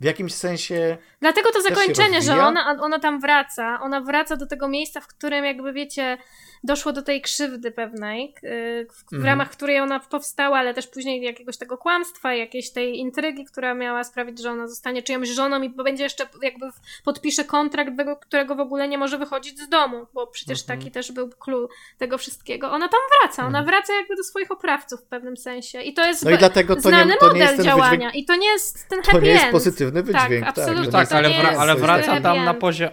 w 0.01 0.05
jakimś 0.05 0.33
sensie. 0.33 0.97
Dlatego 1.21 1.51
to 1.51 1.61
zakończenie, 1.61 2.21
że 2.21 2.45
ona, 2.45 2.77
ona 2.81 2.99
tam 2.99 3.19
wraca, 3.19 3.79
ona 3.81 4.01
wraca 4.01 4.35
do 4.35 4.47
tego 4.47 4.67
miejsca, 4.67 5.01
w 5.01 5.07
którym 5.07 5.45
jakby 5.45 5.73
wiecie, 5.73 6.17
doszło 6.63 6.91
do 6.93 7.01
tej 7.01 7.21
krzywdy 7.21 7.71
pewnej, 7.71 8.33
yy, 8.43 8.87
w, 8.91 9.13
Mhm. 9.13 9.25
ramach 9.25 9.49
której 9.49 9.79
ona 9.79 9.99
powstała, 9.99 10.57
ale 10.57 10.73
też 10.73 10.87
później 10.87 11.21
jakiegoś 11.21 11.57
tego 11.57 11.77
kłamstwa, 11.77 12.33
jakiejś 12.33 12.71
tej 12.71 12.97
intrygi, 12.99 13.45
która 13.45 13.73
miała 13.73 14.03
sprawić, 14.03 14.41
że 14.41 14.51
ona 14.51 14.67
zostanie 14.67 15.03
czyjąś 15.03 15.29
żoną 15.29 15.61
i 15.61 15.69
będzie 15.69 16.03
jeszcze 16.03 16.27
jakby 16.41 16.65
podpisze 17.05 17.43
kontrakt, 17.43 17.91
którego 18.21 18.55
w 18.55 18.59
ogóle 18.59 18.87
nie 18.87 18.97
może 18.97 19.17
wychodzić 19.17 19.59
z 19.59 19.69
domu, 19.69 20.07
bo 20.13 20.27
przecież 20.27 20.61
Mhm. 20.61 20.79
taki 20.79 20.91
też 20.91 21.11
był 21.11 21.29
clue 21.29 21.69
tego 21.97 22.17
wszystkiego. 22.17 22.71
Ona 22.71 22.87
tam 22.87 22.99
wraca, 23.21 23.45
ona 23.45 23.59
Mhm. 23.59 23.65
wraca 23.65 23.93
jakby 23.93 24.15
do 24.15 24.23
swoich 24.23 24.51
oprawców 24.51 24.99
w 25.01 25.05
pewnym 25.07 25.37
sensie 25.37 25.81
i 25.81 25.93
to 25.93 26.05
jest 26.05 26.25
No 26.25 26.31
i 26.31 26.37
dlatego 26.37 26.75
to 26.75 26.81
znany 26.81 27.13
nie, 27.13 27.17
to 27.17 27.33
nie 27.33 27.45
model 27.45 27.63
działania 27.65 27.91
wydźwięk. 28.07 28.15
i 28.15 28.25
to 28.25 28.35
nie 28.35 28.47
jest 28.47 28.89
ten 28.89 29.01
To 29.01 29.11
happy 29.11 29.25
nie 29.25 29.31
jest 29.31 29.43
end. 29.43 29.51
Pozytywny 29.91 30.03
wydźwięk. 30.03 30.45
Tak, 30.45 30.55
tak, 30.55 30.85
To 30.85 30.91
Tak, 30.91 31.09
to 31.09 31.15
ale, 31.15 31.29
wra- 31.29 31.55
ale 31.57 31.75
wraca 31.75 32.05
happy 32.11 32.21
tam 32.21 32.45
na 32.45 32.53
poziom. 32.53 32.89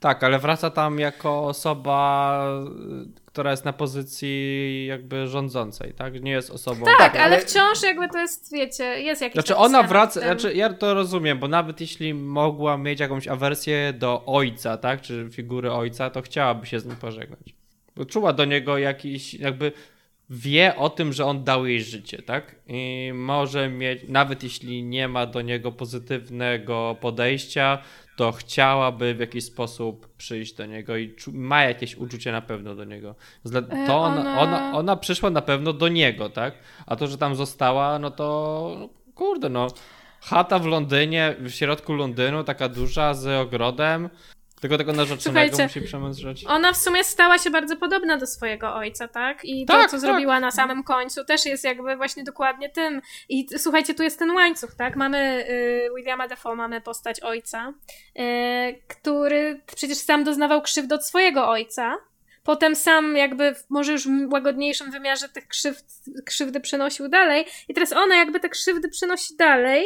Tak, 0.00 0.24
ale 0.24 0.38
wraca 0.38 0.70
tam 0.70 0.98
jako 0.98 1.44
osoba, 1.46 2.38
która 3.26 3.50
jest 3.50 3.64
na 3.64 3.72
pozycji 3.72 4.86
jakby 4.86 5.26
rządzącej, 5.26 5.92
tak? 5.94 6.22
Nie 6.22 6.32
jest 6.32 6.50
osobą. 6.50 6.84
Tak, 6.84 6.98
Tak, 6.98 7.14
ale 7.14 7.24
ale- 7.24 7.40
wciąż 7.40 7.82
jakby 7.82 8.08
to 8.08 8.18
jest, 8.18 8.52
wiecie, 8.52 8.84
jest 8.84 9.22
jakiś 9.22 9.34
Znaczy 9.34 9.56
ona 9.56 9.82
wraca, 9.82 10.20
znaczy 10.20 10.54
ja 10.54 10.72
to 10.72 10.94
rozumiem, 10.94 11.38
bo 11.38 11.48
nawet 11.48 11.80
jeśli 11.80 12.14
mogła 12.14 12.76
mieć 12.76 13.00
jakąś 13.00 13.28
awersję 13.28 13.92
do 13.92 14.22
ojca, 14.26 14.76
tak, 14.76 15.00
czy 15.00 15.28
figury 15.32 15.72
ojca, 15.72 16.10
to 16.10 16.22
chciałaby 16.22 16.66
się 16.66 16.80
z 16.80 16.86
nim 16.86 16.96
pożegnać. 16.96 17.54
Bo 17.96 18.04
czuła 18.04 18.32
do 18.32 18.44
niego 18.44 18.78
jakiś, 18.78 19.34
jakby 19.34 19.72
wie 20.30 20.76
o 20.76 20.90
tym, 20.90 21.12
że 21.12 21.24
on 21.26 21.44
dał 21.44 21.66
jej 21.66 21.82
życie, 21.82 22.22
tak? 22.22 22.56
I 22.66 23.10
może 23.14 23.68
mieć, 23.68 24.00
nawet 24.08 24.42
jeśli 24.42 24.82
nie 24.84 25.08
ma 25.08 25.26
do 25.26 25.40
niego 25.42 25.72
pozytywnego 25.72 26.96
podejścia, 27.00 27.78
to 28.16 28.32
chciałaby 28.32 29.14
w 29.14 29.20
jakiś 29.20 29.44
sposób 29.44 30.08
przyjść 30.16 30.54
do 30.54 30.66
niego 30.66 30.96
i 30.96 31.14
ma 31.32 31.62
jakieś 31.64 31.94
uczucie 31.96 32.32
na 32.32 32.40
pewno 32.42 32.74
do 32.74 32.84
niego. 32.84 33.14
E, 33.54 33.86
To 33.86 33.98
ona, 33.98 34.40
ona- 34.40 34.72
ona, 34.74 34.96
przyszła 34.96 35.30
na 35.30 35.42
pewno 35.42 35.72
do 35.72 35.88
niego, 35.88 36.28
tak? 36.28 36.54
A 36.86 36.96
to, 36.96 37.06
że 37.06 37.18
tam 37.18 37.34
została, 37.34 37.98
no 37.98 38.10
to 38.10 38.88
kurde, 39.14 39.48
no. 39.48 39.66
Chata 40.20 40.58
w 40.58 40.66
Londynie, 40.66 41.34
w 41.40 41.50
środku 41.50 41.92
Londynu, 41.92 42.44
taka 42.44 42.68
duża, 42.68 43.14
z 43.14 43.26
ogrodem. 43.46 44.08
Tylko 44.62 44.78
tego 44.78 44.92
narzeczonego 44.92 45.62
musi 45.62 45.80
przemędrzeć. 45.80 46.44
Ona 46.46 46.72
w 46.72 46.76
sumie 46.76 47.04
stała 47.04 47.38
się 47.38 47.50
bardzo 47.50 47.76
podobna 47.76 48.16
do 48.16 48.26
swojego 48.26 48.74
ojca, 48.74 49.08
tak? 49.08 49.44
I 49.44 49.66
to, 49.66 49.72
Tak, 49.72 49.84
co 49.86 49.90
tak. 49.90 50.00
zrobiła 50.00 50.40
na 50.40 50.50
samym 50.50 50.84
końcu, 50.84 51.24
też 51.24 51.46
jest 51.46 51.64
jakby 51.64 51.96
właśnie 51.96 52.24
dokładnie 52.24 52.68
tym. 52.68 53.02
I 53.28 53.46
słuchajcie, 53.58 53.94
tu 53.94 54.02
jest 54.02 54.18
ten 54.18 54.30
łańcuch, 54.30 54.74
tak? 54.74 54.96
Mamy 54.96 55.46
y, 55.48 55.88
Williama 55.96 56.28
Defoe, 56.28 56.54
mamy 56.54 56.80
postać 56.80 57.20
ojca, 57.20 57.72
y, 58.18 58.22
który 58.88 59.60
przecież 59.76 59.98
sam 59.98 60.24
doznawał 60.24 60.62
krzywd 60.62 60.92
od 60.92 61.06
swojego 61.06 61.48
ojca. 61.48 61.96
Potem 62.44 62.76
sam 62.76 63.16
jakby 63.16 63.54
w 63.54 63.70
może 63.70 63.92
już 63.92 64.08
w 64.08 64.32
łagodniejszym 64.32 64.90
wymiarze 64.90 65.28
tych 65.28 65.48
krzywd, 65.48 65.84
krzywdy 66.26 66.60
przenosił 66.60 67.08
dalej. 67.08 67.46
I 67.68 67.74
teraz 67.74 67.92
ona 67.92 68.16
jakby 68.16 68.40
te 68.40 68.48
krzywdy 68.48 68.88
przenosi 68.88 69.36
dalej, 69.36 69.84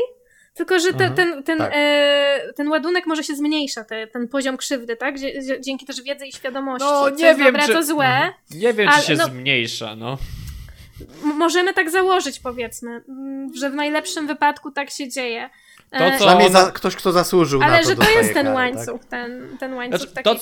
tylko 0.56 0.78
że 0.78 0.92
te, 0.94 1.04
Mhm, 1.04 1.14
ten, 1.14 1.42
ten, 1.42 1.58
tak. 1.58 1.72
e, 1.74 2.52
ten 2.56 2.68
ładunek 2.68 3.06
może 3.06 3.24
się 3.24 3.34
zmniejsza, 3.34 3.84
te, 3.84 4.06
ten 4.06 4.28
poziom 4.28 4.56
krzywdy, 4.56 4.96
tak? 4.96 5.14
Dzięki 5.60 5.86
też 5.86 6.02
wiedzy 6.02 6.26
i 6.26 6.32
świadomości. 6.32 6.88
No, 6.90 7.02
co 7.04 7.10
nie 7.10 7.34
wiem, 7.34 7.44
dobre, 7.46 7.66
czy- 7.66 7.72
co 7.72 7.82
złe. 7.82 8.32
Nie 8.50 8.72
wiem, 8.72 8.88
ale 8.88 9.00
czy 9.00 9.06
się 9.06 9.14
no- 9.14 9.24
zmniejsza, 9.26 9.96
no. 9.96 10.18
Możemy 11.22 11.74
tak 11.74 11.90
założyć, 11.90 12.40
powiedzmy, 12.40 13.02
że 13.58 13.70
w 13.70 13.74
najlepszym 13.74 14.26
wypadku 14.26 14.70
tak 14.70 14.90
się 14.90 15.08
dzieje. 15.08 15.50
To, 15.90 15.96
E, 15.98 16.10
co- 16.10 16.16
Przynajmniej 16.16 16.48
ona- 16.48 16.64
za, 16.64 16.72
ktoś, 16.72 16.96
kto 16.96 17.12
zasłużył 17.12 17.60
na 17.60 17.66
Ale 17.66 17.82
to, 17.82 17.88
że 17.88 17.96
to 17.96 18.10
jest 18.10 18.34
ten 18.34 18.46
karę, 18.46 18.54
łańcuch, 18.54 19.00
Tak? 19.00 19.10
ten, 19.10 19.56
ten 19.60 19.74
łańcuch 19.74 20.00
Znaczy, 20.00 20.14
takiej 20.14 20.24
to, 20.34 20.40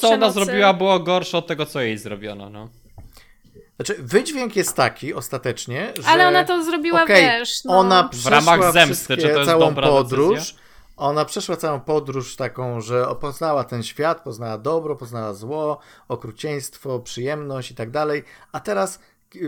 Znaczy, 3.76 3.96
wydźwięk 3.98 4.56
jest 4.56 4.76
taki 4.76 5.14
ostatecznie, 5.14 5.92
że... 6.01 6.09
Ale 6.09 6.28
ona 6.28 6.44
to 6.44 6.64
zrobiła, 6.64 7.02
Okej, 7.02 7.22
wiesz, 7.22 7.64
no. 7.64 7.78
Ona 7.78 8.02
W 8.02 8.10
przeszła 8.10 8.30
ramach 8.30 8.72
zemsty, 8.72 9.16
czy 9.16 9.22
to 9.22 9.28
jest 9.28 9.51
całą 9.51 9.60
dobra 9.60 9.88
podróż. 9.88 10.34
decyzja? 10.38 10.59
Ona 10.96 11.24
przeszła 11.24 11.56
całą 11.56 11.80
podróż 11.80 12.36
taką, 12.36 12.80
że 12.80 13.06
poznała 13.20 13.64
ten 13.64 13.82
świat, 13.82 14.20
poznała 14.24 14.59
dobro, 14.59 14.96
poznała 14.96 15.34
zło, 15.34 15.78
okrucieństwo, 16.09 16.98
przyjemność 16.98 17.70
i 17.70 17.74
tak 17.74 17.90
dalej. 17.90 18.24
A 18.52 18.60
teraz, 18.60 18.98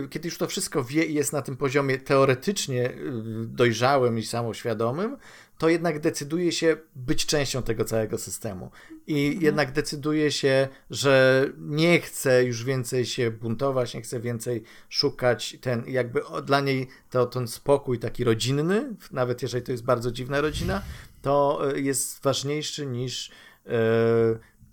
kiedy 0.09 0.27
już 0.27 0.37
to 0.37 0.47
wszystko 0.47 0.83
wie 0.83 1.05
i 1.05 1.13
jest 1.13 1.33
na 1.33 1.41
tym 1.41 1.57
poziomie 1.57 1.97
teoretycznie 1.97 2.91
y, 2.91 2.95
dojrzałym 3.45 4.19
i 4.19 4.23
samoświadomym, 4.23 5.17
to 5.57 5.69
jednak 5.69 5.99
decyduje 5.99 6.51
się 6.51 6.77
być 6.95 7.25
częścią 7.25 7.63
tego 7.63 7.85
całego 7.85 8.17
systemu. 8.17 8.71
I 9.07 9.37
jednak 9.41 9.71
decyduje 9.71 10.31
się, 10.31 10.67
że 10.89 11.45
nie 11.57 11.99
chce 11.99 12.43
już 12.43 12.63
więcej 12.63 13.05
się 13.05 13.31
buntować, 13.31 13.93
nie 13.93 14.01
chce 14.01 14.19
więcej 14.19 14.63
szukać 14.89 15.57
ten, 15.61 15.83
jakby 15.87 16.21
dla 16.45 16.59
niej 16.59 16.87
to 17.09 17.25
ten 17.25 17.47
spokój 17.47 17.99
taki 17.99 18.23
rodzinny, 18.23 18.95
nawet 19.11 19.41
jeżeli 19.41 19.63
to 19.63 19.71
jest 19.71 19.83
bardzo 19.83 20.11
dziwna 20.11 20.41
rodzina, 20.41 20.81
to 21.21 21.61
y, 21.75 21.81
jest 21.81 22.23
ważniejszy 22.23 22.85
niż, 22.85 23.29
y, 23.29 23.71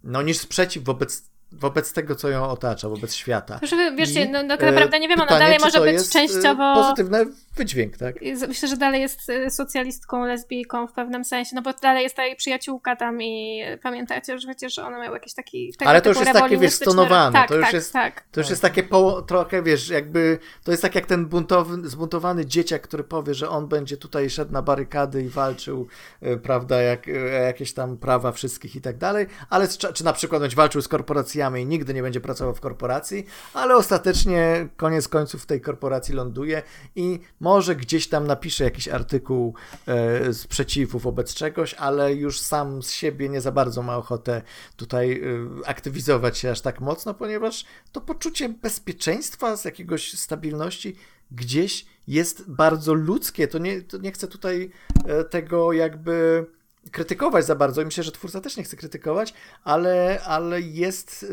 no, 0.05 0.23
niż 0.23 0.39
sprzeciw 0.39 0.85
wobec, 0.85 1.31
wobec 1.61 1.93
tego, 1.93 2.15
co 2.15 2.29
ją 2.29 2.49
otacza, 2.49 2.89
wobec 2.89 3.15
świata. 3.15 3.61
Wiesz, 3.97 4.17
I, 4.17 4.29
no, 4.29 4.43
no, 4.43 4.57
tak 4.57 4.63
e, 4.69 4.73
naprawdę 4.73 5.01
nie 5.01 5.09
wiem, 5.09 5.21
ona 5.21 5.27
pytanie, 5.27 5.45
dalej 5.45 5.59
może 5.61 5.81
być 5.81 6.07
y, 6.07 6.11
częściowo... 6.11 6.75
Pozytywny 6.75 7.27
wydźwięk, 7.57 7.97
tak? 7.97 8.15
Myślę, 8.49 8.69
że 8.69 8.77
dalej 8.77 9.01
jest 9.01 9.31
y, 9.31 9.51
socjalistką, 9.51 10.25
lesbijką 10.25 10.87
w 10.87 10.93
pewnym 10.93 11.25
sensie, 11.25 11.51
no 11.55 11.63
bo 11.63 11.73
dalej 11.73 12.03
jest 12.03 12.17
ta 12.17 12.25
jej 12.25 12.37
przyjaciółka 12.37 12.97
tam 12.97 13.23
i 13.23 13.63
y, 13.75 13.79
pamiętacie, 13.79 14.39
że 14.39 14.49
przecież 14.49 14.79
one 14.79 14.99
miały 14.99 15.17
jakiś 15.17 15.35
taki 15.35 15.73
Ale 15.87 16.03
to 16.03 16.09
już 16.09 16.19
jest 16.19 16.33
takie, 16.33 16.59
wiesz, 16.59 16.75
stonowane, 16.75 17.33
Tak, 17.33 17.49
to 17.49 17.55
już 17.55 17.65
tak, 17.65 17.73
jest- 17.73 17.93
tak. 17.93 18.25
To 18.33 18.41
już 18.41 18.51
jest 18.51 18.63
takie 18.63 18.83
po, 18.83 19.23
trochę, 19.23 19.63
wiesz, 19.63 19.89
jakby 19.89 20.39
to 20.65 20.71
jest 20.71 20.83
tak 20.83 20.95
jak 20.95 21.07
ten 21.07 21.27
buntowy, 21.27 21.89
zbuntowany 21.89 22.47
dzieciak, 22.47 22.83
który 22.83 23.05
powie, 23.05 23.35
że 23.35 23.49
on 23.49 23.69
będzie 23.69 23.97
tutaj 23.97 24.31
szedł 24.31 24.53
na 24.53 24.63
barykady 24.63 25.23
i 25.23 25.29
walczył, 25.29 25.87
e, 26.21 26.37
prawda, 26.37 26.83
jak, 26.83 27.09
e, 27.09 27.13
jakieś 27.45 27.73
tam 27.73 27.97
prawa 27.97 28.33
wszystkich 28.33 28.77
i 28.77 28.81
tak 28.81 28.99
dalej, 28.99 29.27
ale 29.51 29.67
z, 29.67 29.79
czy 29.79 30.05
na 30.05 30.13
przykład 30.13 30.43
będzie 30.43 30.57
walczył 30.57 30.83
z 30.83 30.89
korporacjami 30.89 31.63
i 31.63 31.67
nigdy 31.67 31.95
nie 31.95 32.03
będzie 32.03 32.21
pracował 32.21 32.55
w 32.55 32.61
korporacji, 32.61 33.27
ale 33.55 33.77
ostatecznie 33.77 34.69
koniec 34.77 35.09
końców 35.09 35.43
w 35.43 35.47
tej 35.47 35.61
korporacji 35.61 36.15
ląduje 36.15 36.63
i 36.97 37.21
może 37.45 37.77
gdzieś 37.77 38.09
tam 38.09 38.27
napisze 38.27 38.65
jakiś 38.65 38.89
artykuł 38.89 39.55
e, 39.87 40.33
sprzeciwu 40.33 40.99
wobec 40.99 41.35
czegoś, 41.35 41.75
ale 41.75 42.15
już 42.15 42.41
sam 42.41 42.83
z 42.83 42.91
siebie 42.91 43.29
nie 43.29 43.41
za 43.41 43.53
bardzo 43.53 43.83
ma 43.83 43.97
ochotę 43.97 44.43
tutaj 44.77 45.13
e, 45.13 45.67
aktywizować 45.69 46.39
się 46.39 46.51
aż 46.51 46.61
tak 46.61 46.81
mocno, 46.81 47.15
ponieważ 47.15 47.65
to 47.93 48.01
poczucie 48.01 48.49
bezpieczeństwa, 48.49 49.57
z 49.57 49.65
jakiegoś 49.65 50.13
stabilności 50.19 50.97
gdzieś 51.31 51.87
jest 52.09 52.51
bardzo 52.51 52.95
ludzkie. 52.95 53.49
To 53.49 53.59
nie, 53.59 53.83
to 53.83 53.99
nie 53.99 54.13
chcę 54.13 54.29
tutaj 54.29 54.71
e, 55.07 55.25
tego 55.25 55.73
jakby 55.73 56.47
krytykować 56.91 57.47
za 57.47 57.55
bardzo 57.55 57.83
i 57.83 57.85
myślę, 57.85 58.05
że 58.05 58.13
twórca 58.13 58.41
też 58.41 58.57
nie 58.57 58.65
chce 58.65 58.77
krytykować, 58.77 59.35
ale, 59.65 60.21
ale 60.25 60.61
jest. 60.61 61.27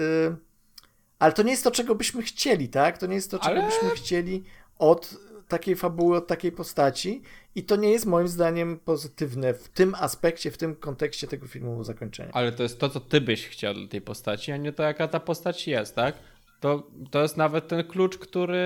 Ale 1.20 1.34
to 1.34 1.44
nie 1.44 1.52
jest 1.52 1.64
to, 1.64 1.72
czego 1.72 1.96
byśmy 1.96 2.22
chcieli, 2.22 2.70
tak? 2.70 2.98
To 2.98 3.06
nie 3.06 3.16
jest 3.16 3.32
to, 3.32 3.40
czego 3.40 3.52
Ale- 3.52 3.66
byśmy 3.66 3.90
chcieli 3.90 4.44
od 4.80 5.31
takiej 5.52 5.76
fabuły, 5.76 6.18
od 6.18 6.28
takiej 6.28 6.52
postaci. 6.52 7.22
I 7.56 7.64
to 7.64 7.76
nie 7.76 7.92
jest 7.92 8.06
moim 8.06 8.28
zdaniem 8.28 8.80
pozytywne 8.80 9.54
w 9.54 9.70
tym 9.70 9.96
aspekcie, 9.96 10.52
w 10.52 10.58
tym 10.58 10.76
kontekście 10.76 11.28
tego 11.28 11.48
filmu 11.48 11.84
zakończenia. 11.84 12.30
Ale 12.34 12.52
to 12.52 12.64
jest 12.64 12.80
to, 12.80 12.90
co 12.90 13.00
ty 13.00 13.22
byś 13.22 13.48
chciał 13.48 13.74
dla 13.74 13.88
tej 13.88 14.02
postaci, 14.02 14.52
a 14.52 14.58
nie 14.58 14.72
to, 14.74 14.84
jaka 14.84 15.08
ta 15.08 15.20
postać 15.20 15.68
jest, 15.68 15.96
tak? 15.96 16.16
To, 16.60 16.88
to 17.12 17.22
jest 17.22 17.38
nawet 17.38 17.68
ten 17.68 17.84
klucz, 17.84 18.18
który, 18.18 18.66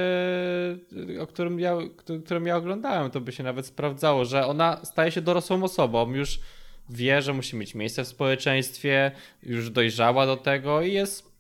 o 1.22 1.28
którym 1.28 1.60
ja, 1.60 1.78
który- 1.98 2.20
którym 2.20 2.46
ja 2.46 2.58
oglądałem, 2.58 3.12
to 3.12 3.22
by 3.22 3.32
się 3.32 3.44
nawet 3.44 3.66
sprawdzało, 3.66 4.26
że 4.26 4.46
ona 4.46 4.86
staje 4.86 5.12
się 5.12 5.22
dorosłą 5.22 5.64
osobą, 5.64 6.14
już 6.14 6.40
wie, 6.90 7.22
że 7.22 7.34
musi 7.34 7.56
mieć 7.56 7.76
miejsce 7.76 8.04
w 8.04 8.08
społeczeństwie, 8.08 9.12
już 9.44 9.70
dojrzała 9.70 10.26
do 10.26 10.38
tego 10.38 10.82
i 10.82 10.94
jest, 10.94 11.32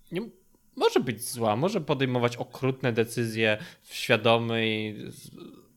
może 0.75 0.99
być 0.99 1.23
zła, 1.29 1.55
może 1.55 1.81
podejmować 1.81 2.37
okrutne 2.37 2.93
decyzje 2.93 3.57
w 3.81 3.93
świadomy 3.95 4.67
i 4.67 4.95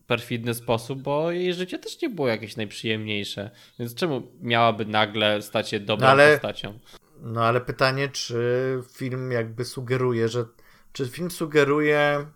perfidny 0.07 0.55
sposób, 0.55 1.03
bo 1.03 1.31
jej 1.31 1.55
życie 1.55 1.79
też 1.79 2.03
nie 2.03 2.09
było 2.11 2.29
jakieś 2.29 2.57
najprzyjemniejsze. 2.57 3.51
Więc 3.79 3.95
czemu 3.95 4.23
miałaby 4.41 4.87
nagle 4.87 5.43
stać 5.43 5.69
się 5.69 5.81
dobrą 5.81 6.07
No 6.07 6.11
ale- 6.13 6.33
postacią? 6.33 6.79
No 7.23 7.45
ale 7.45 7.61
pytanie, 7.61 8.09
czy 8.09 8.43
film 8.93 9.33
jakby 9.33 9.65
sugeruje, 9.65 10.29
że. 10.29 10.45
Czy 10.93 11.09
film 11.09 11.31
sugeruje, 11.31 12.27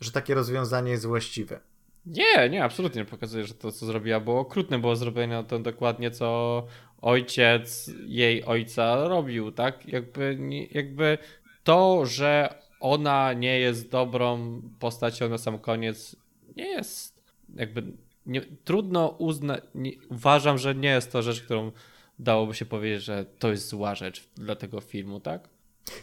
że 0.00 0.10
takie 0.12 0.34
rozwiązanie 0.34 0.90
jest 0.90 1.06
właściwe? 1.06 1.60
Nie, 2.06 2.48
nie, 2.50 2.64
absolutnie 2.64 3.00
nie 3.00 3.06
pokazuje, 3.06 3.44
że 3.44 3.54
to, 3.54 3.72
co 3.72 3.86
zrobiła, 3.86 4.20
było 4.20 4.40
okrutne, 4.40 4.78
było 4.78 4.96
zrobione 4.96 5.44
to 5.44 5.58
dokładnie, 5.58 6.10
co 6.10 6.66
ojciec 7.02 7.90
jej 8.06 8.44
ojca 8.44 9.08
robił, 9.08 9.52
tak? 9.52 9.88
Jakby, 9.88 10.38
jakby 10.70 11.18
to, 11.64 12.06
że 12.06 12.54
ona 12.80 13.32
nie 13.32 13.58
jest 13.58 13.90
dobrą 13.90 14.62
postacią 14.78 15.28
na 15.28 15.38
sam 15.38 15.58
koniec, 15.58 16.16
nie 16.56 16.68
jest 16.68 17.20
jakby 17.56 17.82
nie, 18.26 18.40
trudno 18.40 19.08
uznać, 19.08 19.64
uważam, 20.10 20.58
że 20.58 20.74
nie 20.74 20.88
jest 20.88 21.12
to 21.12 21.22
rzecz, 21.22 21.42
którą 21.42 21.72
dałoby 22.18 22.54
się 22.54 22.64
powiedzieć, 22.64 23.02
że 23.02 23.24
to 23.38 23.50
jest 23.50 23.68
zła 23.68 23.94
rzecz 23.94 24.28
dla 24.34 24.56
tego 24.56 24.80
filmu, 24.80 25.20
tak? 25.20 25.48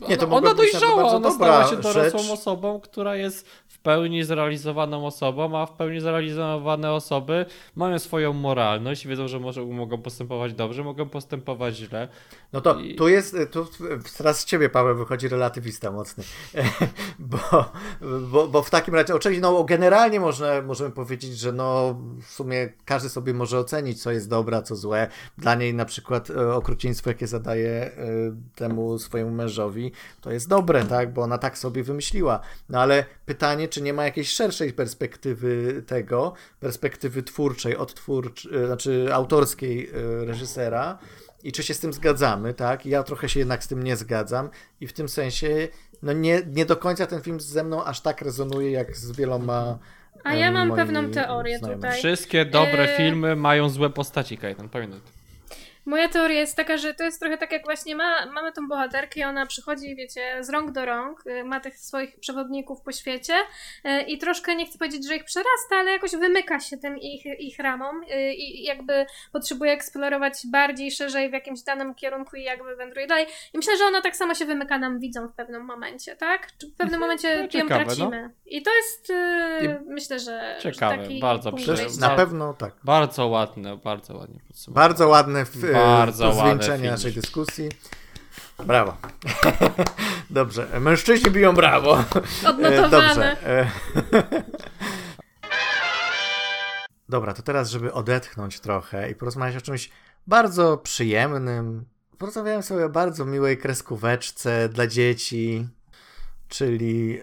Nie, 0.09 0.17
to 0.17 0.25
ona, 0.25 0.35
ona 0.35 0.53
być 0.53 0.71
dojrzała, 0.71 1.03
ona 1.03 1.31
stała 1.31 1.67
się 1.67 1.75
dorosłą 1.75 2.19
rzecz. 2.19 2.31
osobą, 2.31 2.79
która 2.79 3.15
jest 3.15 3.47
w 3.67 3.79
pełni 3.79 4.23
zrealizowaną 4.23 5.05
osobą, 5.05 5.57
a 5.57 5.65
w 5.65 5.71
pełni 5.73 5.99
zrealizowane 5.99 6.91
osoby 6.91 7.45
mają 7.75 7.99
swoją 7.99 8.33
moralność, 8.33 9.07
wiedzą, 9.07 9.27
że 9.27 9.39
może, 9.39 9.65
mogą 9.65 10.01
postępować 10.01 10.53
dobrze, 10.53 10.83
mogą 10.83 11.09
postępować 11.09 11.75
źle. 11.75 12.07
No 12.53 12.61
to 12.61 12.79
I- 12.79 12.95
tu 12.95 13.07
jest, 13.07 13.35
tu 13.51 13.67
teraz 14.17 14.39
z 14.39 14.45
ciebie, 14.45 14.69
Paweł, 14.69 14.95
wychodzi 14.97 15.27
relatywista 15.27 15.91
mocny. 15.91 16.23
bo, 17.19 17.37
bo, 18.31 18.47
bo 18.47 18.61
w 18.63 18.69
takim 18.69 18.95
razie, 18.95 19.15
oczywiście, 19.15 19.41
no 19.41 19.63
generalnie 19.63 20.19
można, 20.19 20.61
możemy 20.61 20.91
powiedzieć, 20.91 21.37
że 21.39 21.51
no 21.51 21.95
w 22.21 22.31
sumie 22.31 22.73
każdy 22.85 23.09
sobie 23.09 23.33
może 23.33 23.59
ocenić, 23.59 24.01
co 24.01 24.11
jest 24.11 24.29
dobre, 24.29 24.63
co 24.63 24.75
złe. 24.75 25.07
Dla 25.37 25.55
niej 25.55 25.73
na 25.73 25.85
przykład 25.85 26.29
e, 26.29 26.53
okrucieństwo, 26.53 27.09
jakie 27.09 27.27
zadaje 27.27 27.69
e, 27.69 27.91
temu 28.55 28.99
swojemu 28.99 29.31
mężowi, 29.31 29.66
to 30.21 30.31
jest 30.31 30.49
dobre, 30.49 30.85
tak, 30.85 31.13
bo 31.13 31.21
ona 31.21 31.37
tak 31.37 31.57
sobie 31.57 31.83
wymyśliła. 31.83 32.39
No 32.69 32.81
ale 32.81 33.05
pytanie, 33.25 33.67
czy 33.67 33.81
nie 33.81 33.93
ma 33.93 34.05
jakiejś 34.05 34.29
szerszej 34.29 34.73
perspektywy 34.73 35.83
tego, 35.87 36.33
perspektywy 36.59 37.23
twórczej, 37.23 37.77
odtwórczej, 37.77 38.51
znaczy 38.65 39.09
autorskiej 39.13 39.89
e, 39.89 40.25
reżysera, 40.25 40.97
i 41.43 41.51
czy 41.51 41.63
się 41.63 41.73
z 41.73 41.79
tym 41.79 41.93
zgadzamy, 41.93 42.53
tak? 42.53 42.85
Ja 42.85 43.03
trochę 43.03 43.29
się 43.29 43.39
jednak 43.39 43.63
z 43.63 43.67
tym 43.67 43.83
nie 43.83 43.95
zgadzam 43.95 44.49
i 44.81 44.87
w 44.87 44.93
tym 44.93 45.09
sensie 45.09 45.67
no 46.03 46.13
nie, 46.13 46.41
nie 46.53 46.65
do 46.65 46.77
końca 46.77 47.07
ten 47.07 47.21
film 47.21 47.39
ze 47.39 47.63
mną 47.63 47.83
aż 47.83 48.01
tak 48.01 48.21
rezonuje 48.21 48.71
jak 48.71 48.97
z 48.97 49.11
wieloma 49.11 49.79
A 50.23 50.35
ja 50.35 50.51
mam 50.51 50.75
pewną 50.75 51.11
teorię 51.11 51.57
znajomymi. 51.57 51.83
tutaj. 51.83 51.99
Wszystkie 51.99 52.45
dobre 52.45 52.93
E, 52.93 52.97
filmy 52.97 53.35
mają 53.35 53.69
złe 53.69 53.89
postaci, 53.89 54.37
Kajtan, 54.37 54.69
pamiętaj. 54.69 55.16
Moja 55.87 56.09
teoria 56.09 56.39
jest 56.39 56.55
taka, 56.55 56.77
że 56.77 56.93
to 56.93 57.03
jest 57.03 57.19
trochę 57.19 57.37
tak 57.37 57.51
jak 57.51 57.65
właśnie 57.65 57.95
ma, 57.95 58.25
mamy 58.25 58.51
tą 58.51 58.67
bohaterkę 58.67 59.19
i 59.19 59.23
ona 59.23 59.45
przychodzi, 59.45 59.95
wiecie, 59.95 60.43
z 60.43 60.49
rąk 60.49 60.71
do 60.71 60.85
rąk, 60.85 61.23
y, 61.27 61.43
ma 61.43 61.59
tych 61.59 61.77
swoich 61.77 62.19
przewodników 62.19 62.81
po 62.81 62.91
świecie 62.91 63.33
y, 63.85 64.01
i 64.01 64.17
troszkę, 64.17 64.55
nie 64.55 64.65
chcę 64.65 64.77
powiedzieć, 64.77 65.07
że 65.07 65.15
ich 65.15 65.23
przerasta, 65.23 65.75
ale 65.75 65.91
jakoś 65.91 66.11
wymyka 66.11 66.59
się 66.59 66.77
tym 66.77 66.97
ich, 66.97 67.25
ich 67.25 67.59
ramom 67.59 68.03
y, 68.03 68.33
i 68.33 68.63
jakby 68.63 69.05
potrzebuje 69.31 69.71
eksplorować 69.71 70.33
bardziej, 70.51 70.91
szerzej 70.91 71.29
w 71.29 71.33
jakimś 71.33 71.61
danym 71.61 71.95
kierunku 71.95 72.35
i 72.35 72.43
jakby 72.43 72.75
wędruje 72.75 73.07
dalej. 73.07 73.25
I 73.53 73.57
myślę, 73.57 73.77
że 73.77 73.83
ona 73.83 74.01
tak 74.01 74.15
samo 74.15 74.35
się 74.35 74.45
wymyka 74.45 74.79
nam 74.79 74.99
widzom 74.99 75.29
w 75.29 75.33
pewnym 75.33 75.65
momencie, 75.65 76.15
tak? 76.15 76.47
Czy 76.57 76.67
w 76.67 76.75
pewnym 76.75 76.99
momencie 76.99 77.35
No, 77.35 77.41
ją 77.41 77.47
ciekawe, 77.47 77.85
tracimy. 77.85 78.29
I 78.45 78.61
to 78.61 78.71
jest, 78.75 79.09
y, 79.09 79.13
myślę, 79.85 80.19
że, 80.19 80.57
Ciekawe, 80.59 80.95
że 80.95 81.01
taki 81.01 81.19
bardzo 81.19 81.51
Przecież. 81.51 81.97
Na 81.97 82.09
pewno 82.09 82.53
tak. 82.53 82.73
Bardzo 82.83 83.27
ładne, 83.27 83.77
bardzo 83.77 84.17
ładnie. 84.17 84.39
Bardzo 84.67 85.07
ładne 85.07 85.45
w, 85.45 85.76
Bardzo 85.77 86.33
zwieńczenie 86.33 86.91
naszej 86.91 87.13
dyskusji. 87.13 87.69
Brawo. 88.65 88.97
Dobrze, 90.29 90.79
mężczyźni 90.79 91.31
biją 91.31 91.55
brawo. 91.55 91.99
E, 91.99 92.49
Odnotowane. 92.49 92.89
Dobrze. 92.89 93.47
e, 93.47 93.71
Dobra, 97.09 97.33
to 97.33 97.41
teraz, 97.41 97.69
żeby 97.69 97.93
odetchnąć 97.93 98.59
trochę 98.59 99.11
i 99.11 99.15
porozmawiać 99.15 99.55
o 99.55 99.61
czymś 99.61 99.89
bardzo 100.27 100.77
przyjemnym. 100.77 101.85
Porozmawiałem 102.17 102.63
sobie 102.63 102.85
o 102.85 102.89
bardzo 102.89 103.25
miłej 103.25 103.57
kreskóweczce 103.57 104.69
dla 104.69 104.87
dzieci, 104.87 105.67
czyli 106.47 107.19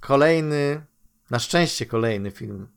kolejny, 0.00 0.86
na 1.30 1.38
szczęście 1.38 1.86
kolejny 1.86 2.30
film 2.30 2.68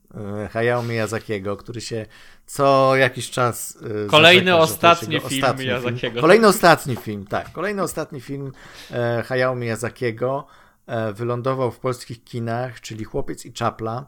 Hayao 0.51 0.83
Miyazakiego, 0.83 1.57
który 1.57 1.81
się 1.81 2.05
co 2.45 2.95
jakiś 2.95 3.29
czas 3.29 3.77
e, 4.05 4.07
Kolejny 4.07 4.51
zarzeka, 4.51 4.63
ostatni 4.63 5.13
jego 5.13 5.29
film 5.29 5.43
ostatni 5.43 5.65
Miyazakiego. 5.65 6.21
Kolejny 6.21 6.47
ostatni 6.47 6.95
film, 6.95 7.25
tak. 7.27 7.51
Kolejny 7.51 7.81
ostatni 7.81 8.21
film 8.21 8.51
e, 8.91 9.23
Hayao 9.23 9.55
Miyazakiego 9.55 10.47
e, 10.87 11.13
wylądował 11.13 11.71
w 11.71 11.79
polskich 11.79 12.23
kinach, 12.23 12.81
czyli 12.81 13.03
Chłopiec 13.05 13.45
i 13.45 13.53
Czapla. 13.53 14.05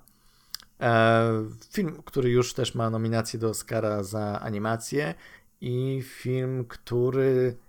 E, 0.82 1.32
film, 1.72 2.02
który 2.06 2.30
już 2.30 2.54
też 2.54 2.76
ma 2.76 2.90
nominację 2.90 3.40
do 3.40 3.50
Oscara 3.50 4.04
za 4.04 4.40
animację 4.42 5.14
i 5.62 6.04
film, 6.06 6.66
który 6.66 7.56
e, 7.62 7.65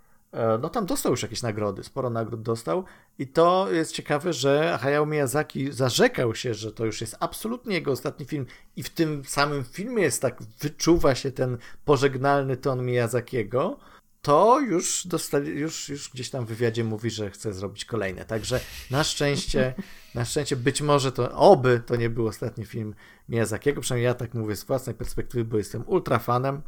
no 0.63 0.69
tam 0.69 0.87
dostał 0.87 1.13
już 1.13 1.23
jakieś 1.23 1.43
nagrody, 1.43 1.85
sporo 1.85 2.11
nagród 2.11 2.43
dostał 2.43 2.85
i 3.19 3.27
to 3.27 3.73
jest 3.73 3.93
ciekawe, 3.93 4.33
że 4.33 4.79
Hayao 4.81 5.07
Miyazaki 5.07 5.73
zarzekał 5.73 6.35
się, 6.35 6.55
że 6.55 6.73
to 6.73 6.85
już 6.85 7.01
jest 7.01 7.17
absolutnie 7.21 7.75
jego 7.75 7.93
ostatni 7.93 8.27
film 8.27 8.47
i 8.77 8.83
w 8.83 8.91
tym 8.91 9.25
samym 9.25 9.65
filmie 9.65 10.03
jest 10.03 10.23
tak, 10.23 10.43
wyczuwa 10.61 11.15
się 11.15 11.33
ten 11.33 11.59
pożegnalny 11.85 12.57
ton 12.57 12.85
Miyazakiego, 12.85 13.79
to 14.23 14.61
już, 14.61 15.07
dostali, 15.07 15.51
już, 15.51 15.89
już 15.89 16.11
gdzieś 16.11 16.31
tam 16.31 16.45
w 16.45 16.49
wywiadzie 16.49 16.85
mówi, 16.85 17.11
że 17.11 17.31
chce 17.31 17.53
zrobić 17.53 17.85
kolejne. 17.85 18.25
Także 18.25 18.61
na 18.91 19.05
szczęście, 19.05 19.75
na 20.15 20.25
szczęście 20.25 20.57
być 20.57 20.83
może 20.83 21.13
to, 21.13 21.33
oby 21.33 21.83
to 21.87 21.97
nie 21.97 22.11
był 22.11 22.27
ostatni 22.27 22.65
film 22.65 22.95
Miyazakiego, 23.29 23.81
przynajmniej 23.81 24.05
ja 24.05 24.15
tak 24.15 24.35
mówię 24.35 24.57
z 24.57 24.65
własnej 24.65 24.95
perspektywy, 24.95 25.45
bo 25.45 25.59
jestem 25.59 25.85
ultra 25.87 26.19
fanem. 26.19 26.63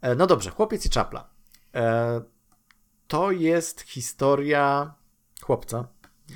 E, 0.00 0.14
No 0.14 0.26
dobrze, 0.26 0.50
Chłopiec 0.50 0.86
i 0.86 0.90
Czapla. 0.90 1.28
To 3.08 3.30
jest 3.30 3.80
historia 3.80 4.94
chłopca, 5.42 5.88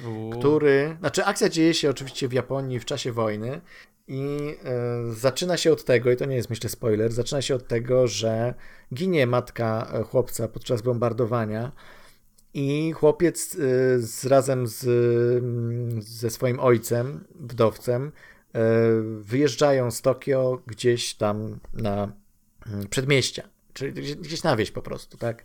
Uuu. 0.07 0.31
który, 0.31 0.97
znaczy 1.01 1.25
akcja 1.25 1.49
dzieje 1.49 1.75
się 1.75 1.91
oczywiście 1.91 2.29
w 2.29 2.33
Japonii 2.33 2.81
w 2.81 2.85
czasie 2.85 3.13
wojny 3.13 3.61
i 4.09 4.57
e, 4.65 5.13
zaczyna 5.13 5.57
się 5.57 5.73
od 5.73 5.85
tego, 5.85 6.11
i 6.11 6.17
to 6.17 6.25
nie 6.25 6.37
jest 6.37 6.51
myślę 6.51 6.71
spoiler, 6.71 7.13
zaczyna 7.13 7.43
się 7.43 7.55
od 7.55 7.69
tego, 7.69 8.07
że 8.07 8.55
ginie 8.95 9.27
matka 9.27 9.91
e, 9.93 10.03
chłopca 10.03 10.49
podczas 10.49 10.83
bombardowania 10.83 11.73
i 12.55 12.93
chłopiec 12.93 13.55
e, 13.55 13.59
z, 13.99 14.27
razem 14.27 14.67
z, 14.67 14.85
mm, 15.39 16.03
ze 16.03 16.31
swoim 16.31 16.61
ojcem, 16.61 17.25
wdowcem, 17.35 18.13
e, 18.55 18.61
wyjeżdżają 19.21 19.91
z 19.91 20.03
Tokio 20.03 20.63
gdzieś 20.67 21.15
tam 21.15 21.59
na 21.73 22.13
mm, 22.67 22.87
przedmieścia, 22.89 23.49
czyli 23.73 23.93
gdzieś- 23.93 24.15
gdzieś 24.17 24.43
na 24.43 24.57
wieś 24.57 24.71
po 24.71 24.83
prostu, 24.83 25.17
tak? 25.19 25.45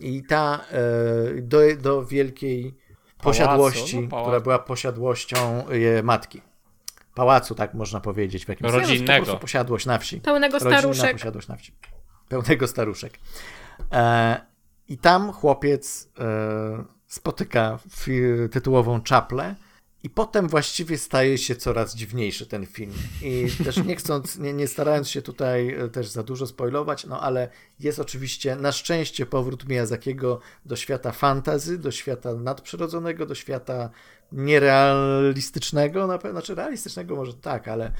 I 0.00 0.22
ta 0.28 0.60
e, 0.70 1.42
do, 1.42 1.58
do 1.80 2.04
wielkiej 2.04 2.74
posiadłości, 3.22 4.00
no, 4.00 4.08
pałac. 4.08 4.24
która 4.24 4.40
była 4.40 4.58
posiadłością 4.58 5.68
e, 5.68 6.02
matki. 6.02 6.42
Pałacu, 7.14 7.54
tak 7.54 7.74
można 7.74 8.00
powiedzieć. 8.00 8.46
W 8.46 8.48
jakimś 8.48 8.70
sensie. 8.70 8.86
Rodzinnego. 8.86 9.18
Po 9.20 9.24
prostu 9.24 9.40
posiadłość 9.40 9.86
na 9.86 9.98
wsi. 9.98 10.20
Pełnego 10.20 10.58
Rodzinna 10.58 10.78
staruszek. 10.78 11.12
posiadłość 11.12 11.48
na 11.48 11.56
wsi. 11.56 11.72
Pełnego 12.28 12.66
staruszek. 12.66 13.18
E, 13.92 14.40
I 14.88 14.98
tam 14.98 15.32
chłopiec 15.32 16.08
spotyka 17.06 17.78
tytułową 18.50 19.00
czaplę 19.00 19.54
i 20.04 20.10
potem 20.10 20.48
właściwie 20.48 20.98
staje 20.98 21.38
się 21.38 21.56
coraz 21.56 21.94
dziwniejszy 21.94 22.46
ten 22.46 22.66
film. 22.66 22.92
I 23.22 23.48
też 23.64 23.76
nie 23.76 23.96
chcąc, 23.96 24.38
nie, 24.38 24.52
nie 24.52 24.68
starając 24.68 25.08
się 25.08 25.22
tutaj 25.22 25.74
e, 25.74 25.88
też 25.88 26.08
za 26.08 26.22
dużo 26.22 26.46
spoilować, 26.46 27.06
no 27.06 27.20
ale 27.20 27.48
jest 27.80 27.98
oczywiście 27.98 28.56
na 28.56 28.72
szczęście 28.72 29.26
powrót 29.26 29.68
Miyazakiego 29.68 30.40
do 30.66 30.76
świata 30.76 31.12
fantazy, 31.12 31.78
do 31.78 31.90
świata 31.90 32.34
nadprzyrodzonego, 32.34 33.26
do 33.26 33.34
świata 33.34 33.90
nierealistycznego, 34.32 36.06
na 36.06 36.18
pewno, 36.18 36.40
znaczy 36.40 36.54
realistycznego 36.54 37.16
może 37.16 37.34
tak, 37.34 37.68
ale, 37.68 37.92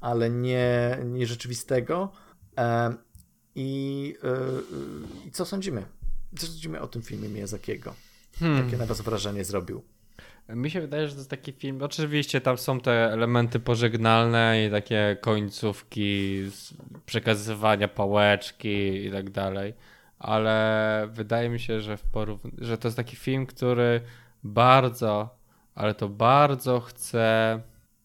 ale 0.00 0.30
nie, 0.30 0.98
nie 1.04 1.26
rzeczywistego. 1.26 2.12
E, 2.58 2.94
I, 3.54 4.14
e, 4.24 5.26
I 5.28 5.30
co 5.30 5.44
sądzimy? 5.44 5.86
Co 6.38 6.46
sądzimy 6.46 6.80
o 6.80 6.88
tym 6.88 7.02
filmie 7.02 7.28
Miyazakiego? 7.28 7.94
Hmm. 8.38 8.64
Jakie 8.64 8.76
na 8.76 8.86
was 8.86 9.00
wrażenie 9.00 9.44
zrobił? 9.44 9.82
Mi 10.54 10.70
się 10.70 10.80
wydaje, 10.80 11.08
że 11.08 11.14
to 11.14 11.20
jest 11.20 11.30
taki 11.30 11.52
film. 11.52 11.82
Oczywiście 11.82 12.40
tam 12.40 12.58
są 12.58 12.80
te 12.80 13.12
elementy 13.12 13.60
pożegnalne 13.60 14.66
i 14.66 14.70
takie 14.70 15.16
końcówki, 15.20 16.42
przekazywania 17.06 17.88
pałeczki 17.88 19.06
i 19.06 19.10
tak 19.10 19.30
dalej. 19.30 19.74
Ale 20.18 21.08
wydaje 21.10 21.48
mi 21.48 21.60
się, 21.60 21.80
że, 21.80 21.96
w 21.96 22.04
porów- 22.04 22.50
że 22.58 22.78
to 22.78 22.88
jest 22.88 22.96
taki 22.96 23.16
film, 23.16 23.46
który 23.46 24.00
bardzo, 24.44 25.38
ale 25.74 25.94
to 25.94 26.08
bardzo 26.08 26.80
chce 26.80 27.60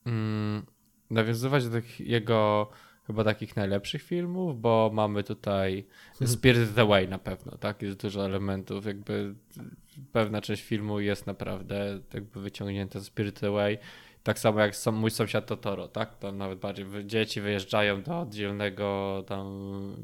mm, 0.05 0.65
nawiązywać 1.09 1.69
do 1.69 1.77
jego 1.99 2.69
chyba 3.07 3.23
takich 3.23 3.55
najlepszych 3.55 4.03
filmów, 4.03 4.61
bo 4.61 4.91
mamy 4.93 5.23
tutaj 5.23 5.85
Spirit 6.25 6.75
the 6.75 6.85
Way 6.85 7.07
na 7.07 7.19
pewno, 7.19 7.57
tak? 7.57 7.81
Jest 7.81 8.01
dużo 8.01 8.25
elementów, 8.25 8.85
jakby 8.85 9.35
pewna 10.11 10.41
część 10.41 10.63
filmu 10.63 10.99
jest 10.99 11.27
naprawdę 11.27 11.99
jakby 12.13 12.41
wyciągnięta 12.41 12.99
z 12.99 13.05
Spirit 13.05 13.43
Away. 13.43 13.77
Tak 14.23 14.39
samo 14.39 14.59
jak 14.59 14.75
są, 14.75 14.91
mój 14.91 15.11
sąsiad 15.11 15.45
Totoro, 15.45 15.87
tak? 15.87 16.17
Tam 16.17 16.37
nawet 16.37 16.59
bardziej 16.59 16.85
dzieci 17.05 17.41
wyjeżdżają 17.41 18.03
do 18.03 18.19
oddzielnego 18.19 19.23
tam 19.27 19.47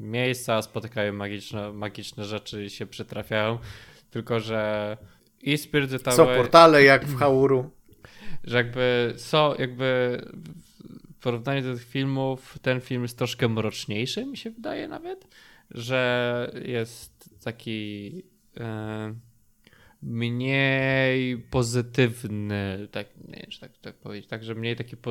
miejsca, 0.00 0.62
spotykają 0.62 1.12
magiczne, 1.12 1.72
magiczne 1.72 2.24
rzeczy 2.24 2.64
i 2.64 2.70
się 2.70 2.86
przytrafiają. 2.86 3.58
Tylko, 4.10 4.40
że 4.40 4.96
i 5.42 5.58
Spirit 5.58 5.90
Są 6.10 6.22
Away, 6.22 6.36
portale 6.36 6.82
jak 6.82 7.04
w 7.04 7.18
Hauru. 7.18 7.70
że 8.44 8.56
jakby 8.56 9.14
są, 9.16 9.54
jakby 9.54 10.18
porównaniu 11.22 11.62
do 11.62 11.74
tych 11.74 11.84
filmów 11.84 12.58
ten 12.62 12.80
film 12.80 13.02
jest 13.02 13.18
troszkę 13.18 13.48
mroczniejszy, 13.48 14.26
mi 14.26 14.36
się 14.36 14.50
wydaje 14.50 14.88
nawet, 14.88 15.28
że 15.70 16.50
jest 16.64 17.30
taki 17.44 18.22
e, 18.56 19.14
mniej 20.02 21.38
pozytywny, 21.38 22.88
tak, 22.90 23.06
nie 23.28 23.36
wiem, 23.36 23.50
czy 23.50 23.60
tak, 23.60 23.78
tak 23.78 23.94
powiedzieć, 23.94 24.30
także 24.30 24.54
mniej 24.54 24.76
taki, 24.76 24.96
po, 24.96 25.10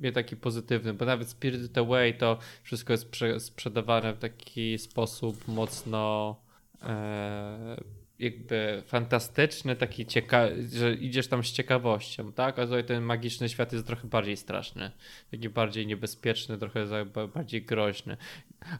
mniej 0.00 0.12
taki 0.12 0.36
pozytywny, 0.36 0.94
bo 0.94 1.04
nawet 1.04 1.28
Spirited 1.28 1.78
Away 1.78 2.14
to 2.14 2.38
wszystko 2.62 2.92
jest 2.92 3.10
prze, 3.10 3.40
sprzedawane 3.40 4.14
w 4.14 4.18
taki 4.18 4.78
sposób 4.78 5.48
mocno 5.48 6.36
e, 6.82 7.76
jakby 8.18 8.82
fantastyczny, 8.86 9.76
taki 9.76 10.06
ciekawy, 10.06 10.68
że 10.72 10.94
idziesz 10.94 11.28
tam 11.28 11.44
z 11.44 11.52
ciekawością, 11.52 12.32
tak? 12.32 12.58
A 12.58 12.64
tutaj 12.64 12.84
ten 12.84 13.02
magiczny 13.02 13.48
świat 13.48 13.72
jest 13.72 13.86
trochę 13.86 14.08
bardziej 14.08 14.36
straszny, 14.36 14.90
taki 15.30 15.48
bardziej 15.48 15.86
niebezpieczny, 15.86 16.58
trochę 16.58 16.86
bardziej 17.34 17.62
groźny. 17.62 18.16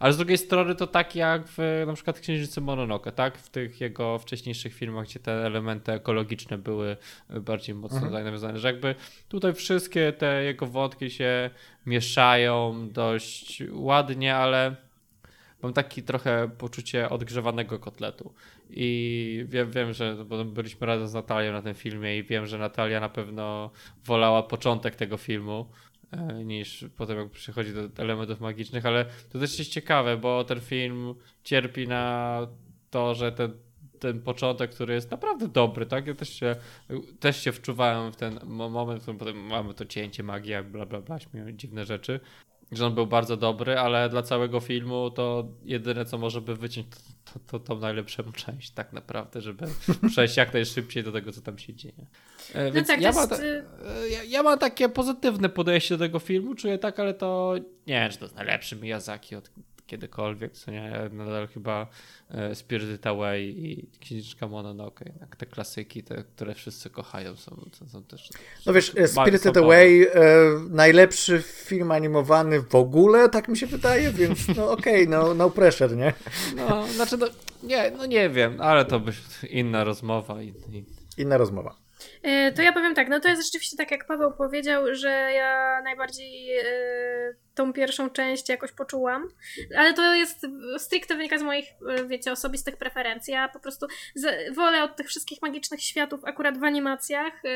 Ale 0.01 0.12
z 0.12 0.16
drugiej 0.16 0.39
strony 0.39 0.74
to 0.74 0.86
tak 0.86 1.16
jak 1.16 1.43
w 1.47 1.85
na 1.86 1.93
przykład 1.93 2.20
Księżycu 2.20 2.61
Mononoke, 2.61 3.12
tak? 3.12 3.39
W 3.39 3.51
tych 3.51 3.81
jego 3.81 4.19
wcześniejszych 4.19 4.74
filmach, 4.74 5.06
gdzie 5.06 5.20
te 5.20 5.32
elementy 5.32 5.93
ekologiczne 5.93 6.59
były 6.59 6.97
bardziej 7.40 7.74
mocno 7.74 8.06
mhm. 8.06 8.24
nawiązane, 8.24 8.59
że 8.59 8.69
jakby 8.69 8.94
tutaj 9.28 9.55
wszystkie 9.55 10.12
te 10.12 10.44
jego 10.44 10.66
wątki 10.66 11.11
się 11.11 11.51
mieszają 11.86 12.89
dość 12.90 13.62
ładnie, 13.70 14.36
ale 14.36 14.84
mam 15.65 15.73
taki 15.73 16.03
trochę 16.03 16.51
poczucie 16.59 17.09
odgrzewanego 17.11 17.78
kotletu. 17.78 18.35
I 18.70 19.45
wiem, 19.49 19.70
wiem, 19.70 19.93
że 19.93 20.24
bo 20.24 20.45
byliśmy 20.45 20.86
razem 20.86 21.09
z 21.09 21.15
Natalią 21.15 21.53
na 21.53 21.62
tym 21.62 21.74
filmie 21.74 22.19
i 22.19 22.24
wiem, 22.24 22.47
że 22.47 22.59
Natalia 22.59 23.01
na 23.01 23.09
pewno 23.09 23.70
wolała 24.05 24.43
początek 24.43 24.97
tego 24.97 25.16
filmu 25.16 25.66
e, 26.11 26.45
niż 26.45 26.85
potem 26.97 27.19
jak 27.19 27.31
przychodzi 27.31 27.73
do 27.74 28.03
elementów 28.03 28.41
magicznych, 28.41 28.86
ale 28.86 29.05
to 29.32 29.39
też 29.39 29.59
jest 29.59 29.70
ciekawe, 29.70 30.16
bo 30.16 30.45
ten 30.45 30.61
film 30.61 31.15
cierpi 31.45 31.89
na 31.89 32.47
to, 32.91 33.15
że 33.15 33.32
ten, 33.32 33.53
ten 34.01 34.23
początek, 34.23 34.70
który 34.70 34.95
jest 34.95 35.11
naprawdę 35.11 35.49
dobry, 35.49 35.86
tak? 35.86 36.07
Ja 36.07 36.15
też 36.15 36.28
się, 36.28 36.57
też 37.20 37.41
się 37.41 37.53
wczuwałem 37.53 38.12
w 38.12 38.16
ten 38.16 38.41
moment, 38.45 39.01
w 39.01 39.03
którym 39.03 39.19
potem 39.19 39.36
mamy 39.36 39.74
to 39.74 39.85
cięcie, 39.85 40.23
magia, 40.23 40.62
bla 40.62 40.86
bla 40.86 41.01
bla, 41.01 41.19
dziwne 41.53 41.85
rzeczy, 41.85 42.20
że 42.73 42.86
on 42.86 42.95
był 42.95 43.07
bardzo 43.07 43.36
dobry, 43.36 43.78
ale 43.78 44.09
dla 44.09 44.23
całego 44.23 44.61
filmu 44.61 45.11
to 45.11 45.49
jedyne, 45.65 46.05
co 46.05 46.19
może 46.19 46.41
by 46.41 46.57
wyciąć, 46.57 46.86
to, 47.24 47.32
to, 47.32 47.59
to 47.59 47.61
tą 47.61 47.81
najlepszą 47.81 48.32
część 48.32 48.70
tak 48.70 48.93
naprawdę, 48.93 49.41
żeby 49.41 49.66
przejść 50.11 50.36
jak 50.36 50.55
najszybciej 50.55 51.05
do 51.05 51.12
tego, 51.12 51.32
co 51.32 51.41
tam 51.41 51.59
się 51.59 51.74
dzieje. 51.74 52.07
E, 52.55 52.65
no 52.65 52.73
więc 52.73 52.89
tak, 52.89 53.01
ja, 53.01 53.09
jest... 53.09 53.31
mam 53.31 53.41
y- 53.41 53.65
e, 53.86 54.09
ja, 54.09 54.23
ja, 54.23 54.43
mam 54.43 54.59
takie 54.59 54.89
pozytywne 54.89 55.49
podejście 55.49 55.97
do 55.97 56.05
tego 56.05 56.19
filmu, 56.19 56.55
czuję 56.55 56.78
tak, 56.78 57.01
ale 57.01 57.15
to 57.15 57.55
nie 57.86 58.01
wiem, 58.01 58.11
czy 58.11 58.19
to 58.19 58.24
jest 58.24 58.36
najlepszy 58.36 58.77
Miyazaki 58.77 59.36
od 59.36 59.51
kiedykolwiek, 59.94 60.52
co 60.52 60.70
nie, 60.70 61.10
nadal 61.12 61.48
chyba 61.48 61.86
e, 62.30 62.54
Spirited 62.54 63.06
Away 63.06 63.42
i 63.42 63.86
Księżniczka 64.00 64.48
Mononoke, 64.48 65.04
jednak 65.08 65.36
te 65.36 65.46
klasyki, 65.46 66.02
te, 66.02 66.24
które 66.24 66.54
wszyscy 66.54 66.90
kochają 66.90 67.36
są, 67.36 67.70
są 67.86 68.04
też... 68.04 68.30
No 68.66 68.72
wiesz, 68.72 68.92
Spirited 69.06 69.56
Away 69.56 70.08
e, 70.08 70.20
najlepszy 70.70 71.42
film 71.42 71.90
animowany 71.90 72.60
w 72.60 72.74
ogóle, 72.74 73.28
tak 73.28 73.48
mi 73.48 73.56
się 73.56 73.66
wydaje, 73.66 74.10
więc 74.10 74.48
no 74.56 74.70
okej, 74.70 75.06
okay, 75.08 75.18
no, 75.18 75.34
no 75.34 75.50
pressure, 75.50 75.96
nie? 75.96 76.12
No, 76.56 76.86
znaczy, 76.86 77.16
no, 77.16 77.26
nie, 77.62 77.90
no 77.90 78.06
nie 78.06 78.30
wiem, 78.30 78.60
ale 78.60 78.84
to 78.84 79.00
by 79.00 79.12
inna 79.50 79.84
rozmowa. 79.84 80.42
I, 80.42 80.48
i... 80.48 80.84
Inna 81.18 81.38
rozmowa. 81.38 81.76
E, 82.22 82.52
to 82.52 82.62
ja 82.62 82.72
powiem 82.72 82.94
tak, 82.94 83.08
no 83.08 83.20
to 83.20 83.28
jest 83.28 83.44
rzeczywiście 83.44 83.76
tak, 83.76 83.90
jak 83.90 84.06
Paweł 84.06 84.32
powiedział, 84.32 84.94
że 84.94 85.08
ja 85.08 85.80
najbardziej 85.84 86.48
tą 87.55 87.72
pierwszą 87.72 88.10
część 88.10 88.48
jakoś 88.48 88.72
poczułam, 88.72 89.28
ale 89.76 89.94
to 89.94 90.14
jest 90.14 90.47
stricte 90.78 91.14
wynika 91.14 91.39
z 91.39 91.43
moich, 91.43 91.66
e, 91.89 92.05
wiecie, 92.05 92.32
osobistych 92.32 92.76
preferencji. 92.76 93.32
Ja 93.32 93.48
po 93.48 93.60
prostu 93.60 93.86
wolę 94.55 94.82
od 94.82 94.97
tych 94.97 95.09
wszystkich 95.09 95.43
magicznych 95.43 95.82
światów 95.82 96.24
akurat 96.24 96.59
w 96.59 96.64
animacjach. 96.64 97.44
E, 97.44 97.51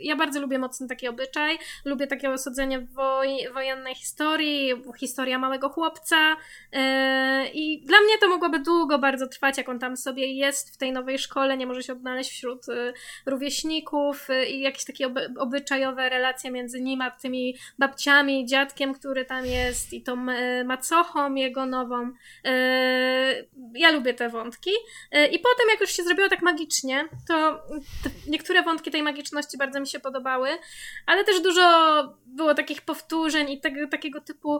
ja 0.00 0.16
bardzo 0.16 0.40
lubię 0.40 0.58
mocno 0.58 0.86
taki 0.88 1.08
obyczaj, 1.08 1.58
lubię 1.84 2.06
takie 2.06 2.30
osadzenie 2.30 2.80
woj 2.80 3.28
wojennej 3.54 3.94
historii, 3.94 4.72
historia 4.98 5.38
małego 5.38 5.68
chłopca. 5.68 6.36
E, 6.72 7.48
i 7.54 7.82
dla 7.86 8.00
mnie 8.00 8.18
to 8.20 8.28
mogłoby 8.28 8.58
długo 8.58 8.98
bardzo 8.98 9.26
trwać, 9.26 9.58
jak 9.58 9.68
on 9.68 9.78
tam 9.78 9.96
sobie 9.96 10.32
jest 10.32 10.74
w 10.74 10.76
tej 10.76 10.92
nowej 10.92 11.18
szkole, 11.18 11.56
nie 11.56 11.66
może 11.66 11.82
się 11.82 11.92
odnaleźć 11.92 12.30
wśród 12.30 12.66
rówieśników 13.26 14.28
i 14.48 14.60
jakieś 14.60 14.84
takie 14.84 15.06
oby 15.06 15.34
obyczajowe 15.38 16.08
relacje 16.08 16.50
między 16.50 16.80
nim 16.80 17.00
a 17.00 17.10
tymi 17.10 17.56
babciami, 17.78 18.46
dziadkiem, 18.46 18.94
który 18.94 19.23
tam 19.24 19.46
jest 19.46 19.92
i 19.92 20.02
tą 20.02 20.30
e, 20.30 20.64
macochą 20.64 21.34
jego 21.34 21.66
nową. 21.66 22.12
E, 22.44 22.50
ja 23.74 23.90
lubię 23.90 24.14
te 24.14 24.28
wątki. 24.28 24.70
E, 25.10 25.26
I 25.26 25.38
potem, 25.38 25.68
jak 25.70 25.80
już 25.80 25.90
się 25.90 26.02
zrobiło 26.02 26.28
tak 26.28 26.42
magicznie, 26.42 27.04
to 27.28 27.62
niektóre 28.28 28.62
wątki 28.62 28.90
tej 28.90 29.02
magiczności 29.02 29.58
bardzo 29.58 29.80
mi 29.80 29.86
się 29.86 30.00
podobały, 30.00 30.48
ale 31.06 31.24
też 31.24 31.40
dużo 31.40 31.62
było 32.26 32.54
takich 32.54 32.82
powtórzeń 32.82 33.50
i 33.50 33.60
tego, 33.60 33.88
takiego 33.88 34.20
typu 34.20 34.58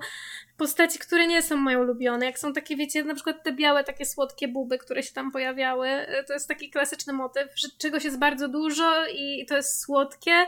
postaci, 0.56 0.98
które 0.98 1.26
nie 1.26 1.42
są 1.42 1.56
moje 1.56 1.78
ulubione. 1.78 2.26
Jak 2.26 2.38
są 2.38 2.52
takie, 2.52 2.76
wiecie, 2.76 3.04
na 3.04 3.14
przykład 3.14 3.44
te 3.44 3.52
białe, 3.52 3.84
takie 3.84 4.06
słodkie 4.06 4.48
buby, 4.48 4.78
które 4.78 5.02
się 5.02 5.12
tam 5.12 5.32
pojawiały. 5.32 5.88
To 6.26 6.32
jest 6.32 6.48
taki 6.48 6.70
klasyczny 6.70 7.12
motyw, 7.12 7.48
że 7.54 7.68
czegoś 7.78 8.04
jest 8.04 8.18
bardzo 8.18 8.48
dużo 8.48 9.06
i 9.06 9.46
to 9.48 9.56
jest 9.56 9.82
słodkie, 9.82 10.46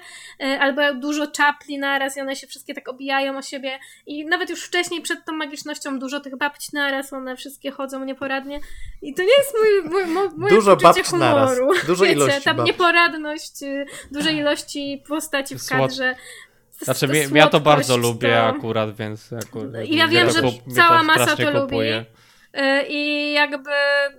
albo 0.60 0.94
dużo 0.94 1.26
czapli 1.26 1.78
naraz 1.78 2.16
i 2.16 2.20
one 2.20 2.36
się 2.36 2.46
wszystkie 2.46 2.74
tak 2.74 2.88
obijają 2.88 3.38
o 3.38 3.42
siebie 3.42 3.78
i 4.06 4.26
nawet 4.26 4.50
już 4.50 4.64
wcześniej 4.64 5.02
przed 5.02 5.24
tą 5.24 5.32
magicznością 5.32 5.98
dużo 5.98 6.20
tych 6.20 6.36
babci 6.36 6.68
naraz, 6.72 7.12
one 7.12 7.36
wszystkie 7.36 7.70
chodzą 7.70 8.04
nieporadnie. 8.04 8.60
I 9.02 9.14
to 9.14 9.22
nie 9.22 9.36
jest 9.38 9.54
mój, 9.54 9.90
mój, 9.90 10.06
mój 10.06 10.28
moje 10.36 10.54
Dużo 10.54 10.76
babci 10.76 11.02
humoru. 11.02 11.66
Naraz. 11.66 11.86
Dużo 11.86 12.04
Wiecie, 12.04 12.16
ilości 12.16 12.42
tam 12.42 12.64
nieporadność, 12.64 13.62
y, 13.62 13.86
dużej 14.10 14.36
ilości 14.36 15.02
postaci 15.08 15.58
w 15.58 15.68
kadrze. 15.68 16.14
Znaczy, 16.80 17.08
ja 17.34 17.46
to 17.46 17.60
bardzo 17.60 17.96
lubię 17.96 18.42
akurat, 18.42 18.96
więc 18.96 19.32
akurat, 19.32 19.84
I 19.84 19.96
ja 19.96 20.08
wiem, 20.08 20.30
że 20.30 20.42
cała 20.74 21.02
masa 21.02 21.36
to 21.36 21.50
lubi. 21.50 21.76
E, 22.56 22.86
I 22.88 23.32
jakby, 23.32 23.70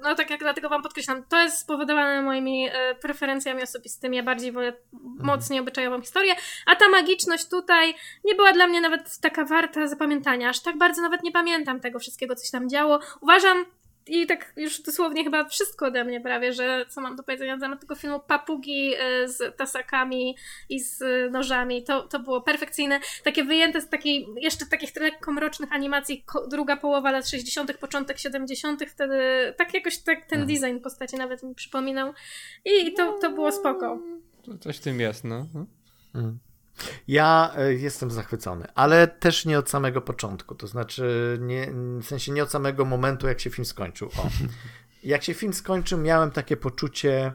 no 0.01 0.15
tak 0.15 0.30
jak 0.30 0.39
dlatego 0.39 0.69
wam 0.69 0.84
podkreślam, 0.84 1.23
to 1.30 1.38
jest 1.38 1.57
spowodowane 1.57 2.22
moimi 2.22 2.69
e, 2.69 2.95
preferencjami 2.95 3.64
osobistymi. 3.64 4.18
Ja 4.18 4.23
bardziej 4.23 4.51
wolę 4.51 4.73
mhm. 4.93 5.26
mocniej 5.26 5.59
obyczajową 5.59 6.01
historię, 6.01 6.35
a 6.65 6.76
ta 6.76 6.89
magiczność 6.89 7.49
tutaj 7.49 7.95
nie 8.26 8.35
była 8.35 8.53
dla 8.53 8.68
mnie 8.68 8.81
nawet 8.81 9.19
taka 9.19 9.45
warta 9.45 9.88
zapamiętania. 9.88 10.49
Aż 10.49 10.59
tak 10.59 10.77
bardzo 10.77 11.01
nawet 11.01 11.23
nie 11.23 11.31
pamiętam 11.31 11.80
tego 11.80 11.99
wszystkiego, 11.99 12.35
co 12.35 12.45
się 12.45 12.51
tam 12.51 12.69
działo. 12.69 12.99
Uważam, 13.22 13.65
i 14.09 14.27
tak 14.27 14.53
już 14.55 14.81
dosłownie 14.81 15.23
chyba 15.23 15.45
wszystko 15.45 15.85
ode 15.85 16.03
mnie 16.03 16.21
prawie, 16.21 16.53
że 16.53 16.85
co 16.89 17.01
mam 17.01 17.15
do 17.15 17.23
powiedzenia 17.23 17.55
na 17.55 17.61
temat 17.61 17.79
tego 17.81 17.95
filmu, 17.95 18.19
papugi 18.19 18.93
y, 18.95 19.27
z 19.27 19.57
tasakami 19.57 20.38
i 20.69 20.79
z 20.79 21.03
nożami, 21.31 21.84
to, 21.84 22.01
to 22.01 22.19
było 22.19 22.41
perfekcyjne. 22.41 22.99
Takie 23.23 23.43
wyjęte 23.43 23.81
z 23.81 23.89
takiej, 23.89 24.27
jeszcze 24.35 24.65
takich 24.65 24.95
lekko 24.95 25.31
mrocznych 25.31 25.73
animacji, 25.73 26.25
druga 26.49 26.77
połowa 26.77 27.11
lat 27.11 27.29
60., 27.29 27.77
początek 27.77 28.19
70., 28.19 28.84
wtedy 28.89 29.17
tak 29.57 29.73
jakoś 29.73 29.97
tak 29.97 30.25
ten 30.25 30.41
mhm. 30.41 30.59
design 30.59 30.84
postaci 30.84 31.15
nawet 31.15 31.43
mi 31.43 31.55
przypominał 31.55 32.13
i 32.65 32.93
to, 32.93 33.17
to 33.21 33.31
było 33.31 33.51
spoko. 33.51 33.99
Coś 34.59 34.77
w 34.77 34.81
tym 34.81 34.99
jest, 34.99 35.23
no. 35.23 35.45
Mhm. 36.15 36.39
Ja 37.07 37.53
e, 37.57 37.73
jestem 37.73 38.11
zachwycony, 38.11 38.67
ale 38.75 39.07
też 39.07 39.45
nie 39.45 39.59
od 39.59 39.69
samego 39.69 40.01
początku. 40.01 40.55
To 40.55 40.67
znaczy, 40.67 41.37
nie, 41.41 41.71
w 42.01 42.05
sensie 42.05 42.31
nie 42.31 42.43
od 42.43 42.51
samego 42.51 42.85
momentu, 42.85 43.27
jak 43.27 43.39
się 43.39 43.49
film 43.49 43.65
skończył. 43.65 44.09
O. 44.17 44.29
Jak 45.03 45.23
się 45.23 45.33
film 45.33 45.53
skończył, 45.53 45.97
miałem 45.97 46.31
takie 46.31 46.57
poczucie, 46.57 47.33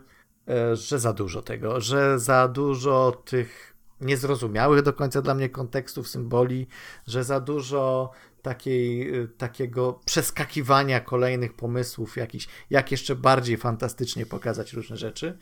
e, 0.48 0.77
że 0.77 0.98
za 0.98 1.12
dużo 1.12 1.43
tego, 1.43 1.81
że 1.81 2.19
za 2.19 2.48
dużo 2.48 3.23
tych 3.24 3.77
niezrozumiałych 4.01 4.82
do 4.82 4.93
końca 4.93 5.23
dla 5.23 5.35
mnie 5.35 5.48
kontekstów, 5.48 6.09
symboli, 6.09 6.66
że 7.06 7.24
za 7.24 7.40
dużo 7.40 8.10
takiej, 8.43 9.14
e, 9.20 9.28
takiego 9.28 10.01
przeskakiwania 10.05 11.01
kolejnych 11.01 11.56
pomysłów, 11.56 12.16
jakiś, 12.16 12.48
jak 12.70 12.90
jeszcze 12.90 13.16
bardziej 13.16 13.56
fantastycznie 13.56 14.27
pokazać 14.27 14.73
różne 14.73 14.97
rzeczy. 14.97 15.39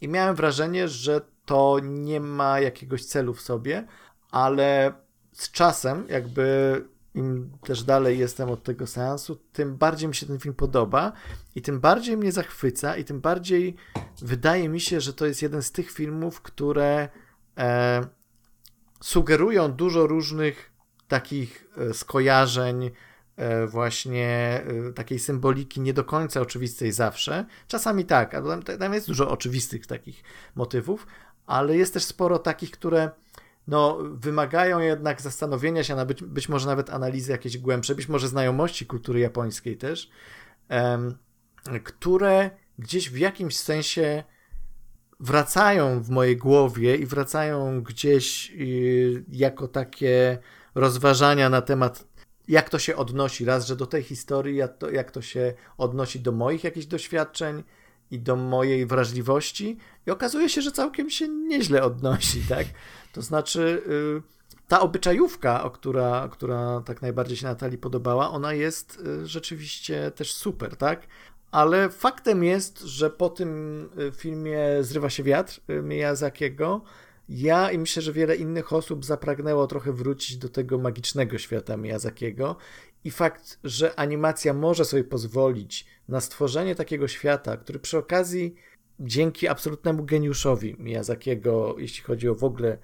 I 0.00 0.08
miałem 0.08 0.36
wrażenie, 0.36 0.88
że 0.88 1.20
to 1.48 1.80
nie 1.82 2.20
ma 2.20 2.60
jakiegoś 2.60 3.04
celu 3.04 3.34
w 3.34 3.40
sobie, 3.40 3.86
ale 4.30 4.92
z 5.32 5.50
czasem, 5.50 6.04
jakby 6.08 6.84
im 7.14 7.50
też 7.64 7.82
dalej 7.82 8.18
jestem 8.18 8.50
od 8.50 8.62
tego 8.62 8.86
seansu, 8.86 9.36
tym 9.52 9.76
bardziej 9.76 10.08
mi 10.08 10.14
się 10.14 10.26
ten 10.26 10.38
film 10.38 10.54
podoba 10.54 11.12
i 11.54 11.62
tym 11.62 11.80
bardziej 11.80 12.16
mnie 12.16 12.32
zachwyca 12.32 12.96
i 12.96 13.04
tym 13.04 13.20
bardziej 13.20 13.76
wydaje 14.22 14.68
mi 14.68 14.80
się, 14.80 15.00
że 15.00 15.12
to 15.12 15.26
jest 15.26 15.42
jeden 15.42 15.62
z 15.62 15.72
tych 15.72 15.90
filmów, 15.90 16.40
które 16.40 17.08
e, 17.58 18.00
sugerują 19.00 19.72
dużo 19.72 20.06
różnych 20.06 20.72
takich 21.08 21.66
e, 21.76 21.94
skojarzeń, 21.94 22.90
e, 23.36 23.66
właśnie 23.66 24.62
e, 24.88 24.92
takiej 24.92 25.18
symboliki 25.18 25.80
nie 25.80 25.94
do 25.94 26.04
końca 26.04 26.40
oczywistej 26.40 26.92
zawsze. 26.92 27.46
Czasami 27.68 28.04
tak, 28.04 28.34
ale 28.34 28.62
tam, 28.62 28.78
tam 28.78 28.94
jest 28.94 29.06
dużo 29.06 29.30
oczywistych 29.30 29.86
takich 29.86 30.22
motywów, 30.54 31.06
ale 31.48 31.76
jest 31.76 31.94
też 31.94 32.04
sporo 32.04 32.38
takich, 32.38 32.70
które 32.70 33.10
no, 33.68 33.98
wymagają 34.12 34.78
jednak 34.78 35.20
zastanowienia 35.20 35.84
się, 35.84 35.94
na 35.94 36.04
być, 36.04 36.22
być 36.22 36.48
może 36.48 36.66
nawet 36.66 36.90
analizy 36.90 37.32
jakieś 37.32 37.58
głębsze, 37.58 37.94
być 37.94 38.08
może 38.08 38.28
znajomości 38.28 38.86
kultury 38.86 39.20
japońskiej 39.20 39.76
też, 39.76 40.10
które 41.84 42.50
gdzieś 42.78 43.10
w 43.10 43.18
jakimś 43.18 43.56
sensie 43.56 44.24
wracają 45.20 46.02
w 46.02 46.10
mojej 46.10 46.36
głowie 46.36 46.96
i 46.96 47.06
wracają 47.06 47.82
gdzieś 47.82 48.50
y, 48.50 49.24
jako 49.28 49.68
takie 49.68 50.38
rozważania 50.74 51.48
na 51.48 51.62
temat, 51.62 52.04
jak 52.48 52.70
to 52.70 52.78
się 52.78 52.96
odnosi. 52.96 53.44
Raz, 53.44 53.66
że 53.66 53.76
do 53.76 53.86
tej 53.86 54.02
historii, 54.02 54.56
jak 54.56 54.78
to, 54.78 54.90
jak 54.90 55.10
to 55.10 55.22
się 55.22 55.54
odnosi 55.78 56.20
do 56.20 56.32
moich 56.32 56.64
jakichś 56.64 56.86
doświadczeń 56.86 57.64
i 58.10 58.20
do 58.20 58.36
mojej 58.36 58.86
wrażliwości. 58.86 59.76
I 60.06 60.10
okazuje 60.10 60.48
się, 60.48 60.62
że 60.62 60.72
całkiem 60.72 61.10
się 61.10 61.28
nieźle 61.28 61.82
odnosi, 61.82 62.42
tak? 62.48 62.66
To 63.12 63.22
znaczy, 63.22 63.82
y, 63.86 64.38
ta 64.68 64.80
obyczajówka, 64.80 65.70
która, 65.74 66.28
która 66.32 66.82
tak 66.86 67.02
najbardziej 67.02 67.36
się 67.36 67.46
Natalii 67.46 67.78
podobała, 67.78 68.30
ona 68.30 68.52
jest 68.52 69.02
y, 69.06 69.26
rzeczywiście 69.26 70.10
też 70.10 70.34
super, 70.34 70.76
tak? 70.76 71.06
Ale 71.50 71.90
faktem 71.90 72.44
jest, 72.44 72.80
że 72.80 73.10
po 73.10 73.28
tym 73.28 73.82
y, 73.98 74.12
filmie 74.12 74.58
Zrywa 74.80 75.10
się 75.10 75.22
wiatr 75.22 75.60
Miyazakiego, 75.82 76.82
ja 77.28 77.70
i 77.70 77.78
myślę, 77.78 78.02
że 78.02 78.12
wiele 78.12 78.36
innych 78.36 78.72
osób 78.72 79.04
zapragnęło 79.04 79.66
trochę 79.66 79.92
wrócić 79.92 80.36
do 80.36 80.48
tego 80.48 80.78
magicznego 80.78 81.38
świata 81.38 81.76
Miyazakiego 81.76 82.56
i 83.04 83.10
fakt, 83.10 83.58
że 83.64 83.98
animacja 83.98 84.54
może 84.54 84.84
sobie 84.84 85.04
pozwolić 85.04 85.86
na 86.08 86.20
stworzenie 86.20 86.74
takiego 86.74 87.08
świata, 87.08 87.56
który 87.56 87.78
przy 87.78 87.98
okazji 87.98 88.54
dzięki 89.00 89.48
absolutnemu 89.48 90.04
geniuszowi 90.04 90.76
Miyazakiego, 90.78 91.74
jeśli 91.78 92.04
chodzi 92.04 92.28
o 92.28 92.34
w 92.34 92.44
ogóle 92.44 92.78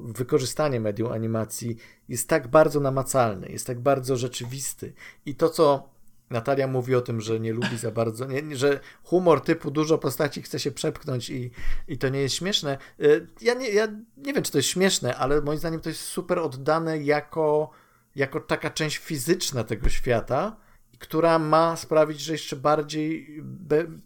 wykorzystanie 0.00 0.80
medium 0.80 1.12
animacji, 1.12 1.76
jest 2.08 2.28
tak 2.28 2.48
bardzo 2.48 2.80
namacalny, 2.80 3.48
jest 3.48 3.66
tak 3.66 3.80
bardzo 3.80 4.16
rzeczywisty. 4.16 4.92
I 5.26 5.34
to, 5.34 5.48
co 5.48 5.88
Natalia 6.30 6.66
mówi 6.66 6.94
o 6.94 7.00
tym, 7.00 7.20
że 7.20 7.40
nie 7.40 7.52
lubi 7.52 7.78
za 7.78 7.90
bardzo, 7.90 8.26
nie, 8.26 8.56
że 8.56 8.80
humor 9.02 9.40
typu 9.40 9.70
dużo 9.70 9.98
postaci 9.98 10.42
chce 10.42 10.58
się 10.58 10.70
przepchnąć 10.70 11.30
i, 11.30 11.50
i 11.88 11.98
to 11.98 12.08
nie 12.08 12.20
jest 12.20 12.34
śmieszne. 12.34 12.78
Y, 13.00 13.26
ja 13.40 13.54
nie, 13.54 13.70
ja 13.70 13.88
nie 14.16 14.32
wiem, 14.32 14.42
czy 14.42 14.52
to 14.52 14.58
jest 14.58 14.68
śmieszne, 14.68 15.16
ale 15.16 15.40
moim 15.40 15.58
zdaniem 15.58 15.80
to 15.80 15.88
jest 15.88 16.00
super 16.00 16.38
oddane 16.38 16.98
jako, 16.98 17.70
jako 18.16 18.40
taka 18.40 18.70
część 18.70 18.98
fizyczna 18.98 19.64
tego 19.64 19.88
świata, 19.88 20.56
która 20.98 21.38
ma 21.38 21.76
sprawić, 21.76 22.20
że 22.20 22.32
jeszcze 22.32 22.56
bardziej 22.56 23.40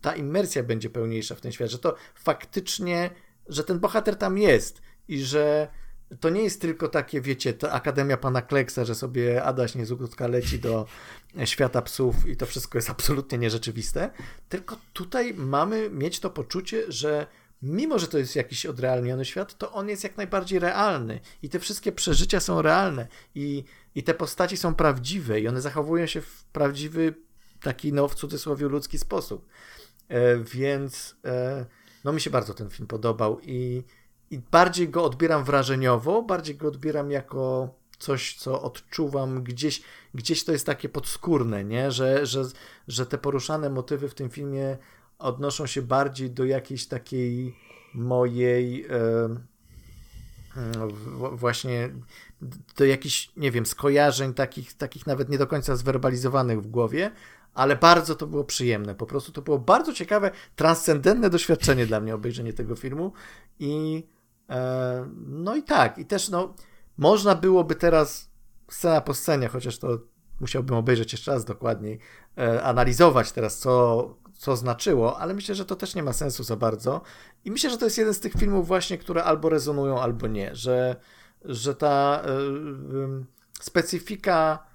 ta 0.00 0.14
imersja 0.14 0.62
będzie 0.62 0.90
pełniejsza 0.90 1.34
w 1.34 1.40
ten 1.40 1.52
świat, 1.52 1.70
że 1.70 1.78
to 1.78 1.94
faktycznie, 2.14 3.10
że 3.48 3.64
ten 3.64 3.80
bohater 3.80 4.16
tam 4.16 4.38
jest 4.38 4.82
i 5.08 5.22
że 5.22 5.68
to 6.20 6.30
nie 6.30 6.42
jest 6.42 6.60
tylko 6.60 6.88
takie, 6.88 7.20
wiecie, 7.20 7.54
Akademia 7.70 8.16
Pana 8.16 8.42
Kleksa, 8.42 8.84
że 8.84 8.94
sobie 8.94 9.44
Adaś 9.44 9.74
Niezugódka 9.74 10.26
leci 10.28 10.58
do 10.58 10.86
świata 11.44 11.82
psów 11.82 12.28
i 12.28 12.36
to 12.36 12.46
wszystko 12.46 12.78
jest 12.78 12.90
absolutnie 12.90 13.38
nierzeczywiste, 13.38 14.10
tylko 14.48 14.76
tutaj 14.92 15.34
mamy 15.34 15.90
mieć 15.90 16.20
to 16.20 16.30
poczucie, 16.30 16.82
że 16.88 17.26
mimo, 17.62 17.98
że 17.98 18.08
to 18.08 18.18
jest 18.18 18.36
jakiś 18.36 18.66
odrealniony 18.66 19.24
świat, 19.24 19.58
to 19.58 19.72
on 19.72 19.88
jest 19.88 20.04
jak 20.04 20.16
najbardziej 20.16 20.58
realny 20.58 21.20
i 21.42 21.48
te 21.48 21.58
wszystkie 21.58 21.92
przeżycia 21.92 22.40
są 22.40 22.62
realne 22.62 23.06
i, 23.34 23.64
i 23.94 24.02
te 24.02 24.14
postaci 24.14 24.56
są 24.56 24.74
prawdziwe 24.74 25.40
i 25.40 25.48
one 25.48 25.60
zachowują 25.60 26.06
się 26.06 26.20
w 26.20 26.44
prawdziwy, 26.44 27.14
taki 27.60 27.92
no 27.92 28.08
w 28.08 28.14
cudzysłowie 28.14 28.68
ludzki 28.68 28.98
sposób. 28.98 29.46
E, 30.08 30.38
więc 30.38 31.16
e, 31.24 31.66
no 32.04 32.12
mi 32.12 32.20
się 32.20 32.30
bardzo 32.30 32.54
ten 32.54 32.70
film 32.70 32.86
podobał 32.86 33.40
i 33.42 33.84
i 34.32 34.38
bardziej 34.38 34.88
go 34.88 35.04
odbieram 35.04 35.44
wrażeniowo, 35.44 36.22
bardziej 36.22 36.56
go 36.56 36.68
odbieram 36.68 37.10
jako 37.10 37.74
coś, 37.98 38.36
co 38.36 38.62
odczuwam 38.62 39.42
gdzieś, 39.42 39.82
gdzieś 40.14 40.44
to 40.44 40.52
jest 40.52 40.66
takie 40.66 40.88
podskórne, 40.88 41.64
nie? 41.64 41.90
Że, 41.90 42.26
że, 42.26 42.44
że 42.88 43.06
te 43.06 43.18
poruszane 43.18 43.70
motywy 43.70 44.08
w 44.08 44.14
tym 44.14 44.30
filmie 44.30 44.76
odnoszą 45.18 45.66
się 45.66 45.82
bardziej 45.82 46.30
do 46.30 46.44
jakiejś 46.44 46.86
takiej 46.86 47.56
mojej 47.94 48.86
e, 48.86 49.28
właśnie 51.32 51.90
do 52.76 52.84
jakichś, 52.84 53.30
nie 53.36 53.50
wiem, 53.50 53.66
skojarzeń 53.66 54.34
takich, 54.34 54.74
takich 54.74 55.06
nawet 55.06 55.28
nie 55.28 55.38
do 55.38 55.46
końca 55.46 55.76
zwerbalizowanych 55.76 56.62
w 56.62 56.66
głowie, 56.66 57.10
ale 57.54 57.76
bardzo 57.76 58.14
to 58.14 58.26
było 58.26 58.44
przyjemne. 58.44 58.94
Po 58.94 59.06
prostu 59.06 59.32
to 59.32 59.42
było 59.42 59.58
bardzo 59.58 59.92
ciekawe, 59.92 60.30
transcendentne 60.56 61.30
doświadczenie 61.30 61.86
dla 61.86 62.00
mnie 62.00 62.14
obejrzenie 62.14 62.52
tego 62.52 62.76
filmu 62.76 63.12
i 63.58 64.02
E, 64.52 65.08
no 65.26 65.56
i 65.56 65.62
tak, 65.62 65.98
i 65.98 66.06
też 66.06 66.28
no, 66.28 66.54
można 66.98 67.34
byłoby 67.34 67.74
teraz 67.74 68.30
scena 68.70 69.00
po 69.00 69.14
scenie, 69.14 69.48
chociaż 69.48 69.78
to 69.78 69.98
musiałbym 70.40 70.76
obejrzeć 70.76 71.12
jeszcze 71.12 71.32
raz 71.32 71.44
dokładniej, 71.44 71.98
e, 72.38 72.62
analizować 72.62 73.32
teraz, 73.32 73.58
co, 73.58 74.14
co 74.34 74.56
znaczyło, 74.56 75.18
ale 75.20 75.34
myślę, 75.34 75.54
że 75.54 75.64
to 75.64 75.76
też 75.76 75.94
nie 75.94 76.02
ma 76.02 76.12
sensu 76.12 76.44
za 76.44 76.56
bardzo. 76.56 77.00
I 77.44 77.50
myślę, 77.50 77.70
że 77.70 77.78
to 77.78 77.84
jest 77.84 77.98
jeden 77.98 78.14
z 78.14 78.20
tych 78.20 78.32
filmów 78.32 78.66
właśnie, 78.66 78.98
które 78.98 79.24
albo 79.24 79.48
rezonują, 79.48 80.00
albo 80.00 80.26
nie, 80.26 80.54
że, 80.54 80.96
że 81.44 81.74
ta 81.74 82.22
y, 82.24 83.24
specyfika 83.60 84.66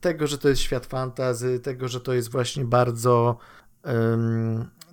tego, 0.00 0.26
że 0.26 0.38
to 0.38 0.48
jest 0.48 0.60
świat 0.60 0.86
fantazy, 0.86 1.60
tego, 1.60 1.88
że 1.88 2.00
to 2.00 2.12
jest 2.12 2.30
właśnie 2.30 2.64
bardzo 2.64 3.38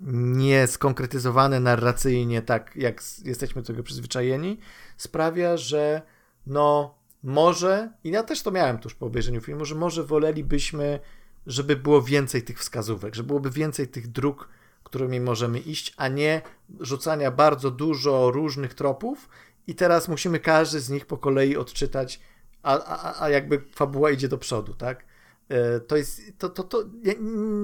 nie 0.02 0.68
skonkretyzowane 0.68 1.60
narracyjnie, 1.60 2.42
tak 2.42 2.76
jak 2.76 3.04
jesteśmy 3.26 3.62
do 3.62 3.68
tego 3.68 3.84
przyzwyczajeni, 3.84 4.60
sprawia, 4.98 5.58
że 5.58 6.02
no 6.48 6.96
może, 7.24 7.92
i 8.04 8.10
ja 8.10 8.24
też 8.24 8.42
to 8.42 8.52
miałem 8.52 8.78
tuż 8.78 8.96
po 8.96 9.06
obejrzeniu 9.06 9.42
filmu, 9.42 9.66
że 9.66 9.76
może 9.76 10.04
wolelibyśmy, 10.04 11.00
żeby 11.48 11.76
było 11.76 12.02
więcej 12.02 12.44
tych 12.44 12.60
wskazówek, 12.60 13.16
że 13.16 13.24
byłoby 13.24 13.52
więcej 13.52 13.88
tych 13.88 14.08
dróg, 14.12 14.50
którymi 14.84 15.20
możemy 15.20 15.60
iść, 15.60 15.94
a 15.98 16.08
nie 16.08 16.42
rzucania 16.80 17.32
bardzo 17.32 17.72
dużo 17.72 18.32
różnych 18.32 18.74
tropów 18.74 19.30
i 19.70 19.76
teraz 19.76 20.08
musimy 20.08 20.40
każdy 20.40 20.80
z 20.80 20.90
nich 20.90 21.06
po 21.06 21.18
kolei 21.18 21.58
odczytać, 21.58 22.20
a, 22.64 22.84
a, 22.84 23.24
a 23.24 23.30
jakby 23.30 23.62
fabuła 23.76 24.12
idzie 24.12 24.28
do 24.28 24.38
przodu, 24.38 24.74
tak? 24.74 25.06
E, 25.50 25.80
to 25.80 25.98
jest, 25.98 26.22
to, 26.38 26.50
to, 26.50 26.64
to 26.64 26.84
nie, 27.04 27.16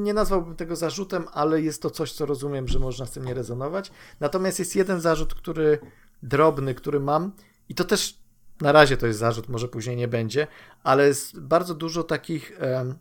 nie 0.04 0.14
nazwałbym 0.14 0.56
tego 0.56 0.76
zarzutem, 0.76 1.26
ale 1.34 1.62
jest 1.62 1.82
to 1.82 1.90
coś, 1.90 2.12
co 2.12 2.26
rozumiem, 2.26 2.68
że 2.68 2.80
można 2.80 3.06
z 3.06 3.12
tym 3.12 3.26
nie 3.26 3.34
rezonować. 3.34 3.92
Natomiast 4.20 4.60
jest 4.60 4.76
jeden 4.76 5.02
zarzut, 5.02 5.34
który 5.34 5.80
drobny, 6.24 6.76
który 6.76 7.00
mam 7.00 7.32
i 7.70 7.76
to 7.76 7.84
też 7.84 8.20
na 8.62 8.72
razie 8.72 8.98
to 8.98 9.08
jest 9.08 9.20
zarzut, 9.20 9.50
może 9.50 9.68
później 9.68 9.96
nie 9.96 10.08
będzie, 10.08 10.48
ale 10.84 11.08
jest 11.08 11.40
bardzo 11.40 11.76
dużo 11.76 12.04
takich 12.04 12.62
e, 12.62 12.96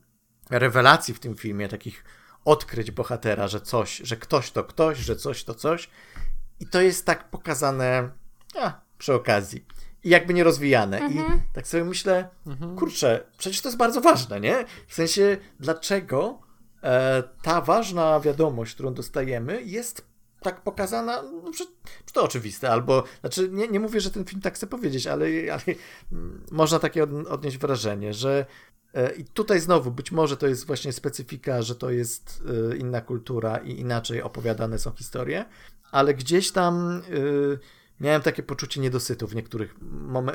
rewelacji 0.51 1.14
w 1.14 1.20
tym 1.20 1.36
filmie, 1.36 1.68
takich 1.68 2.05
odkryć 2.44 2.90
bohatera, 2.90 3.48
że 3.48 3.60
coś, 3.60 3.97
że 3.97 4.16
ktoś 4.16 4.51
to 4.51 4.64
ktoś, 4.64 4.98
że 4.98 5.16
coś 5.16 5.44
to 5.44 5.55
coś 5.55 5.90
i 6.60 6.66
to 6.66 6.81
jest 6.81 7.06
tak 7.06 7.31
pokazane 7.31 8.10
a, 8.60 8.84
przy 9.05 9.14
okazji 9.14 9.66
i 10.05 10.09
jakby 10.09 10.35
nie 10.35 10.44
rozwijane. 10.44 10.98
Mhm. 10.98 11.39
I 11.39 11.55
tak 11.55 11.68
sobie 11.68 11.85
myślę, 11.85 12.28
mhm. 12.47 12.76
kurczę, 12.76 13.24
przecież 13.39 13.60
to 13.60 13.68
jest 13.68 13.78
bardzo 13.78 14.01
ważne, 14.01 14.40
nie? 14.40 14.64
W 14.86 14.94
sensie, 14.94 15.36
dlaczego 15.60 16.39
e, 16.82 17.22
ta 17.43 17.60
ważna 17.60 18.20
wiadomość, 18.20 18.74
którą 18.74 18.94
dostajemy, 18.94 19.62
jest 19.62 20.06
tak 20.43 20.62
pokazana, 20.62 21.22
no, 21.22 21.52
czy, 21.52 21.64
czy 22.06 22.12
to 22.14 22.24
oczywiste, 22.24 22.70
albo, 22.70 23.05
znaczy, 23.20 23.48
nie, 23.52 23.68
nie 23.68 23.81
mówię, 23.81 24.01
że 24.01 24.10
ten 24.10 24.24
film 24.24 24.40
tak 24.40 24.55
chce 24.55 24.66
powiedzieć, 24.66 25.06
ale, 25.06 25.26
ale 25.52 25.76
można 26.51 26.78
takie 26.78 27.02
od, 27.02 27.10
odnieść 27.28 27.59
wrażenie, 27.59 28.14
że 28.14 28.47
e, 28.94 29.12
i 29.14 29.24
tutaj 29.24 29.60
znowu, 29.60 29.90
być 29.90 30.12
może 30.12 30.36
to 30.36 30.47
jest 30.47 30.66
właśnie 30.66 30.93
specyfika, 30.93 31.62
że 31.62 31.74
to 31.74 31.90
jest 31.90 32.43
e, 32.72 32.76
inna 32.76 33.01
kultura 33.01 33.56
i 33.56 33.81
inaczej 33.81 34.22
opowiadane 34.22 34.78
są 34.78 34.93
historie, 34.93 35.44
ale 35.93 36.14
gdzieś 36.14 36.52
tam 36.52 37.02
e, 37.09 37.84
miałem 38.01 38.23
takie 38.23 38.43
poczucie 38.43 38.81
niedosytu 38.81 39.27
w 39.27 39.35
niektórych 39.35 39.75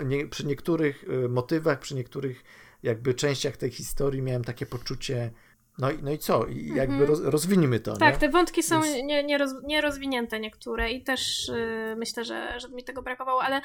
nie, 0.06 0.27
przy 0.27 0.45
niektórych 0.45 1.03
y, 1.03 1.30
motywach, 1.30 1.80
przy 1.80 1.95
niektórych 1.95 2.44
jakby 2.84 3.14
częściach 3.14 3.57
tej 3.57 3.72
historii 3.72 4.22
miałem 4.22 4.44
takie 4.44 4.65
poczucie 4.65 5.31
no 5.80 5.91
i, 5.91 6.03
no 6.03 6.11
i 6.11 6.18
co? 6.18 6.45
I 6.45 6.68
jakby 6.68 6.94
mhm. 6.94 7.10
roz, 7.10 7.22
rozwinimy 7.22 7.80
to. 7.80 7.98
Tak, 7.98 8.14
nie? 8.14 8.19
te 8.19 8.30
wątki 8.30 8.64
są 8.64 8.81
Więc... 8.81 9.27
nierozwinięte 9.68 10.36
nie, 10.36 10.41
nie 10.41 10.48
niektóre 10.48 10.91
i 10.91 11.03
też 11.03 11.48
yy, 11.48 11.95
myślę, 11.95 12.26
że, 12.26 12.60
że 12.60 12.69
mi 12.69 12.84
tego 12.84 13.02
brakowało, 13.02 13.44
ale 13.44 13.61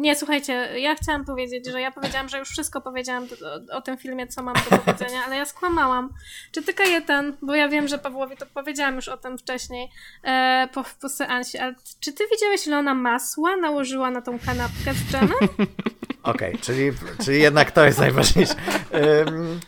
nie, 0.00 0.16
słuchajcie, 0.16 0.52
ja 0.80 0.94
chciałam 0.94 1.24
powiedzieć, 1.24 1.66
że 1.66 1.80
ja 1.80 1.90
powiedziałam, 1.90 2.28
że 2.28 2.38
już 2.38 2.48
wszystko 2.48 2.80
powiedziałam 2.80 3.24
o, 3.70 3.76
o 3.76 3.80
tym 3.80 3.98
filmie, 3.98 4.26
co 4.26 4.42
mam 4.42 4.54
do 4.54 4.78
powiedzenia, 4.78 5.20
ale 5.26 5.36
ja 5.36 5.46
skłamałam. 5.46 6.12
Czy 6.52 6.62
ty, 6.62 6.74
Kajetan, 6.74 7.36
bo 7.42 7.54
ja 7.54 7.68
wiem, 7.68 7.88
że 7.88 7.98
Pawłowi 7.98 8.36
to 8.36 8.46
powiedziałam 8.54 8.96
już 8.96 9.08
o 9.08 9.16
tym 9.16 9.38
wcześniej 9.38 9.90
e, 10.24 10.68
po, 10.74 10.84
po 11.00 11.08
seansie, 11.08 11.62
ale 11.62 11.74
czy 12.00 12.12
ty 12.12 12.24
widziałeś, 12.32 12.66
ile 12.66 12.78
ona 12.78 12.94
masła 12.94 13.56
nałożyła 13.56 14.10
na 14.10 14.22
tą 14.22 14.38
kanapkę 14.38 14.94
z 14.94 15.10
dżemem? 15.10 15.30
Okej, 16.22 16.48
okay, 16.48 16.58
czyli, 16.60 16.92
czyli 17.24 17.40
jednak 17.42 17.70
to 17.70 17.84
jest 17.84 17.98
najważniejsze. 17.98 18.54
Um, 18.92 19.60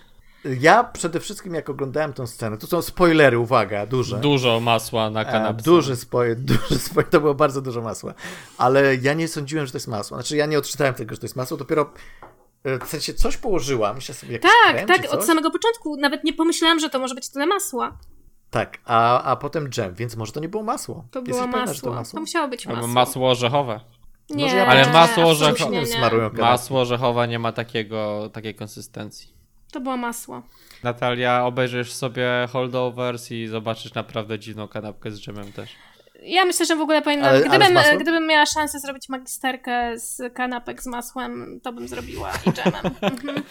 Ja 0.60 0.84
przede 0.84 1.20
wszystkim 1.20 1.54
jak 1.54 1.70
oglądałem 1.70 2.12
tę 2.12 2.26
scenę, 2.26 2.58
to 2.58 2.66
są 2.66 2.82
spoilery, 2.82 3.38
uwaga, 3.38 3.86
duże. 3.86 4.18
Dużo 4.18 4.60
masła 4.60 5.10
na 5.10 5.22
E, 5.22 5.24
kanapce. 5.24 5.64
Duży 5.64 5.96
spoiler, 5.96 6.36
duży 6.52 6.78
spoiler, 6.78 7.10
to 7.10 7.20
było 7.20 7.34
bardzo 7.34 7.62
dużo 7.62 7.80
masła. 7.82 8.14
Ale 8.58 8.96
ja 8.96 9.14
nie 9.14 9.28
sądziłem, 9.28 9.66
że 9.66 9.72
to 9.72 9.76
jest 9.78 9.88
masło. 9.88 10.16
Znaczy 10.16 10.36
ja 10.36 10.46
nie 10.46 10.58
odczytałem 10.58 10.94
tego, 10.94 11.14
że 11.14 11.20
to 11.20 11.24
jest 11.24 11.36
masło, 11.36 11.56
dopiero 11.56 11.90
e, 12.64 12.78
w 12.78 12.88
sensie 12.88 13.14
coś 13.14 13.36
położyłam, 13.36 13.94
myślę 13.96 14.14
sobie 14.14 14.32
jakiś 14.32 14.50
Tak, 14.64 14.74
krem, 14.74 14.86
tak, 14.88 15.02
czy 15.02 15.10
od 15.10 15.24
samego 15.24 15.50
początku 15.50 15.96
nawet 15.96 16.24
nie 16.24 16.32
pomyślałam, 16.32 16.80
że 16.80 16.90
to 16.90 16.98
może 16.98 17.14
być 17.14 17.28
tyle 17.30 17.46
masła. 17.46 17.98
Tak, 18.50 18.78
a, 18.84 19.22
a 19.22 19.36
potem 19.36 19.68
dżem, 19.68 19.94
więc 19.94 20.16
może 20.16 20.32
to 20.32 20.40
nie 20.40 20.48
było 20.48 20.62
masło. 20.62 21.04
To 21.10 21.18
Jesteś 21.18 21.34
było 21.36 21.46
pewna, 21.52 21.66
masło. 21.66 21.90
to 21.90 21.96
masło? 21.96 22.16
To 22.16 22.20
musiało 22.20 22.48
być 22.48 22.66
Albo 22.66 22.76
masło. 22.80 22.94
masło 22.94 23.30
orzechowe. 23.30 23.80
Nie, 24.30 24.46
ja 24.56 24.66
Ale 24.66 24.92
masło 24.92 25.24
orzechowe- 25.24 26.32
nie. 26.34 26.40
Masło 26.42 26.80
orzechowe 26.80 27.28
nie 27.28 27.38
ma 27.38 27.52
takiego, 27.52 28.30
takiej 28.32 28.54
konsystencji. 28.54 29.41
To 29.72 29.80
było 29.80 29.96
masło. 29.96 30.42
Natalia, 30.82 31.44
obejrzysz 31.44 31.92
sobie 31.92 32.28
holdovers 32.52 33.30
i 33.30 33.46
zobaczysz 33.46 33.94
naprawdę 33.94 34.38
dziwną 34.38 34.68
kanapkę 34.68 35.10
z 35.10 35.20
dżemem 35.20 35.52
też. 35.52 35.70
Ja 36.22 36.44
myślę, 36.44 36.66
że 36.66 36.76
w 36.76 36.80
ogóle 36.80 37.02
powinnam. 37.02 37.28
Ale- 37.28 37.40
gdybym, 37.40 37.98
gdybym 38.00 38.26
miała 38.26 38.46
szansę 38.46 38.78
zrobić 38.80 39.08
magisterkę 39.08 39.98
z 39.98 40.34
kanapek 40.34 40.82
z 40.82 40.86
masłem, 40.86 41.60
to 41.62 41.72
bym 41.72 41.88
zrobiła 41.88 42.32
i 42.46 42.52
dżemem. 42.52 42.94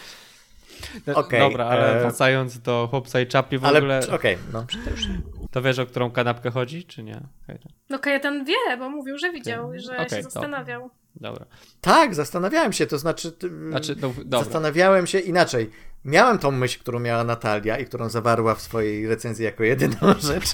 Mhm. 1.06 1.16
Okej, 1.16 1.40
Dobra, 1.40 1.66
ale 1.66 1.98
e, 1.98 2.00
wracając 2.00 2.60
do 2.60 2.88
chłopca 2.92 3.20
i 3.20 3.28
czapli 3.28 3.58
w 3.58 3.66
Ale 3.66 3.78
ogóle, 3.78 4.00
okej, 4.12 4.38
no. 4.54 4.66
to 5.52 5.62
wiesz 5.62 5.80
o 5.80 5.86
którą 5.86 6.12
kanapkę 6.12 6.52
chodzi, 6.52 6.84
czy 6.84 7.04
nie? 7.04 7.22
To- 7.48 7.54
No 7.90 8.00
Kajetan 8.00 8.46
wie, 8.46 8.78
bo 8.80 8.90
mówił, 8.90 9.18
że 9.18 9.32
widział, 9.32 9.68
Okej, 9.68 9.80
że 9.80 9.98
okej, 9.98 10.10
się 10.10 10.24
zastanawiał. 10.24 10.90
Dobra. 11.16 11.46
Tak, 11.82 12.16
zastanawiałem 12.16 12.74
się, 12.74 12.88
to 12.88 12.98
znaczy... 12.98 13.32
Znaczy, 13.70 13.96
no, 14.02 14.14
dobra. 14.26 14.40
Zastanawiałem 14.44 15.08
się 15.08 15.20
inaczej. 15.20 15.70
Miałem 16.06 16.38
tą 16.38 16.52
myśl, 16.52 16.80
którą 16.80 17.00
miała 17.00 17.24
Natalia 17.24 17.78
i 17.78 17.86
którą 17.86 18.10
zawarła 18.10 18.56
w 18.56 18.62
swojej 18.62 19.08
recenzji 19.08 19.46
jako 19.46 19.64
jedyną 19.64 19.98
rzecz, 20.20 20.52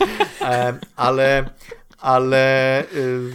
ale, 0.95 1.49
ale 1.97 2.83
y, 2.83 3.31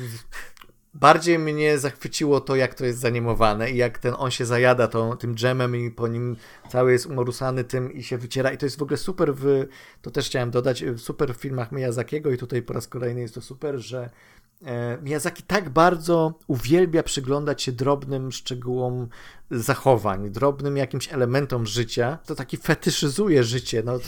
bardziej 0.94 1.38
mnie 1.38 1.78
zachwyciło 1.78 2.40
to, 2.40 2.56
jak 2.56 2.74
to 2.74 2.84
jest 2.84 2.98
zanimowane 2.98 3.70
i 3.70 3.76
jak 3.76 3.98
ten 3.98 4.14
on 4.18 4.30
się 4.30 4.46
zajada 4.46 4.88
tą, 4.88 5.16
tym 5.16 5.34
dżemem 5.34 5.76
i 5.76 5.90
po 5.90 6.08
nim 6.08 6.36
cały 6.68 6.92
jest 6.92 7.06
umorusany 7.06 7.64
tym 7.64 7.92
i 7.92 8.02
się 8.02 8.18
wyciera. 8.18 8.52
I 8.52 8.58
to 8.58 8.66
jest 8.66 8.78
w 8.78 8.82
ogóle 8.82 8.96
super 8.96 9.34
w, 9.34 9.66
to 10.02 10.10
też 10.10 10.26
chciałem 10.26 10.50
dodać, 10.50 10.84
super 10.96 11.34
w 11.34 11.40
filmach 11.40 11.72
Miyazakiego 11.72 12.30
i 12.30 12.38
tutaj 12.38 12.62
po 12.62 12.72
raz 12.72 12.88
kolejny 12.88 13.20
jest 13.20 13.34
to 13.34 13.40
super, 13.40 13.78
że 13.78 14.10
Miyazaki 15.02 15.42
tak 15.42 15.70
bardzo 15.70 16.38
uwielbia 16.46 17.02
przyglądać 17.02 17.62
się 17.62 17.72
drobnym 17.72 18.32
szczegółom 18.32 19.08
zachowań, 19.50 20.30
drobnym 20.30 20.76
jakimś 20.76 21.12
elementom 21.12 21.66
życia, 21.66 22.18
to 22.26 22.34
taki 22.34 22.56
fetyszyzuje 22.56 23.44
życie, 23.44 23.82
no, 23.84 23.98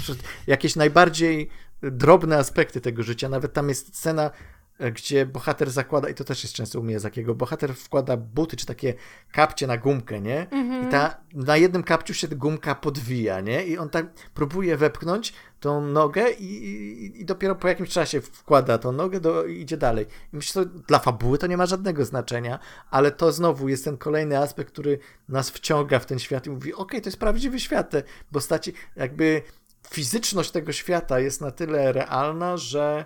jakieś 0.47 0.77
najbardziej 0.77 1.51
drobne 1.83 2.39
aspekty 2.39 2.81
tego 2.81 3.03
życia, 3.03 3.29
nawet 3.29 3.53
tam 3.53 3.69
jest 3.69 3.97
scena 3.97 4.23
e, 4.27 4.31
gdzie 4.79 5.27
bohater 5.27 5.71
zakłada, 5.71 6.09
i 6.09 6.15
to 6.15 6.25
też 6.25 6.43
jest 6.43 6.55
często 6.55 6.81
u 6.81 6.83
Miyazakiego, 6.83 7.35
bohater 7.35 7.75
wkłada 7.75 8.17
buty, 8.17 8.57
czy 8.57 8.67
takie 8.67 8.95
kapcie 9.33 9.67
na 9.67 9.77
gumkę, 9.77 10.21
nie? 10.21 10.51
Mhm. 10.51 10.89
I 10.89 10.91
ta, 10.91 11.17
na 11.35 11.57
jednym 11.57 11.83
kapciu 11.83 12.15
się 12.15 12.29
gumka 12.29 12.75
podwija, 12.75 13.41
nie? 13.41 13.67
I 13.67 13.79
on 13.79 13.89
tak 13.89 14.07
próbuje 14.35 14.77
wepchnąć 14.77 15.33
tą 15.61 15.81
nogę 15.81 16.31
i, 16.31 16.45
i, 16.45 17.21
i 17.21 17.25
dopiero 17.25 17.55
po 17.55 17.69
jakimś 17.69 17.89
czasie 17.89 18.21
wkłada 18.21 18.79
tą 18.79 18.93
nogę 18.93 19.21
do, 19.21 19.47
i 19.47 19.61
idzie 19.61 19.77
dalej. 19.77 20.07
I 20.33 20.37
myślę, 20.37 20.63
że 20.63 20.69
dla 20.69 20.99
fabuły 20.99 21.39
to 21.39 21.47
nie 21.47 21.57
ma 21.57 21.67
żadnego 21.67 22.05
znaczenia, 22.05 22.59
ale 22.91 23.11
to 23.11 23.33
znowu 23.33 23.69
jest 23.69 23.85
ten 23.85 23.97
kolejny 23.97 24.39
aspekt, 24.39 24.73
który 24.73 24.99
nas 25.29 25.51
wciąga 25.51 25.99
w 25.99 26.07
ten 26.07 26.19
świat 26.19 26.47
i 26.47 26.51
mówi, 26.51 26.75
okej, 26.75 27.03
to 27.03 27.09
jest 27.09 27.19
prawdziwy 27.19 27.61
świat, 27.61 27.91
te 27.91 28.03
postaci, 28.33 28.73
jakby 28.97 29.43
fizyczność 29.91 30.51
tego 30.51 30.73
świata 30.73 31.21
jest 31.21 31.41
na 31.41 31.51
tyle 31.51 31.93
realna, 31.93 32.57
że 32.57 33.05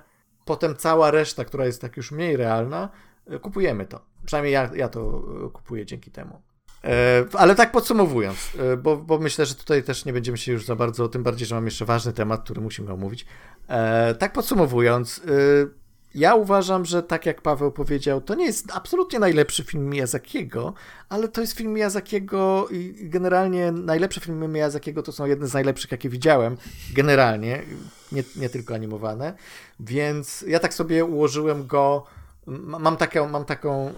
potem 0.49 0.77
cała 0.77 1.11
reszta, 1.11 1.45
która 1.45 1.67
jest 1.67 1.81
tak 1.81 1.97
już 1.97 2.13
mniej 2.13 2.37
realna, 2.37 2.89
e, 3.27 3.39
kupujemy 3.39 3.87
to. 3.87 4.01
Przynajmniej 4.27 4.53
ja, 4.53 4.71
ja 4.75 4.89
to 4.89 5.23
e, 5.47 5.51
kupuję 5.51 5.87
dzięki 5.87 6.11
temu. 6.11 6.43
E, 6.85 7.25
ale 7.33 7.55
tak 7.55 7.73
podsumowując, 7.73 8.39
bo, 8.83 8.97
bo 8.97 9.19
myślę, 9.19 9.47
że 9.47 9.55
tutaj 9.55 9.83
też 9.83 10.05
nie 10.05 10.13
będziemy 10.13 10.39
się 10.39 10.53
już 10.53 10.65
za 10.65 10.77
bardzo, 10.77 11.09
tym 11.09 11.23
bardziej, 11.23 11.47
że 11.47 11.55
mam 11.55 11.65
jeszcze 11.65 11.85
ważny 11.85 12.13
temat, 12.13 12.43
który 12.45 12.61
musimy 12.61 12.93
omówić. 12.93 13.27
Tak 14.19 14.33
podsumowując, 14.33 15.23
ja 16.15 16.35
uważam, 16.35 16.85
że 16.85 17.03
tak 17.03 17.27
jak 17.27 17.43
Paweł 17.43 17.73
powiedział, 17.73 18.21
to 18.21 18.35
nie 18.35 18.47
jest 18.47 18.67
absolutnie 18.75 19.19
najlepszy 19.19 19.65
film 19.65 19.91
Miyazakiego, 19.91 20.75
ale 21.09 21.29
to 21.29 21.41
jest 21.41 21.53
film 21.53 21.73
Miyazakiego 21.73 22.69
i 22.71 23.09
generalnie 23.09 23.73
najlepsze 23.73 24.21
filmy 24.21 24.49
Miyazakiego 24.49 25.03
to 25.03 25.13
są 25.13 25.27
jedne 25.27 25.47
z 25.47 25.55
najlepszych, 25.55 25.93
jakie 25.93 26.09
widziałem, 26.09 26.57
generalnie, 26.95 27.63
nie, 28.13 28.23
nie 28.37 28.49
tylko 28.49 28.75
animowane, 28.75 29.35
więc 29.81 30.45
ja 30.49 30.59
tak 30.59 30.75
sobie 30.75 31.05
ułożyłem 31.05 31.67
go, 31.67 32.05
mam 32.47 32.97
taką, 32.97 33.29
mam 33.29 33.45
taką 33.45 33.89
y, 33.89 33.93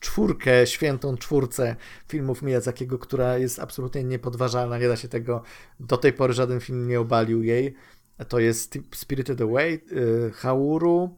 czwórkę, 0.00 0.66
świętą 0.66 1.16
czwórcę 1.16 1.76
filmów 2.08 2.42
Miyazakiego, 2.42 2.98
która 2.98 3.38
jest 3.38 3.58
absolutnie 3.58 4.04
niepodważalna, 4.04 4.78
nie 4.78 4.88
da 4.88 4.96
się 4.96 5.08
tego, 5.08 5.42
do 5.80 5.96
tej 5.96 6.12
pory 6.12 6.32
żaden 6.32 6.60
film 6.60 6.88
nie 6.88 7.00
obalił 7.00 7.42
jej, 7.42 7.74
to 8.28 8.38
jest 8.38 8.78
Spirited 8.94 9.40
Away, 9.40 9.80
y, 9.92 10.30
Hauru, 10.34 11.16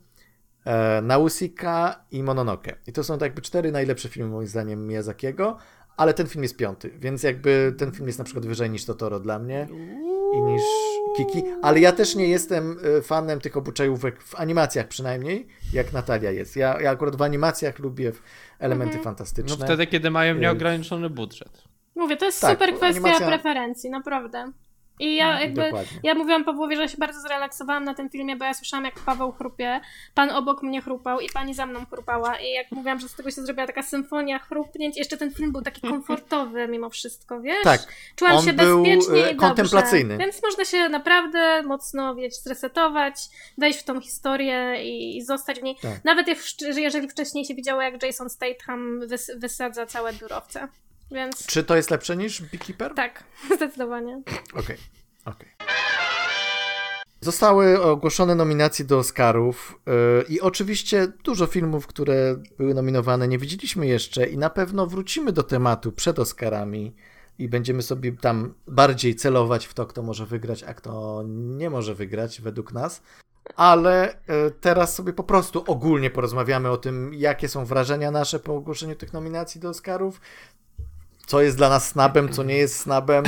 e, 0.64 1.02
Nausicaa 1.02 2.04
i 2.10 2.22
Mononoke. 2.22 2.76
I 2.86 2.92
to 2.92 3.04
są 3.04 3.14
tak 3.18 3.22
jakby 3.26 3.42
cztery 3.42 3.72
najlepsze 3.72 4.08
filmy 4.08 4.30
moim 4.30 4.46
zdaniem 4.48 4.86
Miyazakiego, 4.86 5.56
ale 5.96 6.14
ten 6.14 6.26
film 6.26 6.42
jest 6.42 6.56
piąty, 6.56 6.90
więc 6.98 7.22
jakby 7.22 7.74
ten 7.78 7.92
film 7.92 8.06
jest 8.06 8.18
na 8.18 8.24
przykład 8.24 8.46
wyżej 8.46 8.70
niż 8.70 8.84
Totoro 8.84 9.20
dla 9.20 9.38
mnie 9.38 9.68
i 10.34 10.40
niż 10.42 10.62
Kiki, 11.16 11.42
ale 11.62 11.80
ja 11.80 11.92
też 11.92 12.14
nie 12.14 12.28
jestem 12.28 12.76
y, 12.98 13.02
fanem 13.02 13.40
tych 13.40 13.56
obyczajówek 13.56 14.22
w 14.22 14.34
animacjach 14.34 14.88
przynajmniej, 14.88 15.46
jak 15.72 15.92
Natalia 15.92 16.30
jest. 16.30 16.56
Ja, 16.56 16.80
ja 16.80 16.90
akurat 16.90 17.16
w 17.16 17.22
animacjach 17.22 17.78
lubię 17.78 18.12
elementy 18.58 18.96
No 18.96 19.02
fantastyczne. 19.02 19.64
wtedy, 19.66 19.86
kiedy 19.86 20.10
mają 20.10 20.34
nieograniczony 20.34 21.10
budżet. 21.10 21.62
Mówię, 21.94 22.16
to 22.16 22.24
jest 22.24 22.40
Tak, 22.40 22.50
super 22.50 22.74
kwestia 22.74 23.00
animacja- 23.02 23.26
preferencji, 23.26 23.90
naprawdę. 23.90 24.52
I 24.98 25.16
ja 25.16 25.40
jakby, 25.40 25.64
Dokładnie. 25.64 26.00
ja 26.02 26.14
mówiłam 26.14 26.44
Pawłowi, 26.44 26.76
że 26.76 26.88
się 26.88 26.96
bardzo 26.96 27.20
zrelaksowałam 27.20 27.84
na 27.84 27.94
tym 27.94 28.10
filmie, 28.10 28.36
bo 28.36 28.44
ja 28.44 28.54
słyszałam 28.54 28.84
jak 28.84 28.94
Paweł 28.94 29.32
chrupie, 29.32 29.80
pan 30.14 30.30
obok 30.30 30.62
mnie 30.62 30.82
chrupał 30.82 31.20
i 31.20 31.28
pani 31.28 31.54
za 31.54 31.66
mną 31.66 31.86
chrupała 31.90 32.36
i 32.36 32.52
jak 32.52 32.70
mówiłam, 32.70 33.00
że 33.00 33.08
z 33.08 33.14
tego 33.14 33.30
się 33.30 33.42
zrobiła 33.42 33.66
taka 33.66 33.82
symfonia 33.82 34.38
chrupnięć, 34.38 34.96
jeszcze 34.96 35.16
ten 35.16 35.34
film 35.34 35.52
był 35.52 35.62
taki 35.62 35.80
komfortowy 35.80 36.68
mimo 36.68 36.90
wszystko, 36.90 37.40
wiesz? 37.40 37.64
Tak, 37.64 37.80
Czułam 38.16 38.44
się 38.44 38.52
był, 38.52 38.82
bezpiecznie 38.82 39.26
e, 39.26 39.32
i 39.32 39.36
kontemplacyjny. 39.36 40.08
Dobrze. 40.08 40.24
Więc 40.24 40.42
można 40.42 40.64
się 40.64 40.88
naprawdę 40.88 41.62
mocno, 41.62 42.14
wiesz, 42.14 42.34
zresetować, 42.34 43.14
wejść 43.58 43.78
w 43.78 43.84
tą 43.84 44.00
historię 44.00 44.84
i, 44.84 45.16
i 45.16 45.24
zostać 45.24 45.60
w 45.60 45.62
niej. 45.62 45.76
Tak. 45.82 46.04
Nawet 46.04 46.26
jeżeli 46.60 47.08
wcześniej 47.08 47.44
się 47.44 47.54
widziało, 47.54 47.82
jak 47.82 48.02
Jason 48.02 48.30
Statham 48.30 49.00
wys 49.06 49.30
wysadza 49.36 49.86
całe 49.86 50.12
biurowce. 50.12 50.68
Więc 51.10 51.46
Czy 51.46 51.64
to 51.64 51.76
jest 51.76 51.90
lepsze 51.90 52.16
niż 52.16 52.42
Beekeeper? 52.42 52.94
tak, 52.94 53.24
zdecydowanie. 53.56 54.22
Okej, 54.54 54.76
okej. 55.24 55.48
Zostały 57.20 57.82
ogłoszone 57.82 58.34
nominacje 58.34 58.84
do 58.84 58.98
Oscarów 58.98 59.80
yy, 59.86 60.24
i 60.28 60.40
oczywiście 60.40 61.08
dużo 61.24 61.46
filmów, 61.46 61.86
które 61.86 62.36
były 62.58 62.74
nominowane 62.74 63.28
nie 63.28 63.38
widzieliśmy 63.38 63.86
jeszcze 63.86 64.26
i 64.26 64.38
na 64.38 64.50
pewno 64.50 64.86
wrócimy 64.86 65.32
do 65.32 65.42
tematu 65.42 65.92
przed 65.92 66.18
Oscarami 66.18 66.94
i 67.38 67.48
będziemy 67.48 67.82
sobie 67.82 68.12
tam 68.12 68.54
bardziej 68.66 69.14
celować 69.14 69.66
w 69.66 69.74
to, 69.74 69.86
kto 69.86 70.02
może 70.02 70.26
wygrać, 70.26 70.62
a 70.62 70.74
kto 70.74 71.22
nie 71.26 71.70
może 71.70 71.94
wygrać 71.94 72.40
według 72.40 72.72
nas. 72.72 73.02
Ale 73.56 74.18
yy, 74.28 74.50
teraz 74.60 74.94
sobie 74.94 75.12
po 75.12 75.24
prostu 75.24 75.64
ogólnie 75.66 76.10
porozmawiamy 76.10 76.70
o 76.70 76.76
tym, 76.76 77.14
jakie 77.14 77.48
są 77.48 77.64
wrażenia 77.64 78.10
nasze 78.10 78.38
po 78.38 78.54
ogłoszeniu 78.54 78.96
tych 78.96 79.12
nominacji 79.12 79.60
do 79.60 79.68
Oscarów, 79.68 80.20
co 81.26 81.42
jest 81.42 81.56
dla 81.56 81.68
nas 81.68 81.88
snabem, 81.88 82.28
co 82.28 82.42
nie 82.42 82.56
jest 82.56 82.76
snabem, 82.78 83.24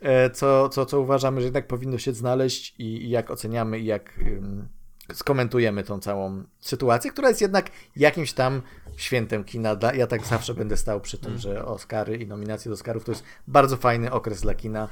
e, 0.00 0.30
co, 0.30 0.68
co, 0.68 0.86
co 0.86 1.00
uważamy, 1.00 1.40
że 1.40 1.44
jednak 1.44 1.66
powinno 1.66 1.98
się 1.98 2.12
znaleźć 2.12 2.74
i, 2.78 2.84
i 2.84 3.10
jak 3.10 3.30
oceniamy 3.30 3.78
i 3.78 3.84
jak 3.84 4.18
ym, 4.18 4.68
skomentujemy 5.12 5.84
tą 5.84 6.00
całą 6.00 6.44
sytuację, 6.60 7.10
która 7.10 7.28
jest 7.28 7.40
jednak 7.40 7.70
jakimś 7.96 8.32
tam 8.32 8.62
świętem 8.96 9.44
kina. 9.44 9.76
Ja 9.94 10.06
tak 10.06 10.26
zawsze 10.26 10.54
będę 10.54 10.76
stał 10.76 11.00
przy 11.00 11.18
tym, 11.18 11.38
że 11.38 11.64
Oscary 11.64 12.16
i 12.16 12.26
nominacje 12.26 12.68
do 12.68 12.74
Oscarów 12.74 13.04
to 13.04 13.12
jest 13.12 13.24
bardzo 13.46 13.76
fajny 13.76 14.12
okres 14.12 14.40
dla 14.40 14.54
kina, 14.54 14.88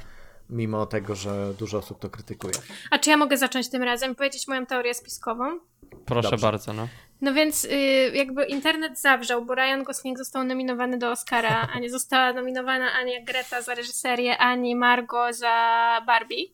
mimo 0.51 0.85
tego, 0.85 1.15
że 1.15 1.53
dużo 1.59 1.77
osób 1.77 1.99
to 1.99 2.09
krytykuje. 2.09 2.53
A 2.91 2.99
czy 2.99 3.09
ja 3.09 3.17
mogę 3.17 3.37
zacząć 3.37 3.69
tym 3.69 3.83
razem 3.83 4.11
i 4.11 4.15
powiedzieć 4.15 4.47
moją 4.47 4.65
teorię 4.65 4.93
spiskową? 4.93 5.59
Proszę 6.05 6.29
Dobrze. 6.31 6.45
bardzo, 6.45 6.73
no. 6.73 6.87
No 7.21 7.33
więc 7.33 7.65
y, 7.65 7.69
jakby 8.13 8.45
internet 8.45 8.99
zawrzał, 8.99 9.45
bo 9.45 9.55
Ryan 9.55 9.83
Gosling 9.83 10.17
został 10.17 10.43
nominowany 10.43 10.97
do 10.97 11.11
Oscara, 11.11 11.67
a 11.73 11.79
nie 11.79 11.89
została 11.89 12.33
nominowana 12.33 12.93
ani 12.93 13.23
Greta 13.23 13.61
za 13.61 13.75
reżyserię, 13.75 14.37
ani 14.37 14.75
Margot 14.75 15.35
za 15.35 16.01
Barbie. 16.07 16.45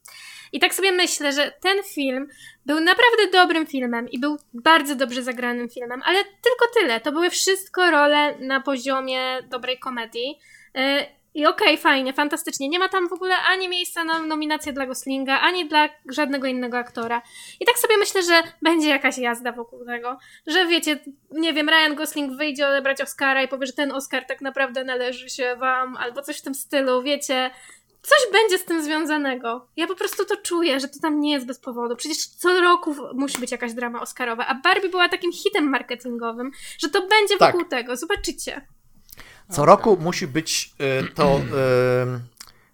I 0.51 0.59
tak 0.59 0.73
sobie 0.73 0.91
myślę, 0.91 1.33
że 1.33 1.53
ten 1.61 1.83
film 1.83 2.27
był 2.65 2.79
naprawdę 2.79 3.31
dobrym 3.31 3.65
filmem 3.65 4.09
i 4.09 4.19
był 4.19 4.37
bardzo 4.53 4.95
dobrze 4.95 5.23
zagranym 5.23 5.69
filmem, 5.69 6.01
ale 6.05 6.23
tylko 6.23 6.65
tyle. 6.79 7.01
To 7.01 7.11
były 7.11 7.29
wszystko 7.29 7.91
role 7.91 8.37
na 8.39 8.61
poziomie 8.61 9.43
dobrej 9.49 9.79
komedii. 9.79 10.39
I 11.37 11.45
okej, 11.45 11.67
okay, 11.67 11.77
fajnie, 11.77 12.13
fantastycznie. 12.13 12.69
Nie 12.69 12.79
ma 12.79 12.89
tam 12.89 13.09
w 13.09 13.13
ogóle 13.13 13.35
ani 13.37 13.69
miejsca 13.69 14.03
na 14.03 14.19
nominację 14.19 14.73
dla 14.73 14.85
Goslinga, 14.85 15.39
ani 15.39 15.67
dla 15.67 15.89
żadnego 16.09 16.47
innego 16.47 16.77
aktora. 16.77 17.21
I 17.59 17.65
tak 17.65 17.77
sobie 17.77 17.97
myślę, 17.97 18.23
że 18.23 18.43
będzie 18.61 18.89
jakaś 18.89 19.17
jazda 19.17 19.51
wokół 19.51 19.85
tego, 19.85 20.17
że 20.47 20.67
wiecie, 20.67 20.99
nie 21.31 21.53
wiem, 21.53 21.69
Ryan 21.69 21.95
Gosling 21.95 22.37
wyjdzie 22.37 22.67
odebrać 22.67 23.01
Oscara 23.01 23.43
i 23.43 23.47
powie, 23.47 23.65
że 23.65 23.73
ten 23.73 23.91
Oscar 23.91 24.25
tak 24.25 24.41
naprawdę 24.41 24.83
należy 24.83 25.29
się 25.29 25.55
wam, 25.59 25.97
albo 25.97 26.21
coś 26.21 26.37
w 26.37 26.41
tym 26.41 26.55
stylu, 26.55 27.03
wiecie. 27.03 27.51
Coś 28.01 28.19
będzie 28.31 28.57
z 28.57 28.65
tym 28.65 28.83
związanego. 28.83 29.67
Ja 29.75 29.87
po 29.87 29.95
prostu 29.95 30.25
to 30.25 30.37
czuję, 30.37 30.79
że 30.79 30.87
to 30.87 30.99
tam 31.01 31.19
nie 31.19 31.31
jest 31.31 31.45
bez 31.45 31.59
powodu. 31.59 31.95
Przecież 31.95 32.25
co 32.27 32.61
roku 32.61 32.95
musi 33.13 33.39
być 33.39 33.51
jakaś 33.51 33.73
drama 33.73 34.01
Oscarowa, 34.01 34.47
a 34.47 34.55
Barbie 34.55 34.89
była 34.89 35.09
takim 35.09 35.31
hitem 35.31 35.69
marketingowym, 35.69 36.51
że 36.79 36.89
to 36.89 37.07
będzie 37.07 37.37
tak. 37.37 37.53
wokół 37.53 37.69
tego. 37.69 37.95
Zobaczycie. 37.95 38.61
Co 39.49 39.65
roku 39.65 39.97
musi 40.01 40.27
być 40.27 40.75
y, 40.81 41.13
to 41.13 41.39
y, 41.39 41.41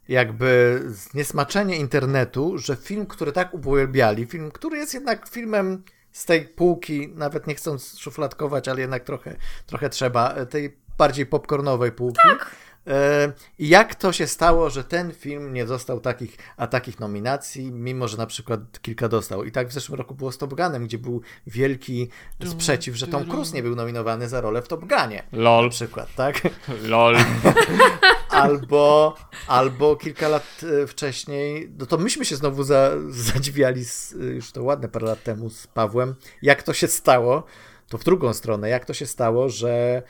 jakby 0.07 0.81
zniesmaczenie 0.85 1.77
internetu, 1.77 2.57
że 2.57 2.75
film, 2.75 3.05
który 3.05 3.31
tak 3.31 3.53
uwielbiali, 3.53 4.25
film, 4.25 4.51
który 4.51 4.77
jest 4.77 4.93
jednak 4.93 5.29
filmem 5.29 5.83
z 6.11 6.25
tej 6.25 6.45
półki, 6.45 7.09
nawet 7.15 7.47
nie 7.47 7.55
chcąc 7.55 7.99
szufladkować, 7.99 8.67
ale 8.67 8.81
jednak 8.81 9.03
trochę, 9.03 9.35
trochę 9.65 9.89
trzeba, 9.89 10.45
tej 10.45 10.77
bardziej 10.97 11.25
popcornowej 11.25 11.91
półki. 11.91 12.29
Tak. 12.29 12.51
E, 12.87 13.31
I 13.59 13.67
jak 13.67 13.95
to 13.95 14.11
się 14.11 14.27
stało, 14.27 14.69
że 14.69 14.83
ten 14.83 15.11
film 15.11 15.53
nie 15.53 15.65
dostał 15.65 15.99
takich, 15.99 16.37
a 16.57 16.67
takich 16.67 16.99
nominacji, 16.99 17.71
mimo 17.71 18.07
że 18.07 18.17
na 18.17 18.25
przykład 18.25 18.59
kilka 18.81 19.09
dostał. 19.09 19.43
I 19.43 19.51
tak 19.51 19.67
w 19.67 19.73
zeszłym 19.73 19.97
roku 19.97 20.15
było 20.15 20.31
z 20.31 20.37
Top 20.37 20.53
Gunem, 20.53 20.85
gdzie 20.85 20.97
był 20.97 21.21
wielki 21.47 22.09
sprzeciw, 22.45 22.95
że 22.95 23.07
Tom 23.07 23.25
Cruise 23.25 23.55
nie 23.55 23.63
był 23.63 23.75
nominowany 23.75 24.29
za 24.29 24.41
rolę 24.41 24.61
w 24.61 24.67
Top 24.67 24.81
Gunie. 24.85 25.23
LOL. 25.31 25.63
Na 25.63 25.69
przykład, 25.69 26.15
tak? 26.15 26.41
LOL. 26.83 27.15
albo, 28.29 29.15
albo 29.47 29.95
kilka 29.95 30.27
lat 30.27 30.61
e, 30.83 30.87
wcześniej, 30.87 31.71
no 31.79 31.85
to 31.85 31.97
myśmy 31.97 32.25
się 32.25 32.35
znowu 32.35 32.63
za, 32.63 32.91
zadziwiali, 33.09 33.85
z, 33.85 34.11
już 34.35 34.51
to 34.51 34.63
ładne 34.63 34.89
parę 34.89 35.07
lat 35.07 35.23
temu 35.23 35.49
z 35.49 35.67
Pawłem, 35.67 36.15
jak 36.41 36.63
to 36.63 36.73
się 36.73 36.87
stało, 36.87 37.43
to 37.89 37.97
w 37.97 38.03
drugą 38.03 38.33
stronę, 38.33 38.69
jak 38.69 38.85
to 38.85 38.93
się 38.93 39.05
stało, 39.05 39.49
że 39.49 40.03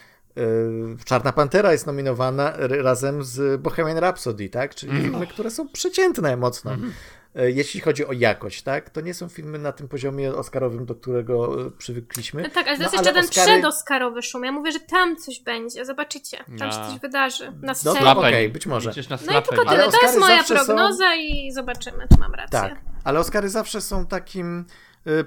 Czarna 1.05 1.31
Pantera 1.31 1.71
jest 1.71 1.87
nominowana 1.87 2.53
razem 2.57 3.23
z 3.23 3.61
Bohemian 3.61 3.97
Rhapsody, 3.97 4.49
tak? 4.49 4.75
Czyli 4.75 4.91
mm. 4.91 5.03
filmy, 5.03 5.27
które 5.27 5.51
są 5.51 5.69
przeciętne 5.69 6.37
mocno. 6.37 6.73
Mm. 6.73 6.93
Jeśli 7.35 7.81
chodzi 7.81 8.05
o 8.05 8.13
jakość, 8.13 8.61
tak? 8.61 8.89
To 8.89 9.01
nie 9.01 9.13
są 9.13 9.29
filmy 9.29 9.59
na 9.59 9.71
tym 9.71 9.87
poziomie 9.87 10.33
oscarowym, 10.33 10.85
do 10.85 10.95
którego 10.95 11.65
e, 11.67 11.71
przywykliśmy. 11.71 12.41
No 12.41 12.49
tak, 12.49 12.67
ale 12.67 12.77
to 12.77 12.83
jest 12.83 12.93
no, 12.95 12.99
jeszcze 12.99 13.13
ten 13.13 13.25
Oscary... 13.25 13.47
przedoskarowy 13.47 14.21
szum. 14.21 14.43
Ja 14.43 14.51
mówię, 14.51 14.71
że 14.71 14.79
tam 14.79 15.17
coś 15.17 15.39
będzie, 15.39 15.85
zobaczycie. 15.85 16.37
Tam 16.59 16.71
się 16.71 16.77
coś 16.77 16.99
wydarzy. 17.01 17.51
Na 17.61 17.73
scenie. 17.73 17.99
No 18.03 18.11
okej, 18.11 18.33
okay, 18.33 18.49
być 18.49 18.65
może. 18.65 18.91
No 19.09 19.39
i 19.39 19.43
tylko 19.43 19.65
tyle. 19.65 19.91
To 19.91 20.01
jest 20.01 20.19
moja 20.19 20.43
prognoza 20.43 21.05
są... 21.05 21.19
i 21.19 21.51
zobaczymy, 21.51 22.07
czy 22.13 22.19
mam 22.19 22.33
rację. 22.33 22.59
Tak, 22.59 22.75
ale 23.03 23.19
Oscary 23.19 23.49
zawsze 23.49 23.81
są 23.81 24.05
takim 24.05 24.65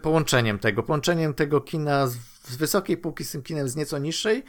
połączeniem 0.03 0.59
tego, 0.59 0.83
połączeniem 0.83 1.35
tego 1.35 1.61
kina 1.61 2.07
z 2.07 2.17
z 2.47 2.57
wysokiej 2.57 2.97
półki 2.97 3.25
z 3.25 3.31
tym 3.31 3.43
kinem 3.43 3.69
z 3.69 3.77
nieco 3.77 3.99
niższej 3.99 4.43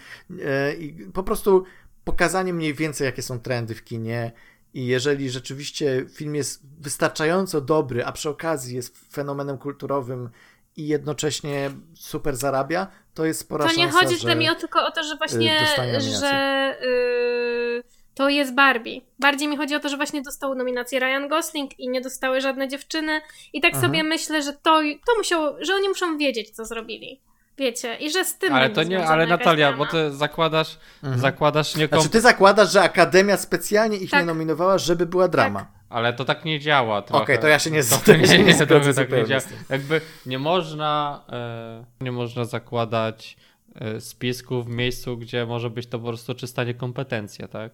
e, 0.46 0.74
i 0.74 0.94
po 0.94 1.24
prostu 1.24 1.64
pokazanie 2.04 2.54
mniej 2.54 2.74
więcej, 2.74 3.06
jakie 3.06 3.22
są 3.22 3.40
trendy 3.40 3.76
w 3.76 3.84
kinie. 3.84 4.32
I 4.74 4.86
jeżeli 4.86 5.30
rzeczywiście 5.30 6.06
film 6.14 6.36
jest 6.36 6.62
wystarczająco 6.80 7.62
dobry, 7.62 8.06
a 8.06 8.12
przy 8.12 8.30
okazji 8.30 8.76
jest 8.76 8.98
fenomenem 9.14 9.58
kulturowym 9.58 10.30
i 10.78 10.88
jednocześnie 10.88 11.72
super 11.96 12.36
zarabia, 12.36 12.88
to 13.14 13.26
jest 13.26 13.40
spora 13.40 13.66
szansa, 13.66 13.82
To 13.82 13.86
nie 13.86 13.92
chodzi 13.92 14.18
że, 14.18 14.36
mi 14.36 14.50
o, 14.50 14.56
tylko 14.56 14.86
o 14.86 14.92
to, 14.92 15.04
że 15.04 15.16
właśnie, 15.16 15.62
y, 15.98 16.02
że 16.02 16.78
yy, 16.82 17.84
to 18.14 18.30
jest 18.30 18.56
Barbie. 18.56 19.02
Bardziej 19.20 19.48
mi 19.48 19.58
chodzi 19.58 19.76
o 19.76 19.80
to, 19.80 19.90
że 19.90 19.98
właśnie 19.98 20.22
dostał 20.22 20.56
nominację 20.56 21.00
Ryan 21.00 21.28
Gosling 21.28 21.80
i 21.80 21.90
nie 21.90 22.02
dostały 22.02 22.42
żadne 22.42 22.68
dziewczyny 22.68 23.22
i 23.54 23.62
tak 23.62 23.72
Aha. 23.74 23.82
sobie 23.82 24.04
myślę, 24.04 24.42
że 24.42 24.54
to, 24.54 24.82
to 25.08 25.18
musiało, 25.18 25.56
że 25.60 25.76
oni 25.76 25.90
muszą 25.90 26.18
wiedzieć, 26.18 26.50
co 26.50 26.66
zrobili. 26.66 27.22
Wiecie, 27.58 27.96
i 27.96 28.12
że 28.12 28.26
z 28.26 28.38
tym. 28.38 28.54
Ale 28.54 28.70
to 28.70 28.84
nie, 28.84 29.06
ale 29.06 29.28
Natalia, 29.28 29.74
bo 29.74 29.86
ty 29.86 30.12
zakładasz, 30.12 30.78
mhm. 31.04 31.22
zakładasz 31.22 31.76
nie 31.76 31.88
Znaczy, 31.88 32.10
ty 32.10 32.22
zakładasz, 32.22 32.72
że 32.72 32.82
Akademia 32.82 33.38
specjalnie 33.38 33.98
ich 33.98 34.12
tak. 34.12 34.20
nie 34.20 34.26
nominowała, 34.26 34.78
żeby 34.78 35.06
była 35.06 35.28
drama. 35.28 35.60
Tak. 35.60 35.70
Ale 35.90 36.14
to 36.14 36.26
tak 36.26 36.46
nie 36.46 36.60
działa. 36.60 36.98
Okej, 36.98 37.22
okay, 37.22 37.38
to 37.38 37.48
ja 37.48 37.60
się 37.60 37.72
nie 37.72 37.84
zgadzam. 37.84 38.22
Nie, 38.22 38.38
nie, 38.38 38.44
nie, 38.44 38.66
to 38.66 38.94
tak 38.96 39.12
nie 39.12 39.26
działa. 39.26 39.42
Jakby 39.70 40.02
nie 40.26 40.40
można, 40.40 41.24
e, 41.30 41.86
nie 42.02 42.12
można 42.12 42.46
zakładać 42.46 43.38
e, 43.76 44.02
spisku 44.02 44.64
w 44.64 44.70
miejscu, 44.70 45.18
gdzie 45.18 45.46
może 45.46 45.70
być 45.70 45.88
to 45.88 46.00
po 46.00 46.08
prostu 46.08 46.36
czysta 46.36 46.64
niekompetencja, 46.64 47.48
tak? 47.48 47.72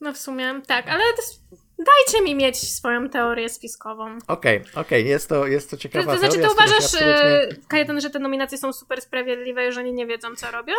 No 0.00 0.12
w 0.12 0.18
sumie 0.18 0.60
tak, 0.66 0.88
ale 0.88 1.00
to 1.00 1.22
jest 1.22 1.65
Dajcie 1.78 2.24
mi 2.24 2.34
mieć 2.34 2.72
swoją 2.72 3.08
teorię 3.08 3.48
spiskową. 3.48 4.18
Okej, 4.28 4.56
okay, 4.56 4.70
okej, 4.72 4.80
okay. 4.80 5.02
jest, 5.02 5.28
to, 5.28 5.46
jest 5.46 5.70
to 5.70 5.76
ciekawa 5.76 6.04
to, 6.04 6.12
to 6.12 6.18
znaczy, 6.18 6.38
to 6.38 6.52
uważasz, 6.52 6.78
absolutnie... 6.78 7.56
Kajetan, 7.68 8.00
że 8.00 8.10
te 8.10 8.18
nominacje 8.18 8.58
są 8.58 8.72
super 8.72 9.00
sprawiedliwe, 9.00 9.72
że 9.72 9.80
oni 9.80 9.92
nie 9.92 10.06
wiedzą, 10.06 10.36
co 10.36 10.50
robią? 10.50 10.74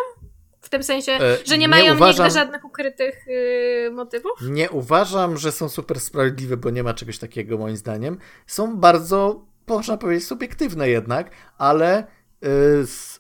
W 0.61 0.69
tym 0.69 0.84
sensie, 0.84 1.11
e, 1.11 1.38
że 1.45 1.53
nie, 1.53 1.57
nie 1.57 1.68
mają 1.68 1.95
uważam, 1.95 2.26
nigdy 2.26 2.40
żadnych 2.40 2.65
ukrytych 2.65 3.28
yy, 3.28 3.91
motywów? 3.91 4.32
Nie 4.41 4.69
uważam, 4.69 5.38
że 5.38 5.52
są 5.52 5.69
super 5.69 5.99
sprawiedliwe, 5.99 6.57
bo 6.57 6.69
nie 6.69 6.84
ma 6.84 6.94
czegoś 6.94 7.18
takiego 7.19 7.57
moim 7.57 7.78
zdaniem. 7.78 8.18
Są 8.48 8.78
bardzo, 8.78 9.45
można 9.68 9.98
powiedzieć, 9.98 10.28
subiektywne 10.28 10.90
jednak, 10.90 11.32
ale, 11.57 12.07
yy, 12.41 12.49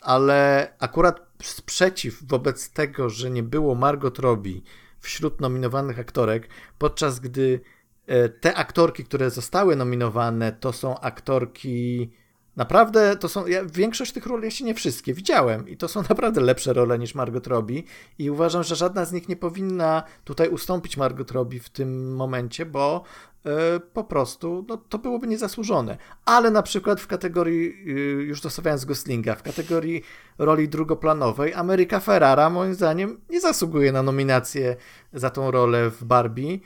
ale 0.01 0.67
akurat 0.79 1.21
sprzeciw 1.43 2.27
wobec 2.27 2.69
tego, 2.69 3.09
że 3.09 3.29
nie 3.29 3.43
było 3.43 3.75
Margot 3.75 4.19
Robbie 4.19 4.61
wśród 5.07 5.41
nominowanych 5.41 5.99
aktorek, 5.99 6.49
podczas 6.77 7.19
gdy 7.19 7.59
e, 8.07 8.29
te 8.29 8.55
aktorki, 8.55 9.03
które 9.03 9.29
zostały 9.29 9.75
nominowane, 9.75 10.51
to 10.51 10.73
są 10.73 10.99
aktorki. 10.99 12.11
Naprawdę 12.55 13.17
to 13.17 13.29
są. 13.29 13.47
Ja 13.47 13.65
większość 13.65 14.11
tych 14.11 14.25
ról, 14.25 14.43
jeśli 14.43 14.65
nie 14.65 14.73
wszystkie, 14.73 15.13
widziałem 15.13 15.69
i 15.69 15.77
to 15.77 15.87
są 15.87 16.01
naprawdę 16.09 16.41
lepsze 16.41 16.73
role 16.73 16.99
niż 16.99 17.15
Margot 17.15 17.47
Robbie. 17.47 17.83
I 18.19 18.29
uważam, 18.29 18.63
że 18.63 18.75
żadna 18.75 19.05
z 19.05 19.11
nich 19.11 19.29
nie 19.29 19.35
powinna 19.35 20.03
tutaj 20.23 20.49
ustąpić 20.49 20.97
Margot 20.97 21.31
Robbie 21.31 21.59
w 21.59 21.69
tym 21.69 22.15
momencie, 22.15 22.65
bo 22.65 23.03
po 23.93 24.03
prostu 24.03 24.65
no, 24.69 24.77
to 24.77 24.97
byłoby 24.97 25.27
niezasłużone. 25.27 25.97
Ale 26.25 26.51
na 26.51 26.61
przykład 26.61 27.01
w 27.01 27.07
kategorii, 27.07 27.73
y, 27.87 28.23
już 28.23 28.41
dostawiając 28.41 28.85
Goslinga, 28.85 29.35
w 29.35 29.43
kategorii 29.43 30.03
roli 30.37 30.69
drugoplanowej, 30.69 31.53
Ameryka 31.53 31.99
Ferrara 31.99 32.49
moim 32.49 32.73
zdaniem 32.73 33.21
nie 33.29 33.41
zasługuje 33.41 33.91
na 33.91 34.03
nominację 34.03 34.75
za 35.13 35.29
tą 35.29 35.51
rolę 35.51 35.89
w 35.89 36.03
Barbie. 36.03 36.59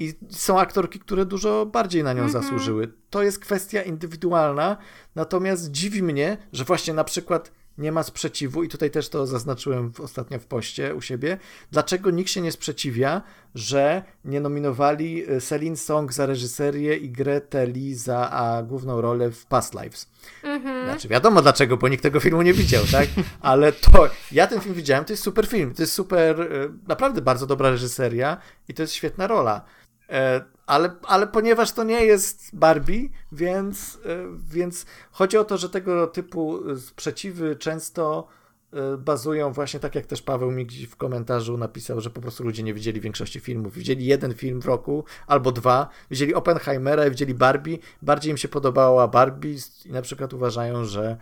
I 0.00 0.14
są 0.28 0.60
aktorki, 0.60 1.00
które 1.00 1.26
dużo 1.26 1.66
bardziej 1.66 2.04
na 2.04 2.12
nią 2.12 2.26
-hmm. 2.26 2.30
zasłużyły. 2.30 2.92
To 3.10 3.22
jest 3.22 3.38
kwestia 3.38 3.82
indywidualna, 3.82 4.76
natomiast 5.14 5.70
dziwi 5.70 6.02
mnie, 6.02 6.36
że 6.52 6.64
właśnie 6.64 6.94
na 6.94 7.04
przykład 7.04 7.52
nie 7.78 7.92
ma 7.92 8.02
sprzeciwu, 8.02 8.62
i 8.62 8.68
tutaj 8.68 8.90
też 8.90 9.08
to 9.08 9.26
zaznaczyłem 9.26 9.92
ostatnio 9.98 10.38
w 10.38 10.46
poście 10.46 10.94
u 10.94 11.00
siebie, 11.00 11.38
dlaczego 11.72 12.10
nikt 12.10 12.30
się 12.30 12.40
nie 12.40 12.52
sprzeciwia, 12.52 13.22
że 13.54 14.02
nie 14.24 14.40
nominowali 14.40 15.24
Celine 15.40 15.76
Song 15.76 16.12
za 16.12 16.26
reżyserię 16.26 16.96
i 16.96 17.10
Grete 17.10 17.66
Lee 17.66 17.94
za 17.94 18.30
a, 18.30 18.62
główną 18.62 19.00
rolę 19.00 19.30
w 19.30 19.46
Past 19.46 19.74
Lives. 19.74 20.08
Mhm. 20.42 20.84
Znaczy 20.84 21.08
wiadomo 21.08 21.42
dlaczego, 21.42 21.76
bo 21.76 21.88
nikt 21.88 22.02
tego 22.02 22.20
filmu 22.20 22.42
nie 22.42 22.52
widział, 22.52 22.84
tak? 22.92 23.08
Ale 23.40 23.72
to, 23.72 24.08
ja 24.32 24.46
ten 24.46 24.60
film 24.60 24.74
widziałem, 24.74 25.04
to 25.04 25.12
jest 25.12 25.22
super 25.22 25.46
film, 25.46 25.74
to 25.74 25.82
jest 25.82 25.92
super, 25.92 26.40
e, 26.40 26.46
naprawdę 26.88 27.22
bardzo 27.22 27.46
dobra 27.46 27.70
reżyseria 27.70 28.36
i 28.68 28.74
to 28.74 28.82
jest 28.82 28.94
świetna 28.94 29.26
rola. 29.26 29.64
E, 30.10 30.44
ale, 30.66 30.90
ale 31.02 31.26
ponieważ 31.26 31.72
to 31.72 31.84
nie 31.84 32.04
jest 32.04 32.50
Barbie, 32.52 33.08
więc, 33.32 33.98
e, 34.04 34.18
więc 34.48 34.86
chodzi 35.10 35.38
o 35.38 35.44
to, 35.44 35.58
że 35.58 35.70
tego 35.70 36.06
typu 36.06 36.60
sprzeciwy 36.76 37.56
często 37.56 38.28
e, 38.72 38.96
bazują 38.96 39.52
właśnie 39.52 39.80
tak 39.80 39.94
jak 39.94 40.06
też 40.06 40.22
Paweł 40.22 40.50
mi 40.50 40.66
w 40.66 40.96
komentarzu 40.96 41.58
napisał, 41.58 42.00
że 42.00 42.10
po 42.10 42.20
prostu 42.20 42.44
ludzie 42.44 42.62
nie 42.62 42.74
widzieli 42.74 43.00
większości 43.00 43.40
filmów. 43.40 43.74
Widzieli 43.74 44.06
jeden 44.06 44.34
film 44.34 44.60
w 44.60 44.66
roku 44.66 45.04
albo 45.26 45.52
dwa, 45.52 45.88
widzieli 46.10 46.34
Oppenheimera 46.34 47.10
widzieli 47.10 47.34
Barbie. 47.34 47.78
Bardziej 48.02 48.30
im 48.30 48.36
się 48.36 48.48
podobała 48.48 49.08
Barbie 49.08 49.56
i 49.84 49.90
na 49.92 50.02
przykład 50.02 50.32
uważają, 50.32 50.84
że, 50.84 51.16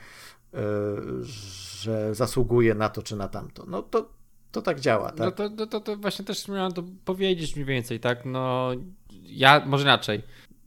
że 1.81 2.15
zasługuje 2.15 2.75
na 2.75 2.89
to 2.89 3.03
czy 3.03 3.17
na 3.17 3.29
tamto. 3.29 3.65
No 3.67 3.83
to, 3.83 4.16
to 4.57 4.63
tak 4.63 4.81
działa, 4.81 5.13
tak? 5.13 5.19
No 5.19 5.31
to, 5.31 5.51
to, 5.51 5.67
to, 5.67 5.81
to 5.81 5.97
właśnie 5.97 6.25
też 6.25 6.49
miałem 6.49 6.73
to 6.73 6.83
powiedzieć 7.05 7.57
mniej 7.57 7.67
więcej, 7.67 8.01
tak? 8.01 8.25
No 8.25 8.71
ja, 9.23 9.63
może 9.67 9.83
inaczej. 9.83 10.23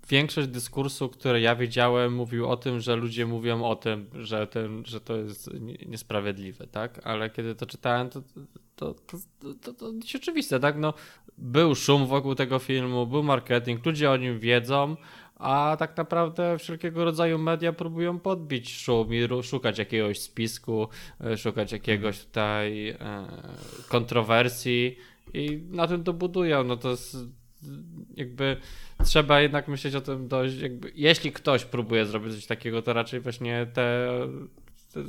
Większość 0.09 0.47
dyskursu, 0.47 1.09
które 1.09 1.41
ja 1.41 1.55
wiedziałem, 1.55 2.13
mówił 2.13 2.47
o 2.47 2.57
tym, 2.57 2.79
że 2.79 2.95
ludzie 2.95 3.25
mówią 3.25 3.63
o 3.63 3.75
tym, 3.75 4.09
że, 4.13 4.47
ten, 4.47 4.83
że 4.85 5.01
to 5.01 5.17
jest 5.17 5.49
niesprawiedliwe, 5.85 6.67
tak? 6.67 7.07
Ale 7.07 7.29
kiedy 7.29 7.55
to 7.55 7.65
czytałem, 7.65 8.09
to, 8.09 8.21
to, 8.75 8.93
to, 8.93 9.17
to, 9.61 9.73
to 9.73 9.91
jest 9.91 10.15
oczywiste, 10.15 10.59
tak? 10.59 10.77
No, 10.77 10.93
był 11.37 11.75
szum 11.75 12.07
wokół 12.07 12.35
tego 12.35 12.59
filmu, 12.59 13.07
był 13.07 13.23
marketing, 13.23 13.85
ludzie 13.85 14.11
o 14.11 14.17
nim 14.17 14.39
wiedzą, 14.39 14.95
a 15.39 15.75
tak 15.79 15.97
naprawdę 15.97 16.57
wszelkiego 16.57 17.05
rodzaju 17.05 17.37
media 17.37 17.73
próbują 17.73 18.19
podbić 18.19 18.77
szum 18.77 19.13
i 19.13 19.43
szukać 19.43 19.77
jakiegoś 19.77 20.19
spisku, 20.19 20.87
e, 21.21 21.37
szukać 21.37 21.71
jakiegoś 21.71 22.25
tutaj 22.25 22.89
e, 22.89 22.97
kontrowersji 23.89 24.97
i 25.33 25.63
na 25.69 25.87
tym 25.87 26.03
to 26.03 26.13
budują. 26.13 26.63
No 26.63 26.77
to 26.77 26.89
jest 26.89 27.17
jakby 28.15 28.57
trzeba 29.05 29.41
jednak 29.41 29.67
myśleć 29.67 29.95
o 29.95 30.01
tym 30.01 30.27
dość, 30.27 30.57
jakby, 30.57 30.91
jeśli 30.95 31.31
ktoś 31.31 31.65
próbuje 31.65 32.05
zrobić 32.05 32.35
coś 32.35 32.45
takiego, 32.45 32.81
to 32.81 32.93
raczej 32.93 33.19
właśnie 33.19 33.67
te, 33.73 34.09
te 34.93 35.03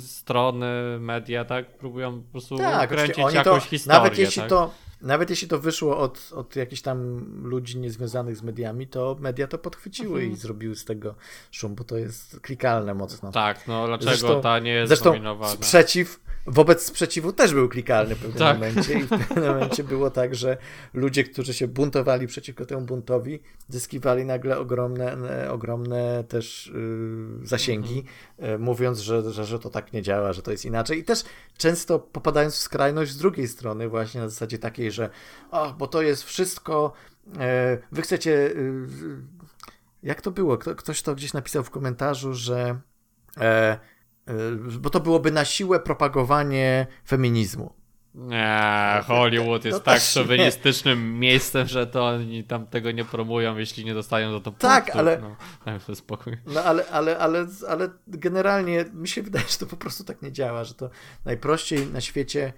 strony, 0.00 0.98
media, 1.00 1.44
tak, 1.44 1.78
próbują 1.78 2.22
po 2.22 2.32
prostu 2.32 2.56
Tak, 2.58 2.90
kręcić 2.90 3.18
jakąś 3.18 3.62
to, 3.64 3.70
historię. 3.70 3.98
nawet 3.98 4.18
jeśli 4.18 4.42
tak? 4.42 4.50
to 4.50 4.70
nawet 5.06 5.30
jeśli 5.30 5.48
to 5.48 5.58
wyszło 5.58 5.98
od, 5.98 6.30
od 6.34 6.56
jakichś 6.56 6.82
tam 6.82 7.24
ludzi 7.44 7.78
niezwiązanych 7.78 8.36
z 8.36 8.42
mediami, 8.42 8.86
to 8.86 9.16
media 9.20 9.46
to 9.46 9.58
podchwyciły 9.58 10.14
Mhm. 10.20 10.32
i 10.32 10.36
zrobiły 10.36 10.76
z 10.76 10.84
tego 10.84 11.14
szum, 11.50 11.74
bo 11.74 11.84
to 11.84 11.96
jest 11.96 12.40
klikalne 12.40 12.94
mocno. 12.94 13.32
Tak, 13.32 13.68
no 13.68 13.86
dlaczego 13.86 14.10
Zresztą- 14.10 14.40
ta 14.40 14.58
nie 14.58 14.70
jest 14.70 14.88
Zresztą 14.88 15.04
nominowana? 15.10 15.52
sprzeciw 15.52 16.20
wobec 16.46 16.84
sprzeciwu 16.84 17.32
też 17.32 17.54
był 17.54 17.68
klikalny 17.68 18.14
w 18.14 18.18
pewnym 18.18 18.38
Tak. 18.38 18.56
momencie 18.56 18.98
i 18.98 19.02
w 19.02 19.08
pewnym 19.08 19.44
momencie 19.54 19.84
było 19.84 20.10
tak, 20.10 20.34
że 20.34 20.56
ludzie, 20.94 21.24
którzy 21.24 21.54
się 21.54 21.68
buntowali 21.68 22.26
przeciwko 22.26 22.66
temu 22.66 22.82
buntowi, 22.82 23.42
zyskiwali 23.68 24.24
nagle 24.24 24.58
ogromne, 24.58 25.12
e, 25.44 25.52
ogromne 25.52 26.24
też 26.24 26.66
y, 26.66 27.46
zasięgi, 27.46 28.04
Mhm. 28.38 28.54
y, 28.54 28.64
mówiąc, 28.64 28.98
że, 28.98 29.32
że, 29.32 29.44
że 29.44 29.58
to 29.58 29.70
tak 29.70 29.92
nie 29.92 30.02
działa, 30.02 30.32
że 30.32 30.42
to 30.42 30.50
jest 30.50 30.64
inaczej. 30.64 30.98
I 30.98 31.04
też 31.04 31.24
często 31.58 31.98
popadając 31.98 32.54
w 32.54 32.58
skrajność 32.58 33.10
z 33.12 33.16
drugiej 33.16 33.48
strony, 33.48 33.88
właśnie 33.88 34.20
na 34.20 34.28
zasadzie 34.28 34.58
takiej, 34.58 34.92
że 34.92 35.10
o, 35.50 35.72
bo 35.78 35.86
to 35.86 36.02
jest 36.02 36.24
wszystko, 36.24 36.92
e, 37.38 37.78
wy 37.92 38.02
chcecie... 38.02 38.30
y, 38.32 38.86
jak 40.02 40.20
to 40.20 40.30
było? 40.30 40.58
Kto, 40.58 40.74
ktoś 40.74 41.02
to 41.02 41.14
gdzieś 41.14 41.32
napisał 41.32 41.64
w 41.64 41.70
komentarzu, 41.70 42.34
że 42.34 42.80
e, 43.36 43.78
bo 44.80 44.90
to 44.90 45.00
byłoby 45.00 45.30
na 45.30 45.44
siłę 45.44 45.80
propagowanie 45.80 46.86
feminizmu. 47.08 47.72
Nie, 48.14 49.00
Hollywood 49.06 49.64
jest 49.64 49.78
to 49.78 49.84
tak 49.84 49.94
nie. 49.94 50.00
szowinistycznym 50.00 51.18
miejscem, 51.20 51.66
że 51.66 51.86
to 51.86 52.06
oni 52.06 52.44
tam 52.44 52.66
tego 52.66 52.90
nie 52.90 53.04
promują, 53.04 53.56
jeśli 53.56 53.84
nie 53.84 53.94
dostają 53.94 54.32
za 54.32 54.40
to 54.40 54.50
Tak, 54.50 54.84
punktów. 54.84 55.00
ale- 55.00 55.22
No, 55.66 55.80
sobie 55.80 55.96
spokój. 55.96 56.36
No 56.46 56.62
ale, 56.64 56.86
ale, 56.88 57.18
ale, 57.18 57.46
ale 57.68 57.88
generalnie 58.08 58.84
mi 58.94 59.08
się 59.08 59.22
wydaje, 59.22 59.44
że 59.48 59.58
to 59.58 59.66
po 59.66 59.76
prostu 59.76 60.04
tak 60.04 60.22
nie 60.22 60.32
działa, 60.32 60.64
że 60.64 60.74
to 60.74 60.90
najprościej 61.24 61.86
na 61.86 62.00
świecie 62.00 62.52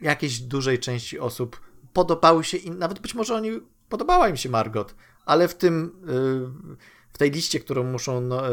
jakiejś 0.00 0.40
dużej 0.40 0.78
części 0.78 1.18
osób 1.18 1.60
podobały 1.92 2.44
się 2.44 2.56
i 2.56 2.70
nawet 2.70 2.98
być 3.00 3.14
może 3.14 3.34
oni 3.34 3.50
podobała 3.88 4.28
im 4.28 4.36
się 4.36 4.48
Margot, 4.48 4.94
ale 5.26 5.48
w 5.48 5.54
tym 5.54 5.84
y, 5.84 6.82
w 7.01 7.01
tej 7.22 7.30
liście, 7.30 7.60
którą 7.60 7.84
muszą 7.84 8.20
no, 8.20 8.50
y, 8.50 8.52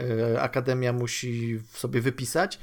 y, 0.00 0.40
Akademia 0.40 0.92
musi 0.92 1.60
sobie 1.72 2.00
wypisać, 2.00 2.58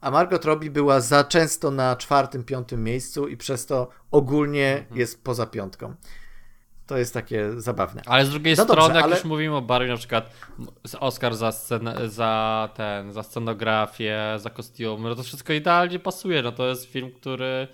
a 0.00 0.10
Margot 0.10 0.44
Robbie 0.44 0.70
była 0.70 1.00
za 1.00 1.24
często 1.24 1.70
na 1.70 1.96
czwartym, 1.96 2.44
piątym 2.44 2.84
miejscu 2.84 3.28
i 3.28 3.36
przez 3.36 3.66
to 3.66 3.88
ogólnie 4.10 4.78
Mhm. 4.78 4.98
jest 5.00 5.24
poza 5.24 5.46
piątką. 5.46 5.94
To 6.86 6.98
jest 6.98 7.14
takie 7.14 7.60
zabawne. 7.60 8.02
Ale 8.06 8.26
z 8.26 8.30
drugiej 8.30 8.54
No 8.56 8.64
strony, 8.64 8.80
dobrze, 8.82 8.94
jak 8.96 9.04
ale- 9.04 9.16
już 9.16 9.24
mówimy 9.24 9.56
o 9.56 9.62
Barbie, 9.62 9.88
na 9.88 9.96
przykład 9.96 10.30
Oscar 11.00 11.34
za, 11.36 11.52
scenę, 11.52 12.08
za 12.08 12.68
ten, 12.74 13.12
za 13.12 13.22
scenografię, 13.22 14.18
za 14.36 14.50
kostiumy, 14.50 15.08
no 15.08 15.14
to 15.14 15.22
wszystko 15.22 15.52
idealnie 15.52 15.98
pasuje. 15.98 16.42
No 16.42 16.52
to 16.52 16.68
jest 16.68 16.84
film, 16.84 17.10
który 17.12 17.68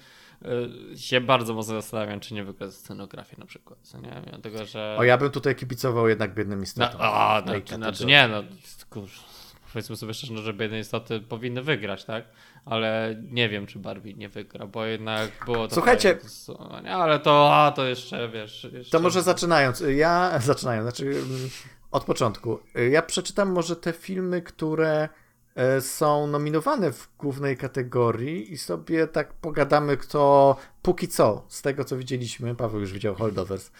się 0.96 1.20
bardzo 1.20 1.54
mocno 1.54 1.74
zastanawiam, 1.74 2.20
czy 2.20 2.34
nie 2.34 2.44
wygra 2.44 2.70
scenografię 2.70 3.36
na 3.38 3.46
przykład. 3.46 3.78
Nie? 4.02 4.22
Dlatego, 4.30 4.64
że... 4.64 4.96
O, 4.98 5.04
ja 5.04 5.18
bym 5.18 5.30
tutaj 5.30 5.54
kibicował 5.54 6.08
jednak 6.08 6.34
biednym 6.34 6.58
No, 6.58 6.62
istotom. 6.64 7.00
no, 7.00 7.42
tej 7.42 7.62
to 7.62 7.74
znaczy 7.76 8.06
nie, 8.06 8.28
no 8.28 8.42
kurz, 8.90 9.20
powiedzmy 9.72 9.96
sobie 9.96 10.14
szczerze, 10.14 10.34
no, 10.34 10.42
że 10.42 10.52
biedne 10.54 10.80
istoty 10.80 11.20
powinny 11.20 11.62
wygrać, 11.62 12.04
tak? 12.04 12.24
Ale 12.64 13.16
nie 13.30 13.48
wiem, 13.48 13.66
czy 13.66 13.78
Barbie 13.78 14.14
nie 14.14 14.28
wygra, 14.28 14.66
bo 14.66 14.84
jednak 14.84 15.30
było 15.46 15.68
to... 15.68 15.74
Słuchajcie- 15.74 16.18
nie, 16.84 16.94
ale 16.94 17.18
to, 17.18 17.54
a, 17.56 17.72
to 17.72 17.84
jeszcze, 17.84 18.28
wiesz... 18.28 18.68
Jeszcze... 18.72 18.90
To 18.90 19.00
może 19.00 19.22
zaczynając. 19.22 19.82
Ja 19.96 20.32
zaczynając, 20.38 20.84
znaczy 20.84 21.04
mm, 21.04 21.48
od 21.90 22.04
początku. 22.04 22.58
Ja 22.90 23.02
przeczytam 23.02 23.52
może 23.52 23.76
te 23.76 23.92
filmy, 23.92 24.42
które 24.42 25.08
są 25.80 26.26
nominowane 26.26 26.92
w 26.92 27.08
głównej 27.18 27.56
kategorii 27.56 28.52
i 28.52 28.58
sobie 28.58 29.06
tak 29.06 29.32
pogadamy, 29.32 29.96
kto 29.96 30.56
póki 30.82 31.08
co, 31.08 31.44
z 31.48 31.62
tego 31.62 31.84
co 31.84 31.96
widzieliśmy, 31.96 32.54
Paweł 32.54 32.80
już 32.80 32.92
widział 32.92 33.14
Holdovers, 33.14 33.70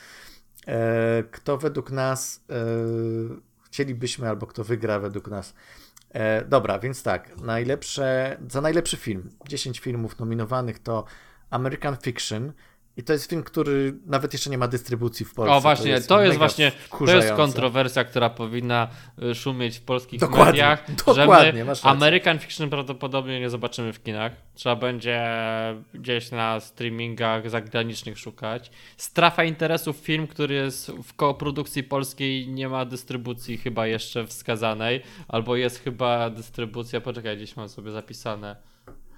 e, 0.66 1.22
kto 1.30 1.59
według 1.59 1.90
nas 1.90 2.44
e, 2.50 2.55
chcielibyśmy, 3.64 4.28
albo 4.28 4.46
kto 4.46 4.64
wygra 4.64 4.98
według 4.98 5.28
nas. 5.28 5.55
E, 6.10 6.44
dobra, 6.44 6.78
więc 6.78 7.02
tak, 7.02 7.36
najlepsze, 7.36 8.36
za 8.48 8.60
najlepszy 8.60 8.96
film, 8.96 9.30
10 9.48 9.80
filmów 9.80 10.18
nominowanych 10.18 10.78
to 10.78 11.05
American 11.50 11.96
Fiction 12.02 12.52
i 12.98 13.02
to 13.02 13.12
jest 13.12 13.30
film, 13.30 13.42
który 13.42 13.94
nawet 14.06 14.32
jeszcze 14.32 14.50
nie 14.50 14.58
ma 14.58 14.68
dystrybucji 14.68 15.26
w 15.26 15.34
Polsce. 15.34 15.54
O 15.54 15.60
właśnie, 15.60 16.00
to 16.00 16.20
jest, 16.20 16.32
mega 16.32 16.38
właśnie, 16.38 16.72
to 16.98 17.16
jest 17.16 17.32
kontrowersja, 17.32 18.04
która 18.04 18.30
powinna 18.30 18.88
y, 19.22 19.34
szumieć 19.34 19.78
w 19.78 19.82
polskich 19.82 20.20
Dokładnie, 20.20 20.46
mediach, 20.46 20.94
dokładnie, 21.06 21.46
że 21.52 21.52
my 21.52 21.64
masz 21.64 21.78
rację. 21.78 21.90
American 21.90 22.38
Fiction 22.38 22.70
prawdopodobnie 22.70 23.40
nie 23.40 23.50
zobaczymy 23.50 23.92
w 23.92 24.02
kinach. 24.02 24.32
Trzeba 24.54 24.76
będzie 24.76 25.22
gdzieś 25.94 26.30
na 26.30 26.60
streamingach 26.60 27.50
zagranicznych 27.50 28.18
szukać. 28.18 28.70
Strafa 28.96 29.44
interesów 29.44 29.96
film, 29.96 30.26
który 30.26 30.54
jest 30.54 30.90
w 30.90 31.14
koprodukcji 31.14 31.82
polskiej 31.82 32.48
nie 32.48 32.68
ma 32.68 32.84
dystrybucji 32.84 33.56
chyba 33.56 33.86
jeszcze 33.86 34.26
wskazanej, 34.26 35.02
albo 35.28 35.56
jest 35.56 35.78
chyba 35.82 36.30
dystrybucja, 36.30 37.00
poczekaj, 37.00 37.36
gdzieś 37.36 37.56
mam 37.56 37.68
sobie 37.68 37.90
zapisane. 37.90 38.56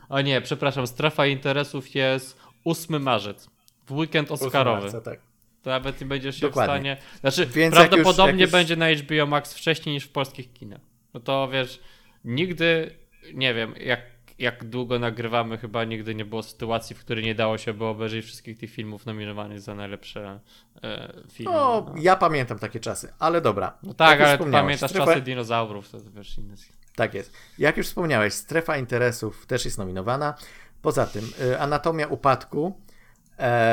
O 0.09 0.21
nie, 0.21 0.41
przepraszam, 0.41 0.87
strefa 0.87 1.27
interesów 1.27 1.95
jest 1.95 2.41
8 2.65 3.03
marzec. 3.03 3.60
W 3.91 3.97
weekend 3.97 4.31
Oscarowy. 4.31 4.83
Marca, 4.83 5.01
tak. 5.01 5.21
To 5.63 5.71
nawet 5.71 6.01
nie 6.01 6.07
będziesz 6.07 6.37
się 6.37 6.47
Dokładnie. 6.47 6.97
w 6.97 6.99
stanie. 6.99 7.21
Znaczy, 7.21 7.47
Więc 7.47 7.77
jak 7.77 7.89
prawdopodobnie 7.89 8.33
już- 8.33 8.41
jak 8.41 8.49
już- 8.49 8.53
będzie 8.53 8.77
na 8.77 8.89
HBO 8.91 9.27
Max 9.27 9.55
wcześniej 9.55 9.95
niż 9.95 10.05
w 10.05 10.13
polskich 10.13 10.53
kinach. 10.53 10.81
No 11.15 11.21
to 11.21 11.49
wiesz, 11.53 11.81
nigdy 12.25 12.91
nie 13.35 13.55
wiem, 13.55 13.75
jak, 13.81 14.01
jak 14.39 14.65
długo 14.65 14.99
nagrywamy, 14.99 15.59
chyba 15.59 15.85
nigdy 15.85 16.15
nie 16.15 16.25
było 16.25 16.43
sytuacji, 16.43 16.97
w 16.97 17.01
której 17.01 17.25
nie 17.25 17.35
dało 17.35 17.59
się 17.59 17.75
było 17.75 17.91
obejrzeć 17.91 18.25
wszystkich 18.25 18.59
tych 18.59 18.71
filmów 18.71 19.07
nominowanych 19.07 19.61
za 19.61 19.75
najlepsze 19.75 20.41
e, 20.83 21.13
filmy. 21.33 21.53
No, 21.53 21.87
no. 21.89 21.95
ja 22.03 22.17
pamiętam 22.17 22.59
takie 22.59 22.81
czasy, 22.81 23.13
ale 23.19 23.41
dobra. 23.41 23.79
No 23.83 23.95
tak, 23.95 24.21
Jak 24.21 24.29
ale 24.41 24.51
pamiętasz 24.51 24.91
strefa- 24.93 25.07
czasy 25.07 25.21
dinozaurów, 25.21 25.91
to 25.91 25.99
wiesz 26.17 26.39
inne. 26.39 26.55
Tak 26.95 27.15
jest. 27.15 27.33
Jak 27.59 27.77
już 27.77 27.87
wspomniałeś, 27.87 28.35
strefa 28.35 28.77
interesów 28.77 29.47
też 29.47 29.65
jest 29.65 29.79
nominowana. 29.79 30.35
Poza 30.83 31.07
tym, 31.07 31.25
y, 31.41 31.61
Anatomia 31.61 32.07
upadku, 32.07 32.81
e, 32.89 32.90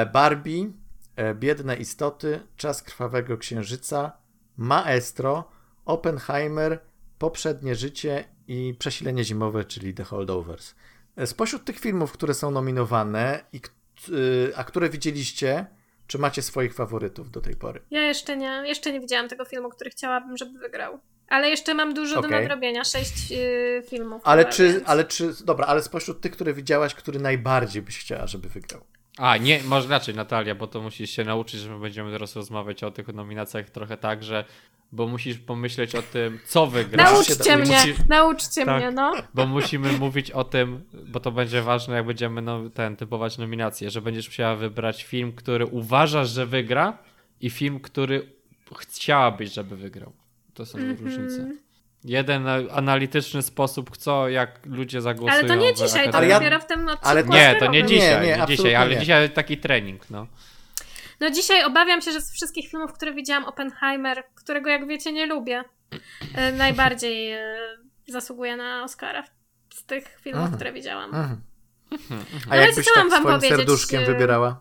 Barbie, 0.06 0.72
e, 1.16 1.36
Biedne 1.36 1.76
istoty, 1.76 2.40
Czas 2.56 2.84
krwawego 2.84 3.38
księżyca, 3.38 4.12
Maestro, 4.58 5.50
Oppenheimer, 5.86 6.80
Poprzednie 7.20 7.76
życie 7.76 8.24
i 8.48 8.76
Przesilenie 8.80 9.24
zimowe, 9.24 9.66
czyli 9.66 9.94
The 9.94 10.04
Holdovers. 10.04 10.76
E, 11.16 11.28
Spośród 11.28 11.66
tych 11.66 11.80
filmów, 11.80 12.12
które 12.12 12.34
są 12.34 12.52
nominowane, 12.52 13.44
i, 13.54 13.62
a 14.56 14.64
które 14.64 14.90
widzieliście, 14.90 15.66
czy 16.08 16.18
macie 16.18 16.42
swoich 16.42 16.74
faworytów 16.74 17.32
do 17.32 17.42
tej 17.42 17.56
pory? 17.56 17.82
Ja 17.92 18.02
jeszcze 18.02 18.38
nie, 18.38 18.64
jeszcze 18.66 18.94
nie 18.94 19.00
widziałam 19.00 19.30
tego 19.30 19.46
filmu, 19.46 19.70
który 19.70 19.90
chciałabym, 19.90 20.38
żeby 20.38 20.60
wygrał. 20.60 21.00
Ale 21.30 21.50
jeszcze 21.50 21.74
mam 21.74 21.94
dużo 21.94 22.22
do 22.22 22.28
Okej. 22.28 22.42
nadrobienia, 22.42 22.84
sześć 22.84 23.32
yy, 23.32 23.84
filmów. 23.90 24.22
Ale 24.26 24.44
chyba, 24.44 24.52
czy, 24.54 24.74
więc- 24.74 24.84
ale 24.90 25.06
czy, 25.06 25.34
dobra, 25.46 25.66
ale 25.66 25.84
spośród 25.84 26.22
tych, 26.22 26.32
które 26.32 26.54
widziałaś, 26.54 26.96
który 26.96 27.20
najbardziej 27.20 27.82
byś 27.82 28.00
chciała, 28.00 28.28
żeby 28.28 28.50
wygrał? 28.50 28.82
A, 29.18 29.38
nie, 29.38 29.64
może 29.64 29.88
inaczej, 29.88 30.16
Natalia, 30.16 30.56
bo 30.56 30.68
to 30.68 30.82
musisz 30.82 31.10
się 31.10 31.24
nauczyć, 31.24 31.60
że 31.62 31.70
my 31.70 31.80
będziemy 31.80 32.12
teraz 32.12 32.36
rozmawiać 32.36 32.84
o 32.84 32.92
tych 32.92 33.08
nominacjach 33.08 33.70
trochę 33.70 33.98
tak, 33.98 34.24
że. 34.24 34.46
Bo 34.92 35.08
musisz 35.08 35.38
pomyśleć 35.38 35.96
o 35.96 36.02
tym, 36.02 36.40
co 36.46 36.68
wygra. 36.68 37.04
Nauczcie 37.04 37.58
mnie, 37.58 37.66
Musi- 37.78 37.94
nauczcie 38.10 38.66
Tak. 38.66 38.78
mnie, 38.82 38.92
no. 38.92 39.14
Bo 39.34 39.46
musimy 39.48 39.92
mówić 39.92 40.32
o 40.32 40.44
tym, 40.44 40.84
bo 41.08 41.20
to 41.20 41.32
będzie 41.32 41.62
ważne, 41.62 41.96
jak 41.96 42.06
będziemy 42.06 42.42
no, 42.42 42.70
ten, 42.70 42.96
typować 42.96 43.38
nominacje, 43.38 43.90
że 43.90 44.02
będziesz 44.02 44.28
musiała 44.28 44.56
wybrać 44.56 45.04
film, 45.04 45.32
który 45.34 45.66
uważasz, 45.66 46.30
że 46.30 46.46
wygra 46.46 46.98
i 47.42 47.50
film, 47.50 47.80
który 47.80 48.32
chciałabyś, 48.80 49.54
żeby 49.54 49.78
wygrał. 49.78 50.14
To 50.54 50.66
są 50.66 50.78
Mhm. 50.78 50.98
różnice. 51.08 51.52
Jeden 52.04 52.48
analityczny 52.72 53.42
sposób, 53.42 53.98
co, 53.98 54.30
jak 54.30 54.66
ludzie 54.66 55.02
zagłosują. 55.02 55.40
Ale 55.40 55.48
to 55.48 55.56
nie 55.56 55.74
dzisiaj, 55.74 56.12
to 56.12 56.24
ja- 56.24 56.36
dopiero 56.40 56.60
w 56.60 56.66
tym 56.66 56.80
odcinku 56.88 57.08
ale- 57.08 57.24
Nie, 57.24 57.56
to 57.60 57.68
nie 57.68 57.84
dzisiaj, 57.86 58.22
Nie, 58.26 58.32
nie, 58.32 58.38
nie, 58.38 58.46
dzisiaj, 58.48 58.76
ale 58.76 58.90
nie. 58.94 59.00
dzisiaj 59.00 59.30
taki 59.30 59.58
trening, 59.58 60.10
no. 60.10 60.28
No 61.20 61.30
dzisiaj 61.32 61.64
obawiam 61.64 62.02
się, 62.02 62.12
że 62.12 62.22
z 62.22 62.32
wszystkich 62.34 62.70
filmów, 62.70 62.94
które 62.94 63.14
widziałam, 63.14 63.46
Oppenheimer, 63.46 64.24
którego 64.36 64.70
jak 64.70 64.88
wiecie 64.88 65.12
nie 65.14 65.26
lubię, 65.26 65.64
e, 66.36 66.52
najbardziej 66.52 67.32
e, 67.32 67.56
zasługuje 68.08 68.58
na 68.58 68.84
Oscara 68.84 69.24
z 69.74 69.86
tych 69.86 70.20
filmów, 70.22 70.42
Mhm. 70.44 70.56
które 70.56 70.74
widziałam. 70.74 71.06
Mhm. 71.16 71.42
A 72.50 72.56
No 72.56 72.62
jakbyś 72.62 72.86
tak 72.86 72.96
wam 72.96 73.10
swoim 73.10 73.24
powiedzieć, 73.24 73.50
serduszkiem 73.58 74.04
e, 74.04 74.06
wybierała? 74.06 74.60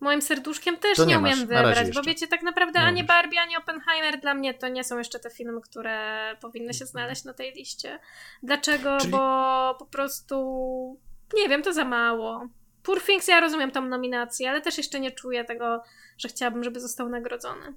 Moim 0.00 0.22
serduszkiem 0.22 0.76
też 0.76 0.96
To 0.96 1.04
nie, 1.04 1.08
nie 1.14 1.18
umiem 1.18 1.30
masz, 1.38 1.46
wybrać, 1.48 1.90
bo 1.94 2.02
wiecie, 2.02 2.26
tak 2.28 2.42
naprawdę 2.42 2.80
Nie 2.80 2.86
ani 2.86 2.94
umiesz. 3.00 3.06
Barbie, 3.08 3.40
ani 3.40 3.56
Oppenheimer 3.56 4.20
dla 4.20 4.34
mnie 4.34 4.54
to 4.54 4.68
nie 4.68 4.84
są 4.84 4.98
jeszcze 4.98 5.18
te 5.18 5.30
filmy, 5.30 5.60
które 5.60 5.96
powinny 6.40 6.74
się 6.74 6.86
znaleźć 6.86 7.24
na 7.24 7.32
tej 7.34 7.52
liście. 7.52 7.98
Dlaczego? 8.42 8.96
Czyli- 8.98 9.10
Bo 9.12 9.76
po 9.78 9.86
prostu 9.86 11.00
nie 11.34 11.48
wiem, 11.48 11.62
to 11.62 11.72
za 11.72 11.84
mało. 11.84 12.48
Poor 12.82 13.02
Things 13.02 13.28
ja 13.28 13.40
rozumiem 13.40 13.70
tą 13.70 13.80
nominację, 13.84 14.50
ale 14.50 14.60
też 14.60 14.78
jeszcze 14.78 15.00
nie 15.00 15.10
czuję 15.10 15.44
tego, 15.44 15.82
że 16.18 16.28
chciałabym, 16.28 16.64
żeby 16.64 16.80
został 16.80 17.08
nagrodzony. 17.08 17.74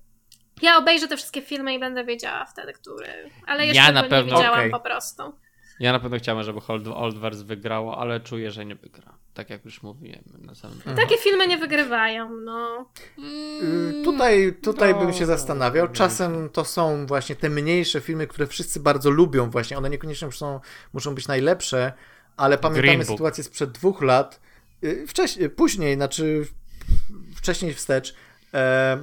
Ja 0.62 0.78
obejrzę 0.78 1.08
te 1.08 1.18
wszystkie 1.18 1.42
filmy 1.42 1.74
i 1.74 1.80
będę 1.80 2.04
wiedziała 2.04 2.46
wtedy, 2.46 2.74
który. 2.74 3.08
Ale 3.48 3.66
jeszcze 3.68 3.84
Ja 3.84 3.92
na 3.92 4.04
go 4.04 4.10
pewno- 4.10 4.32
nie 4.32 4.38
widziałam 4.38 4.60
Okej. 4.60 4.72
po 4.72 4.80
prostu. 4.80 5.24
Ja 5.80 5.92
na 5.92 6.00
pewno 6.00 6.18
chciałem, 6.18 6.44
żeby 6.44 6.60
Old, 6.68 6.88
Oldverse 6.88 7.44
wygrało, 7.44 7.98
ale 7.98 8.20
czuję, 8.20 8.52
że 8.52 8.66
nie 8.66 8.76
wygra. 8.76 9.14
Tak 9.34 9.50
jak 9.50 9.66
już 9.66 9.84
mówiłem 9.84 10.24
na 10.40 10.56
samym 10.56 10.78
Mhm. 10.78 10.98
Takie 10.98 11.18
filmy 11.18 11.48
nie 11.48 11.58
wygrywają, 11.58 12.30
no. 12.36 12.86
Y, 13.20 14.04
Tutaj, 14.04 14.54
tutaj 14.62 14.94
bym 14.96 15.14
się 15.14 15.20
No, 15.22 15.26
zastanawiał. 15.28 15.88
no, 15.88 15.94
Czasem 15.94 16.50
to 16.50 16.66
są 16.66 17.06
właśnie 17.06 17.36
te 17.36 17.50
mniejsze 17.50 18.02
filmy, 18.02 18.28
które 18.28 18.48
wszyscy 18.48 18.80
bardzo 18.80 19.10
lubią 19.10 19.50
właśnie. 19.50 19.78
One 19.78 19.90
niekoniecznie 19.90 20.26
muszą, 20.26 20.60
muszą 20.94 21.16
być 21.16 21.28
najlepsze, 21.28 21.94
ale 22.38 22.58
pamiętamy 22.58 23.06
sytuację 23.06 23.44
sprzed 23.44 23.72
dwóch 23.72 24.02
lat. 24.02 24.40
y, 24.84 25.08
Wcześniej, 25.08 25.50
później, 25.50 25.96
znaczy 25.96 26.46
wcześniej 27.36 27.74
wstecz. 27.74 28.16
E, 28.54 28.98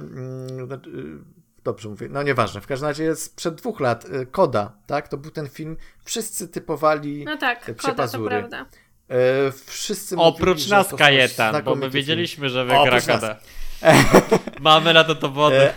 Dobrze 1.65 1.89
mówię, 1.89 2.07
no 2.09 2.23
nieważne. 2.23 2.61
W 2.61 2.67
każdym 2.67 2.87
razie 2.89 3.15
sprzed 3.15 3.55
dwóch 3.55 3.79
lat 3.79 4.05
y, 4.05 4.25
Koda, 4.25 4.71
tak? 4.87 5.07
To 5.07 5.17
był 5.17 5.31
ten 5.31 5.49
film. 5.49 5.77
Wszyscy 6.03 6.47
typowali 6.47 7.25
No 7.25 7.37
tak, 7.37 7.61
Psie 7.61 7.73
koda 7.73 8.07
to 8.07 8.19
prawda. 8.19 8.65
e, 9.09 9.51
wszyscy 9.65 10.15
Oprócz 10.17 10.57
mówili, 10.57 10.71
nas 10.71 10.95
Kajetan, 10.95 11.63
bo 11.63 11.75
my 11.75 11.89
wiedzieliśmy, 11.89 12.49
że 12.49 12.65
wygra. 12.65 13.01
Koda. 13.01 13.39
Mamy 14.61 14.93
na 14.93 15.03
to 15.03 15.15
dowody. 15.15 15.55
E, 15.61 15.73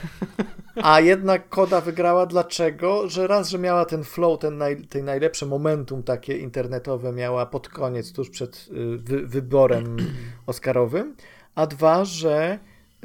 A 0.82 1.00
jednak 1.00 1.48
Koda 1.48 1.80
wygrała 1.80 2.26
dlaczego? 2.26 3.08
Że 3.08 3.26
raz, 3.26 3.48
że 3.48 3.58
miała 3.58 3.84
ten 3.84 4.04
flow, 4.04 4.38
ten, 4.40 4.58
naj, 4.58 4.86
ten 4.86 5.04
najlepsze 5.04 5.46
momentum 5.46 6.02
takie 6.02 6.38
internetowe 6.38 7.12
miała 7.12 7.46
pod 7.46 7.68
koniec, 7.68 8.12
tuż 8.12 8.30
przed 8.30 8.68
y, 8.72 8.98
wy, 8.98 9.26
wyborem 9.26 9.96
oscarowym, 10.46 11.16
a 11.54 11.66
dwa, 11.66 12.04
że 12.04 12.58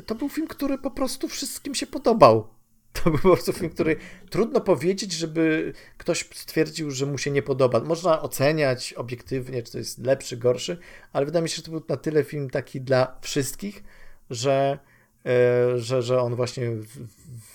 to 0.06 0.16
był 0.16 0.30
film, 0.30 0.48
który 0.48 0.78
po 0.78 0.92
prostu 0.92 1.28
wszystkim 1.28 1.76
się 1.76 1.88
podobał. 1.88 2.48
To 2.94 3.10
był 3.10 3.20
po 3.20 3.32
prostu 3.34 3.54
film, 3.54 3.70
który 3.70 3.96
trudno 4.30 4.62
powiedzieć, 4.62 5.12
żeby 5.12 5.74
ktoś 5.98 6.30
stwierdził, 6.34 6.92
że 6.92 7.06
mu 7.06 7.18
się 7.18 7.32
nie 7.32 7.42
podoba. 7.42 7.80
Można 7.80 8.22
oceniać 8.22 8.94
obiektywnie, 8.94 9.64
czy 9.64 9.72
to 9.72 9.78
jest 9.78 10.06
lepszy, 10.06 10.38
gorszy, 10.38 10.78
ale 11.14 11.26
wydaje 11.26 11.44
mi 11.44 11.50
się, 11.50 11.56
że 11.56 11.62
to 11.62 11.72
był 11.72 11.82
na 11.90 11.98
tyle 11.98 12.24
film 12.24 12.50
taki 12.50 12.82
dla 12.82 13.18
wszystkich, 13.22 13.84
że 14.30 14.80
e, 15.26 15.80
że, 15.80 16.02
że 16.02 16.22
on 16.22 16.36
właśnie 16.36 16.72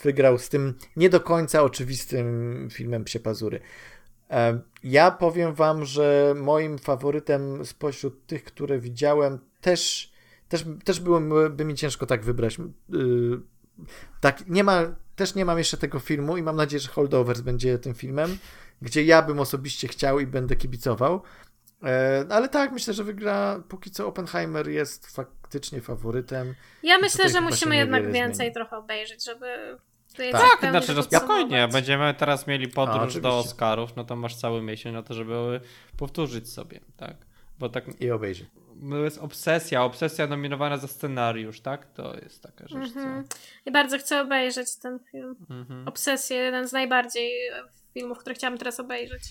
wygrał 0.03 0.39
z 0.39 0.49
tym 0.49 0.75
nie 0.97 1.11
do 1.11 1.21
końca 1.21 1.63
oczywistym 1.63 2.69
filmem 2.73 3.05
Psie 3.05 3.21
Pazury. 3.21 3.61
E, 4.31 4.61
Ja 4.85 5.11
powiem 5.11 5.55
wam, 5.55 5.85
że 5.85 6.35
moim 6.37 6.79
faworytem 6.79 7.65
spośród 7.67 8.27
tych, 8.27 8.45
które 8.45 8.79
widziałem, 8.79 9.39
też, 9.61 10.13
też, 10.49 10.65
też 10.85 11.01
byłoby 11.01 11.51
by 11.51 11.65
mi 11.65 11.75
ciężko 11.75 12.07
tak 12.07 12.25
wybrać. 12.25 12.57
Tak, 14.21 14.47
nie 14.49 14.65
ma, 14.65 14.83
też 15.17 15.35
nie 15.35 15.45
mam 15.45 15.59
jeszcze 15.59 15.77
tego 15.77 15.99
filmu 15.99 16.37
i 16.37 16.43
mam 16.43 16.57
nadzieję, 16.57 16.81
że 16.81 16.89
Holdovers 16.89 17.41
będzie 17.41 17.79
tym 17.79 17.95
filmem, 17.95 18.39
gdzie 18.83 19.05
ja 19.05 19.23
bym 19.23 19.41
osobiście 19.41 19.89
chciał 19.89 20.21
i 20.21 20.27
będę 20.27 20.57
kibicował. 20.57 21.23
E, 21.85 22.25
Ale 22.31 22.49
tak, 22.49 22.73
myślę, 22.73 22.95
że 22.95 23.05
wygra 23.05 23.63
póki 23.69 23.91
co 23.91 24.07
Oppenheimer 24.07 24.69
jest 24.69 25.07
faktycznie 25.17 25.81
faworytem. 25.81 26.55
Ja 26.83 26.99
myślę, 26.99 27.29
że 27.29 27.41
musimy 27.41 27.77
jednak 27.77 28.13
więcej 28.13 28.35
zmieni. 28.35 28.55
trochę 28.55 28.77
obejrzeć, 28.77 29.25
żeby 29.25 29.79
Tak. 30.33 30.61
tak, 30.61 30.71
znaczy, 30.71 30.95
że 30.95 31.03
spokojnie, 31.03 31.69
będziemy 31.73 32.15
teraz 32.15 32.47
mieli 32.47 32.67
A, 32.67 32.75
podróż 32.75 32.97
oczywiście. 32.99 33.21
do 33.21 33.39
Oscarów, 33.39 33.97
no 33.97 34.05
to 34.05 34.17
masz 34.17 34.37
cały 34.37 34.63
miesiąc 34.63 34.95
na 34.95 35.03
to, 35.03 35.15
żeby 35.15 35.61
powtórzyć 35.97 36.53
sobie, 36.53 36.81
tak? 36.97 37.17
Bo 37.59 37.69
tak, 37.69 37.85
I 38.01 38.11
obejrzy. 38.11 38.47
To 38.91 39.05
jest 39.05 39.19
obsesja, 39.19 39.85
obsesja 39.85 40.27
nominowana 40.27 40.77
za 40.77 40.89
scenariusz, 40.89 41.61
tak? 41.61 41.87
To 41.93 42.15
jest 42.15 42.43
taka 42.43 42.69
rzecz, 42.69 42.97
Mhm. 42.97 43.25
co... 43.29 43.37
I 43.67 43.73
bardzo 43.73 43.99
chcę 43.99 44.21
obejrzeć 44.21 44.77
ten 44.77 44.99
film. 45.13 45.37
Mhm. 45.51 45.89
Obsesję, 45.89 46.37
jeden 46.37 46.69
z 46.69 46.73
najbardziej 46.73 47.33
filmów, 47.95 48.19
które 48.19 48.35
chciałam 48.35 48.59
teraz 48.59 48.81
obejrzeć. 48.81 49.23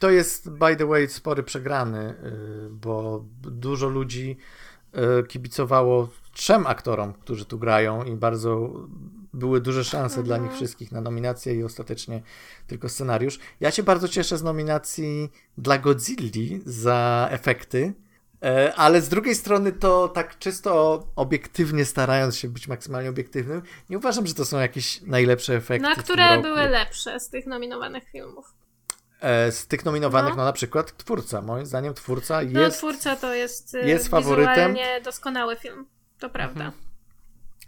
To 0.00 0.10
jest, 0.10 0.50
by 0.50 0.76
the 0.76 0.86
way, 0.86 1.08
spory 1.08 1.42
przegrany, 1.42 2.10
y, 2.10 2.70
bo 2.70 3.24
dużo 3.42 3.88
ludzi 3.88 4.36
y, 5.20 5.26
kibicowało 5.26 6.08
trzem 6.32 6.66
aktorom, 6.66 7.12
którzy 7.12 7.44
tu 7.44 7.58
grają 7.58 8.04
i 8.04 8.16
bardzo 8.16 8.70
były 9.34 9.60
duże 9.60 9.84
szanse 9.84 10.22
dla 10.22 10.36
nich 10.38 10.52
wszystkich 10.52 10.92
na 10.92 11.00
nominację 11.00 11.54
i 11.54 11.64
ostatecznie 11.64 12.22
tylko 12.66 12.88
scenariusz. 12.88 13.38
Ja 13.60 13.70
się 13.70 13.82
bardzo 13.82 14.08
cieszę 14.08 14.38
z 14.38 14.42
nominacji 14.42 15.30
dla 15.58 15.78
Godzilli 15.78 16.60
za 16.64 17.28
efekty, 17.30 17.82
e, 17.84 18.11
ale 18.76 19.00
z 19.02 19.08
drugiej 19.08 19.34
strony 19.34 19.72
to 19.72 20.08
tak 20.08 20.38
czysto 20.38 21.02
obiektywnie 21.16 21.84
starając 21.84 22.36
się 22.36 22.48
być 22.48 22.68
maksymalnie 22.68 23.10
obiektywnym, 23.10 23.62
nie 23.90 23.98
uważam, 23.98 24.26
że 24.26 24.34
to 24.34 24.44
są 24.44 24.58
jakieś 24.58 25.02
najlepsze 25.02 25.54
efekty. 25.54 25.88
Na 25.88 25.94
które 25.96 26.42
były 26.42 26.68
lepsze 26.68 27.20
z 27.20 27.28
tych 27.28 27.46
nominowanych 27.46 28.04
filmów. 28.12 28.54
E, 29.20 29.52
Z 29.52 29.66
tych 29.66 29.84
nominowanych, 29.84 30.30
no. 30.30 30.36
No. 30.36 30.44
na 30.44 30.52
przykład 30.52 30.96
Twórca. 30.96 31.42
Moim 31.42 31.66
zdaniem 31.66 31.94
Twórca 31.94 32.40
No, 32.42 32.60
jest... 32.60 32.78
twórca 32.78 33.16
to 33.16 33.34
jest, 33.34 33.74
jest 33.74 33.86
jest 33.88 34.08
faworytem. 34.08 34.76
doskonały 35.04 35.56
film. 35.56 35.86
To 36.18 36.30
prawda. 36.30 36.72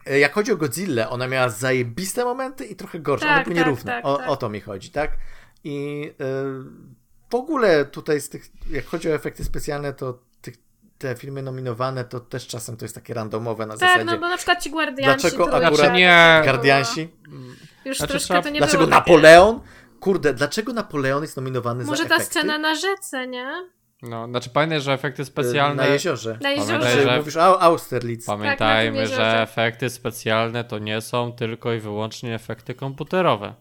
E, 0.07 0.19
Jak 0.19 0.33
chodzi 0.33 0.53
o 0.53 0.57
Godzillę, 0.57 1.09
ona 1.09 1.29
miała 1.29 1.49
zajebiste 1.49 2.25
momenty 2.25 2.65
i 2.65 2.77
trochę 2.77 3.01
gorsze. 3.01 3.27
Tak, 3.27 3.35
One 3.37 3.45
były 3.45 3.57
tak, 3.57 3.65
nierówne. 3.67 3.93
tak, 3.93 4.05
o, 4.07 4.17
tak. 4.17 4.29
o 4.29 4.37
to 4.37 4.49
mi 4.49 4.61
chodzi, 4.61 4.91
tak? 4.91 5.11
I 5.65 6.05
e, 6.21 6.25
w 7.31 7.35
ogóle 7.35 7.85
tutaj 7.85 8.21
z 8.21 8.29
tych, 8.29 8.51
jak 8.71 8.85
chodzi 8.87 9.11
o 9.11 9.15
efekty 9.15 9.45
specjalne, 9.45 9.93
to 9.93 10.19
te 11.09 11.17
filmy 11.17 11.43
nominowane 11.43 12.05
to 12.05 12.21
też 12.21 12.47
czasem 12.47 12.77
to 12.77 12.85
jest 12.85 12.95
takie 12.95 13.15
randomowe 13.15 13.67
na 13.67 13.73
Tak, 13.77 13.81
zasadzie. 13.81 14.05
no 14.05 14.19
bo 14.19 14.29
na 14.29 14.37
przykład 14.37 14.63
ci 14.63 14.71
Guardianci 14.71 15.21
Dlaczego 15.21 15.45
akurat 15.57 15.77
to 15.77 15.91
nie 15.93 16.41
Guardiansi? 16.45 17.09
Już 17.85 17.97
Znaczy, 17.99 18.11
troszkę 18.11 18.27
trzeba- 18.27 18.43
to 18.43 18.49
nie 18.49 18.59
Dlaczego 18.59 18.87
było 18.87 18.99
takie- 18.99 19.13
Napoleon? 19.13 19.61
Kurde, 20.01 20.35
dlaczego 20.35 20.73
Napoleon 20.73 21.23
jest 21.23 21.37
nominowany 21.37 21.85
Może 21.85 22.03
za 22.03 22.09
ta 22.09 22.15
efekty? 22.15 22.31
scena 22.39 22.59
na 22.59 22.75
rzece, 22.75 23.27
nie? 23.27 23.47
No, 24.03 24.27
znaczy 24.29 24.51
pamiętaj, 24.51 24.81
że 24.81 24.93
efekty 24.93 25.25
specjalne... 25.25 25.83
Na 25.83 25.89
jeziorze. 25.89 26.39
Na 26.43 26.51
jeziorze. 26.51 26.73
Pamiętaj, 26.73 26.97
Czy 26.97 27.03
że- 27.11 27.17
mówisz 27.19 27.37
o 27.37 27.63
Austerlitz. 27.63 28.27
Pamiętajmy, 28.27 28.99
Tak, 28.99 29.11
na 29.11 29.17
tym 29.17 29.25
że 29.25 29.43
efekty 29.43 29.91
specjalne 29.91 30.65
to 30.65 30.79
nie 30.79 31.01
są 31.01 31.33
tylko 31.33 31.73
i 31.73 31.81
wyłącznie 31.81 32.35
efekty 32.35 32.75
komputerowe. 32.75 33.55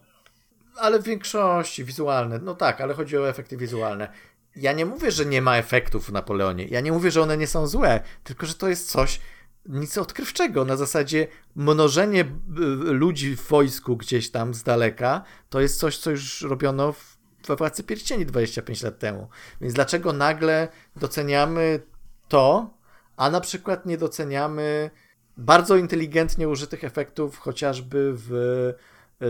Ale 0.76 0.98
w 0.98 1.04
większości 1.04 1.84
wizualne, 1.84 2.38
no 2.38 2.54
tak, 2.54 2.80
ale 2.80 2.94
chodzi 2.94 3.18
o 3.18 3.28
efekty 3.28 3.56
wizualne. 3.56 4.08
Ja 4.56 4.72
nie 4.72 4.86
mówię, 4.86 5.10
że 5.10 5.26
nie 5.26 5.42
ma 5.42 5.56
efektów 5.56 6.06
w 6.06 6.12
Napoleonie. 6.12 6.66
Ja 6.66 6.80
nie 6.80 6.92
mówię, 6.92 7.10
że 7.10 7.22
one 7.22 7.36
nie 7.36 7.46
są 7.46 7.66
złe, 7.66 8.00
tylko 8.24 8.46
że 8.46 8.54
to 8.54 8.68
jest 8.68 8.90
coś 8.90 9.20
nic 9.66 9.98
odkrywczego. 9.98 10.64
Na 10.64 10.76
zasadzie 10.76 11.26
mnożenie 11.56 12.20
y, 12.20 12.26
ludzi 12.92 13.36
w 13.36 13.48
wojsku 13.48 13.96
gdzieś 13.96 14.30
tam 14.30 14.54
z 14.54 14.62
daleka 14.62 15.22
to 15.48 15.60
jest 15.60 15.78
coś, 15.78 15.98
co 15.98 16.10
już 16.10 16.42
robiono 16.42 16.92
w, 16.92 17.16
we 17.46 17.56
Władcy 17.56 17.84
Pierścieni 17.84 18.26
25 18.26 18.82
lat 18.82 18.98
temu. 18.98 19.28
Więc 19.60 19.74
dlaczego 19.74 20.12
nagle 20.12 20.68
doceniamy 20.96 21.80
to, 22.28 22.74
a 23.16 23.30
na 23.30 23.40
przykład 23.40 23.86
nie 23.86 23.98
doceniamy 23.98 24.90
bardzo 25.36 25.76
inteligentnie 25.76 26.48
użytych 26.48 26.84
efektów 26.84 27.38
chociażby 27.38 28.12
w 28.16 28.72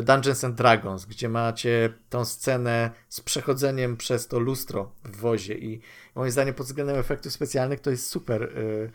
Dungeons 0.02 0.44
and 0.44 0.54
Dragons, 0.54 1.04
gdzie 1.04 1.28
macie 1.28 1.92
tą 2.10 2.24
scenę 2.24 2.90
z 3.08 3.20
przechodzeniem 3.20 3.96
przez 3.96 4.28
to 4.28 4.38
lustro 4.38 4.92
w 5.04 5.16
wozie 5.16 5.54
i 5.54 5.80
moim 6.14 6.30
zdaniem 6.30 6.54
pod 6.54 6.66
względem 6.66 6.96
efektów 6.96 7.32
specjalnych 7.32 7.80
to 7.80 7.90
jest 7.90 8.10
super 8.10 8.42
y, 8.42 8.90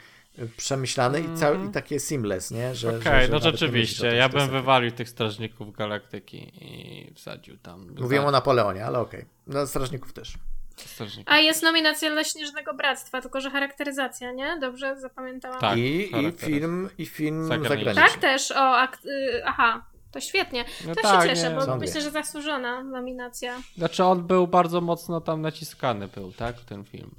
przemyślane 0.57 1.21
i, 1.21 1.33
cał, 1.37 1.65
i 1.65 1.69
takie 1.69 1.99
seamless, 1.99 2.51
nie? 2.51 2.75
Że, 2.75 2.89
Okej, 2.89 3.01
że, 3.21 3.21
że 3.21 3.31
no 3.31 3.39
rzeczywiście, 3.39 4.09
tym, 4.09 4.17
ja 4.17 4.29
bym 4.29 4.49
wywalił 4.49 4.91
tych 4.91 5.09
strażników 5.09 5.75
galaktyki 5.75 6.51
i 6.65 7.13
wsadził 7.15 7.57
tam. 7.57 7.95
Mówiłem 7.99 8.25
o 8.25 8.31
Napoleonie, 8.31 8.85
ale 8.85 8.99
okej. 8.99 9.25
No 9.47 9.67
strażników 9.67 10.13
też. 10.13 10.33
strażników. 10.77 11.33
A 11.33 11.37
jest 11.37 11.63
nominacja 11.63 12.11
dla 12.11 12.23
Śnieżnego 12.23 12.73
Bractwa, 12.73 13.21
tylko 13.21 13.41
że 13.41 13.51
charakteryzacja, 13.51 14.31
nie? 14.31 14.57
Dobrze 14.61 14.99
zapamiętałam? 14.99 15.59
Tak, 15.59 15.77
I, 15.77 16.11
I 16.27 16.31
film, 16.31 16.89
i 16.97 17.05
film 17.05 17.47
Zagraniczny. 17.47 17.85
zagraniczny. 17.85 18.11
Tak 18.13 18.21
też, 18.21 18.51
o, 18.51 18.77
ak- 18.77 19.05
y, 19.05 19.41
aha, 19.45 19.85
to 20.11 20.19
świetnie. 20.21 20.65
No 20.87 20.95
To 20.95 21.01
tak, 21.01 21.23
się 21.23 21.29
cieszę, 21.29 21.49
nie. 21.49 21.55
bo 21.55 21.65
Są 21.65 21.77
myślę, 21.77 22.01
że 22.01 22.11
zasłużona 22.11 22.83
nominacja. 22.83 23.61
Znaczy 23.77 24.03
on 24.03 24.27
był 24.27 24.47
bardzo 24.47 24.81
mocno 24.81 25.21
tam 25.21 25.41
naciskany 25.41 26.07
był, 26.07 26.31
tak, 26.31 26.55
ten 26.61 26.83
film. 26.85 27.15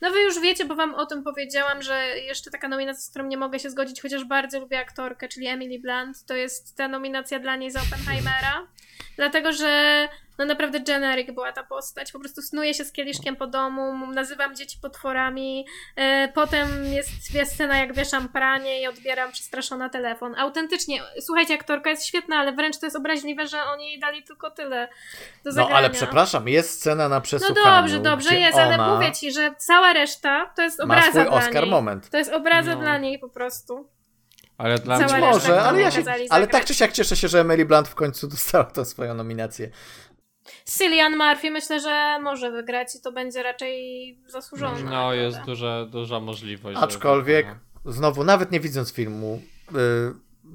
No 0.00 0.10
wy 0.10 0.22
już 0.22 0.40
wiecie, 0.40 0.64
bo 0.64 0.74
wam 0.74 0.94
o 0.94 1.06
tym 1.06 1.22
powiedziałam, 1.24 1.82
że 1.82 2.18
jeszcze 2.18 2.50
taka 2.50 2.68
nominacja, 2.68 3.02
z 3.02 3.10
którą 3.10 3.26
nie 3.26 3.36
mogę 3.36 3.58
się 3.58 3.70
zgodzić, 3.70 4.02
chociaż 4.02 4.24
bardzo 4.24 4.60
lubię 4.60 4.78
aktorkę, 4.78 5.28
czyli 5.28 5.46
Emily 5.46 5.78
Blunt, 5.78 6.24
to 6.26 6.34
jest 6.34 6.76
ta 6.76 6.88
nominacja 6.88 7.38
dla 7.40 7.56
niej 7.56 7.70
za 7.70 7.80
Oppenheimera. 7.80 8.66
Dlatego 9.16 9.52
że 9.52 10.08
no 10.38 10.44
naprawdę 10.44 10.80
generic 10.80 11.30
była 11.30 11.52
ta 11.52 11.62
postać. 11.62 12.12
Po 12.12 12.18
prostu 12.20 12.42
snuje 12.42 12.74
się 12.74 12.84
z 12.84 12.92
kieliszkiem 12.92 13.36
po 13.36 13.46
domu, 13.46 14.06
nazywam 14.06 14.56
dzieci 14.56 14.78
potworami, 14.82 15.66
e, 15.96 16.28
potem 16.28 16.84
jest, 16.84 17.34
jest 17.34 17.52
scena 17.54 17.78
jak 17.78 17.94
wieszam 17.94 18.28
pranie 18.28 18.82
i 18.82 18.86
odbieram 18.86 19.32
przestraszona 19.32 19.88
telefon. 19.88 20.34
Autentycznie, 20.38 21.02
słuchajcie, 21.20 21.54
aktorka 21.54 21.90
jest 21.90 22.06
świetna, 22.06 22.36
ale 22.36 22.52
wręcz 22.52 22.78
to 22.78 22.86
jest 22.86 22.96
obraźliwe, 22.96 23.46
że 23.46 23.62
oni 23.64 23.86
jej 23.86 24.00
dali 24.00 24.22
tylko 24.22 24.50
tyle 24.50 24.88
do 25.44 25.52
No 25.52 25.68
ale 25.68 25.90
przepraszam, 25.90 26.48
jest 26.48 26.70
scena 26.80 27.08
na 27.08 27.14
No 27.16 27.20
przesłuchaniu. 27.20 27.64
dobrze, 27.76 27.98
dobrze 28.00 28.28
gdzie 28.28 28.38
jest, 28.40 28.58
ale 28.58 28.94
mówię 28.94 29.12
ci, 29.12 29.32
że 29.32 29.54
cała 29.58 29.92
reszta 29.92 30.52
to 30.56 30.62
jest 30.62 30.78
Ma 30.78 30.84
obraza 30.84 31.10
swój 31.10 31.22
dla 31.22 31.32
Oscar 31.32 31.62
niej. 31.62 31.70
moment. 31.70 32.10
To 32.10 32.16
jest 32.18 32.32
obraza 32.32 32.74
No. 32.74 32.80
dla 32.80 32.98
niej 32.98 33.18
po 33.18 33.28
prostu. 33.28 33.88
Ale 34.62 34.78
dla 34.78 34.98
Cała 34.98 35.18
mnie... 35.18 35.26
Może, 35.26 35.62
ale 35.62 35.80
ja 35.80 35.90
się, 35.90 36.02
ale 36.30 36.46
tak 36.46 36.64
czy 36.64 36.74
siak 36.74 36.92
cieszę 36.92 37.16
się, 37.16 37.28
że 37.28 37.40
Emily 37.40 37.64
Blunt 37.64 37.88
w 37.88 37.94
końcu 37.94 38.28
dostała 38.28 38.64
tę 38.64 38.84
swoją 38.84 39.14
nominację. 39.14 39.70
Cillian 40.64 41.16
Murphy 41.16 41.50
myślę, 41.50 41.80
że 41.80 42.18
może 42.22 42.50
wygrać 42.50 42.94
i 42.96 43.00
to 43.00 43.12
będzie 43.12 43.42
raczej 43.42 44.18
zasłużone. 44.26 44.90
No, 44.90 45.14
jest 45.14 45.36
nagroda. 45.36 45.52
duża, 45.52 45.86
duża 45.86 46.20
możliwość. 46.20 46.78
Aczkolwiek, 46.82 47.46
no. 47.84 47.92
znowu, 47.92 48.24
nawet 48.24 48.52
nie 48.52 48.60
widząc 48.60 48.92
filmu, 48.92 49.42
y, 49.72 49.78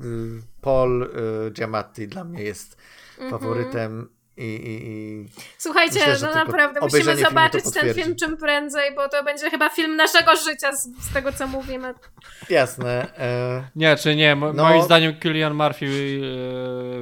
y, 0.06 0.42
Paul 0.62 1.04
y, 1.04 1.52
Giamatti 1.52 2.08
dla 2.08 2.24
mnie 2.24 2.44
jest 2.44 2.78
Mhm. 3.18 3.32
faworytem 3.32 4.10
i, 4.38 4.44
i, 4.44 4.88
i 4.88 5.26
Słuchajcie, 5.58 6.00
Myślę, 6.08 6.28
no 6.28 6.34
naprawdę 6.36 6.80
musimy 6.82 7.18
zobaczyć 7.18 7.64
ten 7.74 7.94
film 7.94 8.16
czym 8.16 8.38
prędzej, 8.38 8.96
bo 8.96 9.10
to 9.10 9.24
będzie 9.24 9.50
chyba 9.50 9.70
film 9.70 9.96
naszego 9.96 10.36
życia 10.36 10.76
z, 10.76 10.84
z 10.86 11.14
tego, 11.14 11.32
co 11.34 11.48
mówimy. 11.48 11.94
jasne. 12.50 13.18
E, 13.18 13.68
Nie, 13.76 13.96
czy 13.96 14.16
nie, 14.16 14.36
mo- 14.36 14.54
No. 14.54 14.64
moim 14.64 14.82
zdaniem 14.84 15.20
Killian 15.20 15.54
Murphy 15.54 15.86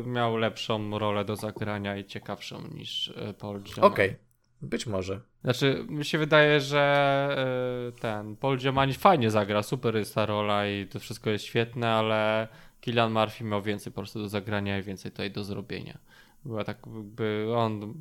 e, 0.06 0.10
miał 0.10 0.38
lepszą 0.38 0.99
rolę 0.99 1.26
do 1.26 1.36
zagrania 1.36 1.98
i 1.98 2.06
ciekawszą 2.06 2.62
niż 2.74 3.14
e, 3.16 3.34
Paul 3.34 3.62
Giamatti. 3.62 3.82
Okej, 3.82 4.16
być 4.62 4.88
może. 4.88 5.20
Znaczy, 5.44 5.86
mi 5.90 6.06
się 6.06 6.18
wydaje, 6.18 6.60
że 6.62 6.82
e, 7.98 7.99
ten 8.02 8.36
Paul 8.36 8.57
Giamatti 8.57 8.94
fajnie 8.94 9.32
zagra, 9.32 9.64
super 9.64 9.95
jest 9.95 10.16
ta 10.16 10.26
rola 10.26 10.68
i 10.68 10.88
to 10.88 10.99
wszystko 10.99 11.30
jest 11.30 11.45
świetne, 11.45 11.90
ale 11.90 12.48
Killian 12.82 13.12
Murphy 13.12 13.44
miał 13.44 13.62
więcej 13.62 13.94
po 13.94 14.02
prostu 14.02 14.20
do 14.20 14.30
zagrania 14.30 14.80
i 14.80 14.84
więcej 14.84 15.12
tutaj 15.12 15.32
do 15.32 15.44
zrobienia. 15.44 15.98
Była 16.45 16.63
tak 16.63 16.77
jakby 16.95 17.47
on... 17.55 17.93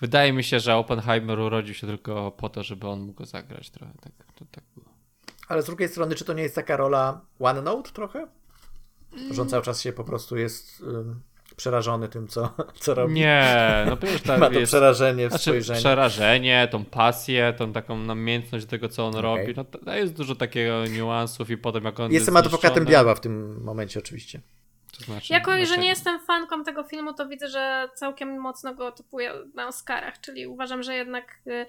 Wydaje 0.00 0.32
mi 0.32 0.44
się, 0.44 0.60
że 0.60 0.76
Oppenheimer 0.76 1.38
urodził 1.38 1.74
się 1.74 1.86
tylko 1.86 2.30
po 2.30 2.48
to, 2.48 2.62
żeby 2.62 2.88
on 2.88 3.00
mógł 3.00 3.12
go 3.12 3.24
zagrać 3.24 3.70
trochę. 3.70 3.92
Tak, 4.00 4.12
to, 4.34 4.44
tak 4.50 4.64
było. 4.74 4.86
Ale 5.48 5.62
z 5.62 5.66
drugiej 5.66 5.88
strony, 5.88 6.14
czy 6.14 6.24
to 6.24 6.32
nie 6.32 6.42
jest 6.42 6.54
taka 6.54 6.76
rola 6.76 7.20
One 7.40 7.62
Note 7.62 7.90
trochę? 7.90 8.26
Że 9.30 9.42
on 9.42 9.48
cały 9.48 9.62
czas 9.62 9.80
się 9.80 9.92
po 9.92 10.04
prostu 10.04 10.36
jest 10.36 10.82
przerażony 11.56 12.08
tym, 12.08 12.28
co, 12.28 12.54
co 12.80 12.94
robi. 12.94 13.14
Nie, 13.14 13.84
no 13.88 13.96
przecież 13.96 14.24
Ma 14.26 14.38
tak 14.38 14.52
to 14.52 14.58
jest... 14.58 14.70
przerażenie 14.70 15.26
w 15.26 15.30
Znaczy, 15.30 15.44
spojrzeniu. 15.44 15.80
przerażenie, 15.80 16.68
tą 16.70 16.84
pasję, 16.84 17.54
tą 17.58 17.72
taką 17.72 17.98
namiętność 17.98 18.64
do 18.64 18.70
tego, 18.70 18.88
co 18.88 19.06
on 19.06 19.10
Okej. 19.10 19.22
robi. 19.22 19.54
No 19.56 19.64
to, 19.64 19.78
to 19.78 19.96
jest 19.96 20.12
dużo 20.12 20.34
takiego 20.34 20.86
niuansów 20.86 21.50
i 21.50 21.56
potem 21.56 21.84
jak 21.84 22.00
on 22.00 22.12
Jestem 22.12 22.34
jest 22.34 22.46
adwokatem 22.46 22.84
diabła 22.84 23.14
w 23.14 23.20
tym 23.20 23.62
momencie 23.64 24.00
oczywiście. 24.00 24.40
To 24.98 25.04
znaczy, 25.04 25.32
Jako, 25.32 25.50
że 25.50 25.56
dlaczego? 25.58 25.82
nie 25.82 25.88
jestem 25.88 26.20
fanką 26.20 26.64
tego 26.64 26.84
filmu, 26.84 27.14
to 27.14 27.28
widzę, 27.28 27.48
że 27.48 27.88
całkiem 27.94 28.38
mocno 28.38 28.74
go 28.74 28.92
typuję 28.92 29.32
na 29.54 29.66
Oscarach, 29.68 30.20
czyli 30.20 30.46
uważam, 30.46 30.82
że 30.82 30.94
jednak 30.94 31.38
y, 31.46 31.66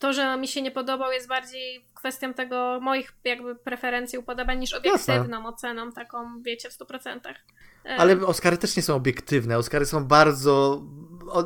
to, 0.00 0.12
że 0.12 0.36
mi 0.36 0.48
się 0.48 0.62
nie 0.62 0.70
podobał 0.70 1.12
jest 1.12 1.28
bardziej 1.28 1.88
kwestią 1.94 2.34
tego 2.34 2.78
moich 2.82 3.12
jakby 3.24 3.56
preferencji, 3.56 4.18
upodobań 4.18 4.58
niż 4.58 4.74
obiektywną 4.74 5.46
oceną, 5.46 5.92
taką 5.92 6.42
wiecie 6.42 6.70
w 6.70 6.72
100%. 6.78 7.20
E, 7.84 7.96
Ale 7.96 8.26
Oscary 8.26 8.58
też 8.58 8.76
nie 8.76 8.82
są 8.82 8.94
obiektywne. 8.94 9.58
Oscary 9.58 9.86
są 9.86 10.04
bardzo. 10.04 10.82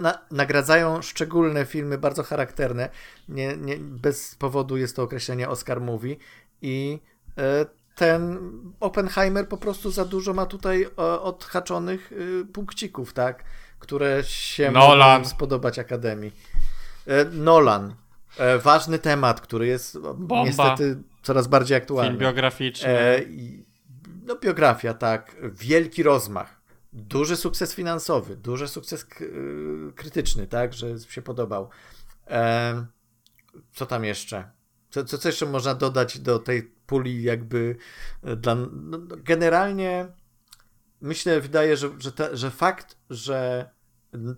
Na, 0.00 0.18
nagradzają 0.30 1.02
szczególne 1.02 1.66
filmy, 1.66 1.98
bardzo 1.98 2.22
charakterne. 2.22 2.88
Nie, 3.28 3.56
nie, 3.56 3.76
bez 3.78 4.34
powodu 4.34 4.76
jest 4.76 4.96
to 4.96 5.02
określenie 5.02 5.48
Oscar 5.48 5.80
Movie. 5.80 6.16
I 6.62 6.98
e, 7.38 7.66
ten 7.94 8.38
Oppenheimer 8.80 9.48
po 9.48 9.56
prostu 9.56 9.90
za 9.90 10.04
dużo 10.04 10.34
ma 10.34 10.46
tutaj 10.46 10.82
e, 10.82 10.96
odhaczonych 11.20 12.12
e, 12.12 12.44
punkcików, 12.44 13.12
tak? 13.12 13.44
Które 13.78 14.24
się 14.24 14.70
Nolan. 14.70 15.20
mogą 15.20 15.30
spodobać 15.30 15.78
Akademii. 15.78 16.32
E, 17.06 17.24
Nolan. 17.24 17.94
E, 18.38 18.58
ważny 18.58 18.98
temat, 18.98 19.40
który 19.40 19.66
jest 19.66 19.98
Bomba. 19.98 20.44
niestety 20.44 21.02
coraz 21.22 21.46
bardziej 21.46 21.76
aktualny. 21.76 22.10
Film 22.10 22.20
biograficzny. 22.20 22.88
No 24.26 24.36
biografia, 24.36 24.94
tak. 24.94 25.36
Wielki 25.42 26.02
rozmach. 26.02 26.62
Duży 26.92 27.36
sukces 27.36 27.74
finansowy, 27.74 28.36
duży 28.36 28.68
sukces 28.68 29.06
y, 29.20 29.92
krytyczny, 29.96 30.46
tak, 30.46 30.74
że 30.74 30.98
się 31.00 31.22
podobał. 31.22 31.68
Co 33.72 33.86
tam 33.86 34.04
jeszcze? 34.04 34.50
Co, 34.90 35.04
co, 35.04 35.18
co 35.18 35.28
jeszcze 35.28 35.46
można 35.46 35.74
dodać 35.74 36.18
do 36.18 36.38
tej 36.38 36.72
puli 36.92 37.22
jakby 37.22 37.76
e, 38.22 38.36
dla... 38.36 38.54
No, 38.54 38.68
no, 38.72 39.16
generalnie 39.24 40.06
myślę, 41.00 41.40
wydaje, 41.40 41.76
że, 41.76 41.90
że, 41.98 42.12
te, 42.12 42.36
że 42.36 42.50
fakt, 42.50 42.96
że 43.10 43.70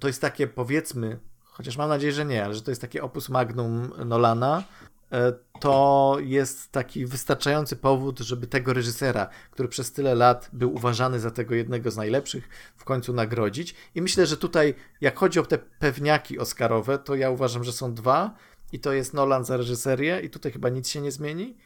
to 0.00 0.06
jest 0.06 0.20
takie 0.20 0.46
powiedzmy, 0.46 1.18
chociaż 1.44 1.76
mam 1.76 1.88
nadzieję, 1.88 2.12
że 2.12 2.24
nie, 2.24 2.44
ale 2.44 2.54
że 2.54 2.62
to 2.62 2.70
jest 2.70 2.80
takie 2.80 3.02
opus 3.02 3.28
magnum 3.28 3.92
Nolana, 4.06 4.64
e, 5.12 5.32
to 5.60 6.16
jest 6.20 6.72
taki 6.72 7.06
wystarczający 7.06 7.76
powód, 7.76 8.20
żeby 8.20 8.46
tego 8.46 8.72
reżysera, 8.72 9.28
który 9.50 9.68
przez 9.68 9.92
tyle 9.92 10.14
lat 10.14 10.50
był 10.52 10.74
uważany 10.74 11.20
za 11.20 11.30
tego 11.30 11.54
jednego 11.54 11.90
z 11.90 11.96
najlepszych, 11.96 12.48
w 12.76 12.84
końcu 12.84 13.12
nagrodzić. 13.12 13.74
I 13.94 14.02
myślę, 14.02 14.26
że 14.26 14.36
tutaj, 14.36 14.74
jak 15.00 15.18
chodzi 15.18 15.40
o 15.40 15.46
te 15.46 15.58
pewniaki 15.58 16.38
Oscarowe, 16.38 16.98
to 16.98 17.14
ja 17.14 17.30
uważam, 17.30 17.64
że 17.64 17.72
są 17.72 17.94
dwa. 17.94 18.34
I 18.72 18.80
to 18.80 18.92
jest 18.92 19.14
Nolan 19.14 19.44
za 19.44 19.56
reżyserię, 19.56 20.20
i 20.20 20.30
tutaj 20.30 20.52
chyba 20.52 20.68
nic 20.68 20.88
się 20.88 21.00
nie 21.00 21.12
zmieni. 21.12 21.56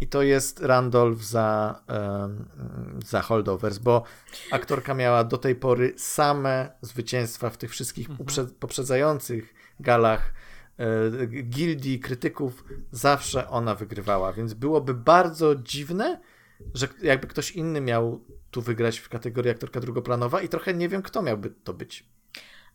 I 0.00 0.06
to 0.06 0.22
jest 0.22 0.60
Randolph 0.60 1.22
za, 1.22 1.80
em, 1.86 2.48
za 3.04 3.22
Holdovers, 3.22 3.78
bo 3.78 4.02
aktorka 4.50 4.94
miała 4.94 5.24
do 5.24 5.38
tej 5.38 5.54
pory 5.54 5.94
same 5.96 6.72
zwycięstwa 6.80 7.50
w 7.50 7.56
tych 7.56 7.70
wszystkich 7.70 8.08
uprze- 8.08 8.50
poprzedzających 8.60 9.54
galach 9.80 10.32
e, 10.78 11.26
gildii 11.26 12.00
krytyków. 12.00 12.64
Zawsze 12.90 13.48
ona 13.48 13.74
wygrywała, 13.74 14.32
więc 14.32 14.54
byłoby 14.54 14.94
bardzo 14.94 15.54
dziwne, 15.54 16.20
że 16.74 16.88
jakby 17.02 17.26
ktoś 17.26 17.50
inny 17.50 17.80
miał 17.80 18.24
tu 18.50 18.62
wygrać 18.62 18.98
w 18.98 19.08
kategorii 19.08 19.50
aktorka 19.50 19.80
drugoplanowa 19.80 20.42
i 20.42 20.48
trochę 20.48 20.74
nie 20.74 20.88
wiem, 20.88 21.02
kto 21.02 21.22
miałby 21.22 21.50
to 21.50 21.74
być. 21.74 22.04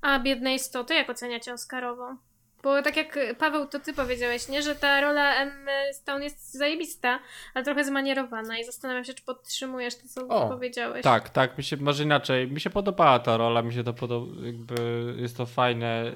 A 0.02 0.20
biedne 0.20 0.56
istoty, 0.56 0.94
jak 0.94 1.10
oceniacie 1.10 1.54
Oscarową? 1.54 2.18
Bo 2.64 2.82
tak 2.82 2.98
jak 2.98 3.20
Paweł, 3.38 3.68
to 3.68 3.80
ty 3.80 3.94
powiedziałeś, 3.94 4.48
nie, 4.48 4.62
że 4.62 4.76
ta 4.76 5.02
rola 5.02 5.36
Emmy 5.36 5.94
Stone 5.94 6.24
jest 6.24 6.54
zajebista, 6.54 7.20
ale 7.54 7.66
trochę 7.66 7.86
zmanierowana 7.86 8.58
i 8.58 8.66
zastanawiam 8.66 9.04
się, 9.06 9.14
czy 9.14 9.24
podtrzymujesz 9.24 9.96
to, 9.96 10.08
co 10.08 10.28
O, 10.28 10.50
powiedziałeś. 10.50 11.04
Tak, 11.04 11.30
tak, 11.30 11.58
mi 11.58 11.64
się, 11.64 11.78
może 11.78 12.04
inaczej, 12.04 12.52
mi 12.52 12.62
się 12.62 12.70
podobała 12.70 13.20
ta 13.20 13.38
rola, 13.38 13.62
mi 13.62 13.74
się 13.74 13.84
to 13.84 13.94
podoba, 13.94 14.46
jakby 14.46 14.76
jest 15.18 15.38
to 15.38 15.46
fajne, 15.46 16.12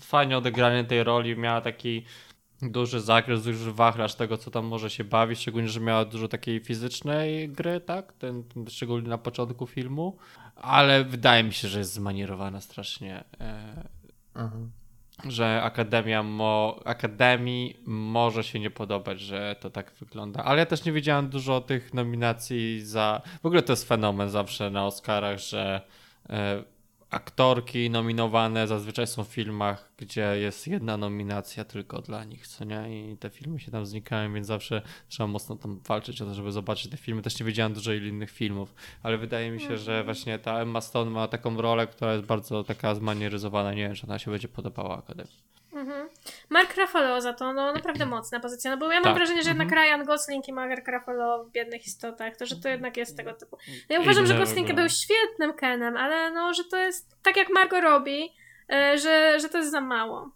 fajnie 0.00 0.38
odegranie 0.38 0.84
tej 0.84 1.04
roli, 1.04 1.36
miała 1.36 1.60
taki 1.60 2.04
duży 2.62 3.00
zakres, 3.00 3.44
duży 3.44 3.72
wachlarz 3.72 4.14
tego, 4.14 4.36
co 4.38 4.50
tam 4.50 4.64
może 4.64 4.90
się 4.90 5.04
bawić, 5.04 5.38
szczególnie, 5.40 5.68
że 5.68 5.80
miała 5.80 6.04
dużo 6.04 6.28
takiej 6.28 6.60
fizycznej 6.60 7.48
gry, 7.48 7.80
tak, 7.80 8.12
ten, 8.12 8.44
ten, 8.44 8.66
szczególnie 8.70 9.08
na 9.08 9.18
początku 9.18 9.66
filmu, 9.66 10.16
ale 10.56 11.04
wydaje 11.04 11.44
mi 11.44 11.52
się, 11.52 11.68
że 11.68 11.78
jest 11.78 11.92
zmanierowana 11.92 12.60
strasznie, 12.60 13.24
e, 13.40 13.88
Mhm. 14.34 14.70
Że 15.28 15.62
Akademia 15.62 16.22
mo, 16.22 16.80
Akademii 16.84 17.76
może 17.86 18.44
się 18.44 18.60
nie 18.60 18.70
podobać, 18.70 19.20
że 19.20 19.56
to 19.60 19.70
tak 19.70 19.92
wygląda. 20.00 20.44
Ale 20.44 20.58
ja 20.58 20.66
też 20.66 20.84
nie 20.84 20.92
widziałem 20.92 21.28
dużo 21.28 21.60
tych 21.60 21.94
nominacji 21.94 22.80
za. 22.80 23.22
W 23.42 23.46
ogóle 23.46 23.62
to 23.62 23.72
jest 23.72 23.88
fenomen 23.88 24.30
zawsze 24.30 24.70
na 24.70 24.86
Oscarach, 24.86 25.38
że 25.38 25.80
e, 26.30 26.62
aktorki 27.12 27.90
nominowane 27.90 28.66
zazwyczaj 28.66 29.06
są 29.06 29.24
w 29.24 29.28
filmach, 29.28 29.92
gdzie 29.96 30.36
jest 30.40 30.66
jedna 30.66 30.96
nominacja 30.96 31.64
tylko 31.64 32.02
dla 32.02 32.24
nich, 32.24 32.48
co 32.48 32.64
nie? 32.64 33.10
I 33.12 33.16
te 33.16 33.30
filmy 33.30 33.60
się 33.60 33.70
tam 33.70 33.86
znikają, 33.86 34.34
więc 34.34 34.46
zawsze 34.46 34.82
trzeba 35.08 35.26
mocno 35.26 35.56
tam 35.56 35.80
walczyć 35.88 36.22
o 36.22 36.24
to, 36.24 36.34
żeby 36.34 36.52
zobaczyć 36.52 36.90
te 36.90 36.96
filmy. 36.96 37.22
Też 37.22 37.40
nie 37.40 37.46
wiedziałem 37.46 37.72
dużo 37.72 37.92
innych 37.92 38.30
filmów, 38.30 38.74
ale 39.02 39.18
wydaje 39.18 39.50
mi 39.50 39.60
się, 39.60 39.78
że 39.78 40.04
właśnie 40.04 40.38
ta 40.38 40.60
Emma 40.60 40.80
Stone 40.80 41.10
ma 41.10 41.28
taką 41.28 41.56
rolę, 41.62 41.86
która 41.86 42.12
jest 42.12 42.24
bardzo 42.24 42.64
taka 42.64 42.94
zmanieryzowana. 42.94 43.74
Nie 43.74 43.82
wiem, 43.82 43.94
czy 43.94 44.06
ona 44.06 44.18
się 44.18 44.30
będzie 44.30 44.48
podobała 44.48 44.98
Akademii. 44.98 45.51
Mhm. 45.72 46.08
Mark 46.48 46.76
Ruffalo 46.76 47.20
za 47.20 47.32
to, 47.32 47.52
no 47.52 47.72
naprawdę 47.72 48.06
mocna 48.06 48.40
pozycja, 48.40 48.70
no 48.70 48.76
bo 48.76 48.86
ja 48.92 48.94
mam 49.00 49.04
Tak. 49.04 49.14
wrażenie, 49.14 49.42
że 49.42 49.48
jednak 49.48 49.68
Mhm. 49.72 49.82
Ryan 49.82 50.06
Gosling 50.06 50.48
i 50.48 50.52
Mark 50.52 50.88
Ruffalo 50.88 51.44
w 51.44 51.50
Biednych 51.50 51.86
Istotach, 51.86 52.36
to 52.36 52.46
że 52.46 52.56
to 52.56 52.68
jednak 52.68 52.96
jest 52.96 53.16
tego 53.16 53.32
typu. 53.32 53.58
No 53.90 53.94
ja 53.94 54.00
uważam, 54.00 54.26
że 54.26 54.34
Gosling 54.34 54.70
ogóle. 54.70 54.82
był 54.82 54.88
świetnym 54.88 55.52
Kenem, 55.54 55.96
ale 55.96 56.30
no, 56.30 56.54
że 56.54 56.64
to 56.64 56.76
jest 56.76 57.16
tak 57.22 57.36
jak 57.36 57.48
Margot 57.50 57.82
robi, 57.82 58.32
e, 58.72 58.98
że, 58.98 59.40
że 59.40 59.48
to 59.48 59.58
jest 59.58 59.70
za 59.70 59.80
mało. 59.80 60.30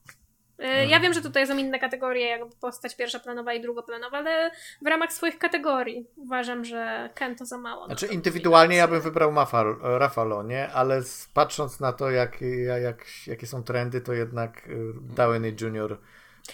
E, 0.58 0.86
Ja 0.86 1.00
wiem, 1.00 1.12
że 1.14 1.20
tutaj 1.22 1.46
są 1.46 1.56
inne 1.56 1.78
kategorie, 1.78 2.26
jakby 2.26 2.56
postać 2.56 2.96
pierwszoplanowa 2.96 3.52
i 3.54 3.60
drugoplanowa, 3.60 4.18
ale 4.18 4.50
w 4.82 4.86
ramach 4.86 5.12
swoich 5.12 5.38
kategorii 5.38 6.06
uważam, 6.16 6.64
że 6.64 7.10
Ken 7.14 7.36
to 7.36 7.44
za 7.44 7.58
mało. 7.58 7.80
na 7.80 7.86
Znaczy 7.86 8.06
indywidualnie 8.14 8.76
ja 8.76 8.88
bym 8.88 9.00
wybrał 9.00 9.32
Mafal, 9.32 9.76
Rafalo, 9.82 10.42
nie? 10.42 10.68
Ale 10.72 11.02
z, 11.02 11.26
patrząc 11.34 11.80
na 11.80 11.92
to, 11.92 12.10
jak, 12.10 12.40
jak, 12.82 13.04
jakie 13.26 13.46
są 13.46 13.62
trendy, 13.64 14.00
to 14.00 14.12
jednak 14.12 14.68
y, 14.68 14.92
Downey 15.16 15.56
Jr. 15.60 15.98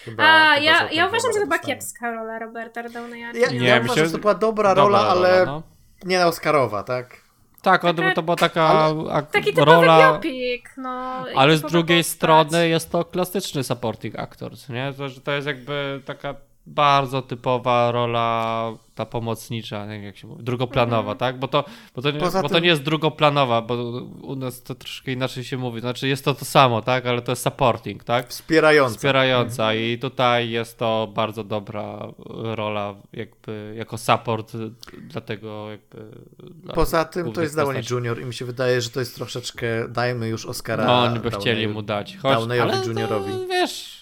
chyba 0.05 0.23
A, 0.23 0.55
chyba 0.55 0.65
ja, 0.65 0.91
ja 0.91 1.07
uważam, 1.07 1.33
że 1.33 1.39
to 1.39 1.45
była 1.45 1.59
kiepska 1.59 2.11
rola 2.11 2.39
Roberta 2.39 2.83
Downeya. 2.89 3.19
Ja. 3.19 3.31
Nie, 3.51 3.67
ja 3.67 3.87
się- 3.87 4.05
że 4.05 4.11
to 4.11 4.17
była 4.17 4.33
dobra 4.33 4.69
Dobra 4.75 4.83
rola, 4.83 4.99
ale 4.99 5.45
no. 5.45 5.63
nie 6.05 6.19
na 6.19 6.27
Oscarowa, 6.27 6.83
tak? 6.83 7.22
Tak, 7.63 7.83
on- 7.83 7.95
to 8.15 8.23
była 8.23 8.35
taka 8.35 8.89
ak- 9.11 9.31
Taki 9.31 9.53
typowy 9.53 9.71
rola... 9.71 10.13
biopik, 10.13 10.69
no. 10.77 10.89
Ale 11.35 11.57
z 11.57 11.61
drugiej 11.61 12.03
strony 12.03 12.69
jest 12.69 12.91
to 12.91 13.05
klasyczny 13.05 13.63
supporting 13.63 14.19
actor, 14.19 14.51
nie? 14.69 14.93
To, 14.97 15.09
że 15.09 15.21
to 15.21 15.31
jest 15.31 15.47
jakby 15.47 16.01
taka 16.05 16.35
bardzo 16.65 17.21
typowa 17.21 17.91
rola 17.91 18.71
ta 18.95 19.05
pomocnicza, 19.05 19.85
nie 19.85 19.93
wiem 19.93 20.03
jak 20.03 20.17
się 20.17 20.27
mówi, 20.27 20.43
drugoplanowa, 20.43 21.11
Mhm. 21.11 21.17
tak? 21.17 21.39
Bo 21.39 21.47
to, 21.47 21.63
bo, 21.95 22.01
to 22.01 22.11
nie, 22.11 22.19
bo 22.41 22.49
to 22.49 22.59
nie 22.59 22.67
jest 22.67 22.83
drugoplanowa, 22.83 23.61
bo 23.61 23.73
u 24.21 24.35
nas 24.35 24.63
to 24.63 24.75
troszkę 24.75 25.11
inaczej 25.11 25.43
się 25.43 25.57
mówi. 25.57 25.79
Znaczy 25.81 26.07
jest 26.07 26.25
to 26.25 26.33
to 26.33 26.45
samo, 26.45 26.81
tak? 26.81 27.05
Ale 27.05 27.21
to 27.21 27.31
jest 27.31 27.43
supporting, 27.43 28.03
tak? 28.03 28.27
Wspierająca. 28.29 28.95
Wspierająca 28.95 29.73
i 29.73 29.97
tutaj 29.97 30.49
jest 30.49 30.77
to 30.77 31.07
bardzo 31.15 31.43
dobra 31.43 32.07
rola 32.55 32.95
jakby 33.13 33.73
jako 33.77 33.97
support 33.97 34.51
dla 34.97 35.21
tego 35.21 35.71
jakby 35.71 35.97
dla 36.39 36.73
Poza 36.73 37.05
tym 37.05 37.31
to 37.31 37.41
jest 37.41 37.55
Downey. 37.55 37.83
Jr. 37.91 38.21
i 38.21 38.25
mi 38.25 38.33
się 38.33 38.45
wydaje, 38.45 38.81
że 38.81 38.89
to 38.89 38.99
jest 38.99 39.15
troszeczkę, 39.15 39.67
dajmy 39.89 40.27
już 40.27 40.45
Oscara 40.45 40.85
No, 40.85 41.03
oni 41.03 41.19
by 41.19 41.29
Downey- 41.29 41.39
chcieli 41.39 41.67
mu 41.67 41.81
dać. 41.81 42.17
Choć, 42.17 42.37
Downeyowi 42.37 42.71
to, 42.71 42.83
Juniorowi. 42.85 43.31
wiesz, 43.49 44.01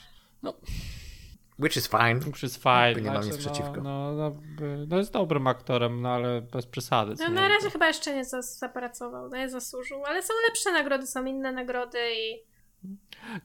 Which 1.62 1.78
is 1.78 1.88
fine. 1.88 2.20
już 2.28 2.44
jest 2.44 2.64
fajny. 2.64 3.02
nie 3.02 3.12
mam 3.12 3.24
znaczy, 3.24 3.38
nic 3.38 3.48
przeciwko. 3.48 3.82
No, 3.82 4.14
no, 4.14 4.30
no, 4.60 4.68
no 4.88 4.98
jest 4.98 5.14
dobrym 5.14 5.48
aktorem, 5.48 6.02
no 6.02 6.10
ale 6.10 6.42
bez 6.42 6.66
przesady. 6.66 7.16
No, 7.20 7.30
na 7.30 7.48
razie 7.48 7.70
chyba 7.70 7.88
jeszcze 7.88 8.16
nie 8.16 8.26
zas- 8.26 8.60
zapracował, 8.60 9.30
nie 9.30 9.50
zasłużył, 9.50 10.06
ale 10.06 10.24
są 10.24 10.34
lepsze 10.48 10.72
nagrody, 10.72 11.08
są 11.08 11.26
inne 11.26 11.52
nagrody 11.52 12.00
i 12.14 12.52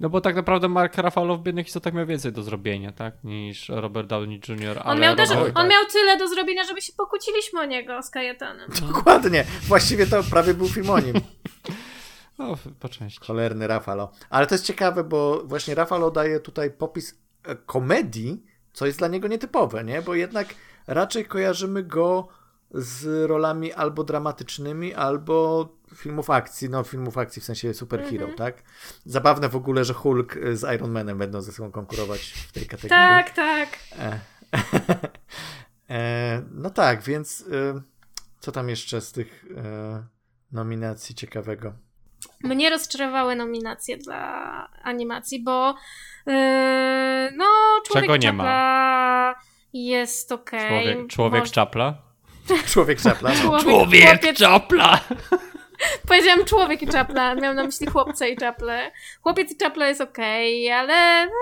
No 0.01 0.10
bo 0.10 0.20
tak 0.20 0.36
naprawdę 0.36 0.68
Mark 0.68 0.98
Ruffalo 0.98 1.36
w 1.36 1.43
Biednych 1.43 1.66
Istotach 1.66 1.94
miał 1.94 2.06
więcej 2.06 2.32
do 2.32 2.43
zrobienia, 2.43 2.93
tak? 2.93 3.24
Niż 3.24 3.68
Robert 3.68 4.09
Downey 4.09 4.40
Jr. 4.48 4.78
on, 4.78 4.82
ale 4.84 5.01
miał, 5.01 5.16
też, 5.16 5.30
no, 5.30 5.43
Oj, 5.43 5.48
on 5.48 5.55
tak. 5.55 5.70
miał 5.70 5.84
tyle 5.93 6.16
do 6.16 6.28
zrobienia, 6.28 6.64
żeby 6.64 6.82
się 6.82 6.93
pokłóciliśmy 6.93 7.60
o 7.60 7.64
niego 7.64 8.02
z 8.02 8.10
Kajetanem. 8.10 8.70
Dokładnie. 8.93 9.44
Właściwie 9.62 10.06
to 10.06 10.22
prawie 10.22 10.55
był 10.55 10.68
film 10.68 10.90
o 10.90 11.01
nim. 11.01 11.14
no, 12.38 12.56
po 12.80 12.88
części. 12.88 13.20
Cholerny 13.26 13.66
Rafalo. 13.66 14.12
Ale 14.30 14.47
to 14.47 14.55
jest 14.55 14.64
ciekawe, 14.64 15.05
bo 15.05 15.43
właśnie 15.44 15.74
Rafalo 15.74 16.10
daje 16.10 16.40
tutaj 16.40 16.70
popis 16.70 17.25
komedii, 17.66 18.44
co 18.73 18.86
jest 18.86 18.98
dla 18.98 19.09
niego 19.09 19.28
nietypowe, 19.28 19.85
nie? 19.85 20.02
Bo 20.02 20.14
jednak 20.14 20.55
raczej 20.86 21.24
kojarzymy 21.24 21.82
go 21.82 22.28
z 22.70 23.27
rolami 23.31 23.73
albo 23.73 24.05
dramatycznymi, 24.05 24.94
albo 24.94 25.68
filmów 25.94 26.31
akcji, 26.31 26.70
no 26.70 26.85
filmów 26.85 27.18
akcji 27.18 27.43
w 27.43 27.44
sensie 27.44 27.74
superhero, 27.74 28.27
Mhm. 28.27 28.35
tak? 28.39 28.62
Zabawne 29.05 29.48
w 29.48 29.56
ogóle, 29.56 29.85
że 29.85 29.94
Hulk 29.94 30.39
z 30.52 30.74
Iron 30.74 30.90
Manem 30.90 31.18
będą 31.18 31.43
ze 31.43 31.52
sobą 31.52 31.73
konkurować 31.73 32.20
w 32.20 32.52
tej 32.52 32.66
kategorii. 32.66 32.89
Tak, 32.90 33.31
tak. 33.31 33.68
E. 33.98 34.20
e, 35.90 36.43
no 36.52 36.70
tak, 36.70 37.02
więc 37.02 37.44
e, 37.52 37.81
co 38.40 38.52
tam 38.52 38.68
jeszcze 38.68 39.01
z 39.01 39.12
tych 39.12 39.44
e, 39.56 40.06
nominacji 40.52 41.14
ciekawego? 41.14 41.73
Mnie 42.44 42.70
rozczarowały 42.70 43.36
nominacje 43.36 43.97
dla 43.97 44.23
animacji, 44.82 45.44
bo 45.44 45.74
no, 47.36 47.44
człowiek 47.86 48.04
Czego 48.04 48.16
nie 48.16 48.32
ma? 48.32 48.42
Czapla 48.44 49.34
jest 49.72 50.32
okej. 50.32 50.68
Człowiek, 50.68 51.08
człowiek 51.08 51.40
Może- 51.40 51.52
Czapla. 51.52 51.94
Człowiek 52.72 53.00
Czapla. 53.00 53.30
No. 53.44 53.58
Człowiek, 53.60 54.04
chłopiec, 54.04 54.38
Czapla! 54.38 55.00
Powiedziałam 56.08 56.44
człowiek 56.44 56.82
i 56.82 56.86
czapla, 56.88 57.34
miałam 57.34 57.56
na 57.56 57.64
myśli 57.64 57.86
chłopca 57.86 58.26
i 58.26 58.36
czaple. 58.36 58.92
Chłopiec 59.22 59.52
i 59.52 59.56
czapla 59.56 59.88
jest 59.88 60.00
okej, 60.00 60.72
ale 60.72 61.26
no, 61.26 61.32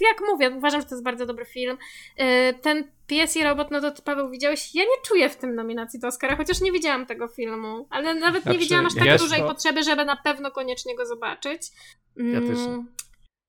jak 0.00 0.20
mówię, 0.28 0.50
uważam, 0.50 0.80
że 0.80 0.86
to 0.86 0.94
jest 0.94 1.04
bardzo 1.04 1.26
dobry 1.26 1.44
film. 1.44 1.78
Yy, 2.16 2.26
Ten 2.62 2.90
pies 3.06 3.36
i 3.36 3.44
robot, 3.44 3.70
no 3.70 3.80
to 3.80 3.90
ty, 3.90 4.02
Paweł 4.02 4.30
widziałeś, 4.30 4.74
ja 4.74 4.82
nie 4.82 5.02
czuję 5.06 5.28
w 5.28 5.36
tym 5.36 5.54
nominacji 5.54 6.00
do 6.00 6.08
Oscara, 6.08 6.36
chociaż 6.36 6.60
nie 6.60 6.72
widziałam 6.72 7.06
tego 7.06 7.28
filmu, 7.28 7.86
ale 7.90 8.14
nawet 8.14 8.40
nie 8.40 8.42
Znaczy, 8.42 8.58
widziałam 8.58 8.86
aż 8.86 8.94
tak 8.94 9.18
dużej 9.18 9.40
to- 9.40 9.48
potrzeby, 9.48 9.82
żeby 9.82 10.04
na 10.04 10.16
pewno 10.16 10.50
koniecznie 10.50 10.96
go 10.96 11.06
zobaczyć. 11.06 11.62
Ja 12.16 12.40
też 12.40 12.58
nie. 12.58 12.64
Mm, 12.64 12.86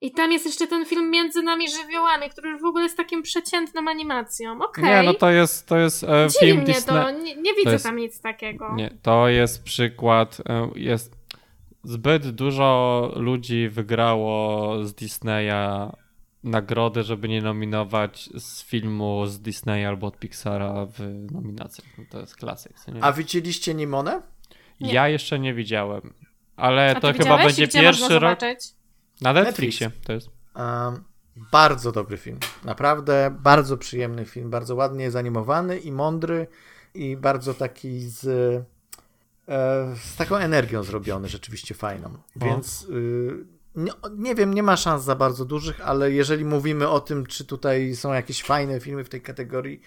I 0.02 0.12
tam 0.12 0.32
jest 0.32 0.46
jeszcze 0.46 0.68
ten 0.68 0.86
film 0.86 1.10
Między 1.12 1.42
nami 1.44 1.70
żywiołami, 1.72 2.30
który 2.30 2.50
już 2.50 2.62
w 2.62 2.66
ogóle 2.66 2.84
jest 2.84 2.98
takim 2.98 3.22
przeciętną 3.22 3.90
animacją. 3.90 4.62
Okej. 4.64 4.84
Nie, 4.84 5.04
no 5.04 5.14
to 5.14 5.30
jest, 5.32 5.68
to 5.68 5.78
jest 5.78 6.04
e, 6.04 6.28
film 6.40 6.58
mnie 6.58 6.66
Disney. 6.66 7.04
to, 7.04 7.12
nie, 7.12 7.36
nie 7.36 7.54
widzę 7.54 7.72
jest- 7.72 7.86
tam 7.86 7.96
nic 7.98 8.22
takiego. 8.22 8.76
Nie, 8.76 8.90
to 9.02 9.28
jest 9.30 9.64
przykład. 9.64 10.38
e, 10.50 10.70
Jest 10.76 11.16
zbyt 11.84 12.30
dużo 12.30 13.12
ludzi 13.16 13.70
wygrało 13.70 14.76
z 14.86 14.94
Disneya 14.94 15.92
nagrody, 16.44 17.04
żeby 17.04 17.30
nie 17.30 17.42
nominować 17.42 18.30
z 18.38 18.64
filmu 18.64 19.26
z 19.26 19.40
Disneya 19.40 19.86
albo 19.86 20.08
od 20.08 20.20
Pixara 20.20 20.86
w 20.86 21.00
nominacjach. 21.32 21.88
No 21.98 22.04
to 22.12 22.20
jest 22.20 22.36
klasyk. 22.36 22.74
A 23.02 23.12
widzieliście 23.12 23.74
Nimonę? 23.74 24.22
Nie. 24.80 24.94
Ja 24.94 25.08
jeszcze 25.10 25.40
nie 25.40 25.54
widziałem. 25.54 26.14
Ale 26.56 26.96
A 26.96 27.00
to 27.00 27.14
chyba 27.14 27.38
będzie 27.38 27.68
pierwszy 27.68 28.02
rok. 28.20 28.40
zobaczyć? 28.40 28.79
Na 29.22 29.34
Netflix. 29.34 29.82
Netflixie 29.82 29.92
to 30.06 30.14
jest. 30.14 30.30
Um, 30.56 31.04
bardzo 31.52 31.92
dobry 31.92 32.18
film. 32.18 32.40
Naprawdę 32.64 33.38
bardzo 33.40 33.78
przyjemny 33.78 34.26
film. 34.26 34.50
Bardzo 34.50 34.76
ładnie 34.76 35.12
zanimowany 35.12 35.80
i 35.80 35.92
mądry 35.92 36.48
i 36.94 37.18
bardzo 37.18 37.54
taki 37.54 38.00
z, 38.00 38.26
e, 39.48 39.96
z 39.96 40.16
taką 40.16 40.36
energią 40.36 40.84
zrobiony, 40.84 41.28
rzeczywiście 41.28 41.76
fajną. 41.76 42.10
Więc 42.36 42.84
y, 42.84 43.46
nie, 43.76 43.92
nie 44.18 44.36
wiem, 44.36 44.54
nie 44.54 44.64
ma 44.64 44.78
szans 44.78 45.04
za 45.04 45.16
bardzo 45.16 45.46
dużych, 45.46 45.82
ale 45.82 46.12
jeżeli 46.12 46.46
mówimy 46.46 46.90
o 46.90 47.00
tym, 47.00 47.26
czy 47.26 47.46
tutaj 47.46 47.96
są 47.96 48.14
jakieś 48.14 48.44
fajne 48.44 48.80
filmy 48.80 49.04
w 49.04 49.10
tej 49.10 49.22
kategorii, 49.22 49.82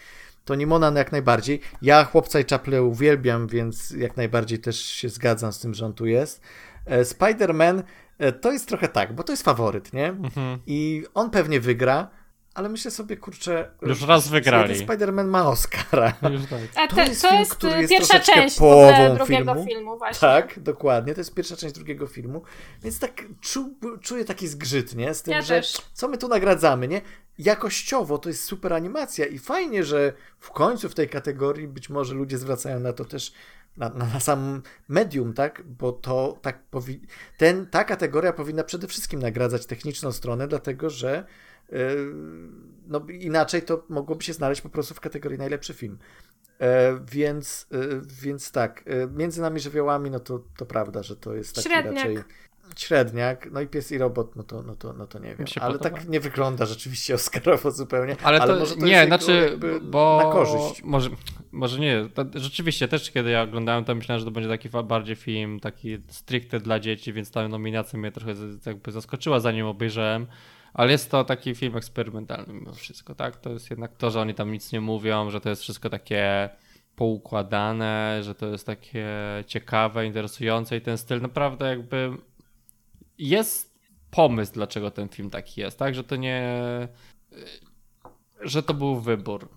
to 0.44 0.54
Nimona 0.54 0.92
jak 0.96 1.12
najbardziej. 1.12 1.60
Ja 1.82 2.04
Chłopca 2.04 2.40
i 2.40 2.44
Czaple 2.44 2.82
uwielbiam, 2.82 3.46
więc 3.46 3.90
jak 3.90 4.16
najbardziej 4.16 4.58
też 4.58 4.80
się 4.80 5.08
zgadzam 5.08 5.52
z 5.52 5.58
tym, 5.58 5.74
że 5.74 5.86
on 5.86 5.92
tu 5.92 6.06
jest. 6.06 6.40
E, 6.86 7.02
Spider-Man 7.02 7.82
to 8.40 8.52
jest 8.52 8.68
trochę 8.68 8.88
tak, 8.88 9.14
bo 9.14 9.22
to 9.22 9.32
jest 9.32 9.42
faworyt, 9.42 9.92
nie? 9.92 10.06
Mhm. 10.08 10.58
I 10.66 11.04
on 11.14 11.30
pewnie 11.30 11.60
wygra, 11.60 12.10
ale 12.54 12.68
myślę 12.68 12.90
sobie, 12.90 13.16
kurczę. 13.16 13.70
Już 13.82 14.02
raz 14.02 14.28
wygrali. 14.28 14.74
Spider-Man 14.86 15.26
ma 15.26 15.46
Oscara. 15.48 16.12
Już 16.32 16.42
tak. 16.46 16.60
A 16.76 16.88
To 16.88 16.96
te, 16.96 17.04
jest 17.04 17.22
to 17.22 17.28
film, 17.28 17.40
jest 17.40 17.54
który 17.54 17.74
y, 17.74 17.80
jest 17.80 17.90
pierwsza 17.92 18.20
część 18.20 18.58
połową 18.58 19.14
drugiego 19.14 19.54
filmu, 19.54 19.66
filmu. 19.68 19.98
właśnie. 19.98 20.20
Tak, 20.20 20.60
dokładnie. 20.60 21.14
To 21.14 21.20
jest 21.20 21.34
pierwsza 21.34 21.56
część 21.56 21.74
drugiego 21.74 22.06
filmu. 22.06 22.42
Więc 22.82 22.98
tak 22.98 23.22
czu, 23.40 23.74
czuję 24.00 24.24
taki 24.24 24.48
zgrzyt, 24.48 24.94
nie? 24.94 25.14
Z 25.14 25.22
tym, 25.22 25.34
Ja 25.34 25.42
że 25.42 25.54
też. 25.54 25.72
co 25.92 26.08
my 26.08 26.18
tu 26.18 26.28
nagradzamy, 26.28 26.88
nie? 26.88 27.00
Jakościowo 27.38 28.18
to 28.18 28.28
jest 28.28 28.44
super 28.44 28.72
animacja 28.72 29.26
i 29.26 29.38
fajnie, 29.38 29.84
że 29.84 30.12
w 30.38 30.50
końcu 30.50 30.88
w 30.88 30.94
tej 30.94 31.08
kategorii 31.08 31.68
być 31.68 31.90
może 31.90 32.14
ludzie 32.14 32.38
zwracają 32.38 32.80
na 32.80 32.92
to 32.92 33.04
też 33.04 33.32
na, 33.76 33.88
na, 33.88 34.20
sam 34.20 34.62
medium, 34.88 35.32
tak? 35.32 35.62
Bo 35.66 35.92
to 35.92 36.38
tak 36.42 36.62
powi- 36.72 37.00
ten, 37.38 37.66
ta 37.66 37.84
kategoria 37.84 38.32
powinna 38.32 38.64
przede 38.64 38.86
wszystkim 38.86 39.20
nagradzać 39.20 39.66
techniczną 39.66 40.12
stronę, 40.12 40.48
dlatego 40.48 40.90
że 40.90 41.24
yy, 41.68 41.78
no, 42.86 43.06
inaczej 43.08 43.62
to 43.62 43.84
mogłoby 43.88 44.24
się 44.24 44.32
znaleźć 44.32 44.60
po 44.62 44.68
prostu 44.68 44.94
w 44.94 45.00
kategorii 45.00 45.38
najlepszy 45.38 45.74
film. 45.74 45.98
E, 46.62 47.00
więc, 47.12 47.66
e, 47.72 47.76
więc 48.22 48.52
tak, 48.52 48.82
e, 48.86 49.06
między 49.06 49.40
nami 49.40 49.60
żywiołami, 49.60 50.10
no 50.10 50.20
to, 50.20 50.44
to 50.56 50.66
prawda, 50.66 51.02
że 51.02 51.16
to 51.16 51.34
jest 51.34 51.54
taki 51.54 51.68
Średniak. 51.68 51.94
raczej 51.94 52.18
średniak, 52.76 53.48
no 53.52 53.60
i 53.60 53.66
pies 53.66 53.92
i 53.92 53.98
robot, 53.98 54.36
no 54.36 54.42
to, 54.42 54.62
no 54.62 54.76
to, 54.76 54.92
no 54.92 55.06
to 55.06 55.18
nie 55.18 55.34
wiem, 55.36 55.46
ale 55.60 55.78
podoba. 55.78 55.96
tak 55.98 56.08
nie 56.08 56.20
wygląda 56.20 56.66
rzeczywiście 56.66 57.14
Oscarowo 57.22 57.70
zupełnie, 57.70 58.16
Ale 58.22 58.40
to, 58.40 58.56
może 58.56 58.76
to 58.76 58.86
nie, 58.86 58.92
jest 58.92 59.06
znaczy, 59.06 59.58
bo 59.82 60.20
na 60.24 60.32
korzyść. 60.32 60.82
Może, 60.82 61.10
może 61.52 61.80
nie. 61.80 62.08
To, 62.14 62.24
rzeczywiście 62.34 62.88
też 62.88 63.10
kiedy 63.10 63.30
ja 63.30 63.42
oglądałem, 63.42 63.84
to 63.84 63.94
myślałem, 63.94 64.18
że 64.18 64.24
to 64.24 64.30
będzie 64.30 64.48
taki 64.48 64.68
bardziej 64.68 65.16
film, 65.16 65.60
taki 65.60 65.98
stricte 66.08 66.60
dla 66.60 66.80
dzieci, 66.80 67.12
więc 67.12 67.30
ta 67.30 67.48
nominacja 67.48 67.98
mnie 67.98 68.12
trochę 68.12 68.34
jakby 68.66 68.92
zaskoczyła, 68.92 69.40
zanim 69.40 69.66
obejrzałem. 69.66 70.26
Ale 70.74 70.92
jest 70.92 71.10
to 71.10 71.24
taki 71.24 71.54
film 71.54 71.76
eksperymentalny 71.76 72.52
mimo 72.54 72.72
wszystko, 72.72 73.14
tak? 73.14 73.36
To 73.36 73.50
jest 73.50 73.70
jednak 73.70 73.96
to, 73.96 74.10
że 74.10 74.20
oni 74.20 74.34
tam 74.34 74.52
nic 74.52 74.72
nie 74.72 74.80
mówią, 74.80 75.30
że 75.30 75.40
to 75.40 75.48
jest 75.48 75.62
wszystko 75.62 75.90
takie 75.90 76.50
poukładane, 76.96 78.20
że 78.22 78.34
to 78.34 78.46
jest 78.46 78.66
takie 78.66 79.08
ciekawe, 79.46 80.06
interesujące 80.06 80.76
i 80.76 80.80
ten 80.80 80.98
styl 80.98 81.20
naprawdę 81.20 81.68
jakby 81.68 82.10
jest 83.18 83.78
pomysł, 84.10 84.52
dlaczego 84.52 84.90
ten 84.90 85.08
film 85.08 85.30
taki 85.30 85.60
jest, 85.60 85.78
tak? 85.78 85.94
Że 85.94 86.04
to 86.04 86.16
nie. 86.16 86.58
że 88.40 88.62
to 88.62 88.74
był 88.74 89.00
wybór. 89.00 89.48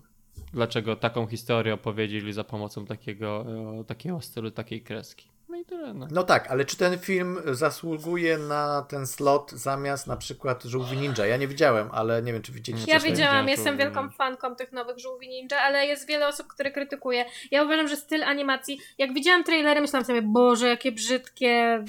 Dlaczego 0.52 0.96
taką 0.96 1.26
historię 1.26 1.74
opowiedzieli 1.74 2.32
za 2.32 2.44
pomocą 2.44 2.86
takiego, 2.86 3.46
takiego 3.86 4.20
stylu, 4.20 4.50
takiej 4.50 4.82
kreski. 4.82 5.28
No 5.48 5.56
i 5.56 5.64
tyle. 5.64 5.94
No. 5.94 6.08
No 6.10 6.22
tak, 6.22 6.50
ale 6.50 6.64
czy 6.64 6.76
ten 6.76 6.98
film 6.98 7.38
zasługuje 7.52 8.38
na 8.38 8.82
ten 8.82 9.06
slot 9.06 9.52
zamiast 9.52 10.06
na 10.06 10.16
przykład 10.16 10.64
Żółwi 10.64 10.96
Ninja? 10.96 11.26
Ja 11.26 11.36
nie 11.36 11.48
widziałem, 11.48 11.88
ale 11.92 12.22
nie 12.22 12.32
wiem, 12.32 12.42
czy 12.42 12.52
widzieliście. 12.52 12.92
Ja 12.92 12.98
widziałam, 12.98 13.16
widziałam 13.16 13.48
jestem 13.48 13.76
wielką 13.76 14.10
fanką 14.10 14.56
tych 14.56 14.72
nowych 14.72 14.98
żółwi 14.98 15.28
ninja, 15.28 15.58
ale 15.58 15.86
jest 15.86 16.08
wiele 16.08 16.28
osób, 16.28 16.46
które 16.46 16.70
krytykuje. 16.70 17.24
Ja 17.50 17.64
uważam, 17.64 17.88
że 17.88 17.96
styl 17.96 18.24
animacji, 18.24 18.78
jak 18.98 19.14
widziałam 19.14 19.44
trailery, 19.44 19.80
myślałam 19.80 20.04
sobie, 20.04 20.22
Boże, 20.22 20.68
jakie 20.68 20.92
brzydkie. 20.92 21.84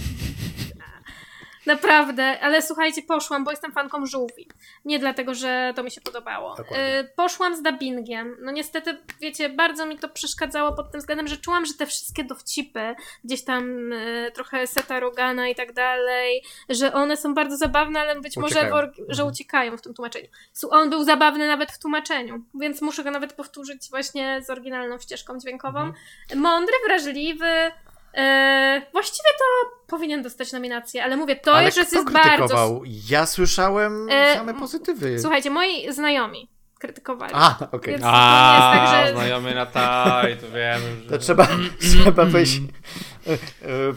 Naprawdę, 1.68 2.39
ale 2.39 2.61
słuchajcie, 2.61 3.02
poszłam, 3.02 3.44
bo 3.44 3.52
jestem 3.52 3.72
fanką 3.72 4.06
żółwi. 4.06 4.48
Nie 4.85 4.99
dlatego, 4.99 5.34
że 5.34 5.73
to 5.76 5.84
mi 5.84 5.91
się 5.91 6.02
podobało. 6.02 6.56
Dokładnie. 6.56 6.99
Y, 6.99 7.10
poszłam 7.15 7.56
z 7.56 7.61
dubbingiem. 7.61 8.38
No 8.41 8.52
niestety, 8.52 8.98
wiecie, 9.22 9.49
bardzo 9.49 9.85
mi 9.85 9.99
to 9.99 10.10
przeszkadzało 10.10 10.73
pod 10.73 10.91
tym 10.91 10.99
względem, 10.99 11.27
że 11.27 11.38
czułam, 11.38 11.65
że 11.65 11.73
te 11.73 11.85
wszystkie 11.85 12.23
dowcipy, 12.23 12.95
gdzieś 13.23 13.44
tam 13.44 13.94
y, 13.94 14.31
trochę 14.34 14.68
Seta 14.68 14.99
Rogana 14.99 15.48
i 15.48 15.56
tak 15.56 15.73
dalej, 15.73 16.44
że 16.69 16.94
one 16.94 17.18
są 17.18 17.34
bardzo 17.34 17.57
zabawne, 17.57 17.99
ale 17.99 18.22
być 18.22 18.38
może, 18.38 18.60
Uciekają. 18.60 18.73
w 18.76 18.77
org- 18.77 18.95
że 19.10 19.22
Mhm. 19.22 19.30
uciekają 19.30 19.77
w 19.77 19.81
tym 19.81 19.94
tłumaczeniu. 19.94 20.27
On 20.69 20.89
był 20.89 21.03
zabawny 21.03 21.48
nawet 21.48 21.72
w 21.72 21.80
tłumaczeniu, 21.80 22.44
więc 22.61 22.81
muszę 22.81 23.03
go 23.03 23.11
nawet 23.11 23.34
powtórzyć 23.34 23.89
właśnie 23.89 24.41
z 24.44 24.49
oryginalną 24.49 24.99
ścieżką 24.99 25.39
dźwiękową. 25.39 25.80
Mhm. 25.80 25.95
Mądry, 26.35 26.73
wrażliwy. 26.88 27.72
E, 28.18 28.81
właściwie 28.91 29.30
to 29.39 29.69
powinien 29.88 30.22
dostać 30.22 30.52
nominację, 30.52 31.03
ale 31.03 31.18
mówię, 31.18 31.35
to 31.35 31.53
ale 31.53 31.65
jest, 31.65 31.80
kto 31.88 31.99
jest 31.99 32.11
bardzo. 32.11 32.81
Ja 33.10 33.26
słyszałem 33.26 34.07
E, 34.10 34.35
same 34.35 34.53
pozytywy. 34.53 35.19
Słuchajcie, 35.19 35.49
moi 35.49 35.94
znajomi 35.94 36.49
krytykowali. 36.78 37.32
A, 37.36 37.58
okej. 37.72 37.94
Więc- 37.94 38.04
A, 38.08 38.60
to 38.72 38.76
nie 38.76 38.82
jest 38.82 38.91
tak, 38.94 39.08
że- 39.08 39.14
znajomy 39.14 39.56
Natalii, 39.56 40.38
to 40.38 40.52
wiem, 40.52 40.82
że... 41.04 41.10
To 41.10 41.18
trzeba, 41.18 41.48
trzeba 42.04 42.26
wejść. 42.26 42.58
e, 43.28 43.32
e, 43.34 43.38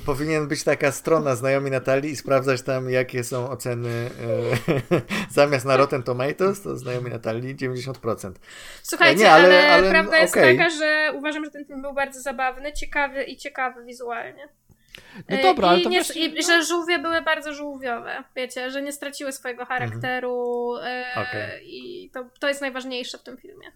Powinien 0.06 0.48
być 0.48 0.64
taka 0.64 0.92
strona 0.92 1.36
znajomi 1.36 1.70
Natalii 1.70 2.10
i 2.12 2.16
sprawdzać 2.16 2.62
tam, 2.62 2.90
jakie 2.90 3.24
są 3.24 3.50
oceny. 3.50 4.10
e, 4.90 5.00
Zamiast 5.30 5.66
na 5.66 5.76
Rotten 5.76 6.02
Tomatoes, 6.02 6.62
to 6.62 6.76
znajomi 6.76 7.10
Natalii 7.10 7.56
90%. 7.56 8.32
Słuchajcie, 8.82 9.20
Nie, 9.22 9.32
ale- 9.32 9.44
ale, 9.44 9.72
ale 9.72 9.90
prawda 9.90 10.18
jest 10.18 10.36
okej. 10.36 10.56
taka, 10.58 10.70
że 10.70 11.12
uważam, 11.14 11.44
że 11.44 11.50
ten 11.50 11.64
film 11.64 11.82
był 11.82 11.94
bardzo 11.94 12.20
zabawny, 12.20 12.72
ciekawy 12.72 13.22
i 13.24 13.36
ciekawy 13.36 13.84
wizualnie. 13.84 14.48
No 15.28 15.36
E, 15.36 15.42
dobra, 15.42 15.68
ale 15.68 15.80
I, 15.80 15.82
to 15.82 15.88
nie, 15.90 16.02
właśnie- 16.04 16.26
I 16.26 16.42
że 16.44 16.64
żółwie 16.64 16.98
były 16.98 17.22
bardzo 17.22 17.54
żółwiowe, 17.54 18.24
wiecie, 18.36 18.70
że 18.70 18.82
nie 18.82 18.92
straciły 18.92 19.32
swojego 19.32 19.64
charakteru 19.64 20.74
e, 20.82 21.04
Okej. 21.28 21.76
i 21.76 22.10
to, 22.10 22.24
to 22.40 22.48
jest 22.48 22.60
najważniejsze 22.60 23.18
w 23.18 23.22
tym 23.22 23.36
filmie. 23.36 23.72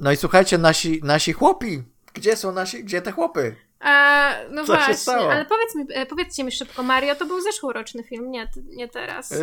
No 0.00 0.12
i 0.12 0.16
słuchajcie, 0.16 0.58
nasi, 0.58 1.00
nasi 1.04 1.32
chłopi. 1.32 1.82
Gdzie 2.14 2.36
są 2.36 2.52
nasi, 2.52 2.84
gdzie 2.84 3.02
te 3.02 3.12
chłopy? 3.12 3.56
A, 3.80 4.32
no 4.50 4.64
Co 4.64 4.72
się 4.72 4.78
właśnie, 4.78 4.94
stało? 4.94 5.32
ale 5.32 5.44
powiedz 5.44 5.74
mi, 5.74 5.84
e, 5.94 6.06
powiedzcie 6.06 6.44
mi 6.44 6.52
szybko, 6.52 6.82
Mario 6.82 7.14
to 7.14 7.26
był 7.26 7.40
zeszłoroczny 7.40 8.02
film, 8.02 8.30
nie, 8.30 8.48
nie 8.76 8.88
teraz. 8.88 9.32
E, 9.32 9.36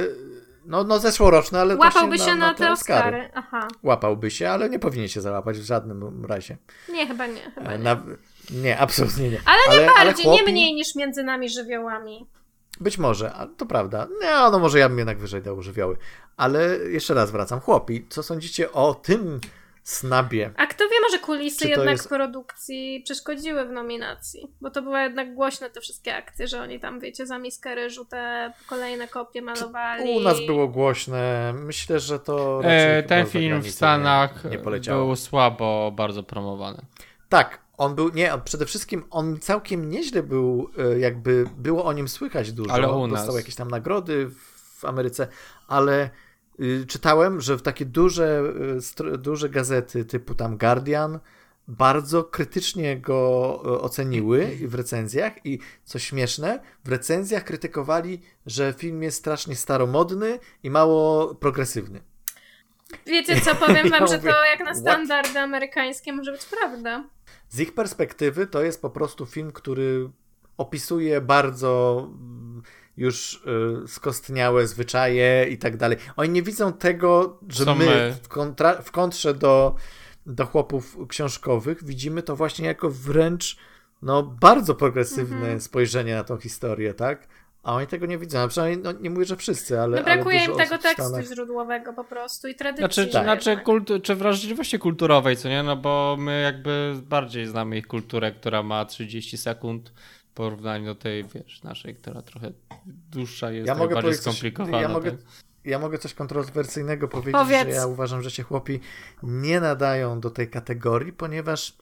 No, 0.66 0.84
no 0.84 1.00
zeszłoroczny, 1.00 1.60
ale 1.60 1.76
Łapałby 1.76 2.18
się 2.18 2.24
się 2.26 2.36
na, 2.36 2.54
te 2.54 2.72
Oscary. 2.72 3.18
Oscary. 3.18 3.30
Aha. 3.34 3.68
Łapałby 3.84 4.32
się, 4.32 4.50
ale 4.50 4.70
nie 4.70 4.80
powinien 4.80 5.08
się 5.08 5.22
załapać 5.22 5.58
w 5.60 5.64
żadnym 5.64 6.26
razie. 6.26 6.58
Nie, 6.90 7.08
chyba 7.08 7.28
nie. 7.28 7.42
Chyba 7.56 7.72
E, 7.72 7.78
nie. 7.78 7.84
Na, 7.84 8.04
nie, 8.52 8.78
absolutnie 8.78 9.30
nie. 9.30 9.42
Ale 9.46 9.80
nie 9.82 9.86
bardziej, 9.92 10.26
chłopi- 10.26 10.34
nie 10.36 10.44
mniej 10.52 10.74
niż 10.74 10.96
między 10.96 11.24
nami 11.24 11.50
żywiołami. 11.50 12.26
Być 12.80 12.98
może, 12.98 13.34
a 13.34 13.48
to 13.48 13.66
prawda. 13.66 14.08
Nie, 14.22 14.30
no 14.52 14.60
może 14.60 14.80
ja 14.80 14.90
bym 14.90 14.98
jednak 14.98 15.18
wyżej 15.20 15.42
dał 15.42 15.62
żywioły. 15.62 15.98
Ale 16.38 16.78
jeszcze 16.78 17.14
raz 17.14 17.32
wracam. 17.32 17.60
Chłopi, 17.60 18.06
co 18.10 18.24
sądzicie 18.24 18.72
o 18.72 18.94
tym 18.94 19.40
snabie? 19.84 20.52
A 20.58 20.68
kto 20.68 20.84
wie, 20.90 20.96
może 21.04 21.20
kulisy 21.20 21.68
jednak 21.70 21.90
jest- 21.90 22.10
produkcji 22.10 23.02
przeszkodziły 23.06 23.66
w 23.66 23.72
nominacji. 23.72 24.52
Bo 24.62 24.70
to 24.72 24.82
były 24.82 25.00
jednak 25.00 25.34
głośne 25.36 25.70
te 25.70 25.82
wszystkie 25.82 26.16
akcje, 26.16 26.48
że 26.48 26.62
oni 26.62 26.80
tam, 26.80 27.00
wiecie, 27.00 27.26
za 27.26 27.40
miskę 27.40 27.76
ryżu 27.76 28.06
te 28.06 28.54
kolejne 28.68 29.08
kopie 29.08 29.42
malowali. 29.42 30.18
U 30.18 30.20
nas 30.20 30.46
było 30.46 30.68
głośne. 30.68 31.54
Myślę, 31.54 32.00
że 32.00 32.20
to 32.20 32.62
raczej 32.62 33.00
E, 33.00 33.04
ten 33.04 33.26
film 33.26 33.62
w 33.62 33.70
Stanach 33.72 34.44
nie, 34.44 34.50
nie 34.50 34.58
był 34.88 35.16
słabo 35.16 35.92
bardzo 35.96 36.24
promowany. 36.24 36.82
Tak, 37.30 37.60
on 37.80 37.96
był, 37.96 38.10
nie, 38.10 38.34
on 38.34 38.42
przede 38.42 38.66
wszystkim 38.66 39.04
on 39.10 39.40
całkiem 39.40 39.90
nieźle 39.90 40.24
był, 40.24 40.70
e, 40.78 41.00
jakby 41.00 41.46
było 41.58 41.86
o 41.86 41.94
nim 41.94 42.08
słychać 42.08 42.52
dużo. 42.52 42.72
Ale 42.72 42.92
u 42.92 43.08
Dostał 43.08 43.28
nas. 43.28 43.36
jakieś 43.36 43.56
tam 43.56 43.68
nagrody 43.68 44.30
w 44.78 44.86
Ameryce, 44.86 45.28
ale 45.68 46.10
y, 46.60 46.86
czytałem, 46.88 47.42
że 47.42 47.58
w 47.58 47.62
takie 47.62 47.86
duże, 47.86 48.44
str- 48.78 49.18
duże 49.18 49.50
gazety 49.50 50.06
typu 50.06 50.36
tam 50.36 50.58
Guardian 50.58 51.20
bardzo 51.68 52.24
krytycznie 52.24 52.98
go 52.98 53.62
e, 53.66 53.68
oceniły 53.82 54.58
w 54.68 54.76
recenzjach 54.76 55.46
i 55.46 55.60
co 55.84 56.00
śmieszne, 56.00 56.60
w 56.86 56.90
recenzjach 56.90 57.44
krytykowali, 57.44 58.22
że 58.46 58.74
film 58.78 59.04
jest 59.04 59.18
strasznie 59.18 59.56
staromodny 59.56 60.40
i 60.64 60.70
mało 60.70 61.36
progresywny. 61.36 62.02
Wiecie 63.06 63.42
co, 63.42 63.56
powiem 63.56 63.90
wam, 63.90 64.02
Ja 64.02 64.08
że 64.08 64.18
mówię, 64.18 64.32
to 64.32 64.46
jak 64.46 64.60
na 64.60 64.66
what? 64.66 64.78
standardy 64.78 65.40
amerykańskie 65.40 66.14
może 66.14 66.32
być 66.32 66.46
prawda. 66.46 67.04
Z 67.50 67.60
ich 67.60 67.74
perspektywy 67.74 68.48
to 68.48 68.64
jest 68.64 68.82
po 68.82 68.90
prostu 68.90 69.26
film, 69.26 69.52
który 69.52 70.10
opisuje 70.58 71.22
bardzo 71.22 72.08
mm, 72.12 72.64
już 72.98 73.44
y, 73.84 73.88
skostniałe 73.88 74.68
zwyczaje 74.68 75.48
i 75.50 75.58
tak 75.58 75.78
dalej. 75.78 75.98
Oni 76.16 76.30
nie 76.30 76.42
widzą 76.44 76.74
tego, 76.74 77.40
że 77.50 77.76
my, 77.76 77.86
my. 77.86 78.18
W, 78.24 78.28
kontra, 78.28 78.82
w 78.82 78.92
kontrze 78.92 79.34
do, 79.34 79.76
do 80.26 80.46
chłopów 80.46 80.98
książkowych 81.08 81.84
widzimy 81.84 82.24
to 82.24 82.36
właśnie 82.36 82.68
jako 82.68 82.90
wręcz 82.90 83.58
no, 84.02 84.24
bardzo 84.24 84.76
progresywne 84.76 85.38
Mhm. 85.38 85.62
spojrzenie 85.62 86.16
na 86.16 86.24
tą 86.24 86.38
historię, 86.38 86.94
tak? 86.94 87.28
A 87.64 87.74
oni 87.76 87.88
tego 87.88 88.06
nie 88.06 88.18
widzą. 88.18 88.40
A 88.40 88.48
przynajmniej 88.48 88.84
no, 88.84 88.92
nie 89.02 89.10
mówię, 89.10 89.26
że 89.26 89.36
wszyscy, 89.36 89.80
ale. 89.80 89.98
No 89.98 90.04
brakuje 90.04 90.42
ale 90.42 90.52
im 90.52 90.58
tego 90.58 90.78
tekstu 90.78 91.02
Stanach- 91.04 91.26
źródłowego 91.28 91.94
po 91.94 92.04
prostu 92.04 92.48
i 92.48 92.56
tradycji. 92.56 92.86
Znaczy, 92.86 93.08
Tak. 93.12 93.24
znaczy 93.24 93.58
kultu, 93.58 94.00
czy 94.00 94.16
wrażliwości 94.16 94.80
kulturowej, 94.80 95.38
co 95.38 95.50
nie? 95.50 95.64
No 95.64 95.76
bo 95.78 96.16
my 96.20 96.42
jakby 96.42 96.94
bardziej 97.04 97.46
znamy 97.48 97.78
ich 97.78 97.88
kulturę, 97.88 98.32
która 98.32 98.64
ma 98.64 98.86
30 98.86 99.38
sekund 99.38 99.94
w 100.30 100.34
porównaniu 100.34 100.86
do 100.86 100.96
tej, 100.96 101.24
wiesz, 101.24 101.64
naszej, 101.64 101.96
która 101.96 102.22
trochę 102.22 102.52
dłuższa 103.12 103.52
jest, 103.52 103.68
Ja 103.68 103.74
ja 103.74 103.80
mogę 103.80 103.96
bardziej 103.96 104.14
skomplikowana. 104.14 104.82
ja 104.82 104.90
mogę- 104.90 105.12
tak? 105.12 105.20
Ja 105.66 105.80
mogę 105.80 105.98
coś 105.98 106.14
kontrowersyjnego 106.14 107.08
powiedzieć, 107.08 107.34
Powiedz. 107.34 107.68
że 107.68 107.74
ja 107.74 107.86
uważam, 107.88 108.22
że 108.22 108.32
się 108.32 108.44
chłopi 108.44 108.80
nie 109.24 109.60
nadają 109.60 110.20
do 110.20 110.30
tej 110.30 110.50
kategorii, 110.50 111.14
ponieważ 111.14 111.78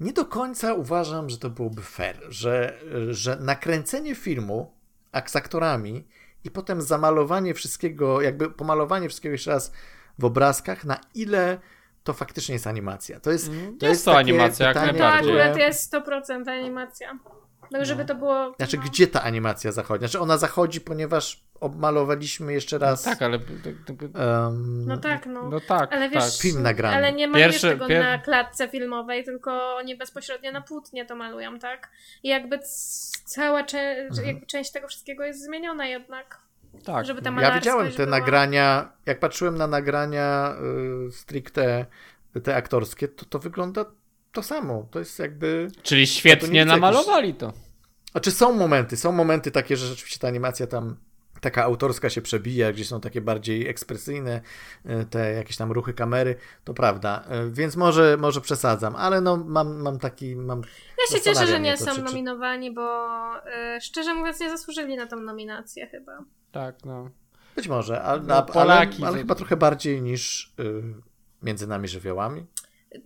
nie 0.00 0.12
do 0.12 0.24
końca 0.24 0.74
uważam, 0.74 1.30
że 1.30 1.38
to 1.38 1.50
byłoby 1.50 1.82
fair, 1.82 2.16
że, 2.28 2.78
że 3.10 3.36
nakręcenie 3.40 4.14
filmu 4.14 4.72
ak- 5.12 5.30
z 5.30 5.36
aktorami 5.36 6.06
i 6.44 6.50
potem 6.50 6.82
zamalowanie 6.82 7.54
wszystkiego, 7.54 8.20
jakby 8.20 8.50
pomalowanie 8.50 9.08
wszystkiego 9.08 9.32
jeszcze 9.32 9.50
raz 9.50 9.72
w 10.18 10.24
obrazkach, 10.24 10.84
na 10.84 11.00
ile 11.14 11.58
to 12.04 12.12
faktycznie 12.12 12.52
jest 12.52 12.66
animacja. 12.66 13.20
To 13.20 13.30
jest, 13.30 13.48
Mm, 13.48 13.60
to 13.60 13.70
jest 13.70 13.82
jest 13.82 14.04
to 14.04 14.16
animacja, 14.16 14.66
jak 14.66 14.74
pytanie, 14.76 14.92
To 14.98 14.98
najbardziej. 15.04 15.40
akurat 15.40 15.56
jest 15.58 15.92
100% 15.94 16.48
animacja. 16.48 17.18
No, 17.70 17.84
żeby 17.84 18.04
to 18.04 18.14
było. 18.14 18.54
Znaczy, 18.56 18.76
no. 18.76 18.82
gdzie 18.82 19.06
ta 19.06 19.22
animacja 19.22 19.72
zachodzi? 19.72 19.98
Znaczy, 19.98 20.20
ona 20.20 20.38
zachodzi, 20.38 20.80
ponieważ 20.80 21.44
obmalowaliśmy 21.60 22.52
jeszcze 22.52 22.78
raz. 22.78 23.02
Tak, 23.02 23.22
ale... 23.22 23.38
tak, 23.38 23.46
em, 24.14 24.84
No 24.86 24.96
tak, 24.96 25.26
no. 25.26 25.48
No 25.48 25.60
tak, 25.60 25.92
Ale 25.92 26.08
wiesz, 26.10 26.32
tak. 26.32 26.42
Film 26.42 26.62
nagrany. 26.62 26.96
Ale 26.96 27.12
nie 27.12 27.28
malujesz 27.28 27.46
Pierwszy- 27.52 27.68
tego 27.68 27.86
pier- 27.86 28.00
na 28.00 28.18
klatce 28.18 28.68
filmowej, 28.68 29.24
tylko 29.24 29.76
oni 29.76 29.96
bezpośrednio 29.96 30.52
na 30.52 30.60
płótnie 30.60 31.06
to 31.06 31.16
malują, 31.16 31.58
tak? 31.58 31.90
I 32.22 32.28
jakby 32.28 32.58
cała 33.24 33.64
cze- 33.64 33.78
Mhm. 34.08 34.26
jakby 34.26 34.46
część 34.46 34.72
tego 34.72 34.88
wszystkiego 34.88 35.24
jest 35.24 35.44
zmieniona 35.44 35.86
jednak. 35.86 36.38
tak. 36.84 37.06
żeby 37.06 37.22
ta 37.22 37.30
Ja 37.40 37.54
widziałem 37.54 37.90
te 37.90 37.96
była. 37.96 38.06
nagrania, 38.18 38.92
jak 39.06 39.20
patrzyłem 39.20 39.58
na 39.58 39.66
nagrania 39.66 40.54
y, 41.08 41.12
stricte 41.12 41.86
te 42.44 42.56
aktorskie, 42.56 43.08
to 43.08 43.24
to 43.24 43.38
wygląda 43.38 43.84
to 44.32 44.42
samo. 44.42 44.86
To 44.90 44.98
jest 44.98 45.18
jakby. 45.18 45.68
Czyli 45.82 46.06
to 46.06 46.12
świetnie 46.12 46.48
nie 46.48 46.60
widzę 46.60 46.74
namalowali 46.74 47.34
to. 47.34 47.52
Znaczy 48.12 48.30
są 48.30 48.52
momenty, 48.52 48.96
są 48.96 49.12
momenty 49.12 49.50
takie, 49.50 49.76
że 49.76 49.86
rzeczywiście 49.86 50.18
ta 50.18 50.28
animacja 50.28 50.66
tam 50.66 50.96
taka 51.40 51.64
autorska 51.64 52.10
się 52.10 52.22
przebija, 52.22 52.72
gdzie 52.72 52.84
są 52.84 53.00
takie 53.00 53.20
bardziej 53.20 53.68
ekspresyjne 53.68 54.40
y, 54.86 55.04
te 55.10 55.32
jakieś 55.32 55.56
tam 55.56 55.72
ruchy 55.72 55.94
kamery, 55.94 56.36
to 56.64 56.74
prawda. 56.74 57.24
Y, 57.48 57.50
Więc 57.50 57.76
może, 57.76 58.16
może 58.16 58.40
przesadzam, 58.40 58.96
ale 58.96 59.20
no 59.20 59.36
mam, 59.36 59.82
mam 59.82 59.98
taki. 59.98 60.36
Mam, 60.36 60.62
Ja 61.10 61.16
się 61.18 61.24
cieszę, 61.24 61.46
że 61.46 61.60
nie 61.60 61.76
to, 61.78 61.84
są 61.84 61.90
czy- 61.90 61.96
czy- 61.96 62.02
nominowani, 62.02 62.74
bo 62.74 63.16
y, 63.76 63.80
szczerze 63.80 64.14
mówiąc 64.14 64.40
nie 64.40 64.50
zasłużyli 64.50 64.96
na 64.96 65.06
tą 65.06 65.16
nominację 65.20 65.86
chyba. 65.86 66.18
Tak, 66.52 66.84
no. 66.84 67.10
być 67.56 67.68
może, 67.68 68.02
a, 68.02 68.16
No, 68.16 68.36
a, 68.36 68.42
Polaki 68.42 68.96
ale, 68.98 69.08
ale 69.08 69.18
chyba 69.18 69.34
trochę 69.34 69.56
bardziej 69.56 70.02
niż 70.02 70.54
y, 70.60 70.82
między 71.42 71.66
nami 71.66 71.88
żywiołami. 71.88 72.46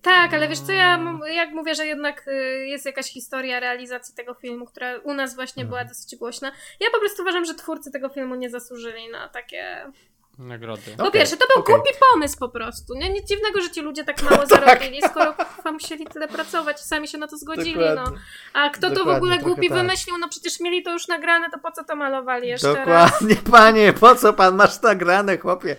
Tak, 0.03 0.35
ale 0.35 0.49
wiesz 0.49 0.61
co, 0.61 0.73
ja 0.73 1.01
jak 1.27 1.51
mówię, 1.51 1.75
że 1.75 1.87
jednak 1.87 2.29
y, 2.29 2.67
jest 2.67 2.87
jakaś 2.87 3.07
historia 3.07 3.61
realizacji 3.61 4.15
tego 4.15 4.35
filmu, 4.35 4.67
która 4.67 4.99
u 4.99 5.15
nas 5.15 5.35
właśnie 5.35 5.63
Mhm. 5.63 5.69
była 5.69 5.85
dosyć 5.85 6.17
głośna. 6.17 6.53
Ja 6.81 6.91
po 6.91 6.99
prostu 6.99 7.23
uważam, 7.23 7.45
że 7.45 7.55
twórcy 7.55 7.91
tego 7.91 8.09
filmu 8.09 8.35
nie 8.35 8.51
zasłużyli 8.51 9.09
na 9.09 9.29
takie 9.29 9.93
Nagrody. 10.39 10.83
Po 10.97 11.03
Okej, 11.03 11.21
pierwsze, 11.21 11.37
to 11.37 11.47
był 11.55 11.63
okej. 11.63 11.75
głupi 11.75 11.91
pomysł 12.13 12.39
po 12.39 12.49
prostu. 12.49 12.95
Nie, 12.95 13.11
nic 13.11 13.29
dziwnego, 13.29 13.61
że 13.61 13.71
ci 13.71 13.81
ludzie 13.81 14.05
tak 14.05 14.23
mało 14.23 14.47
zarobili, 14.57 15.03
skoro 15.11 15.33
kurwa 15.33 15.73
musieli 15.73 16.07
tyle 16.07 16.29
pracować 16.29 16.81
i 16.81 16.85
sami 16.85 17.09
się 17.09 17.19
na 17.19 17.29
to 17.29 17.37
zgodzili. 17.39 17.81
No. 17.81 17.95
Dokładnie. 17.95 18.19
A 18.53 18.71
kto 18.71 18.81
to 18.81 18.89
w 18.89 18.95
Dokładnie, 18.95 19.17
ogóle 19.17 19.39
głupi 19.39 19.69
tak. 19.69 19.79
wymyślił? 19.79 20.19
No 20.19 20.29
przecież 20.29 20.61
mieli 20.61 20.83
to 20.83 20.93
już 20.93 21.09
nagrane, 21.09 21.51
to 21.51 21.59
po 21.59 21.73
co 21.73 21.85
to 21.85 21.97
malowali 21.97 22.49
jeszcze 22.49 22.85
raz? 22.85 23.11
Dokładnie, 23.11 23.37
panie, 23.53 23.93
po 23.93 24.15
co 24.15 24.33
pan 24.33 24.57
masz 24.57 24.83
nagrane, 24.83 25.39
chłopie? 25.39 25.77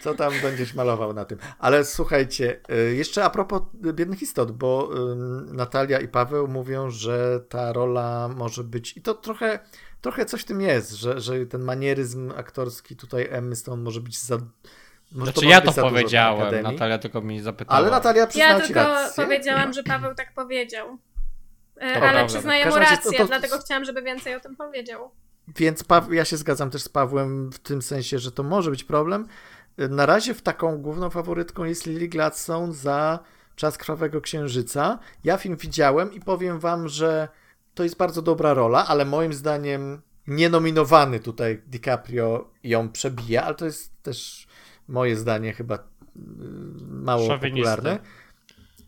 Co 0.00 0.14
tam 0.14 0.32
będziesz 0.42 0.74
malował 0.74 1.12
na 1.12 1.24
tym? 1.24 1.38
Ale 1.58 1.84
słuchajcie, 1.84 2.60
y, 2.70 2.94
jeszcze 2.94 3.24
a 3.24 3.30
propos 3.30 3.62
biednych 3.74 4.22
istot, 4.22 4.52
bo 4.52 4.90
Natalia 5.52 6.00
i 6.00 6.08
Paweł 6.08 6.48
mówią, 6.48 6.90
że 6.90 7.40
ta 7.48 7.72
rola 7.72 8.28
może 8.36 8.64
być, 8.64 8.96
i 8.96 9.02
to 9.02 9.14
trochę, 9.14 9.58
trochę 10.02 10.24
coś 10.24 10.42
w 10.42 10.44
tym 10.44 10.60
jest, 10.60 10.92
że, 10.92 11.20
że 11.20 11.46
ten 11.46 11.62
manieryzm 11.64 12.32
aktorski 12.36 12.96
tutaj 12.96 13.28
Emmy 13.30 13.56
Stone 13.56 13.82
może 13.82 14.00
być 14.00 14.18
za. 14.22 14.38
Może 15.12 15.32
Znaczy 15.32 15.46
ja 15.46 15.60
to 15.60 15.72
powiedziałem. 15.72 16.62
Natalia 16.62 16.98
tylko 16.98 17.20
mnie 17.20 17.42
zapytała. 17.42 17.78
Ale 17.78 17.90
Natalia 17.90 18.26
przyznała 18.26 18.52
Ja 18.52 18.60
tylko 18.60 18.80
rację. 18.80 19.24
powiedziałam, 19.24 19.72
że 19.72 19.82
Paweł 19.82 20.14
tak 20.14 20.34
powiedział. 20.34 20.98
E, 21.76 21.90
prawda. 21.90 22.08
Ale 22.08 22.26
przyznaję 22.26 22.66
mu 22.66 22.76
razie 22.76 22.96
to- 22.96 22.96
rację, 22.96 23.18
to- 23.18 23.26
dlatego 23.26 23.58
chciałam, 23.58 23.84
żeby 23.84 24.02
więcej 24.02 24.34
o 24.34 24.40
tym 24.40 24.56
powiedział. 24.56 25.10
Więc 25.48 25.84
Paw- 25.84 26.12
ja 26.12 26.24
się 26.24 26.36
zgadzam 26.36 26.70
też 26.70 26.82
z 26.82 26.88
Pawłem 26.88 27.50
w 27.52 27.58
tym 27.58 27.82
sensie, 27.82 28.18
że 28.18 28.32
to 28.32 28.42
może 28.42 28.70
być 28.70 28.84
problem. 28.84 29.26
Na 29.78 30.06
razie 30.06 30.34
w 30.34 30.42
taką 30.42 30.78
główną 30.78 31.10
faworytką 31.10 31.64
jest 31.64 31.86
Lily 31.86 32.08
Gladstone 32.08 32.72
za 32.72 33.18
Czas 33.56 33.78
Krwawego 33.78 34.20
Księżyca. 34.20 34.98
Ja 35.24 35.36
film 35.36 35.56
widziałem 35.56 36.12
i 36.12 36.20
powiem 36.20 36.58
wam, 36.58 36.88
że 36.88 37.28
to 37.74 37.82
jest 37.82 37.96
bardzo 37.96 38.22
dobra 38.22 38.54
rola, 38.54 38.86
ale 38.86 39.04
moim 39.04 39.32
zdaniem 39.32 40.02
nienominowany 40.26 41.20
tutaj 41.20 41.62
DiCaprio 41.66 42.50
ją 42.64 42.88
przebija, 42.88 43.42
ale 43.42 43.54
to 43.54 43.64
jest 43.64 44.02
też 44.02 44.46
moje 44.88 45.16
zdanie 45.16 45.52
chyba 45.52 45.74
y, 45.76 45.80
mało 46.86 47.38
popularne 47.38 47.98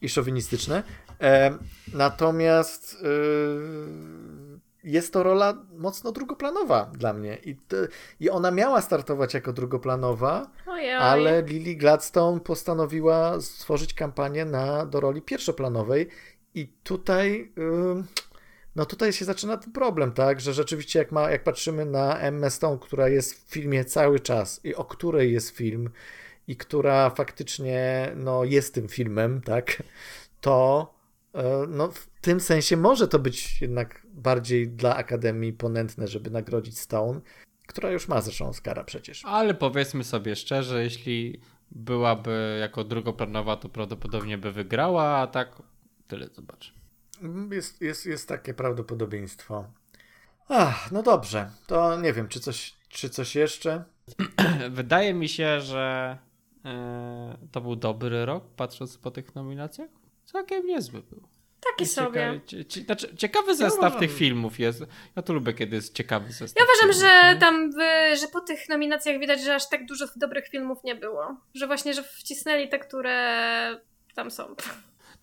i 0.01 0.09
szowinistyczne. 0.09 0.83
E, 1.21 1.59
natomiast 1.95 2.95
y, 2.95 4.65
jest 4.85 5.13
to 5.13 5.23
rola 5.23 5.55
mocno 5.77 6.13
drugoplanowa 6.13 6.91
dla 6.95 7.13
mnie. 7.13 7.37
I, 7.37 7.57
to, 7.57 7.77
I 8.21 8.31
ona 8.31 8.51
miała 8.51 8.81
startować 8.81 9.35
jako 9.35 9.53
drugoplanowa, 9.53 10.51
Ojej. 10.67 10.95
ale 10.95 11.43
Lily 11.43 11.75
Gladstone 11.75 12.41
postanowiła 12.41 13.41
stworzyć 13.41 13.95
kampanię 13.95 14.45
na, 14.45 14.87
do 14.87 15.01
roli 15.01 15.23
pierwszoplanowej. 15.23 16.09
I 16.55 16.69
tutaj. 16.83 17.53
ym, 17.59 18.07
no 18.77 18.87
tutaj 18.87 19.13
się 19.13 19.25
zaczyna 19.25 19.57
ten 19.57 19.73
problem, 19.73 20.13
tak, 20.13 20.41
że 20.41 20.53
rzeczywiście 20.55 20.99
jak, 20.99 21.13
ma, 21.13 21.31
jak 21.31 21.45
patrzymy 21.45 21.85
na 21.85 22.19
Emma 22.19 22.51
Stone, 22.51 22.79
która 22.79 23.09
jest 23.09 23.35
w 23.35 23.53
filmie 23.53 23.85
cały 23.85 24.21
czas 24.21 24.61
i 24.65 24.75
o 24.75 24.85
której 24.85 25.33
jest 25.33 25.51
film 25.51 25.91
i 26.49 26.57
która 26.57 27.11
faktycznie 27.11 28.13
no, 28.17 28.45
jest 28.45 28.75
tym 28.75 28.89
filmem, 28.89 29.41
tak, 29.41 29.83
to 30.41 30.95
e, 31.35 31.67
no, 31.69 31.91
w 31.91 32.07
tym 32.21 32.41
sensie 32.41 32.77
może 32.77 33.09
to 33.09 33.19
być 33.19 33.63
jednak 33.63 34.07
bardziej 34.15 34.69
dla 34.69 34.97
Akademii 34.97 35.53
ponętne, 35.53 36.09
żeby 36.09 36.31
nagrodzić 36.31 36.79
Stone, 36.79 37.21
która 37.67 37.91
już 37.91 38.09
ma 38.09 38.21
zresztą 38.21 38.49
Oscara 38.49 38.85
przecież. 38.85 39.23
Ale 39.25 39.55
powiedzmy 39.55 40.05
sobie 40.05 40.37
szczerze, 40.37 40.85
jeśli 40.85 41.41
byłaby 41.71 42.59
jako 42.61 42.85
drugoplanowa, 42.85 43.57
to 43.57 43.69
prawdopodobnie 43.69 44.39
by 44.39 44.53
wygrała, 44.53 45.05
a 45.05 45.27
tak 45.27 45.63
tyle 46.09 46.29
zobacz. 46.29 46.84
Jest, 47.51 47.81
jest, 47.81 48.07
jest 48.07 48.29
takie 48.29 48.55
prawdopodobieństwo. 48.55 49.65
Ach, 50.49 50.93
no 50.93 51.03
dobrze, 51.03 51.51
to 51.67 52.01
nie 52.01 52.13
wiem, 52.13 52.29
czy 52.29 52.41
coś, 52.41 52.75
czy 52.89 53.11
coś 53.11 53.35
jeszcze? 53.35 53.85
Wydaje 54.71 55.15
mi 55.15 55.29
się, 55.29 55.61
że 55.61 56.19
e, 56.65 57.37
to 57.53 57.61
był 57.61 57.77
dobry 57.77 58.27
rok, 58.27 58.45
patrząc 58.57 58.99
po 58.99 59.11
tych 59.11 59.35
nominacjach. 59.35 59.91
Całkiem 60.25 60.67
niezły 60.67 61.03
był. 61.03 61.29
Taki 61.73 61.87
sobie. 61.87 62.41
Cieka- 62.47 62.65
cie- 62.67 62.81
znaczy, 62.85 63.17
ciekawy 63.17 63.57
zestaw 63.57 63.79
uważam- 63.79 63.99
tych 64.01 64.13
filmów 64.13 64.59
jest. 64.59 64.83
Ja 65.17 65.23
to 65.23 65.33
lubię, 65.33 65.53
kiedy 65.55 65.77
jest 65.77 65.95
ciekawy 65.95 66.33
zestaw. 66.33 66.57
Ja 66.57 66.65
uważam, 66.65 66.81
filmów, 67.01 67.11
że 67.11 67.35
nie? 67.35 67.41
tam, 67.41 67.71
wy, 67.73 68.17
że 68.17 68.29
po 68.29 68.41
tych 68.41 68.69
nominacjach 68.69 69.21
widać, 69.21 69.43
że 69.45 69.55
aż 69.55 69.69
tak 69.69 69.87
dużo 69.87 70.07
dobrych 70.17 70.49
filmów 70.49 70.85
nie 70.85 70.95
było. 70.95 71.37
Że 71.55 71.67
właśnie, 71.67 71.95
że 71.95 72.03
wcisnęli 72.03 72.69
te, 72.69 72.79
które 72.79 73.81
tam 74.15 74.31
są. 74.31 74.55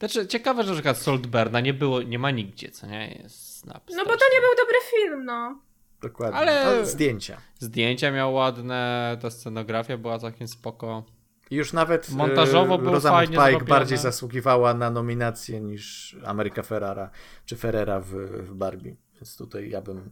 Znaczy, 0.01 0.27
ciekawe, 0.27 0.63
że 0.63 0.69
na 0.69 0.73
przykład 0.75 0.97
Saltburna 0.97 1.59
nie 1.59 1.73
było, 1.73 2.01
nie 2.01 2.19
ma 2.19 2.31
nigdzie, 2.31 2.71
co 2.71 2.87
nie? 2.87 3.19
Jest 3.23 3.57
snap. 3.57 3.83
No 3.95 4.05
bo 4.05 4.11
to 4.11 4.25
nie 4.33 4.41
był 4.41 4.49
dobry 4.57 4.77
film, 4.91 5.25
no. 5.25 5.59
Dokładnie. 6.01 6.39
Ale- 6.39 6.85
zdjęcia. 6.85 7.37
Zdjęcia 7.59 8.11
miał 8.11 8.33
ładne, 8.33 9.17
ta 9.21 9.29
scenografia 9.29 9.97
była 9.97 10.19
całkiem 10.19 10.47
spoko. 10.47 11.03
I 11.51 11.55
już 11.55 11.73
nawet 11.73 12.09
Montażowo 12.09 12.75
e, 12.75 12.77
było 12.77 12.91
Rosamund 12.91 13.29
Pike 13.29 13.41
zrobione. 13.41 13.65
bardziej 13.65 13.97
zasługiwała 13.97 14.73
na 14.73 14.89
nominację 14.89 15.61
niż 15.61 16.15
Ameryka 16.25 16.63
Ferrara 16.63 17.09
czy 17.45 17.55
Ferrera 17.55 17.99
w, 17.99 18.09
w 18.49 18.53
Barbie. 18.53 18.95
Więc 19.15 19.37
tutaj 19.37 19.69
ja 19.69 19.81
bym 19.81 20.09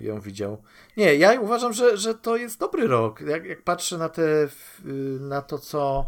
ją 0.00 0.20
widział. 0.20 0.62
Nie, 0.96 1.14
ja 1.14 1.40
uważam, 1.40 1.72
że, 1.72 1.96
że 1.96 2.14
to 2.14 2.36
jest 2.36 2.60
dobry 2.60 2.86
rok. 2.86 3.20
Jak, 3.20 3.44
jak 3.44 3.62
patrzę 3.62 3.98
na, 3.98 4.08
te, 4.08 4.48
na 5.20 5.42
to, 5.42 5.58
co 5.58 6.06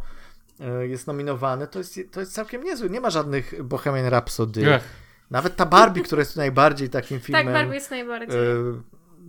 jest 0.81 1.07
nominowane, 1.07 1.67
to 1.67 1.79
jest, 1.79 2.01
to 2.11 2.21
jest 2.21 2.33
całkiem 2.33 2.65
niezły. 2.65 2.91
Nie 2.91 3.01
ma 3.01 3.11
żadnych 3.11 3.63
Bohemian 3.63 4.07
Rhapsody. 4.07 4.81
Nawet 5.31 5.57
ta 5.57 5.67
Barbie, 5.67 6.03
która 6.03 6.21
jest 6.21 6.37
najbardziej 6.37 6.91
takim 6.91 7.21
filmem 7.21 7.45
Tak, 7.45 7.55
Barbie 7.55 7.75
jest 7.75 7.91
najbardziej. 7.91 8.41
e, 8.41 8.81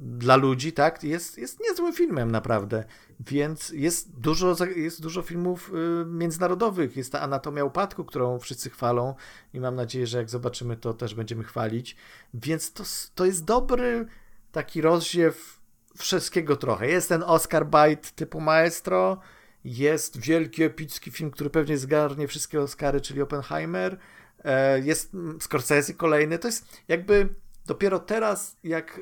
dla 0.01 0.35
ludzi, 0.35 0.73
tak, 0.73 1.03
jest, 1.03 1.37
jest 1.37 1.59
niezłym 1.59 1.93
filmem 1.93 2.31
naprawdę. 2.31 2.83
Więc 3.19 3.69
jest 3.69 4.19
dużo, 4.19 4.55
jest 4.75 5.01
dużo 5.01 5.21
filmów 5.21 5.71
y, 5.73 6.05
międzynarodowych. 6.05 6.97
Jest 6.97 7.11
ta 7.11 7.21
Anatomia 7.21 7.63
Upadku, 7.63 8.05
którą 8.05 8.39
wszyscy 8.39 8.69
chwalą 8.69 9.15
i 9.53 9.59
mam 9.59 9.75
nadzieję, 9.75 10.07
że 10.07 10.17
jak 10.17 10.29
zobaczymy, 10.29 10.77
to 10.77 10.93
też 10.93 11.15
będziemy 11.15 11.43
chwalić. 11.43 11.95
Więc 12.33 12.73
to, 12.73 12.83
to 13.15 13.25
jest 13.25 13.45
dobry 13.45 14.05
taki 14.51 14.81
rozsiew 14.81 15.59
wszystkiego 15.97 16.55
trochę. 16.55 16.87
Jest 16.87 17.09
ten 17.09 17.23
Oscar 17.23 17.65
Bite 17.65 18.09
typu 18.15 18.41
Maestro, 18.41 19.19
jest 19.67 20.19
wielki, 20.19 20.63
epicki 20.63 21.11
film, 21.11 21.31
który 21.31 21.49
pewnie 21.49 21.77
zgarnie 21.77 22.27
wszystkie 22.27 22.61
Oscary, 22.61 23.01
czyli 23.01 23.21
Oppenheimer. 23.21 23.97
E, 24.43 24.79
Jest 24.79 25.13
mm, 25.13 25.41
Scorsese 25.41 25.93
kolejny. 25.93 26.39
To 26.39 26.47
jest 26.47 26.81
jakby 26.87 27.29
dopiero 27.65 27.99
teraz, 27.99 28.57
jak, 28.63 29.01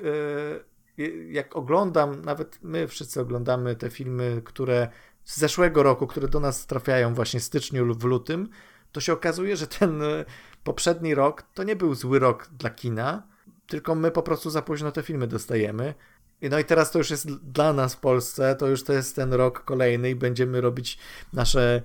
e, 0.98 1.04
jak 1.32 1.56
oglądam, 1.56 2.22
nawet 2.22 2.60
my 2.62 2.88
wszyscy 2.88 3.22
oglądamy 3.22 3.76
te 3.76 3.90
filmy, 3.90 4.42
które 4.46 4.88
z 5.24 5.38
zeszłego 5.38 5.84
roku, 5.84 6.08
które 6.08 6.28
do 6.28 6.40
nas 6.40 6.68
trafiają 6.68 7.14
właśnie 7.14 7.40
w 7.40 7.44
styczniu 7.44 7.86
lub 7.86 8.02
w 8.02 8.06
lutym, 8.06 8.50
to 8.92 9.02
się 9.02 9.14
okazuje, 9.14 9.58
że 9.58 9.68
ten 9.68 10.02
e, 10.02 10.26
poprzedni 10.64 11.16
rok 11.16 11.44
to 11.54 11.64
nie 11.64 11.76
był 11.76 11.96
zły 11.96 12.20
rok 12.20 12.50
dla 12.58 12.70
kina, 12.70 13.28
tylko 13.68 13.96
my 13.96 14.12
po 14.12 14.24
prostu 14.24 14.50
za 14.50 14.62
późno 14.62 14.92
te 14.92 15.04
filmy 15.04 15.28
dostajemy. 15.28 15.94
I 16.42 16.50
No 16.50 16.60
i 16.60 16.66
teraz 16.66 16.92
to 16.92 16.98
już 16.98 17.10
jest 17.10 17.36
dla 17.36 17.74
nas 17.74 17.96
w 17.96 18.00
Polsce, 18.00 18.56
to 18.56 18.68
już 18.68 18.84
to 18.84 18.94
jest 18.94 19.16
ten 19.16 19.34
rok 19.34 19.64
kolejny 19.64 20.10
i 20.10 20.16
będziemy 20.16 20.62
robić 20.62 20.98
nasze, 21.34 21.82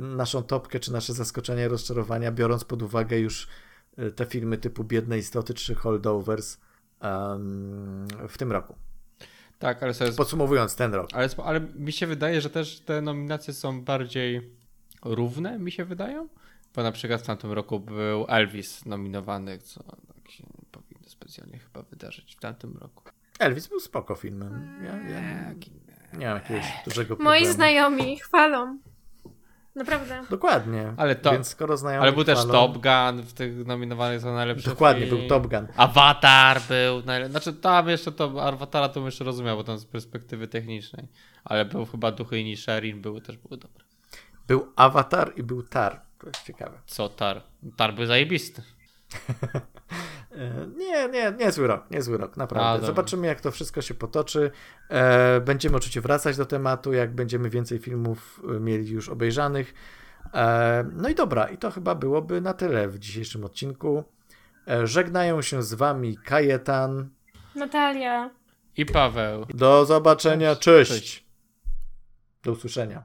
naszą 0.00 0.42
topkę 0.42 0.80
czy 0.80 0.92
nasze 0.92 1.12
zaskoczenia, 1.12 1.68
rozczarowania, 1.68 2.32
biorąc 2.32 2.64
pod 2.64 2.82
uwagę 2.82 3.18
już 3.18 3.48
y, 3.98 4.12
te 4.12 4.26
filmy 4.26 4.58
typu 4.58 4.84
Biedne 4.84 5.18
Istoty 5.18 5.54
czy 5.54 5.74
Holdovers 5.74 6.58
em, 7.00 8.06
w 8.28 8.38
tym 8.38 8.52
roku. 8.52 8.74
tak, 9.58 9.82
ale, 9.82 9.94
sobie, 9.94 10.12
Podsumowując 10.12 10.76
ten 10.76 10.94
rok. 10.94 11.08
ale, 11.12 11.28
ale 11.44 11.60
mi 11.60 11.92
się 11.92 12.06
wydaje, 12.06 12.40
że 12.40 12.50
też 12.50 12.80
te 12.80 13.00
nominacje 13.02 13.54
są 13.54 13.80
bardziej 13.84 14.50
równe, 15.04 15.58
mi 15.58 15.72
się 15.72 15.84
wydają. 15.84 16.28
Bo 16.74 16.82
na 16.82 16.92
przykład 16.92 17.22
w 17.22 17.26
tamtym 17.26 17.52
roku 17.52 17.80
był 17.80 18.26
Elvis 18.28 18.86
nominowany, 18.86 19.58
co 19.58 19.82
tak 19.82 20.30
się 20.30 20.42
nie 20.42 20.64
powinno 20.70 21.08
specjalnie 21.08 21.58
chyba 21.58 21.82
wydarzyć 21.82 22.36
w 22.36 22.40
tamtym 22.40 22.76
roku. 22.76 23.13
Elvis 23.38 23.66
był 23.66 23.80
spoko 23.80 24.14
filmem. 24.14 24.78
Ja, 24.84 25.10
ja 25.14 25.20
nie, 25.20 25.54
nie 26.18 26.26
mam 26.26 26.34
jakiegoś 26.34 26.64
dużego 26.84 27.16
problemu. 27.16 27.30
Moi 27.44 27.46
znajomi 27.52 28.18
chwalą. 28.18 28.78
Naprawdę. 29.74 30.22
Dokładnie. 30.30 30.92
Ale 30.96 31.16
to- 31.16 31.32
Więc 31.32 31.48
skoro 31.48 31.76
znajomi 31.76 32.02
Ale 32.02 32.12
był 32.12 32.24
też 32.24 32.38
chwalą- 32.38 32.52
Top 32.52 32.72
Gun 32.72 33.22
w 33.22 33.32
tych 33.32 33.66
nominowanych 33.66 34.20
za 34.20 34.32
najlepszy 34.32 34.68
Dokładnie, 34.68 35.06
film. 35.06 35.18
był 35.18 35.28
Top 35.28 35.46
Gun. 35.46 35.66
Avatar 35.76 36.60
był. 36.68 37.02
Najle... 37.06 37.28
Znaczy 37.30 37.52
tam 37.52 37.88
jeszcze 37.88 38.12
to 38.12 38.42
Avatara 38.42 38.88
to 38.88 38.94
bym 38.94 39.04
jeszcze 39.06 39.24
rozumiał, 39.24 39.56
bo 39.56 39.64
tam 39.64 39.78
z 39.78 39.84
perspektywy 39.86 40.48
technicznej. 40.48 41.08
Ale 41.44 41.64
był 41.64 41.86
chyba 41.86 42.12
Duchy 42.12 42.38
i 42.38 42.44
Nisherin, 42.44 43.00
były 43.02 43.20
też 43.20 43.36
były 43.36 43.56
dobre. 43.56 43.84
Był 44.46 44.72
Avatar 44.76 45.32
i 45.36 45.42
był 45.42 45.62
Tar. 45.62 46.00
To 46.18 46.26
jest 46.26 46.42
ciekawe. 46.46 46.78
Co 46.86 47.08
Tar? 47.08 47.42
Tar 47.76 47.94
był 47.94 48.06
zajebisty. 48.06 48.62
E, 50.34 50.66
Nie, 50.76 51.08
nie, 51.08 51.32
niezły 51.38 51.66
rok, 51.66 51.90
niezły 51.90 52.18
rok, 52.18 52.32
A, 52.36 52.38
naprawdę. 52.38 52.72
dobra. 52.72 52.86
Zobaczymy, 52.86 53.26
jak 53.26 53.40
to 53.40 53.50
wszystko 53.50 53.82
się 53.82 53.94
potoczy. 53.94 54.50
E, 54.90 55.40
Będziemy 55.40 55.76
oczywiście 55.76 56.00
wracać 56.00 56.36
do 56.36 56.46
tematu, 56.46 56.92
jak 56.92 57.14
będziemy 57.14 57.50
więcej 57.50 57.78
filmów 57.78 58.42
e, 58.56 58.60
mieli 58.60 58.90
już 58.90 59.08
obejrzanych. 59.08 59.74
No 60.92 61.08
i 61.08 61.14
dobra, 61.14 61.48
i 61.48 61.58
to 61.58 61.70
chyba 61.70 61.94
byłoby 61.94 62.40
na 62.40 62.54
tyle 62.54 62.88
w 62.88 62.98
dzisiejszym 62.98 63.44
odcinku. 63.44 64.04
Żegnają 64.84 65.42
się 65.42 65.62
z 65.62 65.74
wami 65.74 66.16
Kajetan. 66.16 67.08
Natalia. 67.54 68.30
I 68.76 68.86
Paweł. 68.86 69.46
Do 69.54 69.84
zobaczenia, 69.84 70.56
cześć. 70.56 70.90
Cześć. 70.92 71.26
Do 72.42 72.52
usłyszenia. 72.52 73.04